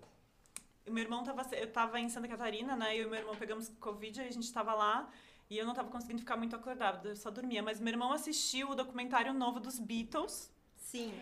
O 0.87 0.91
meu 0.91 1.03
irmão 1.03 1.23
tava... 1.23 1.41
Eu 1.55 1.71
tava 1.71 1.99
em 1.99 2.07
Santa 2.09 2.27
Catarina, 2.27 2.75
né? 2.75 2.95
Eu 2.95 3.07
e 3.07 3.09
meu 3.09 3.19
irmão 3.19 3.35
pegamos 3.35 3.69
Covid, 3.79 4.21
aí 4.21 4.27
a 4.27 4.31
gente 4.31 4.51
tava 4.51 4.73
lá. 4.73 5.09
E 5.49 5.57
eu 5.57 5.65
não 5.65 5.73
tava 5.73 5.89
conseguindo 5.89 6.19
ficar 6.19 6.37
muito 6.37 6.55
acordada, 6.55 7.09
eu 7.09 7.15
só 7.15 7.29
dormia. 7.29 7.61
Mas 7.61 7.79
meu 7.79 7.91
irmão 7.91 8.11
assistiu 8.11 8.69
o 8.69 8.75
documentário 8.75 9.33
novo 9.33 9.59
dos 9.59 9.77
Beatles. 9.77 10.51
Sim. 10.77 11.13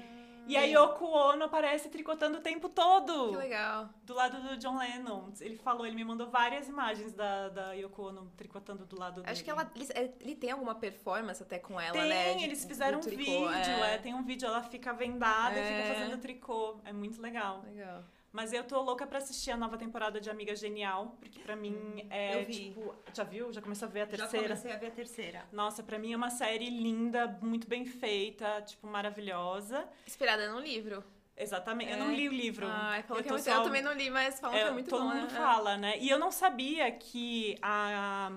E 0.47 0.57
a 0.57 0.61
Yoko 0.63 1.05
Ono 1.05 1.45
aparece 1.45 1.89
tricotando 1.89 2.37
o 2.37 2.41
tempo 2.41 2.67
todo. 2.69 3.29
Que 3.31 3.37
legal. 3.37 3.89
Do 4.03 4.13
lado 4.13 4.41
do 4.41 4.57
John 4.57 4.77
Lennon. 4.77 5.31
Ele 5.39 5.55
falou, 5.57 5.85
ele 5.85 5.95
me 5.95 6.03
mandou 6.03 6.27
várias 6.29 6.67
imagens 6.67 7.13
da, 7.13 7.49
da 7.49 7.71
Yoko 7.73 8.07
Ono 8.09 8.31
tricotando 8.35 8.85
do 8.85 8.99
lado 8.99 9.21
dele. 9.21 9.31
Acho 9.31 9.43
que 9.43 9.49
ela, 9.49 9.71
ele, 9.75 10.13
ele 10.19 10.35
tem 10.35 10.51
alguma 10.51 10.75
performance 10.75 11.41
até 11.41 11.59
com 11.59 11.79
ela, 11.79 11.93
Tem, 11.93 12.09
né? 12.09 12.33
de- 12.35 12.43
eles 12.43 12.65
fizeram 12.65 12.97
um 12.99 13.01
tricô, 13.01 13.21
vídeo, 13.23 13.83
é. 13.83 13.95
é, 13.95 13.97
tem 13.97 14.13
um 14.13 14.23
vídeo, 14.23 14.45
ela 14.47 14.61
fica 14.63 14.91
vendada 14.93 15.55
e 15.57 15.59
É. 15.61 15.81
fica 15.83 15.93
fazendo 15.95 16.17
tricô. 16.21 16.77
É 16.83 16.91
muito 16.91 17.21
legal. 17.21 17.61
Legal. 17.63 18.03
Mas 18.33 18.51
eu 18.51 18.63
tô 18.63 18.81
louca 18.81 19.05
pra 19.05 19.19
assistir 19.19 19.51
a 19.51 19.57
nova 19.57 19.77
temporada 19.77 20.19
de 20.19 20.27
Amiga 20.27 20.55
Genial, 20.55 21.15
porque 21.19 21.39
pra 21.39 21.55
mim 21.55 22.03
é 22.09 22.41
eu 22.41 22.45
vi. 22.47 22.53
tipo. 22.69 22.95
Já 23.13 23.23
viu? 23.23 23.53
Já 23.53 23.61
começou 23.61 23.87
a 23.87 23.91
ver 23.91 24.01
a 24.01 24.05
Já 24.05 24.17
terceira? 24.17 24.47
comecei 24.47 24.71
a 24.71 24.77
ver 24.77 24.87
a 24.87 24.91
terceira. 24.91 25.45
Nossa, 25.51 25.83
pra 25.83 25.99
mim 25.99 26.13
é 26.13 26.17
uma 26.17 26.31
série 26.31 26.67
linda, 26.67 27.37
muito 27.43 27.67
bem 27.67 27.85
feita, 27.85 28.59
tipo, 28.63 28.87
maravilhosa. 28.87 29.87
Inspirada 30.07 30.51
num 30.51 30.59
livro. 30.59 31.03
Exatamente. 31.37 31.91
Eu 31.91 31.97
É. 31.97 31.99
não 31.99 32.11
li 32.11 32.27
o 32.27 32.31
livro. 32.31 32.65
Ai, 32.67 33.03
falou 33.03 33.21
eu 33.21 33.27
é 33.27 33.29
muito... 33.31 33.43
só- 33.43 33.51
Eu 33.57 33.63
também 33.63 33.83
não 33.83 33.93
li, 33.93 34.09
mas 34.09 34.39
falam 34.39 34.57
que 34.57 34.63
É, 34.63 34.67
é 34.67 34.71
muito 34.71 34.89
todo 34.89 35.03
bom, 35.03 35.09
mundo 35.13 35.23
né? 35.23 35.29
fala, 35.29 35.77
né? 35.77 35.97
E 35.99 36.09
eu 36.09 36.17
não 36.17 36.31
sabia 36.31 36.91
que 36.91 37.55
a, 37.61 38.31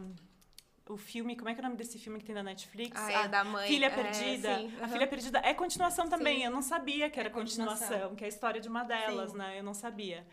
o 0.88 0.96
filme, 0.96 1.36
como 1.36 1.48
é 1.48 1.54
que 1.54 1.60
é 1.60 1.62
o 1.62 1.64
nome 1.64 1.76
desse 1.76 1.98
filme 1.98 2.18
que 2.18 2.24
tem 2.24 2.34
na 2.34 2.42
Netflix? 2.42 3.00
Ah, 3.00 3.06
A 3.22 3.24
é 3.24 3.28
da 3.28 3.44
mãe. 3.44 3.66
Filha 3.68 3.86
é, 3.86 3.90
Perdida. 3.90 4.58
sim, 4.58 4.72
A 4.76 4.84
aham. 4.84 4.88
Filha 4.92 5.06
Perdida 5.06 5.38
é 5.44 5.52
continuação 5.54 6.08
também. 6.08 6.38
Sim. 6.38 6.44
Eu 6.44 6.50
não 6.50 6.62
sabia 6.62 7.10
que 7.10 7.18
era 7.18 7.28
É 7.28 7.32
continuação. 7.32 7.78
continuação, 7.88 8.16
que 8.16 8.24
é 8.24 8.26
a 8.26 8.28
história 8.28 8.60
de 8.60 8.68
uma 8.68 8.84
delas, 8.84 9.32
Sim. 9.32 9.38
né? 9.38 9.58
Eu 9.58 9.64
não 9.64 9.74
sabia. 9.74 10.26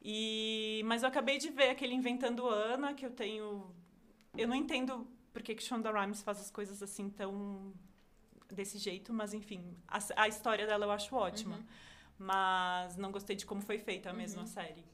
E 0.00 0.82
mas 0.86 1.02
eu 1.02 1.08
acabei 1.08 1.38
de 1.38 1.50
ver 1.50 1.70
aquele 1.70 1.94
Inventando 1.94 2.46
Ana, 2.48 2.92
que 2.94 3.06
eu 3.06 3.10
tenho 3.10 3.72
eu 4.36 4.48
não 4.48 4.56
entendo 4.56 5.06
por 5.32 5.42
que 5.42 5.54
que 5.54 5.62
Shonda 5.62 5.90
Rhimes 5.92 6.22
faz 6.22 6.40
as 6.40 6.50
coisas 6.50 6.82
assim 6.82 7.08
tão 7.08 7.72
desse 8.50 8.78
jeito, 8.78 9.12
mas 9.12 9.32
enfim, 9.32 9.76
a, 9.86 9.98
a 10.16 10.28
história 10.28 10.66
dela 10.66 10.84
eu 10.86 10.90
acho 10.90 11.14
ótima. 11.14 11.56
Uhum. 11.56 11.64
Mas 12.18 12.96
não 12.96 13.10
gostei 13.12 13.34
de 13.36 13.46
como 13.46 13.60
foi 13.62 13.78
feita 13.78 14.10
a 14.10 14.12
mesma 14.12 14.46
série. 14.46 14.84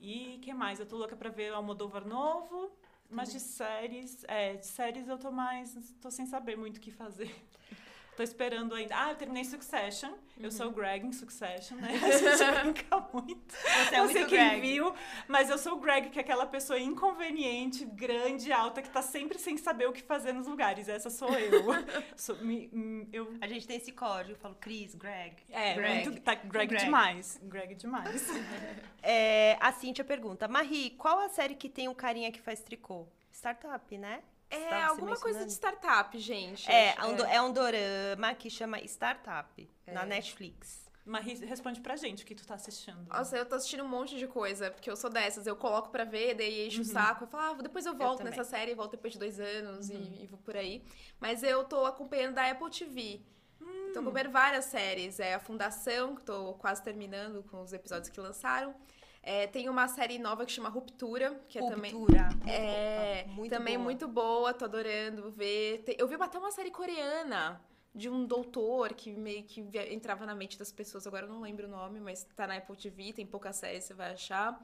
E 0.00 0.38
que 0.42 0.52
mais? 0.54 0.78
Eu 0.80 0.86
tô 0.86 0.96
louca 0.96 1.16
pra 1.16 1.30
ver 1.30 1.52
o 1.52 1.56
Almodóvar 1.56 2.06
novo. 2.06 2.70
Mas 3.12 3.30
de 3.30 3.40
séries, 3.40 4.24
é, 4.26 4.54
de 4.54 4.66
séries 4.66 5.06
eu 5.06 5.18
tô 5.18 5.30
mais. 5.30 5.76
tô 6.00 6.10
sem 6.10 6.26
saber 6.26 6.56
muito 6.56 6.78
o 6.78 6.80
que 6.80 6.90
fazer. 6.90 7.34
Tô 8.16 8.22
esperando 8.22 8.74
ainda. 8.74 8.94
Ah, 8.94 9.10
eu 9.10 9.16
terminei 9.16 9.42
Succession. 9.44 10.12
Eu 10.38 10.50
sou 10.50 10.66
o 10.68 10.70
Greg 10.70 11.06
em 11.06 11.12
Succession, 11.12 11.76
né? 11.76 11.88
A 12.02 12.10
gente 12.10 12.60
brinca 12.74 13.08
muito. 13.12 13.54
Você 13.54 13.94
é 13.94 13.98
não 13.98 14.04
muito 14.04 14.12
sei 14.18 14.26
quem 14.26 14.38
Greg. 14.38 14.60
viu, 14.60 14.94
mas 15.26 15.48
eu 15.48 15.56
sou 15.56 15.74
o 15.74 15.80
Greg, 15.80 16.10
que 16.10 16.18
é 16.18 16.22
aquela 16.22 16.44
pessoa 16.44 16.78
inconveniente, 16.78 17.84
grande, 17.86 18.52
alta, 18.52 18.82
que 18.82 18.90
tá 18.90 19.00
sempre 19.00 19.38
sem 19.38 19.56
saber 19.56 19.86
o 19.88 19.92
que 19.92 20.02
fazer 20.02 20.32
nos 20.34 20.46
lugares. 20.46 20.88
Essa 20.88 21.08
sou 21.08 21.30
eu. 21.38 21.64
Sou- 22.16 22.36
me- 22.38 23.08
eu 23.12 23.34
A 23.40 23.46
gente 23.46 23.66
tem 23.66 23.76
esse 23.78 23.92
código. 23.92 24.32
Eu 24.32 24.36
falo, 24.38 24.56
Cris, 24.60 24.94
Greg. 24.94 25.36
é, 25.50 25.74
Greg. 25.74 26.08
muito. 26.08 26.20
Tá, 26.22 26.34
Greg, 26.34 26.66
Greg. 26.68 26.84
demais. 26.84 27.40
Greg 27.42 27.74
demais. 27.74 28.26
É, 29.04 29.56
a 29.60 29.72
Cíntia 29.72 30.04
pergunta, 30.04 30.46
Marie, 30.46 30.90
qual 30.90 31.18
a 31.18 31.28
série 31.28 31.56
que 31.56 31.68
tem 31.68 31.88
um 31.88 31.94
carinha 31.94 32.30
que 32.30 32.40
faz 32.40 32.60
tricô? 32.62 33.08
Startup, 33.32 33.98
né? 33.98 34.22
É 34.56 34.82
alguma 34.84 35.16
coisa 35.16 35.44
de 35.44 35.52
startup, 35.52 36.16
gente. 36.18 36.70
É, 36.70 36.90
Acho- 36.92 37.08
um 37.08 37.16
do- 37.16 37.24
é 37.24 37.40
um 37.42 37.52
dorama 37.52 38.34
que 38.34 38.50
chama 38.50 38.78
Startup, 38.82 39.70
na 39.86 40.02
É. 40.02 40.06
Netflix. 40.06 40.82
Mas 41.04 41.40
responde 41.40 41.80
pra 41.80 41.96
gente 41.96 42.22
o 42.22 42.26
que 42.26 42.32
tu 42.34 42.46
tá 42.46 42.54
assistindo. 42.54 43.04
Nossa, 43.08 43.36
eu 43.36 43.44
tô 43.44 43.56
assistindo 43.56 43.82
um 43.82 43.88
monte 43.88 44.16
de 44.16 44.28
coisa, 44.28 44.70
porque 44.70 44.88
eu 44.88 44.94
sou 44.94 45.10
dessas. 45.10 45.48
Eu 45.48 45.56
coloco 45.56 45.90
pra 45.90 46.04
ver, 46.04 46.34
daí 46.34 46.66
encho 46.68 46.78
o 46.82 46.84
Uhum. 46.84 46.92
saco. 46.92 47.24
Eu 47.24 47.28
falo, 47.28 47.58
ah, 47.58 47.62
depois 47.62 47.84
eu 47.86 47.96
volto 47.96 48.18
também. 48.18 48.30
nessa 48.30 48.44
série, 48.48 48.72
volto 48.74 48.92
depois 48.92 49.12
de 49.12 49.18
dois 49.18 49.40
anos 49.40 49.88
Uhum. 49.90 49.96
e, 49.96 50.22
e 50.22 50.26
vou 50.28 50.38
por 50.38 50.56
aí. 50.56 50.84
Mas 51.18 51.42
eu 51.42 51.64
tô 51.64 51.84
acompanhando 51.86 52.34
da 52.34 52.48
Apple 52.48 52.70
TV. 52.70 53.20
Hum. 53.60 53.90
Tô 53.92 53.98
acompanhando 54.00 54.30
várias 54.30 54.66
séries. 54.66 55.18
É 55.18 55.34
a 55.34 55.40
Fundação, 55.40 56.14
que 56.14 56.22
tô 56.22 56.54
quase 56.54 56.80
terminando 56.84 57.42
com 57.50 57.60
os 57.62 57.72
episódios 57.72 58.08
que 58.08 58.20
lançaram. 58.20 58.72
É, 59.22 59.46
tem 59.46 59.68
uma 59.68 59.86
série 59.86 60.18
nova 60.18 60.44
que 60.44 60.50
chama 60.50 60.68
Ruptura, 60.68 61.40
que 61.48 61.58
é 61.58 61.68
também. 61.68 61.92
Ruptura. 61.92 62.28
É, 62.46 63.24
Muito 63.28 63.50
também 63.50 63.76
boa. 63.76 63.84
muito 63.84 64.08
boa, 64.08 64.52
tô 64.52 64.64
adorando 64.64 65.30
ver. 65.30 65.84
Eu 65.96 66.08
vi 66.08 66.16
até 66.16 66.38
uma 66.38 66.50
série 66.50 66.72
coreana 66.72 67.60
de 67.94 68.08
um 68.08 68.24
doutor 68.24 68.94
que 68.94 69.12
meio 69.12 69.44
que 69.44 69.60
entrava 69.90 70.26
na 70.26 70.34
mente 70.34 70.58
das 70.58 70.72
pessoas, 70.72 71.06
agora 71.06 71.26
eu 71.26 71.30
não 71.30 71.40
lembro 71.40 71.66
o 71.66 71.70
nome, 71.70 72.00
mas 72.00 72.24
tá 72.34 72.46
na 72.46 72.56
Apple 72.56 72.76
TV, 72.76 73.12
tem 73.12 73.26
pouca 73.26 73.52
série, 73.52 73.80
você 73.80 73.94
vai 73.94 74.12
achar. 74.12 74.58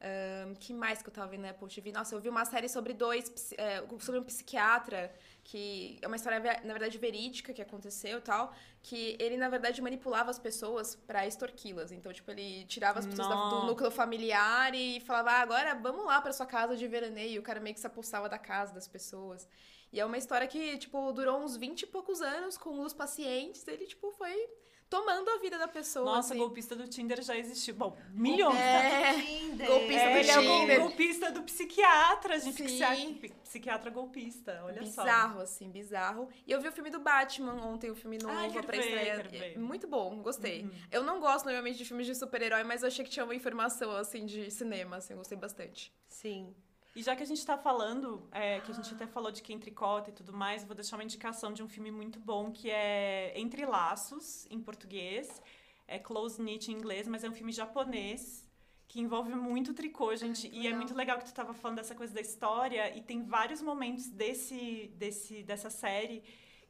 Ahn, 0.00 0.54
que 0.54 0.72
mais 0.74 1.00
que 1.00 1.08
eu 1.08 1.12
tava 1.12 1.28
vendo 1.28 1.42
na 1.42 1.50
Apple 1.50 1.68
TV? 1.68 1.92
Nossa, 1.92 2.14
eu 2.14 2.20
vi 2.20 2.28
uma 2.28 2.44
série 2.44 2.68
sobre 2.68 2.92
dois, 2.92 3.52
é, 3.56 3.84
sobre 4.00 4.18
um 4.20 4.24
psiquiatra, 4.24 5.14
que 5.44 5.98
é 6.02 6.06
uma 6.08 6.16
história, 6.16 6.40
na 6.40 6.72
verdade, 6.72 6.98
verídica 6.98 7.52
que 7.52 7.62
aconteceu 7.62 8.18
e 8.18 8.20
tal, 8.20 8.52
que 8.82 9.16
ele, 9.20 9.36
na 9.36 9.48
verdade, 9.48 9.80
manipulava 9.80 10.30
as 10.30 10.38
pessoas 10.40 10.96
pra 10.96 11.24
extorquí-las. 11.26 11.92
Então, 11.92 12.12
tipo, 12.12 12.28
ele 12.30 12.64
tirava 12.64 12.98
as 12.98 13.06
pessoas 13.06 13.28
da- 13.28 13.34
do 13.60 13.66
núcleo 13.66 13.90
familiar 13.90 14.74
e 14.74 14.98
falava, 15.00 15.30
ah, 15.30 15.40
agora 15.40 15.74
vamos 15.76 16.04
lá 16.04 16.20
pra 16.20 16.32
sua 16.32 16.46
casa 16.46 16.76
de 16.76 16.86
veraneio. 16.88 17.34
E 17.34 17.38
o 17.38 17.42
cara 17.42 17.60
meio 17.60 17.74
que 17.74 17.80
se 17.80 17.86
apossava 17.86 18.28
da 18.28 18.38
casa 18.38 18.74
das 18.74 18.88
pessoas. 18.88 19.48
E 19.92 20.00
é 20.00 20.04
uma 20.04 20.18
história 20.18 20.48
que, 20.48 20.78
tipo, 20.78 21.12
durou 21.12 21.38
uns 21.40 21.56
20 21.56 21.82
e 21.82 21.86
poucos 21.86 22.20
anos 22.22 22.58
com 22.58 22.80
os 22.80 22.92
pacientes. 22.92 23.66
Ele, 23.68 23.86
tipo, 23.86 24.10
foi 24.12 24.48
tomando 24.92 25.30
a 25.30 25.38
vida 25.38 25.56
da 25.58 25.66
pessoa. 25.66 26.04
Nossa, 26.04 26.34
assim. 26.34 26.38
golpista 26.38 26.76
do 26.76 26.86
Tinder 26.86 27.22
já 27.22 27.34
existiu. 27.34 27.74
Bom, 27.74 27.96
milhões. 28.12 28.58
É. 28.58 29.14
Tinder. 29.14 29.66
Golpista 29.66 30.00
É, 30.02 30.12
do 30.12 30.18
ele 30.18 30.30
é 30.30 30.38
o 30.38 30.42
Tinder. 30.42 30.78
gol- 30.80 30.88
golpista 30.88 31.32
do 31.32 31.42
psiquiatra, 31.44 32.38
gente. 32.38 32.62
Psiquiatra, 32.62 33.28
psiquiatra 33.42 33.90
golpista, 33.90 34.60
olha 34.64 34.84
só. 34.84 35.02
bizarro, 35.02 35.40
assim, 35.40 35.70
bizarro. 35.70 36.28
E 36.46 36.52
eu 36.52 36.60
vi 36.60 36.68
o 36.68 36.72
filme 36.72 36.90
do 36.90 37.00
Batman 37.00 37.54
ontem, 37.64 37.90
o 37.90 37.94
filme 37.94 38.18
novo 38.18 38.34
Ai, 38.36 38.50
pra 38.50 38.60
ver, 38.60 38.80
estreia. 38.80 39.54
É 39.54 39.58
Muito 39.58 39.88
bom, 39.88 40.20
gostei. 40.22 40.62
Uhum. 40.64 40.70
Eu 40.90 41.02
não 41.02 41.20
gosto 41.20 41.46
normalmente 41.46 41.78
de 41.78 41.84
filmes 41.86 42.06
de 42.06 42.14
super-herói, 42.14 42.62
mas 42.62 42.82
eu 42.82 42.88
achei 42.88 43.02
que 43.04 43.10
tinha 43.10 43.24
uma 43.24 43.34
informação, 43.34 43.90
assim, 43.96 44.26
de 44.26 44.50
cinema, 44.50 44.96
assim, 44.96 45.14
gostei 45.16 45.38
bastante. 45.38 45.90
Sim. 46.06 46.54
E 46.94 47.02
já 47.02 47.16
que 47.16 47.22
a 47.22 47.26
gente 47.26 47.44
tá 47.44 47.56
falando, 47.56 48.28
é, 48.30 48.60
que 48.60 48.70
a 48.70 48.74
gente 48.74 48.92
até 48.92 49.06
falou 49.06 49.32
de 49.32 49.42
quem 49.42 49.58
tricota 49.58 50.10
e 50.10 50.12
tudo 50.12 50.32
mais, 50.32 50.62
vou 50.62 50.74
deixar 50.74 50.96
uma 50.96 51.04
indicação 51.04 51.52
de 51.52 51.62
um 51.62 51.68
filme 51.68 51.90
muito 51.90 52.20
bom 52.20 52.50
que 52.52 52.70
é 52.70 53.32
Entre 53.34 53.64
Laços, 53.64 54.46
em 54.50 54.60
português. 54.60 55.40
É 55.88 55.98
Close 55.98 56.38
Knit 56.38 56.70
em 56.70 56.74
inglês, 56.74 57.08
mas 57.08 57.24
é 57.24 57.28
um 57.28 57.32
filme 57.32 57.52
japonês 57.52 58.46
que 58.86 59.00
envolve 59.00 59.34
muito 59.34 59.72
tricô, 59.72 60.14
gente. 60.14 60.50
que 60.50 60.58
e 60.58 60.66
é 60.66 60.76
muito 60.76 60.94
legal 60.94 61.16
que 61.18 61.24
tu 61.24 61.32
tava 61.32 61.54
falando 61.54 61.78
dessa 61.78 61.94
coisa 61.94 62.12
da 62.12 62.20
história. 62.20 62.94
E 62.94 63.00
tem 63.00 63.22
vários 63.24 63.62
momentos 63.62 64.08
desse, 64.08 64.92
desse, 64.98 65.42
dessa 65.42 65.70
série 65.70 66.22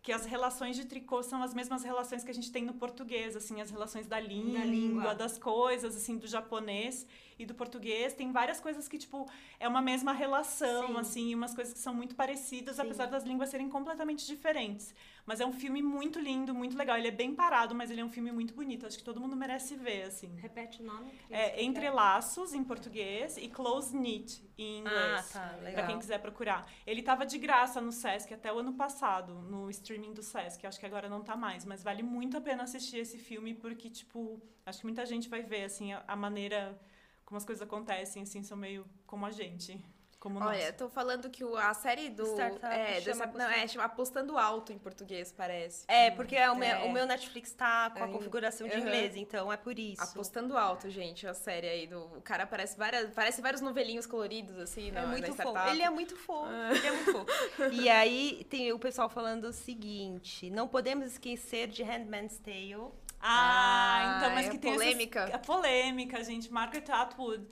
que 0.03 0.13
as 0.13 0.25
relações 0.25 0.77
de 0.77 0.85
tricô 0.85 1.23
são 1.23 1.43
as 1.43 1.55
mesmas 1.55 1.85
relações 1.85 2.25
que 2.25 2.31
a 2.31 2.35
gente 2.35 2.51
tem 2.51 2.65
no 2.65 2.75
português, 2.75 3.37
assim, 3.37 3.61
as 3.61 3.71
relações 3.71 4.07
da 4.09 4.19
língua, 4.19 4.65
língua. 4.65 5.15
das 5.15 5.39
coisas, 5.39 5.97
assim, 5.97 6.19
do 6.19 6.27
japonês 6.27 7.07
e 7.43 7.47
do 7.47 7.55
português. 7.55 8.15
Tem 8.15 8.31
várias 8.33 8.61
coisas 8.61 8.89
que, 8.89 8.99
tipo, 8.99 9.29
é 9.59 9.69
uma 9.69 9.83
mesma 9.83 10.13
relação, 10.13 10.89
Sim. 10.89 10.99
assim, 10.99 11.35
umas 11.35 11.55
coisas 11.55 11.73
que 11.73 11.81
são 11.81 11.95
muito 11.95 12.15
parecidas, 12.15 12.77
Sim. 12.77 12.83
apesar 12.83 13.07
das 13.07 13.25
línguas 13.25 13.49
serem 13.51 13.69
completamente 13.69 14.27
diferentes. 14.27 14.95
Mas 15.25 15.41
é 15.41 15.47
um 15.47 15.53
filme 15.53 15.81
muito 15.83 16.19
lindo, 16.19 16.53
muito 16.55 16.77
legal. 16.77 16.97
Ele 16.97 17.09
é 17.09 17.13
bem 17.13 17.35
parado, 17.35 17.75
mas 17.75 17.91
ele 17.91 18.01
é 18.01 18.05
um 18.05 18.11
filme 18.11 18.33
muito 18.33 18.55
bonito. 18.55 18.87
Acho 18.87 18.99
que 18.99 19.05
todo 19.05 19.21
mundo 19.21 19.37
merece 19.37 19.77
ver, 19.77 20.03
assim. 20.03 20.35
Repete 20.37 20.83
o 20.83 20.85
nome. 20.85 21.13
É 21.31 21.51
que 21.51 21.63
Entre 21.63 21.89
Laços, 21.91 22.53
em 22.53 22.65
português, 22.65 23.37
e 23.37 23.49
Close 23.49 23.97
Knit, 23.97 24.43
em 24.59 24.81
inglês. 24.81 25.31
Ah, 25.37 25.41
tá, 25.41 25.49
Pra 25.55 25.63
legal. 25.63 25.87
quem 25.87 25.99
quiser 25.99 26.19
procurar. 26.19 26.69
Ele 26.87 27.03
tava 27.03 27.25
de 27.25 27.39
graça 27.39 27.81
no 27.81 27.93
Sesc 27.93 28.35
até 28.35 28.53
o 28.53 28.59
ano 28.59 28.73
passado, 28.75 29.35
no 29.35 29.71
streaming 29.71 30.13
do 30.13 30.23
Sesc. 30.23 30.67
Acho 30.67 30.81
que 30.81 30.87
agora 30.87 31.09
não 31.09 31.23
tá 31.23 31.37
mais, 31.37 31.65
mas 31.65 31.83
vale 31.85 32.03
muito 32.03 32.37
a 32.37 32.41
pena 32.41 32.65
assistir 32.65 32.99
esse 32.99 33.17
filme, 33.19 33.55
porque, 33.55 33.89
tipo, 33.89 34.41
acho 34.67 34.81
que 34.81 34.87
muita 34.87 35.07
gente 35.07 35.29
vai 35.29 35.43
ver, 35.43 35.65
assim, 35.65 35.93
a, 35.93 36.03
a 36.09 36.17
maneira 36.17 36.79
como 37.25 37.37
as 37.39 37.45
coisas 37.45 37.63
acontecem, 37.63 38.23
assim, 38.23 38.43
são 38.43 38.57
meio 38.57 38.87
como 39.07 39.25
a 39.27 39.31
gente. 39.31 39.83
Como 40.19 40.39
Olha, 40.39 40.67
nós. 40.67 40.77
tô 40.77 40.89
falando 40.89 41.29
que 41.29 41.43
o- 41.43 41.57
a 41.57 41.75
série 41.75 42.09
do. 42.09 42.23
Startup 42.25 42.65
é, 42.65 43.01
chama 43.01 43.27
dessa- 43.27 43.39
não, 43.39 43.51
é, 43.51 43.67
chama 43.67 43.85
Apostando 43.87 44.39
Alto 44.39 44.73
em 44.73 44.79
português, 44.79 45.33
parece. 45.33 45.85
É, 45.89 46.13
porque 46.13 46.37
é 46.37 46.49
o, 46.49 46.55
meu, 46.55 46.69
É. 46.69 46.85
o 46.85 46.93
meu 46.93 47.05
Netflix 47.07 47.53
tá 47.53 47.91
com 47.91 48.05
a 48.05 48.07
configuração 48.07 48.69
de 48.69 48.73
Aham. 48.75 48.83
inglês, 48.83 49.17
então 49.17 49.53
é 49.53 49.57
por 49.57 49.77
isso. 49.77 50.01
Apostando 50.01 50.57
Alto, 50.57 50.89
gente, 50.89 51.27
a 51.27 51.35
série 51.35 51.69
aí 51.69 51.87
do. 51.89 52.05
O 52.19 52.23
cara 52.23 52.47
parece 52.47 52.79
várias. 52.79 53.11
Parece 53.13 53.43
vários 53.43 53.61
novelinhos 53.61 54.07
coloridos, 54.07 54.57
assim, 54.59 54.91
É 54.91 54.93
na, 54.93 55.07
muito 55.09 55.35
na 55.35 55.43
fofo. 55.43 55.69
Ele 55.71 55.83
é 55.83 55.91
muito 55.91 56.15
fofo. 56.17 56.47
Ah. 56.49 56.71
Ele 56.73 56.87
é 56.87 56.93
muito 56.93 57.13
fofo. 57.13 57.73
E 57.73 57.89
aí 57.89 58.47
tem 58.49 58.73
o 58.73 58.79
pessoal 58.79 59.09
falando 59.09 59.47
o 59.47 59.53
seguinte: 59.53 60.49
não 60.51 60.69
podemos 60.69 61.09
esquecer 61.09 61.67
de 61.67 61.83
Handmaid's 61.83 62.39
Tale. 62.39 62.93
Ah, 63.23 64.17
então, 64.19 64.35
mas 64.35 64.47
é 64.47 64.51
que 64.51 64.59
tem 64.59 64.73
essas- 64.73 64.83
polêmica. 64.85 65.25
a 65.35 65.39
polêmica, 65.39 66.25
gente. 66.25 66.53
Margaret 66.53 66.85
Atwood. 66.91 67.47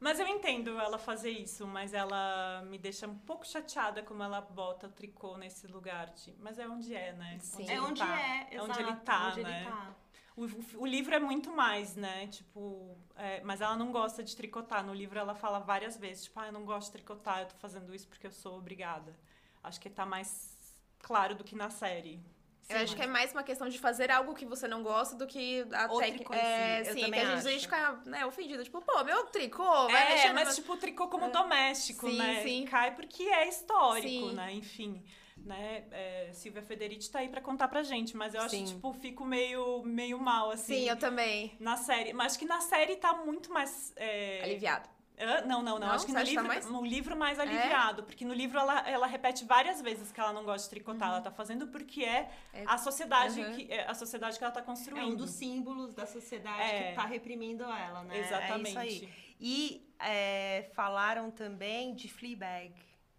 Mas 0.00 0.18
eu 0.20 0.26
entendo 0.26 0.78
ela 0.78 0.98
fazer 0.98 1.30
isso, 1.30 1.66
mas 1.66 1.94
ela 1.94 2.62
me 2.66 2.76
deixa 2.78 3.06
um 3.06 3.16
pouco 3.16 3.46
chateada 3.46 4.02
como 4.02 4.22
ela 4.22 4.40
bota 4.40 4.86
o 4.86 4.90
tricô 4.90 5.36
nesse 5.36 5.66
lugar. 5.66 6.06
de- 6.10 6.34
Mas 6.40 6.58
é 6.58 6.68
onde 6.68 6.94
é, 6.94 7.12
né? 7.12 7.38
Sim. 7.40 7.66
É 7.68 7.72
ele 7.72 7.80
onde 7.80 8.00
tá. 8.00 8.20
é, 8.20 8.48
É 8.50 8.62
onde 8.62 8.80
ele 8.80 8.96
tá, 8.96 9.34
né? 9.36 9.94
O, 10.36 10.44
o- 10.46 10.64
o 10.82 10.86
livro 10.86 11.14
é 11.14 11.18
muito 11.20 11.50
mais, 11.52 11.94
né? 11.96 12.26
Tipo, 12.26 12.98
é, 13.16 13.40
mas 13.44 13.60
ela 13.60 13.76
não 13.76 13.92
gosta 13.92 14.22
de 14.22 14.34
tricotar. 14.36 14.84
No 14.84 14.92
livro 14.92 15.18
ela 15.18 15.34
fala 15.34 15.58
várias 15.60 15.96
vezes, 15.96 16.24
tipo, 16.24 16.38
ah, 16.40 16.46
eu 16.46 16.52
não 16.52 16.64
gosto 16.64 16.86
de 16.88 16.92
tricotar, 16.94 17.40
eu 17.42 17.46
tô 17.46 17.54
fazendo 17.56 17.94
isso 17.94 18.08
porque 18.08 18.26
eu 18.26 18.32
sou 18.32 18.58
obrigada. 18.58 19.14
Acho 19.62 19.80
que 19.80 19.88
tá 19.88 20.04
mais 20.04 20.58
claro 20.98 21.34
do 21.34 21.44
que 21.44 21.54
na 21.54 21.70
série. 21.70 22.20
Eu 22.68 22.78
acho 22.78 22.96
que 22.96 23.02
é 23.02 23.06
mais 23.06 23.32
uma 23.32 23.42
questão 23.42 23.68
de 23.68 23.78
fazer 23.78 24.10
algo 24.10 24.34
que 24.34 24.46
você 24.46 24.66
não 24.66 24.82
gosta 24.82 25.14
do 25.16 25.26
que 25.26 25.66
a 25.72 25.88
técnica. 25.88 26.34
É, 26.34 26.80
eu 26.80 26.84
sim, 26.92 27.10
que 27.10 27.18
a 27.18 27.24
gente, 27.36 27.46
a 27.46 27.50
gente 27.50 27.60
fica 27.62 28.00
né, 28.06 28.24
ofendido. 28.24 28.64
Tipo, 28.64 28.80
pô, 28.80 29.04
meu 29.04 29.24
tricô, 29.26 29.88
vai 29.88 30.06
é, 30.06 30.14
mexer 30.14 30.32
mas 30.32 30.48
meu- 30.48 30.54
tipo, 30.54 30.76
tricô 30.76 31.08
como 31.08 31.30
doméstico, 31.30 32.08
Sim, 32.08 32.16
né? 32.16 32.42
sim. 32.42 32.64
Cai 32.64 32.94
porque 32.94 33.22
é 33.24 33.48
histórico, 33.48 34.08
Sim. 34.08 34.32
né? 34.34 34.52
Enfim, 34.54 35.04
né? 35.36 35.84
É, 35.90 36.30
Silvia 36.32 36.62
Federici 36.62 37.10
tá 37.10 37.18
aí 37.18 37.28
pra 37.28 37.40
contar 37.40 37.68
pra 37.68 37.82
gente, 37.82 38.16
mas 38.16 38.34
eu 38.34 38.40
acho 38.40 38.50
Sim. 38.50 38.64
que, 38.64 38.70
tipo, 38.72 38.92
fico 38.94 39.24
meio, 39.24 39.82
meio 39.82 40.18
mal, 40.18 40.50
assim. 40.50 40.74
Sim, 40.84 40.88
eu 40.88 40.96
também. 40.96 41.54
Na 41.60 41.76
série. 41.76 42.12
Mas 42.12 42.32
acho 42.32 42.38
que 42.38 42.46
na 42.46 42.60
série 42.60 42.96
tá 42.96 43.12
muito 43.12 43.52
mais. 43.52 43.92
é, 43.96 44.40
Aliviado. 44.42 44.88
Não, 45.46 45.62
não, 45.62 45.62
não. 45.62 45.78
Não? 45.78 45.90
Acho 45.92 46.06
que 46.06 46.12
no 46.12 46.18
tá 46.18 46.24
livro, 46.24 46.44
mais? 46.46 46.66
É? 46.66 46.68
no 46.70 46.84
livro 46.84 47.16
mais 47.16 47.38
aliviado. 47.38 48.02
Porque 48.02 48.24
no 48.24 48.34
livro 48.34 48.58
ela, 48.58 48.80
ela 48.88 49.06
repete 49.06 49.44
várias 49.44 49.80
vezes 49.80 50.10
que 50.10 50.20
ela 50.20 50.32
não 50.32 50.44
gosta 50.44 50.64
de 50.66 50.70
tricotar. 50.70 51.08
Ela 51.08 51.20
tá 51.20 51.30
fazendo 51.30 51.68
porque 51.68 52.02
é, 52.04 52.22
Uhum. 52.52 52.60
É- 52.60 52.64
a 52.66 52.78
sociedade 52.78 53.40
Uhum. 53.40 53.54
que 53.54 53.72
é 53.72 53.86
a 53.88 53.94
sociedade 53.94 54.36
que 54.38 54.44
ela 54.44 54.52
tá 54.52 54.60
É 54.60 54.64
construindo. 54.64 55.12
um 55.12 55.16
dos 55.16 55.30
símbolos 55.30 55.94
da 55.94 56.04
sociedade 56.06 56.60
É. 56.62 56.90
que 56.90 56.96
tá 56.96 57.04
reprimindo 57.06 57.62
ela, 57.64 58.02
né? 58.02 58.18
Exatamente. 58.18 58.76
É 58.78 58.86
isso 58.86 59.04
aí. 59.04 59.08
E 59.40 59.88
é, 60.00 60.68
falaram 60.74 61.30
também 61.30 61.94
de 61.94 62.08
Fleabag. 62.08 62.74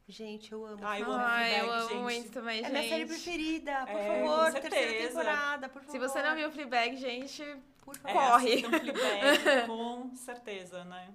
Gente, 0.08 0.52
eu 0.52 0.64
amo. 0.66 0.86
Ai, 0.86 1.02
eu 1.02 1.12
amo 1.12 1.24
Ai, 1.24 1.46
eu 1.46 1.66
Fleabag, 1.66 1.80
amo 1.80 1.90
gente. 1.90 2.02
muito 2.02 2.32
também, 2.32 2.60
É 2.60 2.64
gente. 2.64 2.72
minha 2.74 2.90
série 2.90 3.06
preferida, 3.08 3.86
por 3.88 3.96
É, 3.98 4.22
favor, 4.26 4.52
terceira 4.52 4.76
certeza. 4.92 5.08
temporada, 5.20 5.70
por 5.70 5.82
favor. 5.82 5.92
Se 5.92 5.98
você 6.00 6.22
não 6.22 6.36
viu 6.36 6.52
Fleabag, 6.52 6.96
gente, 6.98 7.44
por 7.84 7.96
É, 7.96 8.00
favor. 8.00 8.32
Corre. 8.32 8.64
Fleabag, 8.64 9.66
com 9.68 10.16
certeza, 10.16 10.84
né? 10.86 11.10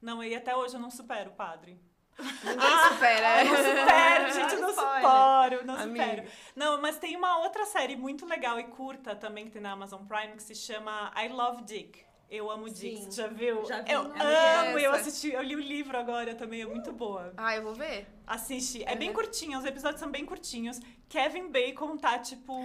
Não, 0.00 0.22
e 0.24 0.34
até 0.34 0.56
hoje 0.56 0.74
eu 0.74 0.80
não 0.80 0.90
supero 0.90 1.30
o 1.30 1.34
padre. 1.34 1.78
Ninguém 2.18 2.88
supera. 2.88 3.28
Ai, 3.28 3.44
não 3.44 3.56
supero, 3.56 4.32
gente, 4.34 4.56
não 4.60 4.68
supero, 4.74 5.66
não 5.66 5.78
supero. 5.78 6.24
Não, 6.54 6.80
mas 6.80 6.98
tem 6.98 7.16
uma 7.16 7.38
outra 7.38 7.64
série 7.64 7.96
muito 7.96 8.26
legal 8.26 8.58
e 8.60 8.64
curta 8.64 9.14
também 9.16 9.46
que 9.46 9.50
tem 9.52 9.62
na 9.62 9.72
Amazon 9.72 10.04
Prime 10.04 10.34
que 10.36 10.42
se 10.42 10.54
chama 10.54 11.12
I 11.16 11.28
Love 11.28 11.62
Dick. 11.62 12.04
Eu 12.30 12.48
amo 12.48 12.68
você 12.68 12.94
já 13.10 13.26
viu? 13.26 13.64
já 13.64 13.80
vi, 13.82 13.90
eu 13.90 14.04
vi 14.12 14.20
amo, 14.20 14.78
eu 14.78 14.94
essa. 14.94 15.00
assisti, 15.08 15.32
eu 15.32 15.42
li 15.42 15.56
o 15.56 15.60
livro 15.60 15.98
agora 15.98 16.32
também, 16.34 16.62
é 16.62 16.66
muito 16.66 16.92
boa. 16.92 17.32
Ah, 17.36 17.56
eu 17.56 17.62
vou 17.64 17.74
ver. 17.74 18.06
Assiste, 18.24 18.84
é 18.86 18.94
bem 18.94 19.08
Uhum. 19.08 19.14
curtinho, 19.16 19.58
os 19.58 19.64
episódios 19.64 19.98
são 19.98 20.08
bem 20.12 20.24
curtinhos. 20.24 20.78
Kevin 21.08 21.48
Bacon 21.50 21.96
tá, 21.96 22.20
tipo, 22.20 22.64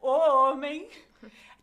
o 0.00 0.08
homem. 0.08 0.88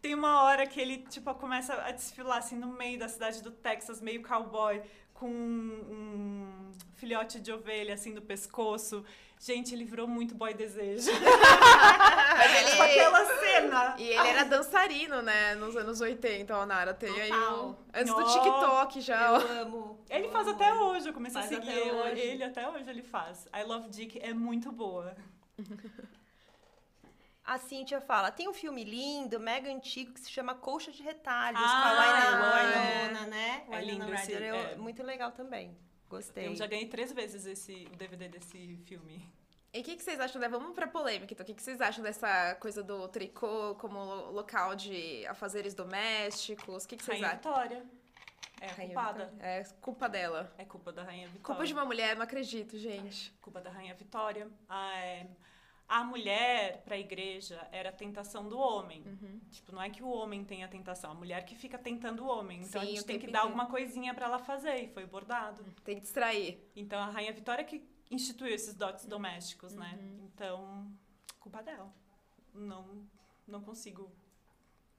Tem 0.01 0.13
uma 0.13 0.43
hora 0.43 0.67
que 0.67 0.79
ele, 0.79 0.99
tipo, 1.09 1.33
começa 1.35 1.73
a 1.73 1.91
desfilar, 1.91 2.37
assim, 2.37 2.55
no 2.55 2.67
meio 2.67 2.99
da 2.99 3.07
cidade 3.07 3.41
do 3.41 3.49
Texas, 3.49 4.01
meio 4.01 4.21
cowboy, 4.21 4.81
com 5.13 5.27
um 5.29 6.71
filhote 6.95 7.39
de 7.39 7.51
ovelha, 7.51 7.93
assim, 7.93 8.13
no 8.13 8.21
pescoço. 8.21 9.03
Gente, 9.39 9.73
ele 9.73 9.83
virou 9.83 10.07
muito 10.07 10.33
boy 10.33 10.53
desejo. 10.53 11.11
Mas 12.37 12.55
ele... 12.55 12.69
Tipo, 12.71 12.83
aquela 12.83 13.25
cena. 13.39 13.95
E 13.97 14.03
ele 14.03 14.27
era 14.27 14.43
dançarino, 14.43 15.21
né? 15.21 15.55
Nos 15.55 15.75
anos 15.75 16.01
80, 16.01 16.55
ó, 16.55 16.65
Nara. 16.65 16.93
Tem 16.93 17.09
aí 17.21 17.31
o... 17.31 17.75
Antes 17.93 18.13
do 18.13 18.21
Ó. 18.21 18.23
TikTok 18.23 19.01
já, 19.01 19.33
ó. 19.33 19.39
Eu 19.39 19.61
amo. 19.61 20.05
Ele 20.09 20.27
eu 20.27 20.31
faz 20.31 20.47
amo 20.47 20.55
até 20.55 20.73
hoje, 20.73 21.09
eu 21.09 21.13
comecei 21.13 21.41
Faz 21.41 21.51
a 21.51 21.55
seguir 21.55 21.89
até 21.89 22.19
ele, 22.19 22.43
até 22.43 22.69
hoje 22.69 22.89
ele 22.89 23.03
faz. 23.03 23.45
I 23.53 23.63
Love 23.63 23.89
Dick 23.89 24.19
é 24.19 24.33
muito 24.33 24.71
boa. 24.71 25.15
A 27.45 27.57
Cíntia 27.59 28.01
fala, 28.01 28.31
tem 28.31 28.47
um 28.49 28.53
filme 28.53 28.83
lindo, 28.83 29.39
mega 29.39 29.69
antigo, 29.69 30.13
que 30.13 30.19
se 30.19 30.31
chama 30.31 30.55
Colcha 30.55 30.91
de 30.91 31.03
Retalhos, 31.03 31.59
com 31.61 31.67
Ah, 31.67 31.89
a 31.89 32.01
Winona, 32.01 32.79
é. 32.79 33.07
Winona, 33.07 33.27
né? 33.27 33.65
É 33.71 33.81
lindo 33.81 34.13
esse-. 34.15 34.31
Eu- 34.33 34.55
é. 34.55 34.75
Muito 34.75 35.03
legal 35.03 35.31
também. 35.31 35.77
Gostei. 36.09 36.47
Eu 36.47 36.55
já 36.55 36.65
ganhei 36.65 36.87
três 36.87 37.11
vezes 37.11 37.45
esse, 37.45 37.87
o 37.93 37.95
DVD 37.95 38.27
desse 38.29 38.77
filme. 38.85 39.27
E 39.73 39.81
o 39.81 39.83
que, 39.83 39.95
que 39.95 40.03
vocês 40.03 40.19
acham, 40.19 40.39
né? 40.41 40.47
Vamos 40.47 40.73
pra 40.73 40.87
polêmica, 40.87 41.33
então. 41.33 41.43
O 41.43 41.47
que, 41.47 41.53
que 41.53 41.61
vocês 41.61 41.79
acham 41.81 42.03
dessa 42.03 42.55
coisa 42.55 42.81
do 42.81 43.07
tricô 43.09 43.75
como 43.75 43.99
lo- 44.03 44.31
local 44.31 44.73
de 44.75 45.25
afazeres 45.27 45.73
domésticos? 45.73 46.85
O 46.85 46.87
que, 46.87 46.95
que 46.97 47.03
vocês 47.03 47.19
Rainha 47.19 47.37
acham? 47.37 47.51
Vitória. 47.51 47.85
É 48.61 48.69
a 48.69 48.71
Rainha 48.73 48.87
culpada. 48.95 49.25
Vitória. 49.25 49.45
É 49.47 49.63
culpa 49.81 50.09
dela. 50.09 50.53
É 50.57 50.65
culpa 50.65 50.91
da 50.93 51.03
Rainha 51.03 51.27
Vitória. 51.27 51.43
Culpa 51.45 51.65
de 51.65 51.73
uma 51.73 51.85
mulher, 51.85 52.15
não 52.15 52.23
acredito, 52.23 52.77
gente. 52.77 53.31
Culpa 53.41 53.59
da 53.59 53.69
Rainha 53.69 53.93
Vitória. 53.95 54.47
A, 54.69 54.95
é, 54.97 55.27
a 55.87 56.03
mulher 56.03 56.81
pra 56.83 56.97
igreja 56.97 57.67
era 57.71 57.89
a 57.89 57.91
tentação 57.91 58.47
do 58.47 58.57
homem. 58.57 59.03
Uhum. 59.05 59.39
Tipo, 59.51 59.71
não 59.71 59.81
é 59.81 59.89
que 59.89 60.01
o 60.01 60.09
homem 60.09 60.43
tem 60.43 60.63
a 60.63 60.67
tentação, 60.67 61.11
a 61.11 61.13
mulher 61.13 61.45
que 61.45 61.55
fica 61.55 61.77
tentando 61.77 62.23
o 62.23 62.27
homem. 62.27 62.61
Então 62.61 62.81
a 62.81 62.85
Sim, 62.85 62.91
gente 62.91 63.01
o 63.03 63.05
tem 63.05 63.19
que 63.19 63.27
dar 63.27 63.41
alguma 63.41 63.67
coisinha 63.67 64.13
pra 64.13 64.25
ela 64.25 64.39
fazer. 64.39 64.83
E 64.83 64.87
foi 64.87 65.05
bordado. 65.05 65.63
Tem 65.83 65.95
que 65.95 66.01
distrair. 66.01 66.59
Então 66.75 66.99
a 66.99 67.09
Rainha 67.09 67.33
Vitória 67.33 67.63
que 67.63 67.83
instituiu 68.09 68.53
esses 68.53 68.73
dotes 68.73 69.05
domésticos, 69.05 69.75
né? 69.75 69.97
Uhum. 69.99 70.29
Então, 70.33 70.91
culpa 71.39 71.61
dela. 71.61 71.93
Não, 72.53 73.05
não 73.47 73.61
consigo 73.61 74.11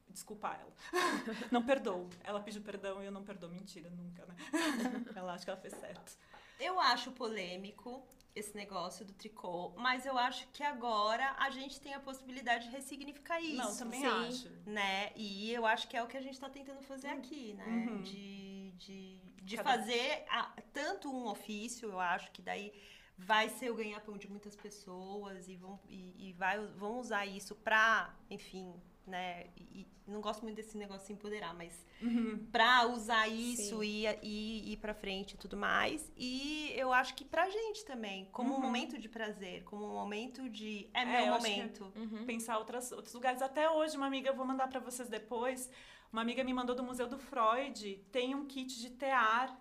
desculpar 0.08 0.60
ela. 0.60 0.72
não 1.50 1.64
perdoo. 1.64 2.08
Ela 2.22 2.40
pediu 2.40 2.62
perdão 2.62 3.02
e 3.02 3.06
eu 3.06 3.12
não 3.12 3.24
perdoo. 3.24 3.50
Mentira, 3.50 3.90
nunca, 3.90 4.24
né? 4.26 4.36
ela 5.14 5.34
acha 5.34 5.44
que 5.44 5.50
ela 5.50 5.60
fez 5.60 5.74
certo. 5.74 6.16
Eu 6.58 6.80
acho 6.80 7.12
polêmico 7.12 8.02
esse 8.34 8.54
negócio 8.54 9.04
do 9.04 9.14
tricô, 9.14 9.72
mas 9.76 10.04
eu 10.04 10.18
acho 10.18 10.46
que 10.48 10.62
agora 10.62 11.34
a 11.38 11.48
gente 11.48 11.80
tem 11.80 11.94
a 11.94 12.00
possibilidade 12.00 12.66
de 12.68 12.70
ressignificar 12.76 13.40
isso. 13.40 13.56
não, 13.56 13.76
também 13.76 14.00
sim. 14.00 14.06
acho. 14.06 14.48
Né? 14.66 15.10
E 15.16 15.50
eu 15.52 15.64
acho 15.64 15.88
que 15.88 15.96
é 15.96 16.02
o 16.02 16.06
que 16.06 16.16
a 16.18 16.20
gente 16.20 16.38
tá 16.38 16.48
tentando 16.50 16.82
fazer 16.82 17.08
aqui, 17.08 17.54
né? 17.54 17.64
Uhum. 17.66 18.02
De, 18.02 18.72
de, 18.72 19.16
de 19.42 19.56
Cada- 19.56 19.70
fazer 19.70 20.24
a- 20.28 20.52
tanto 20.72 21.10
um 21.10 21.26
ofício, 21.28 21.88
eu 21.90 21.98
acho 21.98 22.30
que 22.30 22.42
daí 22.42 22.72
vai 23.16 23.48
ser 23.48 23.70
o 23.70 23.74
ganha-pão 23.74 24.18
de 24.18 24.28
muitas 24.28 24.54
pessoas 24.54 25.48
e 25.48 25.56
vão, 25.56 25.80
e, 25.88 26.28
e 26.28 26.32
vai, 26.34 26.58
vão 26.66 26.98
usar 27.00 27.24
isso 27.24 27.54
pra, 27.54 28.14
enfim, 28.28 28.74
né? 29.06 29.46
E, 29.56 29.80
e 29.80 29.86
não 30.06 30.20
gosto 30.20 30.42
muito 30.42 30.56
desse 30.56 30.76
negócio 30.76 31.00
de 31.02 31.06
se 31.08 31.12
empoderar, 31.12 31.54
mas 31.54 31.84
Uhum. 32.02 32.46
pra 32.52 32.86
usar 32.88 33.26
isso 33.28 33.80
Sim. 33.80 33.84
e, 33.86 34.06
e 34.22 34.72
ir 34.72 34.76
pra 34.76 34.92
frente 34.94 35.32
e 35.32 35.36
tudo 35.38 35.56
mais. 35.56 36.12
E 36.16 36.72
eu 36.76 36.92
acho 36.92 37.14
que 37.14 37.24
pra 37.24 37.48
gente 37.48 37.84
também, 37.84 38.26
como 38.32 38.50
um 38.52 38.56
Uhum. 38.56 38.60
momento 38.62 38.98
de 38.98 39.08
prazer, 39.08 39.64
como 39.64 39.84
um 39.84 39.94
momento 39.94 40.48
de. 40.48 40.88
É, 40.92 41.02
É, 41.02 41.04
meu 41.24 41.34
momento. 41.34 41.92
Uhum. 41.96 42.24
Pensar 42.26 42.58
outras, 42.58 42.92
outros 42.92 43.14
lugares. 43.14 43.40
Até 43.42 43.70
hoje, 43.70 43.96
uma 43.96 44.06
amiga, 44.06 44.28
eu 44.30 44.34
vou 44.36 44.44
mandar 44.46 44.68
pra 44.68 44.80
vocês 44.80 45.08
depois. 45.08 45.70
Uma 46.12 46.22
amiga 46.22 46.44
me 46.44 46.52
mandou 46.54 46.74
do 46.76 46.82
Museu 46.82 47.08
do 47.08 47.18
Freud. 47.18 47.96
Tem 48.12 48.34
um 48.34 48.46
kit 48.46 48.78
de 48.80 48.90
tear 48.90 49.58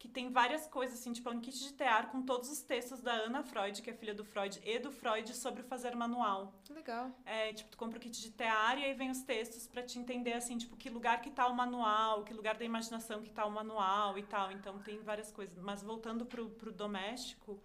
que 0.00 0.08
tem 0.08 0.32
várias 0.32 0.66
coisas, 0.66 0.98
assim, 0.98 1.12
tipo, 1.12 1.28
é 1.28 1.32
um 1.32 1.40
kit 1.40 1.58
de 1.58 1.74
tear 1.74 2.10
com 2.10 2.22
todos 2.22 2.50
os 2.50 2.62
textos 2.62 3.02
da 3.02 3.12
Ana 3.12 3.42
Freud, 3.42 3.82
que 3.82 3.90
é 3.90 3.92
filha 3.92 4.14
do 4.14 4.24
Freud, 4.24 4.58
e 4.64 4.78
do 4.78 4.90
Freud 4.90 5.36
sobre 5.36 5.60
o 5.60 5.64
fazer 5.64 5.94
manual. 5.94 6.54
Legal. 6.70 7.10
É, 7.26 7.52
tipo, 7.52 7.70
tu 7.70 7.76
compra 7.76 7.98
o 7.98 8.00
kit 8.00 8.18
de 8.18 8.30
tear 8.30 8.78
e 8.78 8.84
aí 8.84 8.94
vem 8.94 9.10
os 9.10 9.22
textos 9.22 9.66
pra 9.66 9.82
te 9.82 9.98
entender, 9.98 10.32
assim, 10.32 10.56
tipo, 10.56 10.74
que 10.74 10.88
lugar 10.88 11.20
que 11.20 11.30
tá 11.30 11.46
o 11.46 11.54
manual, 11.54 12.24
que 12.24 12.32
lugar 12.32 12.56
da 12.56 12.64
imaginação 12.64 13.20
que 13.22 13.30
tá 13.30 13.44
o 13.44 13.50
manual 13.50 14.16
e 14.16 14.22
tal. 14.22 14.50
Então, 14.50 14.78
tem 14.78 14.98
várias 15.02 15.30
coisas. 15.30 15.58
Mas 15.58 15.82
voltando 15.82 16.24
pro, 16.24 16.48
pro 16.48 16.72
doméstico, 16.72 17.60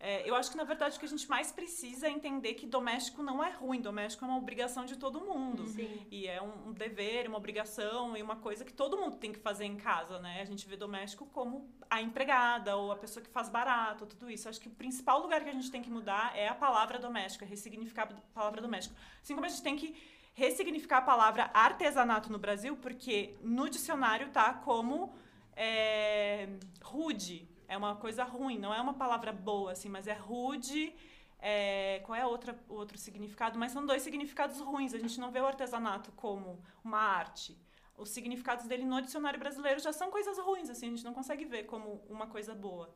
é, 0.00 0.28
eu 0.28 0.36
acho 0.36 0.50
que, 0.52 0.56
na 0.56 0.62
verdade, 0.62 0.96
o 0.96 1.00
que 1.00 1.06
a 1.06 1.08
gente 1.08 1.28
mais 1.28 1.50
precisa 1.50 2.06
é 2.06 2.10
entender 2.10 2.54
que 2.54 2.66
doméstico 2.66 3.20
não 3.20 3.42
é 3.42 3.50
ruim. 3.50 3.80
Doméstico 3.80 4.24
é 4.24 4.28
uma 4.28 4.36
obrigação 4.38 4.84
de 4.84 4.96
todo 4.96 5.20
mundo. 5.20 5.66
Sim. 5.66 6.06
E 6.08 6.28
é 6.28 6.40
um, 6.40 6.68
um 6.68 6.72
dever, 6.72 7.26
uma 7.26 7.36
obrigação 7.36 8.16
e 8.16 8.22
uma 8.22 8.36
coisa 8.36 8.64
que 8.64 8.72
todo 8.72 8.96
mundo 8.96 9.16
tem 9.16 9.32
que 9.32 9.40
fazer 9.40 9.64
em 9.64 9.76
casa, 9.76 10.20
né? 10.20 10.40
A 10.40 10.44
gente 10.44 10.68
vê 10.68 10.76
doméstico 10.76 11.26
como 11.26 11.68
a 11.90 12.00
empregada 12.00 12.76
ou 12.76 12.92
a 12.92 12.96
pessoa 12.96 13.24
que 13.24 13.30
faz 13.30 13.48
barato, 13.48 14.06
tudo 14.06 14.30
isso. 14.30 14.48
Acho 14.48 14.60
que 14.60 14.68
o 14.68 14.72
principal 14.72 15.20
lugar 15.20 15.42
que 15.42 15.50
a 15.50 15.52
gente 15.52 15.70
tem 15.70 15.82
que 15.82 15.90
mudar 15.90 16.36
é 16.36 16.46
a 16.46 16.54
palavra 16.54 17.00
doméstica, 17.00 17.44
ressignificar 17.44 18.04
a 18.04 18.14
palavra 18.32 18.62
doméstica. 18.62 18.94
Assim 19.20 19.34
como 19.34 19.46
a 19.46 19.48
gente 19.48 19.62
tem 19.62 19.74
que 19.74 19.96
ressignificar 20.32 20.98
a 20.98 21.02
palavra 21.02 21.50
artesanato 21.52 22.30
no 22.30 22.38
Brasil, 22.38 22.76
porque 22.76 23.34
no 23.42 23.68
dicionário 23.68 24.28
tá 24.28 24.54
como 24.54 25.12
é, 25.56 26.48
rude. 26.80 27.48
É 27.68 27.76
uma 27.76 27.94
coisa 27.96 28.24
ruim, 28.24 28.58
não 28.58 28.72
é 28.72 28.80
uma 28.80 28.94
palavra 28.94 29.32
boa, 29.32 29.72
assim, 29.72 29.88
mas 29.88 30.06
é 30.08 30.14
rude. 30.14 30.94
é, 31.40 32.00
qual 32.04 32.16
é 32.16 32.26
outra, 32.26 32.58
o 32.68 32.74
outro 32.74 32.98
significado? 32.98 33.58
Mas 33.58 33.70
são 33.72 33.86
dois 33.86 34.02
significados 34.02 34.58
ruins. 34.60 34.92
A 34.94 34.98
gente 34.98 35.20
não 35.20 35.30
vê 35.30 35.40
o 35.40 35.46
artesanato 35.46 36.10
como 36.12 36.60
uma 36.82 36.98
arte. 36.98 37.56
Os 37.96 38.10
significados 38.10 38.66
dele 38.66 38.84
no 38.84 39.00
dicionário 39.02 39.38
brasileiro 39.38 39.80
já 39.80 39.92
são 39.92 40.10
coisas 40.10 40.38
ruins, 40.38 40.70
assim, 40.70 40.86
a 40.86 40.90
gente 40.90 41.04
não 41.04 41.12
consegue 41.12 41.44
ver 41.44 41.64
como 41.64 42.00
uma 42.08 42.26
coisa 42.28 42.54
boa. 42.54 42.94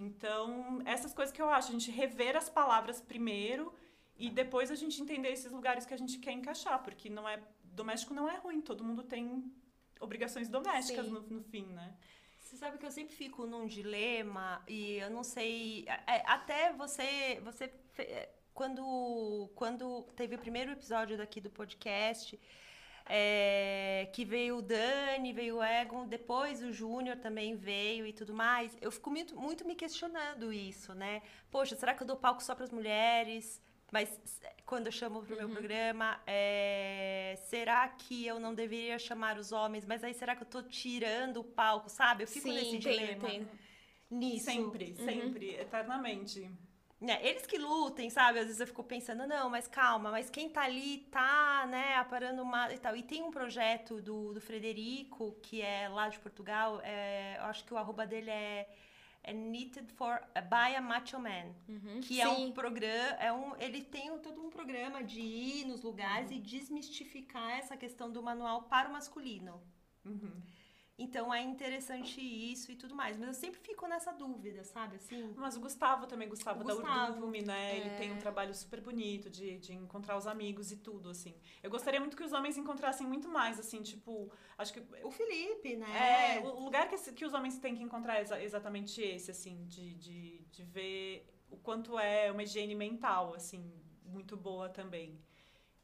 Então, 0.00 0.80
essas 0.84 1.12
coisas 1.12 1.32
que 1.34 1.42
eu 1.42 1.50
acho, 1.50 1.68
a 1.68 1.72
gente 1.72 1.90
rever 1.90 2.36
as 2.36 2.48
palavras 2.48 3.00
primeiro 3.00 3.72
e 4.16 4.30
depois 4.30 4.70
a 4.70 4.76
gente 4.76 5.00
entender 5.02 5.30
esses 5.30 5.50
lugares 5.50 5.84
que 5.84 5.92
a 5.92 5.96
gente 5.96 6.18
quer 6.18 6.32
encaixar, 6.32 6.80
porque 6.84 7.10
não 7.10 7.28
é 7.28 7.42
doméstico 7.64 8.14
não 8.14 8.28
é 8.30 8.36
ruim, 8.36 8.60
todo 8.60 8.84
mundo 8.84 9.02
tem 9.02 9.52
obrigações 10.00 10.48
domésticas 10.48 11.08
no, 11.08 11.20
no 11.22 11.42
fim, 11.42 11.66
né? 11.72 11.96
Você 12.54 12.60
sabe 12.60 12.78
que 12.78 12.86
eu 12.86 12.90
sempre 12.92 13.16
fico 13.16 13.46
num 13.46 13.66
dilema 13.66 14.62
e 14.68 14.98
eu 14.98 15.10
não 15.10 15.24
sei. 15.24 15.84
é, 15.88 16.22
até 16.24 16.72
você. 16.72 17.40
você 17.42 17.64
é, 17.98 18.28
quando, 18.52 19.50
quando 19.56 20.04
teve 20.14 20.36
o 20.36 20.38
primeiro 20.38 20.70
episódio 20.70 21.18
daqui 21.18 21.40
do 21.40 21.50
podcast, 21.50 22.38
é, 23.06 24.08
que 24.12 24.24
veio 24.24 24.58
o 24.58 24.62
Dani, 24.62 25.32
veio 25.32 25.56
o 25.56 25.64
Egon, 25.64 26.06
depois 26.06 26.62
o 26.62 26.72
Júnior 26.72 27.16
também 27.16 27.56
veio 27.56 28.06
e 28.06 28.12
tudo 28.12 28.32
mais, 28.32 28.76
eu 28.80 28.92
fico 28.92 29.10
muito, 29.10 29.34
muito 29.34 29.66
me 29.66 29.74
questionando 29.74 30.52
isso, 30.52 30.94
né? 30.94 31.22
Poxa, 31.50 31.74
será 31.74 31.92
que 31.92 32.04
eu 32.04 32.06
dou 32.06 32.16
palco 32.16 32.40
só 32.40 32.54
para 32.54 32.62
as 32.62 32.70
mulheres? 32.70 33.60
Mas 33.94 34.10
quando 34.66 34.86
eu 34.86 34.92
chamo 34.92 35.22
pro 35.22 35.36
meu 35.36 35.48
programa, 35.48 36.20
é, 36.26 37.38
será 37.46 37.86
que 37.86 38.26
eu 38.26 38.40
não 38.40 38.52
deveria 38.52 38.98
chamar 38.98 39.38
os 39.38 39.52
homens? 39.52 39.86
Mas 39.86 40.02
aí 40.02 40.12
será 40.12 40.34
que 40.34 40.42
eu 40.42 40.48
tô 40.48 40.64
tirando 40.64 41.36
o 41.38 41.44
palco, 41.44 41.88
sabe? 41.88 42.24
Eu 42.24 42.26
fico 42.26 42.48
Sim, 42.48 42.54
nesse 42.54 42.78
dilema. 42.78 43.12
entendo. 43.12 43.48
Nisso. 44.10 44.46
Sempre, 44.46 44.96
sempre, 44.96 45.54
eternamente. 45.54 46.50
É, 47.02 47.28
eles 47.28 47.46
que 47.46 47.56
lutem, 47.56 48.10
sabe? 48.10 48.40
Às 48.40 48.46
vezes 48.46 48.60
eu 48.60 48.66
fico 48.66 48.82
pensando, 48.82 49.28
não, 49.28 49.48
mas 49.48 49.68
calma, 49.68 50.10
mas 50.10 50.28
quem 50.28 50.48
tá 50.48 50.62
ali 50.62 51.06
tá, 51.12 51.64
né, 51.68 51.94
aparando 51.94 52.42
uma 52.42 52.74
e 52.74 52.78
tal. 52.78 52.96
E 52.96 53.02
tem 53.04 53.22
um 53.22 53.30
projeto 53.30 54.02
do, 54.02 54.34
do 54.34 54.40
Frederico, 54.40 55.36
que 55.40 55.62
é 55.62 55.88
lá 55.88 56.08
de 56.08 56.18
Portugal, 56.18 56.80
é, 56.82 57.36
eu 57.38 57.44
acho 57.44 57.64
que 57.64 57.72
o 57.72 57.76
arroba 57.76 58.04
dele 58.04 58.30
é, 58.30 58.68
é 59.24 59.32
Knitted 59.32 59.90
for 59.92 60.20
by 60.34 60.76
a 60.76 60.80
Macho 60.80 61.18
Man. 61.18 61.54
Uhum. 61.68 62.00
Que 62.02 62.20
é 62.20 62.28
um 62.28 62.36
Sim. 62.46 62.52
programa, 62.52 63.16
é 63.18 63.32
um, 63.32 63.56
ele 63.58 63.82
tem 63.82 64.10
um- 64.10 64.18
todo 64.18 64.40
um 64.40 64.50
programa 64.50 65.02
de 65.02 65.20
ir 65.20 65.64
nos 65.66 65.82
lugares 65.82 66.30
e 66.30 66.38
desmistificar 66.38 67.50
essa 67.58 67.76
questão 67.76 68.10
do 68.12 68.22
manual 68.22 68.62
para 68.62 68.88
o 68.88 68.92
masculino. 68.92 69.60
Uhum. 70.04 70.40
Então 70.96 71.34
é 71.34 71.42
interessante 71.42 72.20
isso 72.20 72.70
e 72.70 72.76
tudo 72.76 72.94
mais. 72.94 73.18
Mas 73.18 73.26
eu 73.28 73.34
sempre 73.34 73.58
fico 73.60 73.86
nessa 73.88 74.12
dúvida, 74.12 74.62
sabe? 74.62 74.96
Assim. 74.96 75.32
Mas 75.36 75.56
o 75.56 75.60
Gustavo 75.60 76.06
também, 76.06 76.28
Gustavo, 76.28 76.60
O 76.60 76.64
da 76.64 76.74
Gustavo. 76.74 77.12
Urdume, 77.14 77.42
né? 77.42 77.76
Ele 77.76 77.88
É. 77.90 77.94
tem 77.96 78.12
um 78.12 78.18
trabalho 78.18 78.54
super 78.54 78.80
bonito 78.80 79.28
de, 79.28 79.58
de 79.58 79.72
encontrar 79.74 80.16
os 80.16 80.26
amigos 80.26 80.70
e 80.70 80.76
tudo, 80.76 81.10
assim. 81.10 81.34
Eu 81.62 81.70
gostaria 81.70 81.98
muito 81.98 82.16
que 82.16 82.22
os 82.22 82.32
homens 82.32 82.56
encontrassem 82.56 83.04
muito 83.06 83.28
mais, 83.28 83.58
assim, 83.58 83.82
tipo, 83.82 84.30
acho 84.56 84.72
que. 84.72 84.80
O 85.04 85.10
Felipe, 85.10 85.74
né? 85.76 86.36
É, 86.36 86.40
o 86.40 86.60
lugar 86.60 86.88
que, 86.88 86.96
que 87.12 87.24
os 87.24 87.34
homens 87.34 87.58
têm 87.58 87.74
que 87.74 87.82
encontrar 87.82 88.18
é 88.18 88.22
exa- 88.22 88.40
exatamente 88.42 89.02
esse, 89.02 89.32
assim, 89.32 89.64
de, 89.66 89.94
de, 89.94 90.44
de 90.52 90.62
ver 90.62 91.26
o 91.50 91.56
quanto 91.56 91.98
é 91.98 92.30
uma 92.30 92.42
higiene 92.44 92.74
mental, 92.76 93.34
assim, 93.34 93.68
muito 94.04 94.36
boa 94.36 94.68
também. 94.68 95.20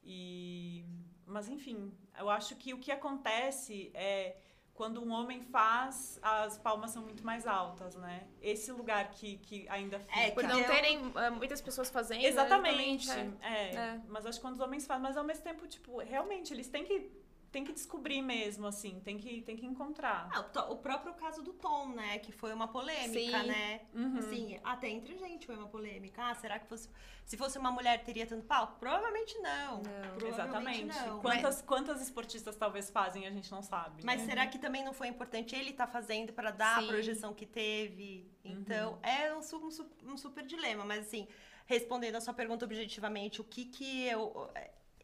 E, 0.03 0.85
mas, 1.27 1.49
enfim, 1.49 1.93
eu 2.19 2.31
acho 2.31 2.55
que 2.57 2.73
o 2.73 2.79
que 2.79 2.91
acontece 2.93 3.91
é 3.93 4.37
quando 4.81 5.05
um 5.05 5.11
homem 5.13 5.43
faz, 5.43 6.19
as 6.23 6.57
palmas 6.57 6.91
são 6.91 7.03
muito 7.03 7.23
mais 7.23 7.47
altas, 7.47 7.97
né? 7.97 8.27
Esse 8.41 8.73
lugar 8.73 9.11
que, 9.11 9.37
que 9.37 9.69
ainda 9.69 10.01
fica. 10.01 10.19
É, 10.19 10.31
Por 10.31 10.43
que 10.43 10.49
não 10.49 10.65
terem 10.65 11.13
ah, 11.17 11.31
muitas 11.31 11.61
pessoas 11.61 11.91
fazendo. 11.91 12.25
Exatamente. 12.25 13.05
exatamente, 13.05 13.39
É. 13.43 13.75
É. 13.75 14.01
Mas 14.09 14.25
acho 14.25 14.39
que 14.39 14.43
quando 14.43 14.55
os 14.55 14.61
homens 14.61 14.87
fazem, 14.87 15.03
mas 15.03 15.19
ao 15.19 15.25
mesmo 15.25 15.45
tempo, 15.45 15.67
tipo, 15.67 15.99
realmente, 15.99 16.55
eles 16.55 16.67
têm 16.67 16.83
que, 16.83 17.13
têm 17.51 17.65
que 17.65 17.73
descobrir 17.73 18.23
mesmo, 18.23 18.67
assim, 18.67 19.01
tem 19.01 19.19
que, 19.19 19.43
tem 19.43 19.57
que 19.57 19.67
encontrar. 19.67 20.29
Ah, 20.33 20.71
o 20.71 20.77
próprio 20.77 21.15
caso 21.15 21.43
do 21.43 21.53
Tom, 21.53 21.89
né? 21.89 22.19
Que 22.19 22.31
foi 22.33 22.53
uma 22.53 22.69
polêmica, 22.69 23.41
Sim. 23.43 23.47
né? 23.47 23.81
Uhum. 23.93 24.19
Assim, 24.19 24.61
até 24.63 24.89
entre 24.89 25.19
gente 25.19 25.47
foi 25.47 25.57
uma 25.57 25.67
polêmica. 25.69 26.23
Ah, 26.31 26.35
será 26.35 26.59
que 26.59 26.67
fosse, 26.67 26.89
se 27.25 27.37
fosse 27.37 27.59
uma 27.59 27.73
mulher 27.73 28.03
teria 28.05 28.27
tanto 28.27 28.45
palco? 28.47 28.79
Provavelmente 28.79 29.37
não. 29.39 29.79
Não. 29.79 30.19
Provavelmente 30.19 30.85
Exatamente. 30.85 31.09
não. 31.09 31.21
Quantas, 31.21 31.63
quantas 31.63 32.01
esportistas 32.01 32.57
talvez 32.57 32.89
fazem, 32.91 33.27
a 33.27 33.31
gente 33.31 33.51
não 33.51 33.63
sabe. 33.63 34.05
Mas 34.05 34.21
né? 34.21 34.27
será 34.29 34.47
que 34.47 34.59
também 34.59 34.85
não 34.85 34.93
foi 34.93 35.09
importante 35.09 35.55
ele 35.57 35.71
estar 35.71 35.87
fazendo 35.87 36.33
para 36.33 36.51
dar 36.51 36.79
Sim. 36.81 36.85
a 36.85 36.89
projeção 36.89 37.35
que 37.35 37.47
teve? 37.47 38.31
Então, 38.45 38.93
Uhum. 38.93 38.99
é 39.03 39.35
um, 39.35 39.41
um 39.41 40.13
um 40.13 40.17
super 40.17 40.45
dilema. 40.47 40.85
Mas, 40.85 41.07
assim, 41.07 41.27
respondendo 41.67 42.17
a 42.17 42.21
sua 42.21 42.33
pergunta 42.35 42.65
objetivamente, 42.65 43.41
o 43.41 43.45
que 43.45 43.65
que 43.65 44.07
eu... 44.07 44.51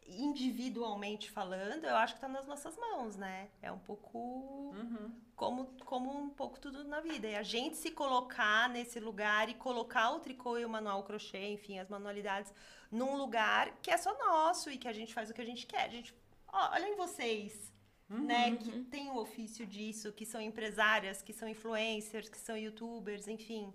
Individualmente 0.09 1.31
falando, 1.31 1.85
eu 1.85 1.97
acho 1.97 2.15
que 2.15 2.20
tá 2.20 2.28
nas 2.28 2.47
nossas 2.47 2.77
mãos, 2.77 3.16
né? 3.16 3.49
É 3.61 3.70
um 3.73 3.78
pouco 3.78 4.19
Uhum. 4.74 5.11
como, 5.35 5.65
como 5.85 6.16
um 6.16 6.28
pouco 6.31 6.59
tudo 6.61 6.85
na 6.85 7.01
vida. 7.01 7.27
E 7.28 7.35
a 7.37 7.43
gente 7.43 7.77
se 7.77 7.91
colocar 7.91 8.69
nesse 8.69 9.01
lugar 9.01 9.49
e 9.49 9.55
colocar 9.55 10.11
o 10.12 10.20
tricô 10.20 10.59
e 10.59 10.65
o 10.65 10.69
manual 10.69 11.03
crochê, 11.03 11.49
enfim, 11.49 11.78
as 11.78 11.89
manualidades, 11.89 12.53
num 12.91 13.16
lugar 13.16 13.77
que 13.83 13.91
é 13.91 13.97
só 13.97 14.16
nosso 14.19 14.70
e 14.70 14.78
que 14.78 14.89
a 14.89 14.93
gente 14.93 15.12
faz 15.12 15.28
o 15.31 15.35
que 15.35 15.41
a 15.43 15.45
gente 15.47 15.66
quer. 15.66 15.85
A 15.87 15.89
gente, 15.89 16.15
ó, 16.47 16.73
olhem 16.74 16.95
vocês, 16.97 17.73
né, 18.09 18.57
que 18.57 18.85
tem 18.85 19.11
o 19.11 19.16
ofício 19.16 19.66
disso, 19.66 20.12
que 20.12 20.24
são 20.24 20.41
empresárias, 20.41 21.23
que 21.23 21.33
são 21.33 21.49
influencers, 21.49 22.28
que 22.28 22.39
são 22.39 22.57
youtubers, 22.57 23.27
enfim, 23.27 23.74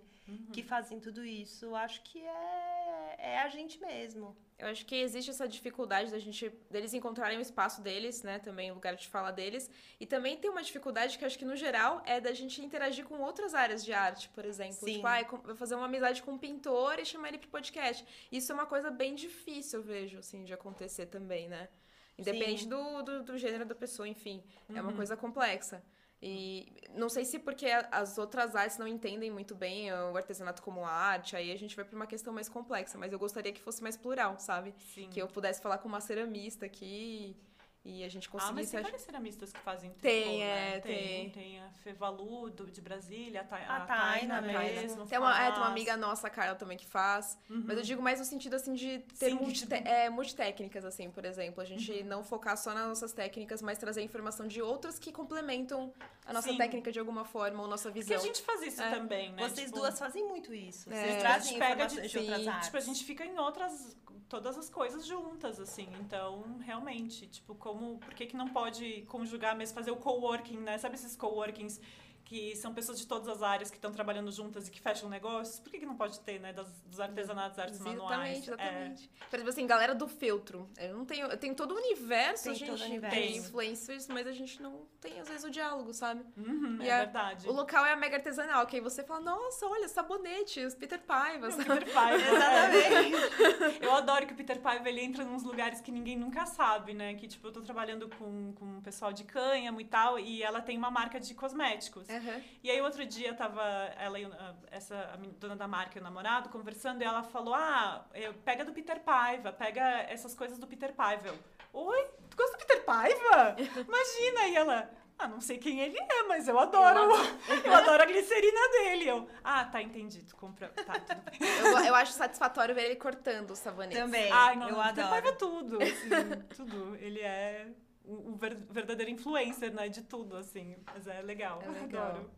que 0.52 0.62
fazem 0.62 0.98
tudo 0.98 1.22
isso. 1.24 1.74
Acho 1.74 2.02
que 2.02 2.18
é, 2.24 2.81
é 3.18 3.38
a 3.40 3.48
gente 3.48 3.80
mesmo. 3.80 4.36
Eu 4.58 4.68
acho 4.68 4.86
que 4.86 4.94
existe 4.94 5.30
essa 5.30 5.48
dificuldade 5.48 6.10
da 6.12 6.18
gente 6.20 6.48
deles 6.70 6.94
encontrarem 6.94 7.36
o 7.36 7.40
espaço 7.40 7.80
deles, 7.82 8.22
né? 8.22 8.38
Também 8.38 8.70
o 8.70 8.74
lugar 8.74 8.94
de 8.94 9.08
fala 9.08 9.32
deles. 9.32 9.68
E 9.98 10.06
também 10.06 10.36
tem 10.36 10.48
uma 10.50 10.62
dificuldade 10.62 11.18
que 11.18 11.24
eu 11.24 11.26
acho 11.26 11.36
que 11.38 11.44
no 11.44 11.56
geral 11.56 12.00
é 12.06 12.20
da 12.20 12.32
gente 12.32 12.62
interagir 12.64 13.04
com 13.04 13.18
outras 13.20 13.54
áreas 13.54 13.84
de 13.84 13.92
arte, 13.92 14.28
por 14.28 14.44
exemplo. 14.44 14.74
Sim. 14.74 15.02
Tipo, 15.02 15.24
com- 15.30 15.38
vou 15.42 15.56
fazer 15.56 15.74
uma 15.74 15.86
amizade 15.86 16.22
com 16.22 16.32
um 16.32 16.38
pintor 16.38 17.00
e 17.00 17.04
chamar 17.04 17.28
ele 17.28 17.38
pro 17.38 17.48
podcast. 17.48 18.06
Isso 18.30 18.52
é 18.52 18.54
uma 18.54 18.66
coisa 18.66 18.88
bem 18.90 19.14
difícil, 19.16 19.80
eu 19.80 19.84
vejo, 19.84 20.18
assim, 20.18 20.44
de 20.44 20.52
acontecer 20.52 21.06
também, 21.06 21.48
né? 21.48 21.68
Independente 22.16 22.66
do, 22.68 23.02
do, 23.02 23.22
do 23.24 23.38
gênero 23.38 23.64
da 23.64 23.74
pessoa, 23.74 24.06
enfim. 24.06 24.44
É 24.68 24.80
uma 24.80 24.90
Uhum. 24.90 24.96
coisa 24.96 25.16
complexa. 25.16 25.82
E 26.22 26.72
não 26.94 27.08
sei 27.08 27.24
se 27.24 27.36
porque 27.38 27.66
as 27.90 28.16
outras 28.16 28.54
artes 28.54 28.78
não 28.78 28.86
entendem 28.86 29.28
muito 29.28 29.56
bem 29.56 29.92
o 29.92 30.16
artesanato 30.16 30.62
como 30.62 30.84
arte, 30.84 31.34
aí 31.34 31.50
a 31.50 31.56
gente 31.58 31.74
vai 31.74 31.84
pra 31.84 31.96
uma 31.96 32.06
questão 32.06 32.32
mais 32.32 32.48
complexa, 32.48 32.96
mas 32.96 33.12
eu 33.12 33.18
gostaria 33.18 33.52
que 33.52 33.60
fosse 33.60 33.82
mais 33.82 33.96
plural, 33.96 34.38
sabe? 34.38 34.72
Sim. 34.94 35.08
Que 35.10 35.20
eu 35.20 35.26
pudesse 35.26 35.60
falar 35.60 35.78
com 35.78 35.88
uma 35.88 36.00
ceramista 36.00 36.64
aqui 36.66 37.34
e 37.34 37.36
a 37.84 38.08
gente 38.08 38.28
Ah, 38.38 38.52
mas 38.52 38.70
tem 38.70 38.78
ach- 38.78 38.84
várias 38.84 39.02
ceramistas 39.02 39.52
que 39.52 39.58
fazem 39.60 39.90
tricô, 39.90 40.02
Tem, 40.02 40.38
né? 40.38 40.76
é, 40.76 40.80
tem. 40.80 41.30
Tem 41.30 41.60
a 41.60 41.68
Fevalu, 41.82 42.48
do, 42.50 42.70
de 42.70 42.80
Brasília, 42.80 43.40
a, 43.40 43.44
Ta 43.44 43.56
A 43.56 43.76
a 43.76 43.80
Taina 43.80 44.40
Taina 44.40 44.40
mesmo. 44.60 45.04
Tem 45.06 45.18
uma, 45.18 45.36
é, 45.42 45.50
tem 45.50 45.58
uma 45.60 45.66
amiga 45.68 45.96
nossa, 45.96 46.28
a 46.28 46.30
Carla, 46.30 46.54
também 46.54 46.78
que 46.78 46.86
faz. 46.86 47.36
Uhum. 47.50 47.64
Mas 47.66 47.76
eu 47.78 47.82
digo 47.82 48.00
mais 48.00 48.20
no 48.20 48.24
sentido, 48.24 48.54
assim, 48.54 48.72
de 48.74 49.00
ter 49.18 49.30
Sim, 49.30 49.34
multi, 49.34 49.66
é, 49.72 50.08
multitécnicas, 50.08 50.84
assim, 50.84 51.10
por 51.10 51.24
exemplo. 51.24 51.60
A 51.60 51.64
gente 51.64 51.90
Uhum. 51.90 52.04
não 52.06 52.22
focar 52.22 52.56
só 52.56 52.72
nas 52.72 52.86
nossas 52.86 53.12
técnicas, 53.12 53.60
mas 53.60 53.78
trazer 53.78 54.00
informação 54.02 54.46
de 54.46 54.62
outras 54.62 54.96
que 54.98 55.10
complementam 55.10 55.92
a 56.24 56.32
nossa 56.32 56.50
Sim. 56.50 56.56
técnica 56.58 56.92
de 56.92 57.00
alguma 57.00 57.24
forma 57.24 57.62
ou 57.62 57.68
nossa 57.68 57.88
Porque 57.90 58.00
visão. 58.00 58.16
a 58.16 58.20
gente 58.20 58.42
faz 58.42 58.62
isso 58.62 58.80
É. 58.80 58.90
também, 58.90 59.32
né? 59.32 59.42
Vocês 59.48 59.66
Tipo, 59.66 59.80
duas 59.80 59.98
fazem 59.98 60.24
muito 60.28 60.54
isso. 60.54 60.88
É. 60.92 60.94
Vocês 61.02 61.16
A 61.16 61.18
trazem 61.18 61.48
gente 61.50 61.58
pega 61.58 61.86
de- 61.86 62.08
de, 62.08 62.18
outras 62.18 62.46
artes. 62.46 62.66
Tipo, 62.66 62.76
a 62.76 62.80
gente 62.80 63.04
fica 63.04 63.24
em 63.26 63.36
outras, 63.38 63.96
todas 64.28 64.56
as 64.56 64.70
coisas 64.70 65.04
juntas, 65.04 65.58
assim. 65.60 65.88
Então, 66.00 66.58
realmente, 66.60 67.26
tipo, 67.26 67.54
como, 67.72 67.98
por 67.98 68.14
que 68.14 68.26
que 68.26 68.36
não 68.36 68.48
pode 68.48 69.02
conjugar 69.02 69.56
mesmo, 69.56 69.74
fazer 69.74 69.90
o 69.90 69.96
coworking, 69.96 70.58
né? 70.58 70.78
Sabe 70.78 70.94
esses 70.94 71.16
coworkings 71.16 71.80
que 72.24 72.54
são 72.56 72.72
pessoas 72.72 72.98
de 72.98 73.06
todas 73.06 73.28
as 73.28 73.42
áreas 73.42 73.70
que 73.70 73.76
estão 73.76 73.92
trabalhando 73.92 74.30
juntas 74.32 74.68
e 74.68 74.70
que 74.70 74.80
fecham 74.80 75.08
negócios? 75.08 75.60
Por 75.60 75.70
que 75.70 75.78
que 75.80 75.86
não 75.86 75.96
pode 75.96 76.18
ter, 76.20 76.38
né? 76.40 76.52
Das, 76.52 76.68
dos 76.82 76.98
artesanatos, 77.00 77.58
artes 77.58 77.78
manuais? 77.80 78.38
Exatamente, 78.38 78.48
exatamente. 78.50 79.10
É. 79.20 79.24
Por 79.26 79.36
exemplo, 79.36 79.50
assim, 79.50 79.66
galera 79.66 79.94
do 79.94 80.08
feltro. 80.08 80.68
Eu 80.78 80.96
não 80.96 81.04
tenho. 81.04 81.26
Eu 81.26 81.36
tenho 81.36 81.54
todo 81.54 81.72
o 81.72 81.76
universo, 81.76 82.44
Tem 82.44 82.52
a 82.52 82.54
gente 82.56 82.70
todo 82.70 82.80
o 82.80 82.84
universo. 82.84 83.16
tem 83.16 83.36
influencers, 83.36 84.08
mas 84.08 84.26
a 84.26 84.32
gente 84.32 84.62
não 84.62 84.86
tem, 85.00 85.20
às 85.20 85.28
vezes, 85.28 85.44
o 85.44 85.50
diálogo, 85.50 85.92
sabe? 85.92 86.24
Uhum, 86.36 86.78
E 86.82 86.88
é 86.88 86.92
a- 86.94 86.98
verdade. 87.04 87.48
O 87.48 87.52
local 87.52 87.84
é 87.84 87.92
a 87.92 87.96
mega 87.96 88.16
artesanal, 88.16 88.66
que 88.66 88.76
aí 88.76 88.82
você 88.82 89.02
fala, 89.02 89.20
nossa, 89.20 89.66
olha, 89.66 89.88
sabonete, 89.88 90.64
os 90.64 90.74
Peter 90.74 91.00
Paiva, 91.00 91.50
sabe? 91.50 91.64
Peter 91.64 91.92
Paiva. 91.92 92.22
Exatamente. 92.32 93.82
Eu 93.84 93.92
adoro 93.92 94.26
que 94.26 94.32
o 94.32 94.36
Peter 94.36 94.60
Paiva 94.60 94.88
ele 94.88 95.00
entra 95.00 95.24
nos 95.24 95.42
lugares 95.42 95.80
que 95.80 95.90
ninguém 95.90 96.16
nunca 96.16 96.46
sabe, 96.46 96.94
né? 96.94 97.14
Que 97.14 97.26
tipo, 97.26 97.46
eu 97.48 97.52
tô 97.52 97.60
trabalhando 97.62 98.08
com, 98.18 98.52
com 98.54 98.78
o 98.78 98.82
pessoal 98.82 99.12
de 99.12 99.24
cânhamo 99.24 99.80
e 99.80 99.84
tal, 99.84 100.18
e 100.18 100.42
ela 100.42 100.60
tem 100.60 100.76
uma 100.78 100.90
marca 100.90 101.18
de 101.20 101.34
cosméticos. 101.34 102.08
Aham. 102.16 102.42
E 102.62 102.70
aí 102.70 102.80
outro 102.80 103.04
dia 103.06 103.34
tava 103.34 103.62
ela 103.98 104.18
e 104.18 104.24
o- 104.26 104.32
a- 104.32 104.54
essa 104.70 105.18
dona 105.38 105.56
da 105.56 105.66
marca 105.68 105.98
e 105.98 106.00
o 106.00 106.04
namorado 106.04 106.48
conversando 106.48 107.00
e 107.02 107.04
ela 107.04 107.22
falou: 107.22 107.54
"Ah, 107.54 108.06
eu- 108.14 108.34
pega 108.34 108.64
do 108.64 108.72
Peter 108.72 109.00
Paiva, 109.00 109.52
pega 109.52 109.82
essas 110.08 110.34
coisas 110.34 110.58
do 110.58 110.66
Peter 110.66 110.92
Paiva". 110.92 111.28
Eu, 111.28 111.38
Oi, 111.74 112.04
tu 112.28 112.36
gosta 112.36 112.56
do 112.56 112.60
Peter 112.60 112.84
Paiva? 112.84 113.56
Imagina 113.88 114.48
e 114.48 114.56
ela 114.56 114.90
ah, 115.18 115.28
não 115.28 115.40
sei 115.40 115.56
quem 115.56 115.78
ele 115.80 115.96
é, 115.98 116.22
mas 116.24 116.48
eu 116.48 116.58
adoro. 116.58 117.00
Eu 117.64 117.72
adoro 117.74 118.02
a 118.02 118.06
glicerina 118.06 118.68
dele. 118.70 119.06
Eu, 119.08 119.28
ah, 119.44 119.64
tá, 119.64 119.80
entendi. 119.80 120.24
Tu 120.24 120.34
compra. 120.34 120.68
Tá, 120.70 120.94
tudo 120.98 121.20
bem. 121.22 121.38
Eu, 121.60 121.78
eu 121.84 121.94
acho 121.94 122.12
satisfatório 122.12 122.74
ver 122.74 122.86
ele 122.86 122.96
cortando 122.96 123.52
os 123.52 123.58
sabonetes. 123.60 123.98
Também. 123.98 124.32
Ai, 124.32 124.56
não, 124.56 124.68
eu 124.68 124.76
não, 124.76 124.84
Peter 124.88 125.08
Paiva 125.08 125.28
é 125.28 125.30
adoro. 125.30 125.36
tudo, 125.62 125.78
assim, 125.82 126.56
tudo. 126.56 126.96
Ele 126.96 127.20
é 127.20 127.68
o, 128.04 128.30
o 128.32 128.36
ver- 128.36 128.56
verdadeiro 128.70 129.10
influencer, 129.10 129.72
né, 129.72 129.88
de 129.88 130.02
tudo, 130.02 130.36
assim. 130.36 130.76
Mas 130.92 131.06
é 131.06 131.20
legal, 131.22 131.60
É 131.62 131.68
legal. 131.68 132.06
adoro. 132.08 132.30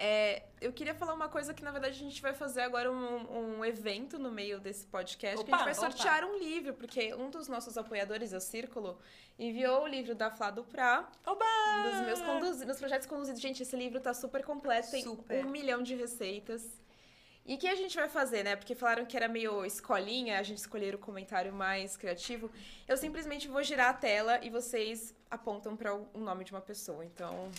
É, 0.00 0.44
eu 0.60 0.72
queria 0.72 0.94
falar 0.94 1.12
uma 1.12 1.28
coisa 1.28 1.52
que, 1.52 1.64
na 1.64 1.72
verdade, 1.72 1.96
a 1.96 1.98
gente 1.98 2.22
vai 2.22 2.32
fazer 2.32 2.60
agora 2.60 2.90
um, 2.90 3.56
um 3.58 3.64
evento 3.64 4.16
no 4.16 4.30
meio 4.30 4.60
desse 4.60 4.86
podcast, 4.86 5.44
que 5.44 5.50
a 5.50 5.56
Opa, 5.56 5.64
gente 5.64 5.74
vai 5.76 5.88
opa. 5.88 5.96
sortear 5.96 6.24
um 6.24 6.38
livro, 6.38 6.72
porque 6.74 7.12
um 7.14 7.28
dos 7.30 7.48
nossos 7.48 7.76
apoiadores, 7.76 8.32
o 8.32 8.38
Círculo, 8.40 8.96
enviou 9.36 9.82
o 9.82 9.86
livro 9.88 10.14
da 10.14 10.30
Flá 10.30 10.52
Duprá, 10.52 11.10
Oba! 11.26 11.44
um 11.44 11.82
dos 12.06 12.22
meus 12.22 12.64
nos 12.64 12.78
projetos 12.78 13.08
conduzidos. 13.08 13.40
Gente, 13.40 13.64
esse 13.64 13.74
livro 13.76 14.00
tá 14.00 14.14
super 14.14 14.44
completo, 14.44 14.88
tem 14.88 15.02
Super. 15.02 15.44
um 15.44 15.50
milhão 15.50 15.82
de 15.82 15.96
receitas. 15.96 16.64
E 17.48 17.54
o 17.54 17.58
que 17.58 17.66
a 17.66 17.74
gente 17.74 17.96
vai 17.96 18.10
fazer, 18.10 18.44
né? 18.44 18.54
Porque 18.56 18.74
falaram 18.74 19.06
que 19.06 19.16
era 19.16 19.26
meio 19.26 19.64
escolinha, 19.64 20.38
a 20.38 20.42
gente 20.42 20.58
escolher 20.58 20.94
o 20.94 20.98
comentário 20.98 21.50
mais 21.50 21.96
criativo. 21.96 22.50
Eu 22.86 22.94
simplesmente 22.98 23.48
vou 23.48 23.62
girar 23.62 23.88
a 23.88 23.94
tela 23.94 24.38
e 24.44 24.50
vocês 24.50 25.14
apontam 25.30 25.74
para 25.74 25.94
o 25.94 26.20
nome 26.20 26.44
de 26.44 26.52
uma 26.52 26.60
pessoa. 26.60 27.02
Então, 27.06 27.50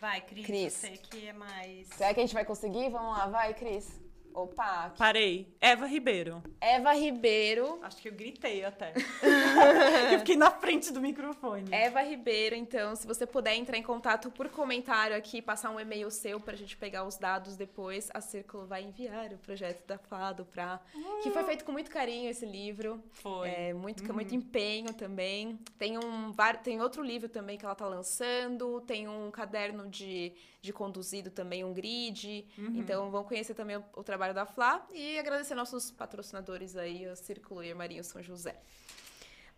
Vai, 0.00 0.20
Cris, 0.20 0.46
Cris. 0.46 0.72
você 0.72 0.96
que 0.96 1.28
é 1.28 1.32
mais... 1.32 1.88
será 1.88 2.12
que 2.12 2.20
a 2.20 2.22
gente 2.22 2.34
vai 2.34 2.44
conseguir? 2.44 2.88
Vamos 2.90 3.16
lá, 3.16 3.26
vai, 3.26 3.54
Cris. 3.54 4.00
Opa, 4.34 4.92
Parei. 4.96 5.54
Eva 5.60 5.86
Ribeiro. 5.86 6.42
Eva 6.60 6.92
Ribeiro. 6.94 7.78
Acho 7.82 7.96
que 7.96 8.08
eu 8.08 8.12
gritei 8.12 8.64
até. 8.64 8.92
eu 10.12 10.18
fiquei 10.20 10.36
na 10.36 10.50
frente 10.50 10.92
do 10.92 11.00
microfone. 11.00 11.68
Eva 11.72 12.02
Ribeiro, 12.02 12.54
então, 12.54 12.94
se 12.94 13.06
você 13.06 13.26
puder 13.26 13.54
entrar 13.54 13.76
em 13.76 13.82
contato 13.82 14.30
por 14.30 14.48
comentário 14.48 15.16
aqui, 15.16 15.42
passar 15.42 15.70
um 15.70 15.80
e-mail 15.80 16.10
seu 16.10 16.38
pra 16.40 16.54
gente 16.54 16.76
pegar 16.76 17.04
os 17.04 17.16
dados 17.16 17.56
depois, 17.56 18.08
a 18.14 18.20
Círculo 18.20 18.66
vai 18.66 18.84
enviar 18.84 19.32
o 19.32 19.38
projeto 19.38 19.86
da 19.86 19.98
Fado 19.98 20.44
pra. 20.44 20.80
Que 21.22 21.30
foi 21.30 21.44
feito 21.44 21.64
com 21.64 21.72
muito 21.72 21.90
carinho 21.90 22.30
esse 22.30 22.46
livro. 22.46 23.02
Foi. 23.12 23.48
É, 23.48 23.74
muito, 23.74 24.12
muito 24.12 24.34
empenho 24.34 24.92
também. 24.92 25.58
Tem, 25.78 25.98
um, 25.98 26.32
tem 26.62 26.80
outro 26.80 27.02
livro 27.02 27.28
também 27.28 27.58
que 27.58 27.64
ela 27.64 27.74
tá 27.74 27.86
lançando. 27.86 28.80
Tem 28.82 29.08
um 29.08 29.30
caderno 29.30 29.88
de, 29.88 30.32
de 30.60 30.72
conduzido 30.72 31.30
também, 31.30 31.64
um 31.64 31.72
grid. 31.72 32.46
Então 32.74 33.10
vão 33.10 33.24
conhecer 33.24 33.54
também 33.54 33.76
o, 33.76 33.84
o 33.96 34.02
trabalho 34.02 34.17
da 34.34 34.44
Flá. 34.46 34.86
E 34.92 35.18
agradecer 35.18 35.54
nossos 35.54 35.90
patrocinadores 35.90 36.76
aí, 36.76 37.06
o 37.06 37.16
Círculo 37.16 37.62
e 37.62 37.70
Armarinho 37.70 38.04
São 38.04 38.22
José. 38.22 38.56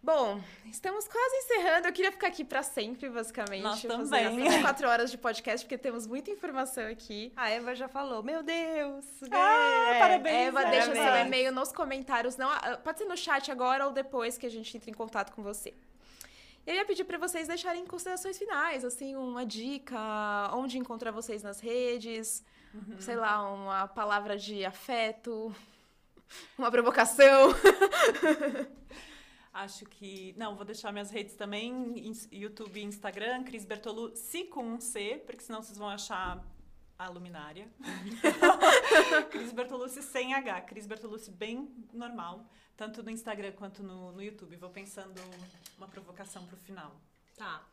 Bom, 0.02 0.40
estamos 0.64 1.06
quase 1.06 1.36
encerrando. 1.36 1.86
Eu 1.88 1.92
queria 1.92 2.10
ficar 2.10 2.28
aqui 2.28 2.42
pra 2.42 2.62
sempre, 2.62 3.10
basicamente. 3.10 3.62
Nós 3.62 3.82
fazer 3.82 4.30
também. 4.30 4.48
até 4.48 4.62
quatro 4.62 4.88
horas 4.88 5.10
de 5.10 5.18
podcast, 5.18 5.66
porque 5.66 5.76
temos 5.76 6.06
muita 6.06 6.30
informação 6.30 6.86
aqui. 6.86 7.30
A 7.36 7.50
Eva 7.50 7.74
já 7.74 7.86
falou, 7.86 8.22
meu 8.22 8.42
Deus! 8.42 9.04
Ah, 9.30 9.92
é, 9.94 9.98
parabéns, 9.98 10.48
Eva, 10.48 10.60
Eva. 10.62 10.70
deixa 10.70 10.86
seu 10.86 10.94
Parabéns. 10.94 11.26
e-mail 11.26 11.52
nos 11.52 11.70
comentários. 11.70 12.36
Não, 12.38 12.50
ah, 12.50 12.78
pode 12.82 12.98
ser 12.98 13.04
no 13.04 13.16
chat 13.16 13.50
agora 13.52 13.86
ou 13.86 13.92
depois 13.92 14.38
que 14.38 14.46
a 14.46 14.50
gente 14.50 14.74
entra 14.74 14.88
em 14.88 14.94
contato 14.94 15.32
com 15.32 15.42
você. 15.42 15.74
Eu 16.66 16.74
ia 16.76 16.84
pedir 16.86 17.04
pra 17.04 17.18
vocês 17.18 17.48
deixarem 17.48 17.84
considerações 17.84 18.38
finais, 18.38 18.86
assim, 18.86 19.16
uma 19.16 19.44
dica, 19.44 19.98
onde 20.54 20.78
encontrar 20.78 21.10
vocês 21.10 21.42
nas 21.42 21.60
redes, 21.60 22.42
sei 22.98 23.16
lá, 23.16 23.52
uma 23.52 23.88
palavra 23.88 24.36
de 24.36 24.64
afeto, 24.64 25.54
uma 26.58 26.70
provocação. 26.70 27.50
Acho 29.52 29.84
que. 29.84 30.34
Não, 30.36 30.54
vou 30.54 30.64
deixar 30.64 30.92
minhas 30.92 31.10
redes 31.10 31.34
também: 31.34 31.94
YouTube 32.30 32.78
e 32.78 32.84
Instagram, 32.84 33.42
Cris 33.42 33.64
Bertolu, 33.64 34.14
se 34.16 34.44
com 34.44 34.64
um 34.64 34.80
C, 34.80 35.22
porque 35.26 35.42
senão 35.42 35.62
vocês 35.62 35.76
vão 35.76 35.88
achar 35.88 36.44
a 36.96 37.08
luminária. 37.08 37.66
Cris 39.30 39.52
Bertolucci 39.52 40.02
sem 40.02 40.34
H. 40.34 40.60
Cris 40.62 40.86
Bertolucci 40.86 41.30
bem 41.30 41.74
normal, 41.92 42.44
tanto 42.76 43.02
no 43.02 43.10
Instagram 43.10 43.52
quanto 43.52 43.82
no, 43.82 44.12
no 44.12 44.22
YouTube. 44.22 44.54
Vou 44.56 44.70
pensando 44.70 45.18
uma 45.78 45.88
provocação 45.88 46.46
pro 46.46 46.56
final. 46.58 46.94
Tá. 47.36 47.64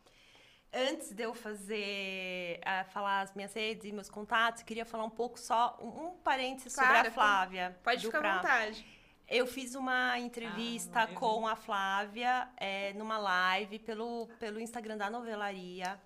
Antes 0.72 1.12
de 1.12 1.22
eu 1.22 1.32
fazer, 1.32 2.60
ah, 2.64 2.84
falar 2.84 3.22
as 3.22 3.34
minhas 3.34 3.54
redes 3.54 3.86
e 3.86 3.92
meus 3.92 4.10
contatos, 4.10 4.60
eu 4.60 4.66
queria 4.66 4.84
falar 4.84 5.04
um 5.04 5.10
pouco 5.10 5.38
só, 5.40 5.78
um, 5.80 6.08
um 6.08 6.10
parênteses 6.18 6.74
sobre 6.74 6.88
Claro, 6.88 7.08
a 7.08 7.10
Flávia. 7.10 7.78
Pode 7.82 8.02
do 8.02 8.10
ficar 8.12 8.24
à 8.24 8.36
vontade. 8.36 8.86
Eu 9.26 9.46
fiz 9.46 9.74
uma 9.74 10.18
entrevista 10.18 11.02
Ah, 11.02 11.06
com 11.06 11.46
a 11.46 11.54
Flávia 11.56 12.48
é, 12.56 12.92
numa 12.94 13.18
live 13.18 13.78
pelo, 13.78 14.26
pelo 14.38 14.58
Instagram 14.60 14.96
da 14.96 15.10
Novelaria. 15.10 16.00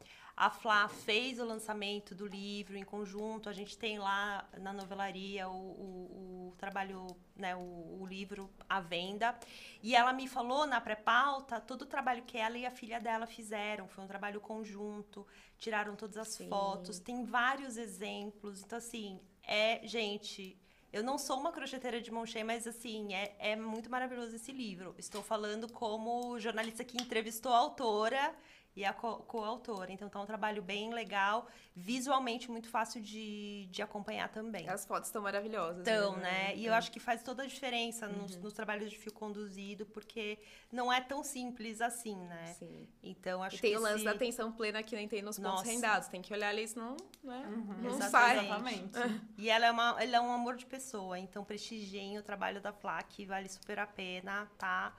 A 0.46 0.50
Flá 0.50 0.88
fez 0.88 1.38
o 1.38 1.44
lançamento 1.44 2.16
do 2.16 2.26
livro 2.26 2.76
em 2.76 2.82
conjunto. 2.82 3.48
A 3.48 3.52
gente 3.52 3.78
tem 3.78 3.96
lá 4.00 4.44
na 4.58 4.72
novelaria 4.72 5.48
o, 5.48 5.52
o- 5.54 6.48
o 6.48 6.54
trabalho, 6.58 7.06
né, 7.36 7.54
o, 7.54 7.60
o 8.00 8.04
livro 8.04 8.50
à 8.68 8.80
venda. 8.80 9.38
E 9.80 9.94
ela 9.94 10.12
me 10.12 10.26
falou 10.26 10.66
na 10.66 10.80
pré-pauta 10.80 11.60
todo 11.60 11.82
o 11.82 11.86
trabalho 11.86 12.24
que 12.24 12.36
ela 12.36 12.58
e 12.58 12.66
a 12.66 12.72
filha 12.72 12.98
dela 12.98 13.24
fizeram. 13.24 13.86
Foi 13.86 14.02
um 14.02 14.08
trabalho 14.08 14.40
conjunto, 14.40 15.24
tiraram 15.58 15.94
todas 15.94 16.16
as 16.16 16.30
Sim. 16.30 16.48
fotos, 16.48 16.98
tem 16.98 17.24
vários 17.24 17.76
exemplos. 17.76 18.64
Então, 18.64 18.78
assim, 18.78 19.20
é, 19.44 19.86
gente, 19.86 20.58
eu 20.92 21.04
não 21.04 21.18
sou 21.18 21.38
uma 21.38 21.52
crocheteira 21.52 22.00
de 22.02 22.10
mão 22.10 22.26
cheia, 22.26 22.44
mas 22.44 22.66
assim, 22.66 23.14
é, 23.14 23.36
é 23.38 23.54
muito 23.54 23.88
maravilhoso 23.88 24.34
esse 24.34 24.50
livro. 24.50 24.92
Estou 24.98 25.22
falando 25.22 25.70
como 25.72 26.36
jornalista 26.40 26.82
que 26.82 27.00
entrevistou 27.00 27.52
a 27.52 27.58
autora 27.58 28.34
e 28.74 28.84
a 28.84 28.92
co- 28.92 29.18
coautora. 29.24 29.92
Então 29.92 30.08
tá 30.08 30.20
um 30.20 30.24
trabalho 30.26 30.62
bem 30.62 30.92
legal, 30.92 31.46
visualmente 31.76 32.50
muito 32.50 32.68
fácil 32.68 33.02
de, 33.02 33.66
de 33.70 33.82
acompanhar 33.82 34.28
também. 34.30 34.68
As 34.68 34.86
fotos 34.86 35.08
estão 35.08 35.22
maravilhosas. 35.22 35.82
Então, 35.82 36.12
mesmo, 36.12 36.22
né? 36.22 36.56
E 36.56 36.64
eu 36.64 36.72
acho 36.74 36.90
que 36.90 36.98
faz 36.98 37.22
toda 37.22 37.42
a 37.42 37.46
diferença 37.46 38.08
nos, 38.08 38.36
nos 38.36 38.52
trabalhos 38.52 38.88
de 38.90 38.96
fio 38.96 39.12
conduzido, 39.12 39.84
porque 39.86 40.38
não 40.72 40.92
é 40.92 41.00
tão 41.00 41.22
simples 41.22 41.80
assim, 41.80 42.16
né? 42.16 42.54
Sim. 42.58 42.88
Então, 43.02 43.42
acho 43.42 43.56
E 43.56 43.60
tem 43.60 43.72
que 43.72 43.76
o 43.76 43.80
lance 43.80 43.96
esse- 43.96 44.04
da 44.04 44.12
atenção 44.12 44.50
plena 44.52 44.82
que 44.82 44.96
nem 44.96 45.06
tem 45.06 45.20
nos 45.22 45.36
pontos 45.38 45.52
Nossa. 45.52 45.64
rendados. 45.70 46.08
Tem 46.08 46.22
que 46.22 46.32
olhar 46.32 46.48
ali, 46.48 46.66
senão 46.66 46.96
né, 47.22 47.44
não 47.82 47.90
Exatamente. 47.90 48.10
sai. 48.10 48.44
Exatamente. 48.46 48.98
E 49.36 49.50
ela 49.50 49.66
é, 49.66 49.70
uma, 49.70 50.02
ela 50.02 50.16
é 50.16 50.20
um 50.20 50.32
amor 50.32 50.56
de 50.56 50.64
pessoa, 50.64 51.18
então 51.18 51.44
prestigiem 51.44 52.18
o 52.18 52.22
trabalho 52.22 52.60
da 52.60 52.72
Flá, 52.72 53.02
que 53.02 53.26
vale 53.26 53.48
super 53.48 53.78
a 53.78 53.86
pena, 53.86 54.46
tá? 54.56 54.96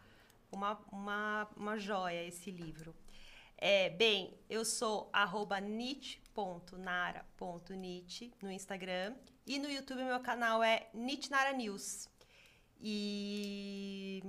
Uma, 0.52 0.80
uma, 0.91 1.48
uma 1.58 1.78
joia 1.80 2.24
esse 2.28 2.52
livro. 2.52 2.94
É, 3.65 3.91
bem, 3.91 4.38
eu 4.49 4.65
sou 4.65 5.10
arroba 5.14 5.61
nit.nara.nit 5.61 8.34
no 8.41 8.52
Instagram 8.52 9.15
e 9.48 9.57
no 9.57 9.72
YouTube 9.72 10.03
meu 10.03 10.19
canal 10.19 10.61
é 10.61 10.90
Nitnara 10.94 11.53
News. 11.53 12.10
E 12.81 14.22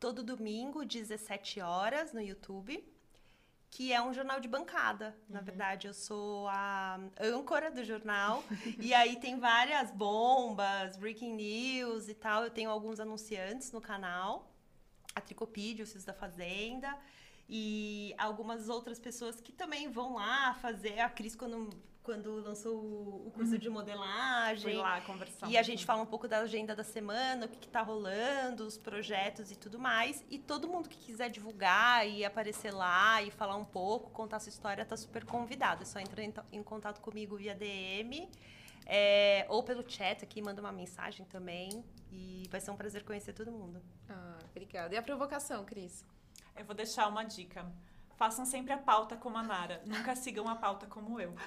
todo 0.00 0.22
domingo, 0.22 0.86
17 0.86 1.60
horas 1.60 2.14
no 2.14 2.22
YouTube, 2.22 2.82
que 3.68 3.92
é 3.92 4.00
um 4.00 4.14
jornal 4.14 4.40
de 4.40 4.48
bancada. 4.48 5.14
Na 5.28 5.42
verdade, 5.42 5.86
eu 5.86 5.92
sou 5.92 6.48
a 6.48 6.98
âncora 7.20 7.70
do 7.70 7.84
jornal. 7.84 8.42
e 8.80 8.94
aí 8.94 9.20
tem 9.20 9.38
várias 9.38 9.90
bombas, 9.90 10.96
breaking 10.96 11.34
news 11.34 12.08
e 12.08 12.14
tal. 12.14 12.42
Eu 12.42 12.50
tenho 12.50 12.70
alguns 12.70 13.00
anunciantes 13.00 13.70
no 13.70 13.82
canal. 13.82 14.50
A 15.14 15.20
Tricopídia, 15.20 15.84
os 15.84 15.92
Fios 15.92 16.06
da 16.06 16.14
Fazenda. 16.14 16.98
E 17.48 18.14
algumas 18.18 18.68
outras 18.68 18.98
pessoas 18.98 19.40
que 19.40 19.52
também 19.52 19.88
vão 19.88 20.14
lá 20.14 20.54
fazer. 20.54 20.98
A 21.00 21.08
Cris, 21.08 21.36
quando, 21.36 21.70
quando 22.02 22.40
lançou 22.40 22.76
o 22.76 23.30
curso 23.32 23.56
de 23.56 23.68
modelagem. 23.70 24.62
Fui 24.62 24.74
lá 24.74 25.00
conversar. 25.02 25.48
E 25.48 25.56
a 25.56 25.62
gente 25.62 25.84
fala 25.84 26.02
um 26.02 26.06
pouco 26.06 26.26
da 26.26 26.40
agenda 26.40 26.74
da 26.74 26.82
semana, 26.82 27.46
o 27.46 27.48
que, 27.48 27.58
que 27.58 27.68
tá 27.68 27.82
rolando, 27.82 28.66
os 28.66 28.76
projetos 28.76 29.52
e 29.52 29.56
tudo 29.56 29.78
mais. 29.78 30.24
E 30.28 30.38
todo 30.38 30.66
mundo 30.66 30.88
que 30.88 30.98
quiser 30.98 31.30
divulgar 31.30 32.08
e 32.08 32.24
aparecer 32.24 32.72
lá 32.72 33.22
e 33.22 33.30
falar 33.30 33.56
um 33.56 33.64
pouco, 33.64 34.10
contar 34.10 34.40
sua 34.40 34.50
história, 34.50 34.84
tá 34.84 34.96
super 34.96 35.24
convidado. 35.24 35.82
É 35.82 35.86
só 35.86 36.00
entrar 36.00 36.22
em, 36.22 36.34
em 36.52 36.62
contato 36.62 37.00
comigo 37.00 37.36
via 37.36 37.54
DM 37.54 38.28
é, 38.86 39.44
ou 39.48 39.64
pelo 39.64 39.84
chat 39.88 40.22
aqui, 40.22 40.40
manda 40.40 40.60
uma 40.60 40.72
mensagem 40.72 41.26
também. 41.26 41.84
E 42.12 42.46
vai 42.50 42.60
ser 42.60 42.70
um 42.70 42.76
prazer 42.76 43.02
conhecer 43.02 43.32
todo 43.32 43.50
mundo. 43.50 43.82
Ah, 44.08 44.38
obrigada. 44.50 44.94
E 44.94 44.96
a 44.96 45.02
provocação, 45.02 45.64
Cris? 45.64 46.04
Eu 46.56 46.64
vou 46.64 46.74
deixar 46.74 47.06
uma 47.08 47.24
dica. 47.24 47.66
Façam 48.16 48.46
sempre 48.46 48.72
a 48.72 48.78
pauta 48.78 49.14
como 49.14 49.36
a 49.36 49.42
Nara. 49.42 49.82
Nunca 49.84 50.16
sigam 50.16 50.48
a 50.48 50.56
pauta 50.56 50.86
como 50.86 51.20
eu. 51.20 51.34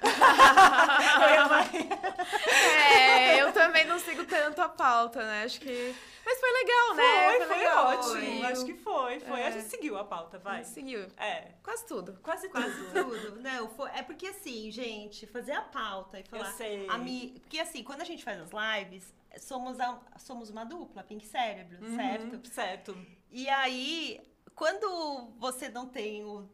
É, 2.52 3.42
eu 3.42 3.52
também 3.52 3.84
não 3.86 3.98
sigo 3.98 4.24
tanto 4.24 4.60
a 4.62 4.68
pauta, 4.68 5.24
né? 5.26 5.44
Acho 5.44 5.60
que. 5.60 5.94
Mas 6.24 6.38
foi 6.38 6.50
legal, 6.52 6.94
né? 6.94 7.36
Foi, 7.38 7.46
foi 7.46 7.56
legal. 7.58 7.86
ótimo. 7.86 8.46
Acho 8.46 8.64
que 8.64 8.74
foi, 8.74 9.20
foi. 9.20 9.42
A 9.42 9.46
É. 9.48 9.52
gente 9.52 9.68
seguiu 9.68 9.98
a 9.98 10.04
pauta, 10.04 10.36
A 10.36 10.40
vai. 10.40 10.64
seguiu. 10.64 11.06
É, 11.16 11.52
Quase 11.62 11.86
tudo. 11.86 12.18
quase, 12.22 12.48
Quase 12.48 12.84
tudo. 12.92 13.20
tudo. 13.30 13.40
Não, 13.40 13.68
foi- 13.70 13.90
é 13.90 14.02
porque 14.02 14.26
assim, 14.28 14.70
gente, 14.70 15.26
fazer 15.26 15.52
a 15.52 15.62
pauta 15.62 16.18
e 16.18 16.22
Eu 16.22 16.26
falar. 16.38 16.52
sei. 16.52 16.86
A 16.88 16.98
mi... 16.98 17.34
Porque 17.40 17.58
assim, 17.58 17.82
quando 17.82 18.02
a 18.02 18.04
gente 18.04 18.22
faz 18.22 18.38
as 18.40 18.50
lives, 18.50 19.12
somos, 19.38 19.80
a- 19.80 19.98
somos 20.18 20.50
uma 20.50 20.64
dupla, 20.64 21.02
Pink 21.02 21.26
Cérebro, 21.26 21.78
Uhum, 21.84 21.96
certo? 21.96 22.48
Certo. 22.48 23.06
E 23.32 23.48
aí, 23.48 24.20
quando 24.60 25.32
você 25.38 25.70
não 25.70 25.86
tem 25.86 26.22
o- 26.22 26.46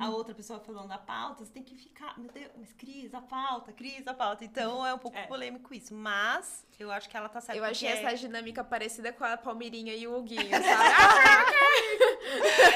a 0.00 0.08
outra 0.10 0.34
pessoa 0.34 0.58
falando 0.58 0.90
a 0.90 0.98
pauta, 0.98 1.44
você 1.44 1.52
tem 1.52 1.62
que 1.62 1.76
ficar, 1.76 2.18
meu 2.18 2.32
Deus, 2.32 2.50
mas 2.56 2.72
Cris, 2.72 3.12
a 3.14 3.20
pauta, 3.20 3.70
Cris, 3.72 4.04
a 4.08 4.14
pauta. 4.14 4.42
Então 4.44 4.84
é 4.84 4.92
um 4.92 4.98
pouco 4.98 5.16
É. 5.16 5.26
polêmico 5.26 5.72
isso. 5.72 5.94
Mas 5.94 6.66
eu 6.80 6.90
acho 6.90 7.08
que 7.08 7.16
ela 7.16 7.28
tá 7.28 7.40
certa. 7.40 7.56
Eu 7.60 7.64
achei 7.64 7.88
porque 7.90 8.02
essa 8.06 8.16
dinâmica 8.16 8.64
parecida 8.64 9.12
com 9.12 9.22
a 9.24 9.36
Palmeirinha 9.36 9.94
e 9.94 10.04
o 10.08 10.16
Huguinho, 10.18 10.40
sabe? 10.50 11.54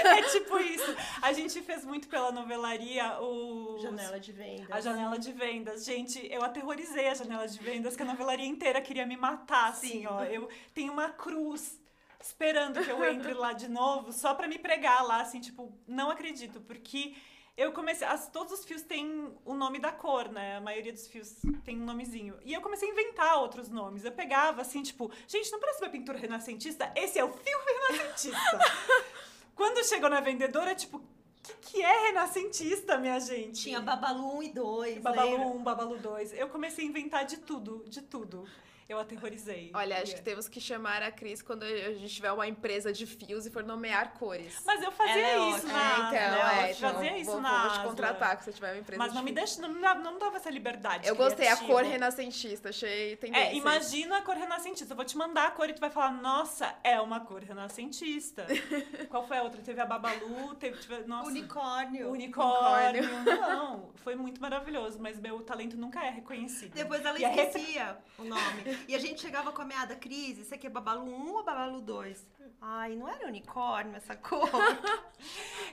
É 0.05 0.23
tipo 0.31 0.59
isso. 0.59 0.95
A 1.23 1.33
gente 1.33 1.61
fez 1.63 1.85
muito 1.85 2.09
pela 2.09 2.31
novelaria 2.31 3.19
o. 3.21 3.79
Janela 3.81 4.21
de 4.21 4.31
vendas. 4.33 4.71
A 4.71 4.81
janela 4.81 5.19
de 5.19 5.33
vendas. 5.33 5.85
Gente, 5.85 6.25
eu 6.31 6.45
aterrorizei 6.45 7.09
a 7.09 7.15
janela 7.15 7.49
de 7.49 7.59
vendas, 7.59 7.97
que 7.97 8.03
a 8.03 8.07
novelaria 8.07 8.47
inteira 8.47 8.81
queria 8.81 9.07
me 9.07 9.17
matar, 9.17 9.71
assim, 9.71 10.01
Sim. 10.01 10.07
ó. 10.07 10.25
Eu 10.25 10.49
tenho 10.75 10.93
uma 10.93 11.09
cruz 11.11 11.81
esperando 12.21 12.83
que 12.83 12.91
eu 12.91 13.05
entre 13.05 13.33
lá 13.35 13.53
de 13.53 13.69
novo, 13.69 14.13
só 14.13 14.35
pra 14.35 14.49
me 14.49 14.59
pregar 14.59 15.05
lá, 15.07 15.21
assim, 15.21 15.41
tipo, 15.41 15.73
não 15.87 16.11
acredito, 16.11 16.61
porque 16.61 17.15
eu 17.57 17.73
comecei. 17.73 18.07
as- 18.07 18.29
todos 18.29 18.53
os 18.53 18.65
fios 18.65 18.83
têm 18.83 19.33
o 19.45 19.55
nome 19.55 19.79
da 19.81 19.91
cor, 19.93 20.29
né? 20.29 20.57
A 20.57 20.61
maioria 20.61 20.93
dos 20.93 21.07
fios 21.09 21.37
tem 21.65 21.81
um 21.81 21.85
nomezinho. 21.85 22.37
E 22.45 22.53
eu 22.55 22.61
comecei 22.61 22.89
a 22.89 22.93
inventar 22.93 23.39
outros 23.39 23.69
nomes. 23.69 24.05
Eu 24.05 24.13
pegava, 24.13 24.63
assim, 24.63 24.83
tipo, 24.83 25.11
gente, 25.27 25.51
não 25.51 25.59
parece 25.61 25.83
uma 25.83 25.91
pintura 25.91 26.19
renascentista? 26.19 26.93
Esse 26.95 27.19
é 27.19 27.25
o 27.25 27.33
fio 27.33 27.59
renascentista. 27.67 28.39
Quando 29.57 29.85
chegou 29.85 30.09
na 30.09 30.21
vendedora, 30.21 30.73
tipo, 30.75 30.99
o 30.99 31.03
que, 31.43 31.53
que 31.55 31.83
é 31.83 32.07
renascentista, 32.09 32.97
minha 32.99 33.19
gente? 33.19 33.63
Tinha 33.63 33.81
Babalu 33.81 34.37
1 34.39 34.43
e 34.45 34.49
2. 34.51 34.99
Babalu 35.03 35.31
lembra? 35.31 35.47
1, 35.49 35.63
Babalu 35.65 35.99
2. 35.99 36.33
Eu 36.35 36.49
comecei 36.49 36.85
a 36.85 36.89
inventar 36.89 37.25
de 37.25 37.39
tudo, 37.39 37.85
de 37.89 38.03
tudo. 38.03 38.47
Eu 38.89 38.99
aterrorizei. 38.99 39.71
Olha, 39.75 40.01
acho 40.01 40.15
que 40.17 40.23
temos 40.23 40.49
que 40.49 40.59
chamar 40.63 41.03
a 41.03 41.11
Cris 41.13 41.43
quando 41.43 41.63
a 41.63 41.93
gente 41.93 42.09
tiver 42.15 42.33
uma 42.33 42.49
empresa 42.49 42.91
de 42.91 43.05
fios 43.05 43.45
e 43.45 43.51
for 43.51 43.63
nomear 43.63 44.15
cores. 44.15 44.63
Mas 44.65 44.83
eu 44.83 44.91
fazia 44.91 45.15
Ela 45.27 45.45
é 45.45 45.51
isso 45.59 45.67
na 45.67 45.75
é, 45.75 45.99
então, 45.99 46.39
eu 46.39 46.47
é, 46.47 46.73
então, 46.73 46.95
fazia 46.95 47.19
isso 47.19 47.31
vou, 47.33 47.41
na 47.43 47.51
vou 47.61 47.69
te 47.69 47.73
Asla. 47.73 47.85
contratar 47.85 48.37
que 48.39 48.45
você 48.45 48.53
tiver 48.53 48.73
uma 48.73 48.79
empresa 48.81 48.99
Mas 48.99 49.09
de 49.11 49.15
não 49.17 49.23
me 49.23 49.33
fios. 49.35 49.41
deixa, 49.45 49.61
não, 49.61 49.69
me 49.75 49.81
dava- 49.83 50.01
não 50.01 50.15
me 50.15 50.19
dava 50.19 50.37
essa 50.39 50.49
liberdade. 50.49 51.07
Eu 51.07 51.15
gostei, 51.17 51.49
a 51.49 51.57
cor 51.59 51.83
renascentista, 51.85 52.71
achei 52.71 53.15
tendência. 53.17 53.49
É, 53.51 53.55
imagina 53.57 54.17
a 54.19 54.23
cor 54.23 54.37
renascentista. 54.37 54.93
Eu 54.95 54.97
vou 54.97 55.05
te 55.05 55.19
mandar 55.19 55.49
a 55.49 55.51
cor 55.51 55.69
e 55.69 55.75
tu 55.75 55.81
vai 55.81 55.91
falar, 55.91 56.11
nossa, 56.13 56.75
é 56.83 56.99
uma 56.99 57.21
cor 57.21 57.43
renascentista. 57.43 58.47
Qual 59.11 59.27
foi 59.29 59.37
a 59.37 59.43
outra? 59.43 59.61
Teve 59.61 59.83
a 59.83 59.85
Babalu, 59.87 60.55
teve. 60.55 60.79
teve 60.79 61.03
nossa, 61.07 61.29
Unicórnio. 61.29 62.11
unicórnio. 62.11 63.03
Não, 63.39 63.91
foi 63.97 64.15
muito 64.17 64.41
maravilhoso, 64.41 64.99
mas 64.99 65.21
meu 65.21 65.43
talento 65.43 65.77
nunca 65.77 66.03
é 66.03 66.09
reconhecido. 66.09 66.73
Depois 66.73 67.05
ela 67.05 67.19
rep- 67.19 67.49
esquecia 67.49 67.99
o 68.19 68.25
nome. 68.25 68.78
E 68.87 68.95
a 68.95 68.99
gente 68.99 69.21
chegava 69.21 69.53
com 69.53 69.63
a 69.63 69.65
meada, 69.65 69.97
Cris, 69.97 70.39
isso 70.39 70.55
aqui 70.55 70.67
é 70.67 70.71
Babalu 70.71 71.05
1 71.11 71.33
ou 71.35 71.45
Babalu 71.45 71.81
2? 71.81 72.27
Ai, 72.61 72.95
não 72.97 73.09
era 73.09 73.27
unicórnio 73.27 73.97
essa 73.97 74.17
cor? 74.17 74.49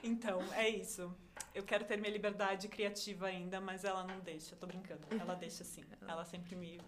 Então, 0.03 0.39
é 0.53 0.69
isso. 0.69 1.15
Eu 1.53 1.63
quero 1.63 1.85
ter 1.85 1.97
minha 1.97 2.11
liberdade 2.11 2.67
criativa 2.67 3.27
ainda, 3.27 3.59
mas 3.61 3.83
ela 3.83 4.03
não 4.03 4.19
deixa. 4.19 4.55
Tô 4.55 4.67
brincando. 4.67 5.01
Ela 5.19 5.33
deixa 5.35 5.63
sim. 5.63 5.83
Ela 6.07 6.23
sempre 6.25 6.55
me. 6.55 6.79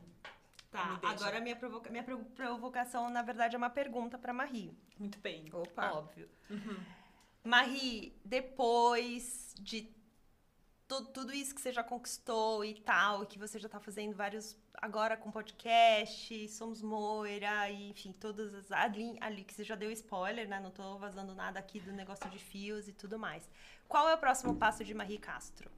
Tá, 0.70 0.86
me 0.86 0.98
deixa. 0.98 1.16
agora 1.16 1.40
minha, 1.40 1.56
provoca... 1.56 1.90
minha 1.90 2.04
pro- 2.04 2.26
provocação, 2.26 3.10
na 3.10 3.22
verdade, 3.24 3.56
é 3.56 3.58
uma 3.58 3.70
pergunta 3.70 4.18
pra 4.20 4.34
Marie. 4.34 4.78
Muito 5.00 5.18
bem. 5.20 5.46
Opa. 5.54 5.92
Óbvio. 5.94 6.30
Marie, 7.44 8.14
depois 8.26 9.56
de 9.60 9.90
tu- 10.88 11.06
tudo 11.06 11.34
isso 11.34 11.54
que 11.54 11.62
você 11.62 11.72
já 11.72 11.84
conquistou 11.84 12.64
e 12.64 12.76
tal, 12.82 13.26
que 13.26 13.38
você 13.40 13.60
já 13.60 13.70
tá 13.70 13.80
fazendo 13.80 14.16
vários. 14.16 14.56
Agora 14.80 15.18
com 15.18 15.32
podcast, 15.32 16.48
Somos 16.50 16.82
Moira, 16.82 17.70
e 17.70 17.90
enfim, 17.90 18.12
todas 18.14 18.54
as. 18.54 18.72
Ali, 18.72 19.18
ali 19.22 19.44
que 19.44 19.54
você 19.54 19.64
já 19.64 19.76
deu 19.76 19.92
spoiler, 19.92 20.48
né? 20.48 20.60
Não 20.60 20.72
tô 20.72 20.98
vazando 20.98 21.34
nada 21.34 21.60
aqui 21.60 21.80
do 21.80 21.92
negócio 21.92 22.30
de 22.30 22.38
fios 22.40 22.88
e 22.88 22.94
tudo 22.94 23.18
mais. 23.18 23.50
Qual 23.88 24.08
é 24.08 24.14
o 24.14 24.18
próximo 24.18 24.56
passo 24.56 24.84
de 24.84 24.94
Marie 24.94 25.18
Castro? 25.18 25.72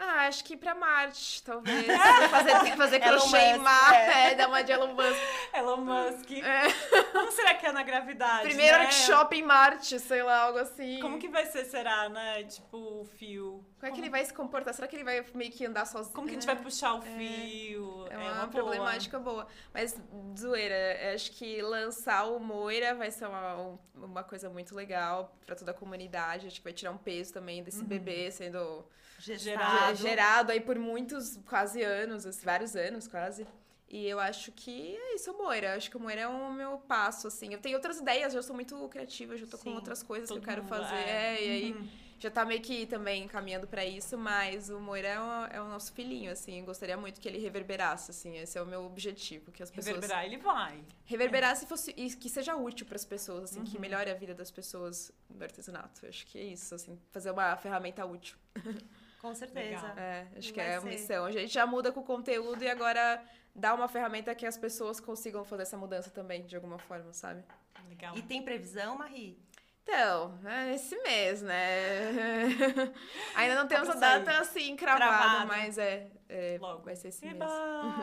Ah, 0.00 0.28
acho 0.28 0.44
que 0.44 0.54
ir 0.54 0.56
pra 0.58 0.76
Marte, 0.76 1.42
talvez. 1.42 1.84
fazer, 2.30 2.76
fazer 2.76 3.02
Elon 3.02 3.18
crochê 3.18 3.36
em 3.36 3.52
Musk, 3.54 3.62
Marte. 3.64 3.94
é. 3.96 4.30
É, 4.30 4.34
dar 4.36 4.46
uma 4.48 4.62
de 4.62 4.70
Elon 4.70 4.94
Musk. 4.94 5.18
Elon 5.52 5.76
Musk. 5.78 6.30
É. 6.30 7.02
Como 7.12 7.32
será 7.32 7.54
que 7.54 7.66
é 7.66 7.72
na 7.72 7.82
gravidade? 7.82 8.44
Primeiro 8.44 8.76
né? 8.78 8.84
workshop 8.84 9.36
em 9.36 9.42
Marte, 9.42 9.98
sei 9.98 10.22
lá, 10.22 10.42
algo 10.42 10.58
assim. 10.60 11.00
Como 11.00 11.18
que 11.18 11.26
vai 11.28 11.46
ser, 11.46 11.64
será, 11.64 12.08
né? 12.08 12.44
Tipo, 12.44 12.76
o 13.00 13.04
fio. 13.04 13.64
Como 13.80 13.90
é 13.92 13.94
que 13.94 14.00
ele 14.00 14.08
vai 14.08 14.24
se 14.24 14.32
comportar? 14.32 14.72
Será 14.72 14.86
que 14.86 14.94
ele 14.94 15.02
vai 15.04 15.24
meio 15.34 15.50
que 15.50 15.66
andar 15.66 15.84
sozinho? 15.84 16.14
Como 16.14 16.28
que 16.28 16.32
a 16.32 16.34
gente 16.34 16.46
vai 16.46 16.56
puxar 16.56 16.94
o 16.94 17.02
fio? 17.02 18.06
É 18.08 18.16
uma, 18.16 18.34
boa. 18.34 18.48
problemática 18.48 19.18
boa. 19.18 19.48
Mas, 19.74 20.00
zoeira, 20.38 21.12
acho 21.12 21.32
que 21.32 21.60
lançar 21.60 22.24
o 22.24 22.38
Moira 22.38 22.94
vai 22.94 23.10
ser 23.10 23.26
uma, 23.26 23.56
um- 23.56 23.78
uma 23.96 24.22
coisa 24.22 24.48
muito 24.48 24.76
legal 24.76 25.36
pra 25.44 25.56
toda 25.56 25.72
a 25.72 25.74
comunidade. 25.74 26.46
Acho 26.46 26.56
que 26.58 26.64
vai 26.64 26.72
tirar 26.72 26.92
um 26.92 26.98
peso 26.98 27.32
também 27.32 27.64
desse 27.64 27.82
bebê 27.82 28.30
sendo 28.30 28.86
Gerado. 29.18 29.96
ge- 29.96 30.02
gerado 30.02 30.52
aí 30.52 30.60
por 30.60 30.78
muitos, 30.78 31.38
quase 31.46 31.82
anos, 31.82 32.24
assim, 32.24 32.44
vários 32.44 32.76
anos 32.76 33.06
quase. 33.08 33.46
E 33.90 34.06
eu 34.06 34.20
acho 34.20 34.52
que 34.52 34.94
é 34.96 35.14
isso, 35.14 35.32
o 35.32 35.38
Moira. 35.38 35.74
Acho 35.74 35.90
que 35.90 35.96
o 35.96 36.00
Moira 36.00 36.20
é 36.20 36.28
o 36.28 36.52
meu 36.52 36.76
passo, 36.78 37.26
assim. 37.26 37.52
Eu 37.54 37.58
tenho 37.58 37.76
outras 37.76 37.98
ideias, 37.98 38.34
eu 38.34 38.42
sou 38.42 38.54
muito 38.54 38.86
criativa, 38.88 39.36
já 39.36 39.46
tô 39.46 39.56
Sim, 39.56 39.64
com 39.64 39.70
outras 39.76 40.02
coisas 40.02 40.30
que 40.30 40.36
eu 40.36 40.42
quero 40.42 40.62
fazer. 40.64 40.94
é. 40.94 41.36
É, 41.38 41.44
e 41.46 41.50
aí 41.50 41.72
Uhum. 41.72 41.88
já 42.18 42.30
tá 42.30 42.44
meio 42.44 42.60
que 42.60 42.84
também 42.84 43.26
caminhando 43.26 43.66
pra 43.66 43.86
isso, 43.86 44.18
mas 44.18 44.68
o 44.68 44.78
Moira 44.78 45.08
é 45.08 45.18
o, 45.18 45.44
é 45.46 45.60
o 45.62 45.68
nosso 45.68 45.90
filhinho, 45.94 46.30
assim. 46.30 46.60
Eu 46.60 46.66
gostaria 46.66 46.98
muito 46.98 47.18
que 47.18 47.26
ele 47.26 47.38
reverberasse, 47.38 48.10
assim. 48.10 48.36
Esse 48.36 48.58
é 48.58 48.62
o 48.62 48.66
meu 48.66 48.84
objetivo, 48.84 49.50
que 49.50 49.62
as 49.62 49.70
pessoas 49.70 49.94
Reverberar, 49.96 50.24
ele 50.26 50.36
vai. 50.36 50.84
reverberar 51.06 51.56
se 51.56 51.64
fosse 51.66 51.94
e 51.96 52.10
que 52.14 52.28
seja 52.28 52.54
útil 52.56 52.84
para 52.86 52.96
as 52.96 53.06
pessoas, 53.06 53.44
assim, 53.44 53.60
Uhum. 53.60 53.64
que 53.64 53.78
melhore 53.78 54.10
a 54.10 54.14
vida 54.14 54.34
das 54.34 54.50
pessoas 54.50 55.10
do 55.30 55.42
artesanato. 55.42 56.04
Eu 56.04 56.10
acho 56.10 56.26
que 56.26 56.38
é 56.38 56.44
isso, 56.44 56.74
assim, 56.74 57.00
fazer 57.10 57.30
uma 57.30 57.56
ferramenta 57.56 58.04
útil. 58.04 58.36
Com 59.20 59.34
certeza. 59.34 59.68
Legal. 59.88 59.98
É, 59.98 60.26
acho 60.36 60.52
que 60.52 60.60
é 60.60 60.76
a 60.76 60.80
missão. 60.80 61.24
A 61.24 61.32
gente 61.32 61.52
já 61.52 61.66
muda 61.66 61.90
com 61.90 62.00
o 62.00 62.04
conteúdo 62.04 62.62
e 62.62 62.68
agora 62.68 63.22
dá 63.54 63.74
uma 63.74 63.88
ferramenta 63.88 64.34
que 64.34 64.46
as 64.46 64.56
pessoas 64.56 65.00
consigam 65.00 65.44
fazer 65.44 65.62
essa 65.62 65.76
mudança 65.76 66.10
também, 66.10 66.44
de 66.46 66.54
alguma 66.54 66.78
forma, 66.78 67.12
sabe? 67.12 67.44
Legal. 67.88 68.16
E 68.16 68.22
tem 68.22 68.42
previsão, 68.42 68.96
Marie? 68.96 69.36
Então, 69.82 70.38
é 70.44 70.74
esse 70.74 70.94
mês, 71.02 71.40
né? 71.40 72.52
Ainda 73.34 73.54
não 73.54 73.66
temos 73.66 73.88
a 73.88 73.94
data 73.94 74.38
assim 74.38 74.76
cravada, 74.76 75.06
Cravada. 75.06 75.46
mas 75.46 75.78
é, 75.78 76.06
é, 76.28 76.58
Logo. 76.60 76.82
vai 76.84 76.94
ser 76.94 77.08
esse 77.08 77.24
mês. 77.24 77.36
Eba, 77.36 77.46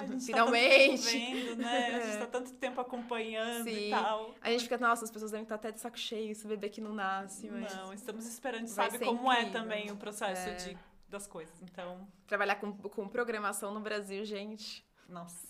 a 0.02 0.06
gente 0.08 0.26
Finalmente. 0.26 1.04
Tá 1.04 1.06
tanto 1.06 1.12
tempo 1.12 1.46
vendo, 1.46 1.56
né? 1.58 1.96
A 1.96 2.00
gente 2.00 2.18
tá 2.18 2.26
tanto 2.40 2.54
tempo 2.54 2.82
acompanhando 2.82 3.64
Sim. 3.66 3.88
e 3.88 3.90
tal. 3.92 4.34
A 4.42 4.50
gente 4.50 4.64
fica, 4.64 4.78
nossa, 4.80 5.06
as 5.06 5.12
pessoas 5.12 5.30
devem 5.32 5.44
estar 5.44 5.56
até 5.56 5.72
de 5.72 5.80
saco 5.80 5.98
cheio, 5.98 6.32
esse 6.32 6.48
bebê 6.48 6.70
que 6.70 6.82
não 6.82 6.92
nasce, 6.94 7.50
mas 7.52 7.72
Não, 7.76 7.94
estamos 7.94 8.26
esperando, 8.26 8.68
Vai 8.68 8.90
sabe 8.90 9.06
como 9.06 9.32
é 9.32 9.42
incrível. 9.42 9.62
também 9.62 9.92
o 9.92 9.96
processo 9.96 10.50
É. 10.50 10.54
de, 10.56 10.78
das 11.16 11.26
coisas. 11.28 11.54
Então, 11.62 12.08
trabalhar 12.28 12.56
com, 12.56 12.72
com 12.74 13.08
programação 13.08 13.74
no 13.74 13.80
Brasil, 13.80 14.24
gente. 14.26 14.86
nossa, 15.08 15.48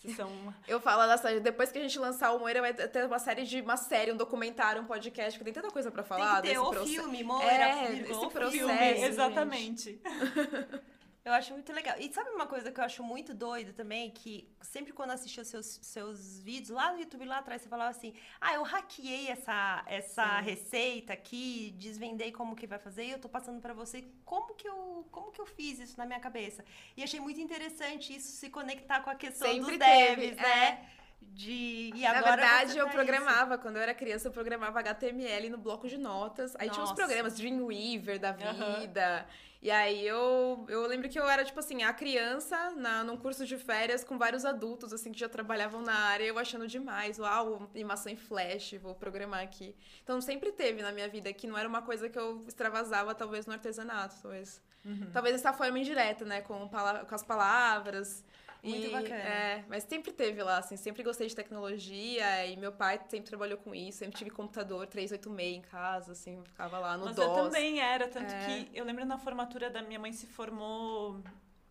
vocês 0.00 0.14
são 0.16 0.28
uma... 0.28 0.54
Eu 0.68 0.80
falo 0.80 1.06
dessa, 1.06 1.40
depois 1.40 1.72
que 1.72 1.78
a 1.78 1.82
gente 1.82 1.98
lançar 1.98 2.32
o 2.32 2.38
Moira, 2.38 2.60
vai 2.60 2.72
ter 2.74 3.04
uma 3.06 3.18
série 3.18 3.44
de 3.44 3.60
uma 3.60 3.76
série, 3.76 4.12
um 4.12 4.16
documentário, 4.16 4.82
um 4.82 4.86
podcast, 4.86 5.38
porque 5.38 5.50
tem 5.52 5.60
tanta 5.62 5.72
coisa 5.72 5.90
pra 5.90 6.02
falar 6.04 6.40
tem 6.42 6.50
que 6.50 6.56
ter 6.56 6.58
o 6.58 6.70
processo. 6.70 6.92
filme, 6.92 7.22
Moira, 7.24 7.50
É, 7.50 7.86
filme. 7.86 8.10
esse 8.10 8.28
processo, 8.28 8.50
filme, 8.50 9.02
exatamente. 9.04 10.00
Eu 11.28 11.34
acho 11.34 11.52
muito 11.52 11.70
legal. 11.74 11.94
E 11.98 12.10
sabe 12.10 12.30
uma 12.30 12.46
coisa 12.46 12.72
que 12.72 12.80
eu 12.80 12.84
acho 12.84 13.02
muito 13.02 13.34
doido 13.34 13.74
também? 13.74 14.10
Que 14.10 14.48
sempre 14.62 14.94
quando 14.94 15.10
assistia 15.10 15.42
os 15.42 15.48
seus, 15.48 15.78
seus 15.82 16.40
vídeos 16.40 16.70
lá 16.70 16.90
no 16.92 17.00
YouTube, 17.00 17.26
lá 17.26 17.38
atrás, 17.38 17.60
você 17.60 17.68
falava 17.68 17.90
assim: 17.90 18.14
Ah, 18.40 18.54
eu 18.54 18.62
hackeei 18.62 19.28
essa, 19.28 19.84
essa 19.86 20.38
Sim. 20.38 20.44
receita 20.44 21.12
aqui, 21.12 21.74
desvendei 21.76 22.32
como 22.32 22.56
que 22.56 22.66
vai 22.66 22.78
fazer, 22.78 23.04
e 23.04 23.10
eu 23.10 23.18
tô 23.18 23.28
passando 23.28 23.60
pra 23.60 23.74
você 23.74 24.06
como 24.24 24.54
que, 24.54 24.66
eu, 24.66 25.06
como 25.10 25.30
que 25.30 25.38
eu 25.38 25.44
fiz 25.44 25.78
isso 25.78 25.98
na 25.98 26.06
minha 26.06 26.18
cabeça. 26.18 26.64
E 26.96 27.02
achei 27.02 27.20
muito 27.20 27.40
interessante 27.40 28.16
isso 28.16 28.28
se 28.28 28.48
conectar 28.48 29.00
com 29.00 29.10
a 29.10 29.14
questão 29.14 29.52
Sempre 29.52 29.76
dos 29.76 29.86
devs, 29.86 30.16
teve, 30.16 30.34
né? 30.36 30.88
De, 31.20 31.92
e 31.94 32.02
Na 32.02 32.22
verdade, 32.22 32.78
eu 32.78 32.86
tá 32.86 32.92
programava, 32.92 33.58
quando 33.58 33.76
eu 33.76 33.82
era 33.82 33.92
criança, 33.92 34.28
eu 34.28 34.32
programava 34.32 34.78
HTML 34.78 35.50
no 35.50 35.58
bloco 35.58 35.86
de 35.86 35.98
notas. 35.98 36.56
Aí 36.56 36.70
tinha 36.70 36.82
uns 36.82 36.90
Nossa. 36.90 36.94
programas, 36.94 37.34
Dreamweaver 37.36 38.18
da 38.18 38.32
vida. 38.32 39.26
E 39.60 39.72
aí 39.72 40.06
eu, 40.06 40.64
eu 40.68 40.86
lembro 40.86 41.08
que 41.08 41.18
eu 41.18 41.28
era, 41.28 41.44
tipo 41.44 41.58
assim, 41.58 41.82
a 41.82 41.92
criança 41.92 42.70
na, 42.76 43.02
num 43.02 43.16
curso 43.16 43.44
de 43.44 43.56
férias 43.56 44.04
com 44.04 44.16
vários 44.16 44.44
adultos, 44.44 44.92
assim, 44.92 45.10
que 45.10 45.18
já 45.18 45.28
trabalhavam 45.28 45.82
na 45.82 45.94
área, 45.94 46.24
eu 46.24 46.38
achando 46.38 46.66
demais. 46.68 47.18
Uau, 47.18 47.68
animação 47.74 48.12
em 48.12 48.16
flash, 48.16 48.74
vou 48.80 48.94
programar 48.94 49.42
aqui. 49.42 49.74
Então 50.02 50.20
sempre 50.20 50.52
teve 50.52 50.80
na 50.80 50.92
minha 50.92 51.08
vida 51.08 51.32
que 51.32 51.48
não 51.48 51.58
era 51.58 51.68
uma 51.68 51.82
coisa 51.82 52.08
que 52.08 52.18
eu 52.18 52.44
extravasava, 52.46 53.14
talvez, 53.14 53.46
no 53.46 53.52
artesanato, 53.52 54.14
talvez. 54.22 54.62
Uhum. 54.84 55.10
Talvez 55.12 55.34
dessa 55.34 55.52
forma 55.52 55.78
indireta, 55.78 56.24
né? 56.24 56.40
Com, 56.40 56.68
com 56.68 57.14
as 57.14 57.22
palavras. 57.24 58.24
Muito 58.62 58.86
E, 58.88 58.90
bacana. 58.90 59.14
É, 59.14 59.64
mas 59.68 59.84
sempre 59.84 60.12
teve 60.12 60.42
lá, 60.42 60.58
assim, 60.58 60.76
sempre 60.76 61.02
gostei 61.02 61.26
de 61.28 61.34
tecnologia 61.36 62.46
e 62.46 62.56
meu 62.56 62.72
pai 62.72 63.00
sempre 63.08 63.28
trabalhou 63.28 63.58
com 63.58 63.74
isso, 63.74 63.98
sempre 63.98 64.18
tive 64.18 64.30
computador 64.30 64.86
386 64.86 65.56
em 65.56 65.62
casa, 65.62 66.12
assim, 66.12 66.42
ficava 66.44 66.78
lá 66.78 66.96
no 66.96 67.04
Mas 67.04 67.16
DOS. 67.16 67.26
eu 67.26 67.32
também 67.44 67.80
era, 67.80 68.08
tanto 68.08 68.32
É. 68.34 68.38
que 68.44 68.70
eu 68.76 68.84
lembro 68.84 69.04
na 69.04 69.18
formatura 69.18 69.70
da 69.70 69.80
minha 69.82 69.98
mãe 69.98 70.12
se 70.12 70.26
formou 70.26 71.20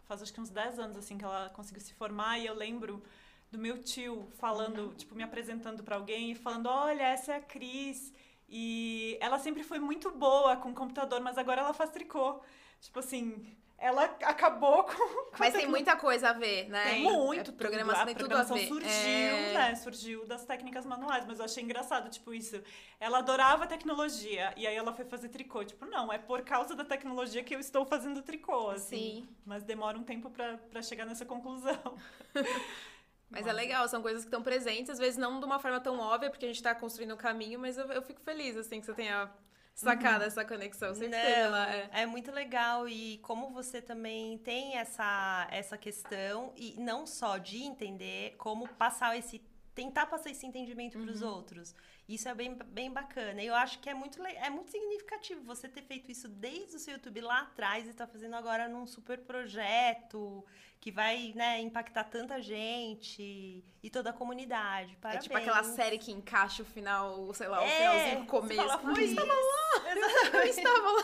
faz 0.05 0.21
acho 0.21 0.33
que 0.33 0.39
uns 0.39 0.49
10 0.49 0.79
anos 0.79 0.95
assim 0.95 1.17
que 1.17 1.25
ela 1.25 1.49
conseguiu 1.49 1.81
se 1.81 1.93
formar 1.93 2.39
e 2.39 2.45
eu 2.45 2.53
lembro 2.53 3.03
do 3.51 3.57
meu 3.59 3.81
tio 3.83 4.27
falando, 4.37 4.93
tipo, 4.95 5.13
me 5.15 5.23
apresentando 5.23 5.83
pra 5.83 5.97
alguém 5.97 6.31
e 6.31 6.35
falando: 6.35 6.67
"Olha, 6.67 7.01
essa 7.03 7.33
é 7.33 7.37
a 7.37 7.41
Cris". 7.41 8.13
E 8.49 9.17
ela 9.19 9.37
sempre 9.39 9.63
foi 9.63 9.79
muito 9.79 10.09
boa 10.11 10.55
com 10.55 10.73
computador, 10.73 11.19
mas 11.19 11.37
agora 11.37 11.59
ela 11.61 11.73
faz 11.73 11.89
tricô. 11.89 12.41
Tipo 12.79 12.99
assim, 12.99 13.45
ela 13.79 14.05
acabou 14.23 14.83
com, 14.83 14.93
com 14.93 15.37
Mas 15.37 15.53
tem 15.53 15.67
muita 15.67 15.95
coisa 15.95 16.29
a 16.29 16.33
ver, 16.33 16.67
né? 16.67 16.83
Tem 16.83 17.03
muito. 17.03 17.51
É, 17.51 17.53
programação 17.53 18.07
tudo. 18.07 18.11
a 18.11 18.15
tudo 18.15 18.25
a 18.25 18.27
programação 18.27 18.57
surgiu, 18.67 18.89
É, 18.89 19.53
né? 19.53 19.75
Surgiu 19.75 20.25
das 20.25 20.43
técnicas 20.45 20.85
manuais, 20.85 21.25
mas 21.27 21.37
eu 21.37 21.45
achei 21.45 21.63
engraçado, 21.63 22.09
tipo, 22.09 22.33
isso. 22.33 22.61
Ela 22.99 23.19
adorava 23.19 23.67
tecnologia, 23.67 24.51
e 24.57 24.65
aí 24.65 24.75
ela 24.75 24.93
foi 24.93 25.05
fazer 25.05 25.29
tricô. 25.29 25.63
Tipo, 25.63 25.85
não, 25.85 26.11
é 26.11 26.17
por 26.17 26.41
causa 26.41 26.75
da 26.75 26.83
tecnologia 26.83 27.43
que 27.43 27.53
eu 27.53 27.59
estou 27.59 27.85
fazendo 27.85 28.23
tricô, 28.23 28.71
assim. 28.71 28.97
Sim. 28.97 29.29
Mas 29.45 29.63
demora 29.63 29.97
um 29.97 30.03
tempo 30.03 30.29
pra, 30.31 30.57
pra 30.57 30.81
chegar 30.81 31.05
nessa 31.05 31.25
conclusão. 31.25 31.77
Mas 33.29 33.45
é 33.45 33.51
legal, 33.51 33.87
são 33.89 34.01
coisas 34.01 34.23
que 34.23 34.27
estão 34.27 34.41
presentes, 34.41 34.89
às 34.89 34.97
vezes 34.97 35.17
não 35.17 35.39
de 35.39 35.45
uma 35.45 35.59
forma 35.59 35.81
tão 35.81 35.99
óbvia, 35.99 36.29
porque 36.29 36.45
a 36.45 36.47
gente 36.47 36.63
tá 36.63 36.73
construindo 36.73 37.11
o 37.11 37.17
caminho, 37.17 37.59
mas 37.59 37.77
eu, 37.77 37.85
eu 37.91 38.01
fico 38.01 38.21
feliz, 38.21 38.55
assim, 38.55 38.79
que 38.79 38.85
você 38.85 38.93
tenha 38.93 39.29
sacado 39.77 40.23
essa 40.23 40.43
conexão. 40.43 40.93
Sempre 40.95 41.19
Não, 41.19 41.51
lá. 41.51 41.73
É. 41.73 41.89
é 42.01 42.05
muito 42.05 42.31
legal 42.31 42.89
e 42.89 43.19
como 43.19 43.49
você 43.51 43.81
também 43.81 44.37
tem 44.39 44.77
essa, 44.77 45.47
essa 45.51 45.77
questão 45.77 46.51
e 46.55 46.75
não 46.79 47.05
só 47.05 47.37
de 47.37 47.63
entender 47.63 48.35
como 48.37 48.67
passar 48.67 49.17
esse 49.17 49.41
tentar 49.75 50.07
passar 50.07 50.31
esse 50.31 50.43
entendimento 50.43 50.97
para 50.97 51.11
os 51.11 51.21
outros. 51.21 51.75
Isso 52.09 52.27
é 52.27 52.33
bem, 52.33 52.57
bem 52.69 52.91
bacana. 52.91 53.43
Eu 53.43 53.53
acho 53.53 53.77
que 53.77 53.87
é 53.87 53.93
muito, 53.93 54.19
é 54.25 54.49
muito 54.49 54.71
significativo 54.71 55.43
você 55.43 55.67
ter 55.67 55.83
feito 55.83 56.09
isso 56.09 56.27
desde 56.27 56.77
o 56.77 56.79
seu 56.79 56.93
YouTube 56.93 57.21
lá 57.21 57.41
atrás 57.41 57.87
e 57.87 57.93
tá 57.93 58.07
fazendo 58.07 58.35
agora 58.35 58.67
num 58.67 58.87
super 58.87 59.19
projeto 59.19 60.43
que 60.79 60.91
vai, 60.91 61.33
né, 61.35 61.59
impactar 61.61 62.05
tanta 62.05 62.39
gente 62.41 63.63
e 63.83 63.89
toda 63.89 64.11
a 64.11 64.13
comunidade. 64.13 64.93
É 64.93 64.95
Parabéns. 65.01 65.23
tipo 65.23 65.37
aquela 65.37 65.63
série 65.63 65.97
que 65.97 66.11
encaixa 66.11 66.61
o 66.61 66.65
final, 66.65 67.33
sei 67.33 67.47
lá, 67.47 67.61
o 67.61 67.63
É, 67.65 67.69
finalzinho 67.77 68.17
o 68.17 68.19
você 68.21 68.25
começo. 68.27 68.61
fala, 68.67 68.77
foi 68.79 69.03
isso. 69.03 69.15
Eu 70.33 70.43
estava 70.43 70.91
lá. 70.91 71.03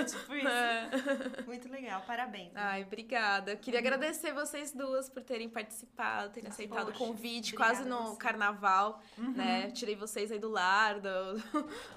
É 0.00 0.04
tipo 0.04 0.34
isso. 0.34 0.48
É. 0.48 1.42
Muito 1.46 1.68
legal, 1.68 2.02
parabéns. 2.06 2.52
Ai, 2.54 2.82
obrigada. 2.84 3.56
Queria 3.56 3.80
agradecer 3.80 4.32
vocês 4.32 4.72
duas 4.72 5.08
por 5.08 5.22
terem 5.22 5.48
participado, 5.48 6.30
terem 6.32 6.48
aceitado 6.48 6.88
o 6.88 6.92
Poxa, 6.92 6.98
convite, 6.98 7.54
obrigada 7.54 7.76
quase 7.76 7.88
no 7.88 8.10
você. 8.10 8.16
carnaval, 8.18 9.02
Uhum. 9.18 9.32
né? 9.32 9.70
Tirei 9.72 9.96
vocês 9.96 10.30
aí 10.30 10.38
do 10.38 10.48
lar. 10.48 11.00
Do... 11.00 11.08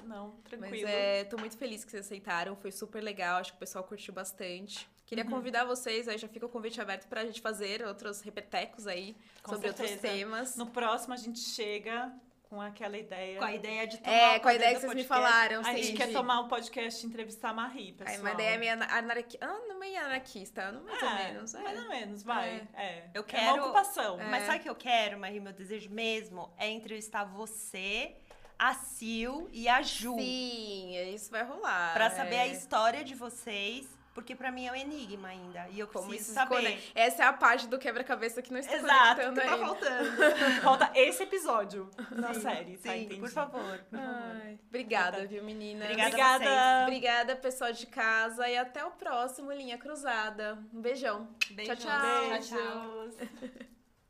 Não, 0.05 0.29
Mas 0.51 0.59
tranquilo. 0.59 0.87
é, 0.89 1.23
tô 1.25 1.37
muito 1.37 1.57
feliz 1.57 1.83
que 1.83 1.91
vocês 1.91 2.05
aceitaram. 2.05 2.55
Foi 2.55 2.71
super 2.71 3.01
legal. 3.03 3.37
Acho 3.39 3.51
que 3.51 3.57
o 3.57 3.59
pessoal 3.59 3.83
curtiu 3.83 4.13
bastante. 4.13 4.89
Queria 5.09 5.23
Uhum. 5.25 5.31
convidar 5.31 5.65
vocês, 5.65 6.07
aí 6.07 6.19
já 6.19 6.27
fica 6.27 6.45
o 6.45 6.49
convite 6.49 6.79
aberto 6.79 7.07
pra 7.07 7.25
gente 7.25 7.41
fazer 7.41 7.83
outros 7.83 8.21
repetecos 8.21 8.85
aí 8.85 9.15
Com 9.41 9.53
sobre 9.53 9.69
outros 9.69 9.89
certeza. 9.89 10.13
temas. 10.13 10.55
No 10.55 10.67
próximo 10.67 11.15
a 11.15 11.17
gente 11.17 11.39
chega 11.39 12.13
com 12.47 12.61
aquela 12.61 12.95
ideia. 12.95 13.39
Com 13.39 13.43
a 13.45 13.51
ideia 13.53 13.87
de 13.87 13.97
tomar 13.97 14.15
É, 14.15 14.37
o 14.37 14.41
com 14.41 14.47
a 14.49 14.53
ideia 14.53 14.75
que 14.75 14.81
vocês 14.81 14.93
me 14.93 15.03
podcast. 15.03 15.07
falaram. 15.31 15.61
A 15.61 15.63
sim, 15.73 15.83
gente 15.83 15.97
quer 15.97 16.07
de- 16.09 16.13
tomar 16.13 16.39
um 16.41 16.47
podcast 16.47 17.03
e 17.03 17.09
entrevistar 17.09 17.49
a 17.49 17.53
Marie, 17.53 17.93
pessoal. 17.93 18.15
Aí, 18.15 18.21
uma 18.21 18.31
ideia 18.33 18.57
meio 18.59 18.73
ana- 18.73 18.97
anarquista. 18.97 19.45
Ah, 19.47 19.59
não 19.67 19.79
meio 19.79 19.99
anarquista, 19.99 20.71
não 20.71 20.83
mais 20.83 21.01
ou 21.01 21.09
É, 21.09 21.23
menos. 21.31 21.53
é. 21.55 21.59
Mais 21.59 21.79
ou 21.83 21.89
menos, 21.89 22.23
vai. 22.23 22.67
É. 22.75 23.05
Eu 23.11 23.21
É 23.21 23.25
quero- 23.25 23.53
uma 23.55 23.63
ocupação. 23.65 24.17
Mas 24.29 24.45
sabe 24.45 24.59
o 24.59 24.61
que 24.61 24.69
eu 24.69 24.75
quero, 24.75 25.17
Marie? 25.19 25.39
Meu 25.39 25.53
desejo 25.53 25.89
mesmo 25.89 26.53
é 26.55 26.69
entrevistar 26.69 27.23
você, 27.23 28.15
a 28.59 28.73
Sil 28.75 29.49
e 29.51 29.67
a 29.67 29.81
Ju. 29.81 30.15
Sim, 30.19 30.95
isso 31.15 31.31
vai 31.31 31.43
rolar. 31.43 31.93
Pra 31.93 32.11
saber 32.11 32.35
é. 32.35 32.41
a 32.41 32.47
história 32.47 33.03
de 33.03 33.15
vocês. 33.15 33.87
Porque 34.19 34.35
pra 34.35 34.51
mim 34.51 34.67
é 34.67 34.71
um 34.73 34.75
enigma 34.75 35.29
ainda. 35.29 35.65
E 35.69 35.79
eu 35.79 35.87
Como 35.87 36.09
preciso 36.09 36.33
saber. 36.33 36.55
conecta. 36.57 36.91
Essa 36.93 37.23
é 37.23 37.25
a 37.25 37.31
parte 37.31 37.67
do 37.67 37.79
quebra-cabeça 37.79 38.41
que 38.41 38.51
não 38.51 38.59
está 38.59 38.75
Exato, 38.75 39.21
conectando 39.21 39.39
que 39.41 39.47
tá 39.47 39.53
ainda. 39.53 39.65
faltando. 39.65 40.11
Falta 40.61 40.91
esse 40.93 41.23
episódio 41.23 41.89
Sim, 42.33 42.41
série, 42.41 42.77
tá? 42.77 42.91
Sim, 42.91 43.03
Entendi. 43.03 43.21
por 43.21 43.29
favor. 43.29 43.79
Ai, 43.93 44.59
obrigada, 44.67 45.25
viu, 45.25 45.41
menina? 45.41 45.85
Obrigada. 45.85 46.09
Obrigada. 46.09 46.83
Obrigada, 46.83 47.35
pessoal 47.37 47.71
de 47.71 47.87
casa. 47.87 48.47
E 48.49 48.57
até 48.57 48.83
o 48.83 48.91
próximo 48.91 49.53
Linha 49.53 49.77
Cruzada. 49.77 50.59
Um 50.73 50.81
beijão. 50.81 51.29
Beijos. 51.51 51.79
tchau. 51.79 51.89
tchau, 51.89 52.39
tchau. 52.57 53.09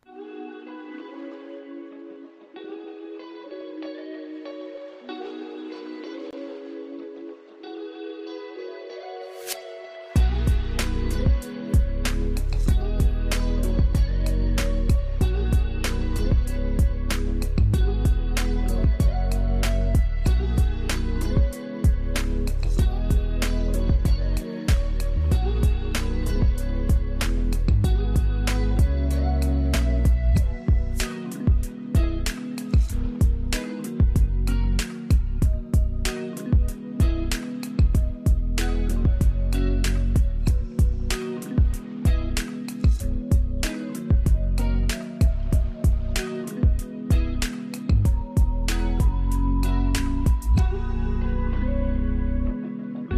Beijos. 0.08 0.49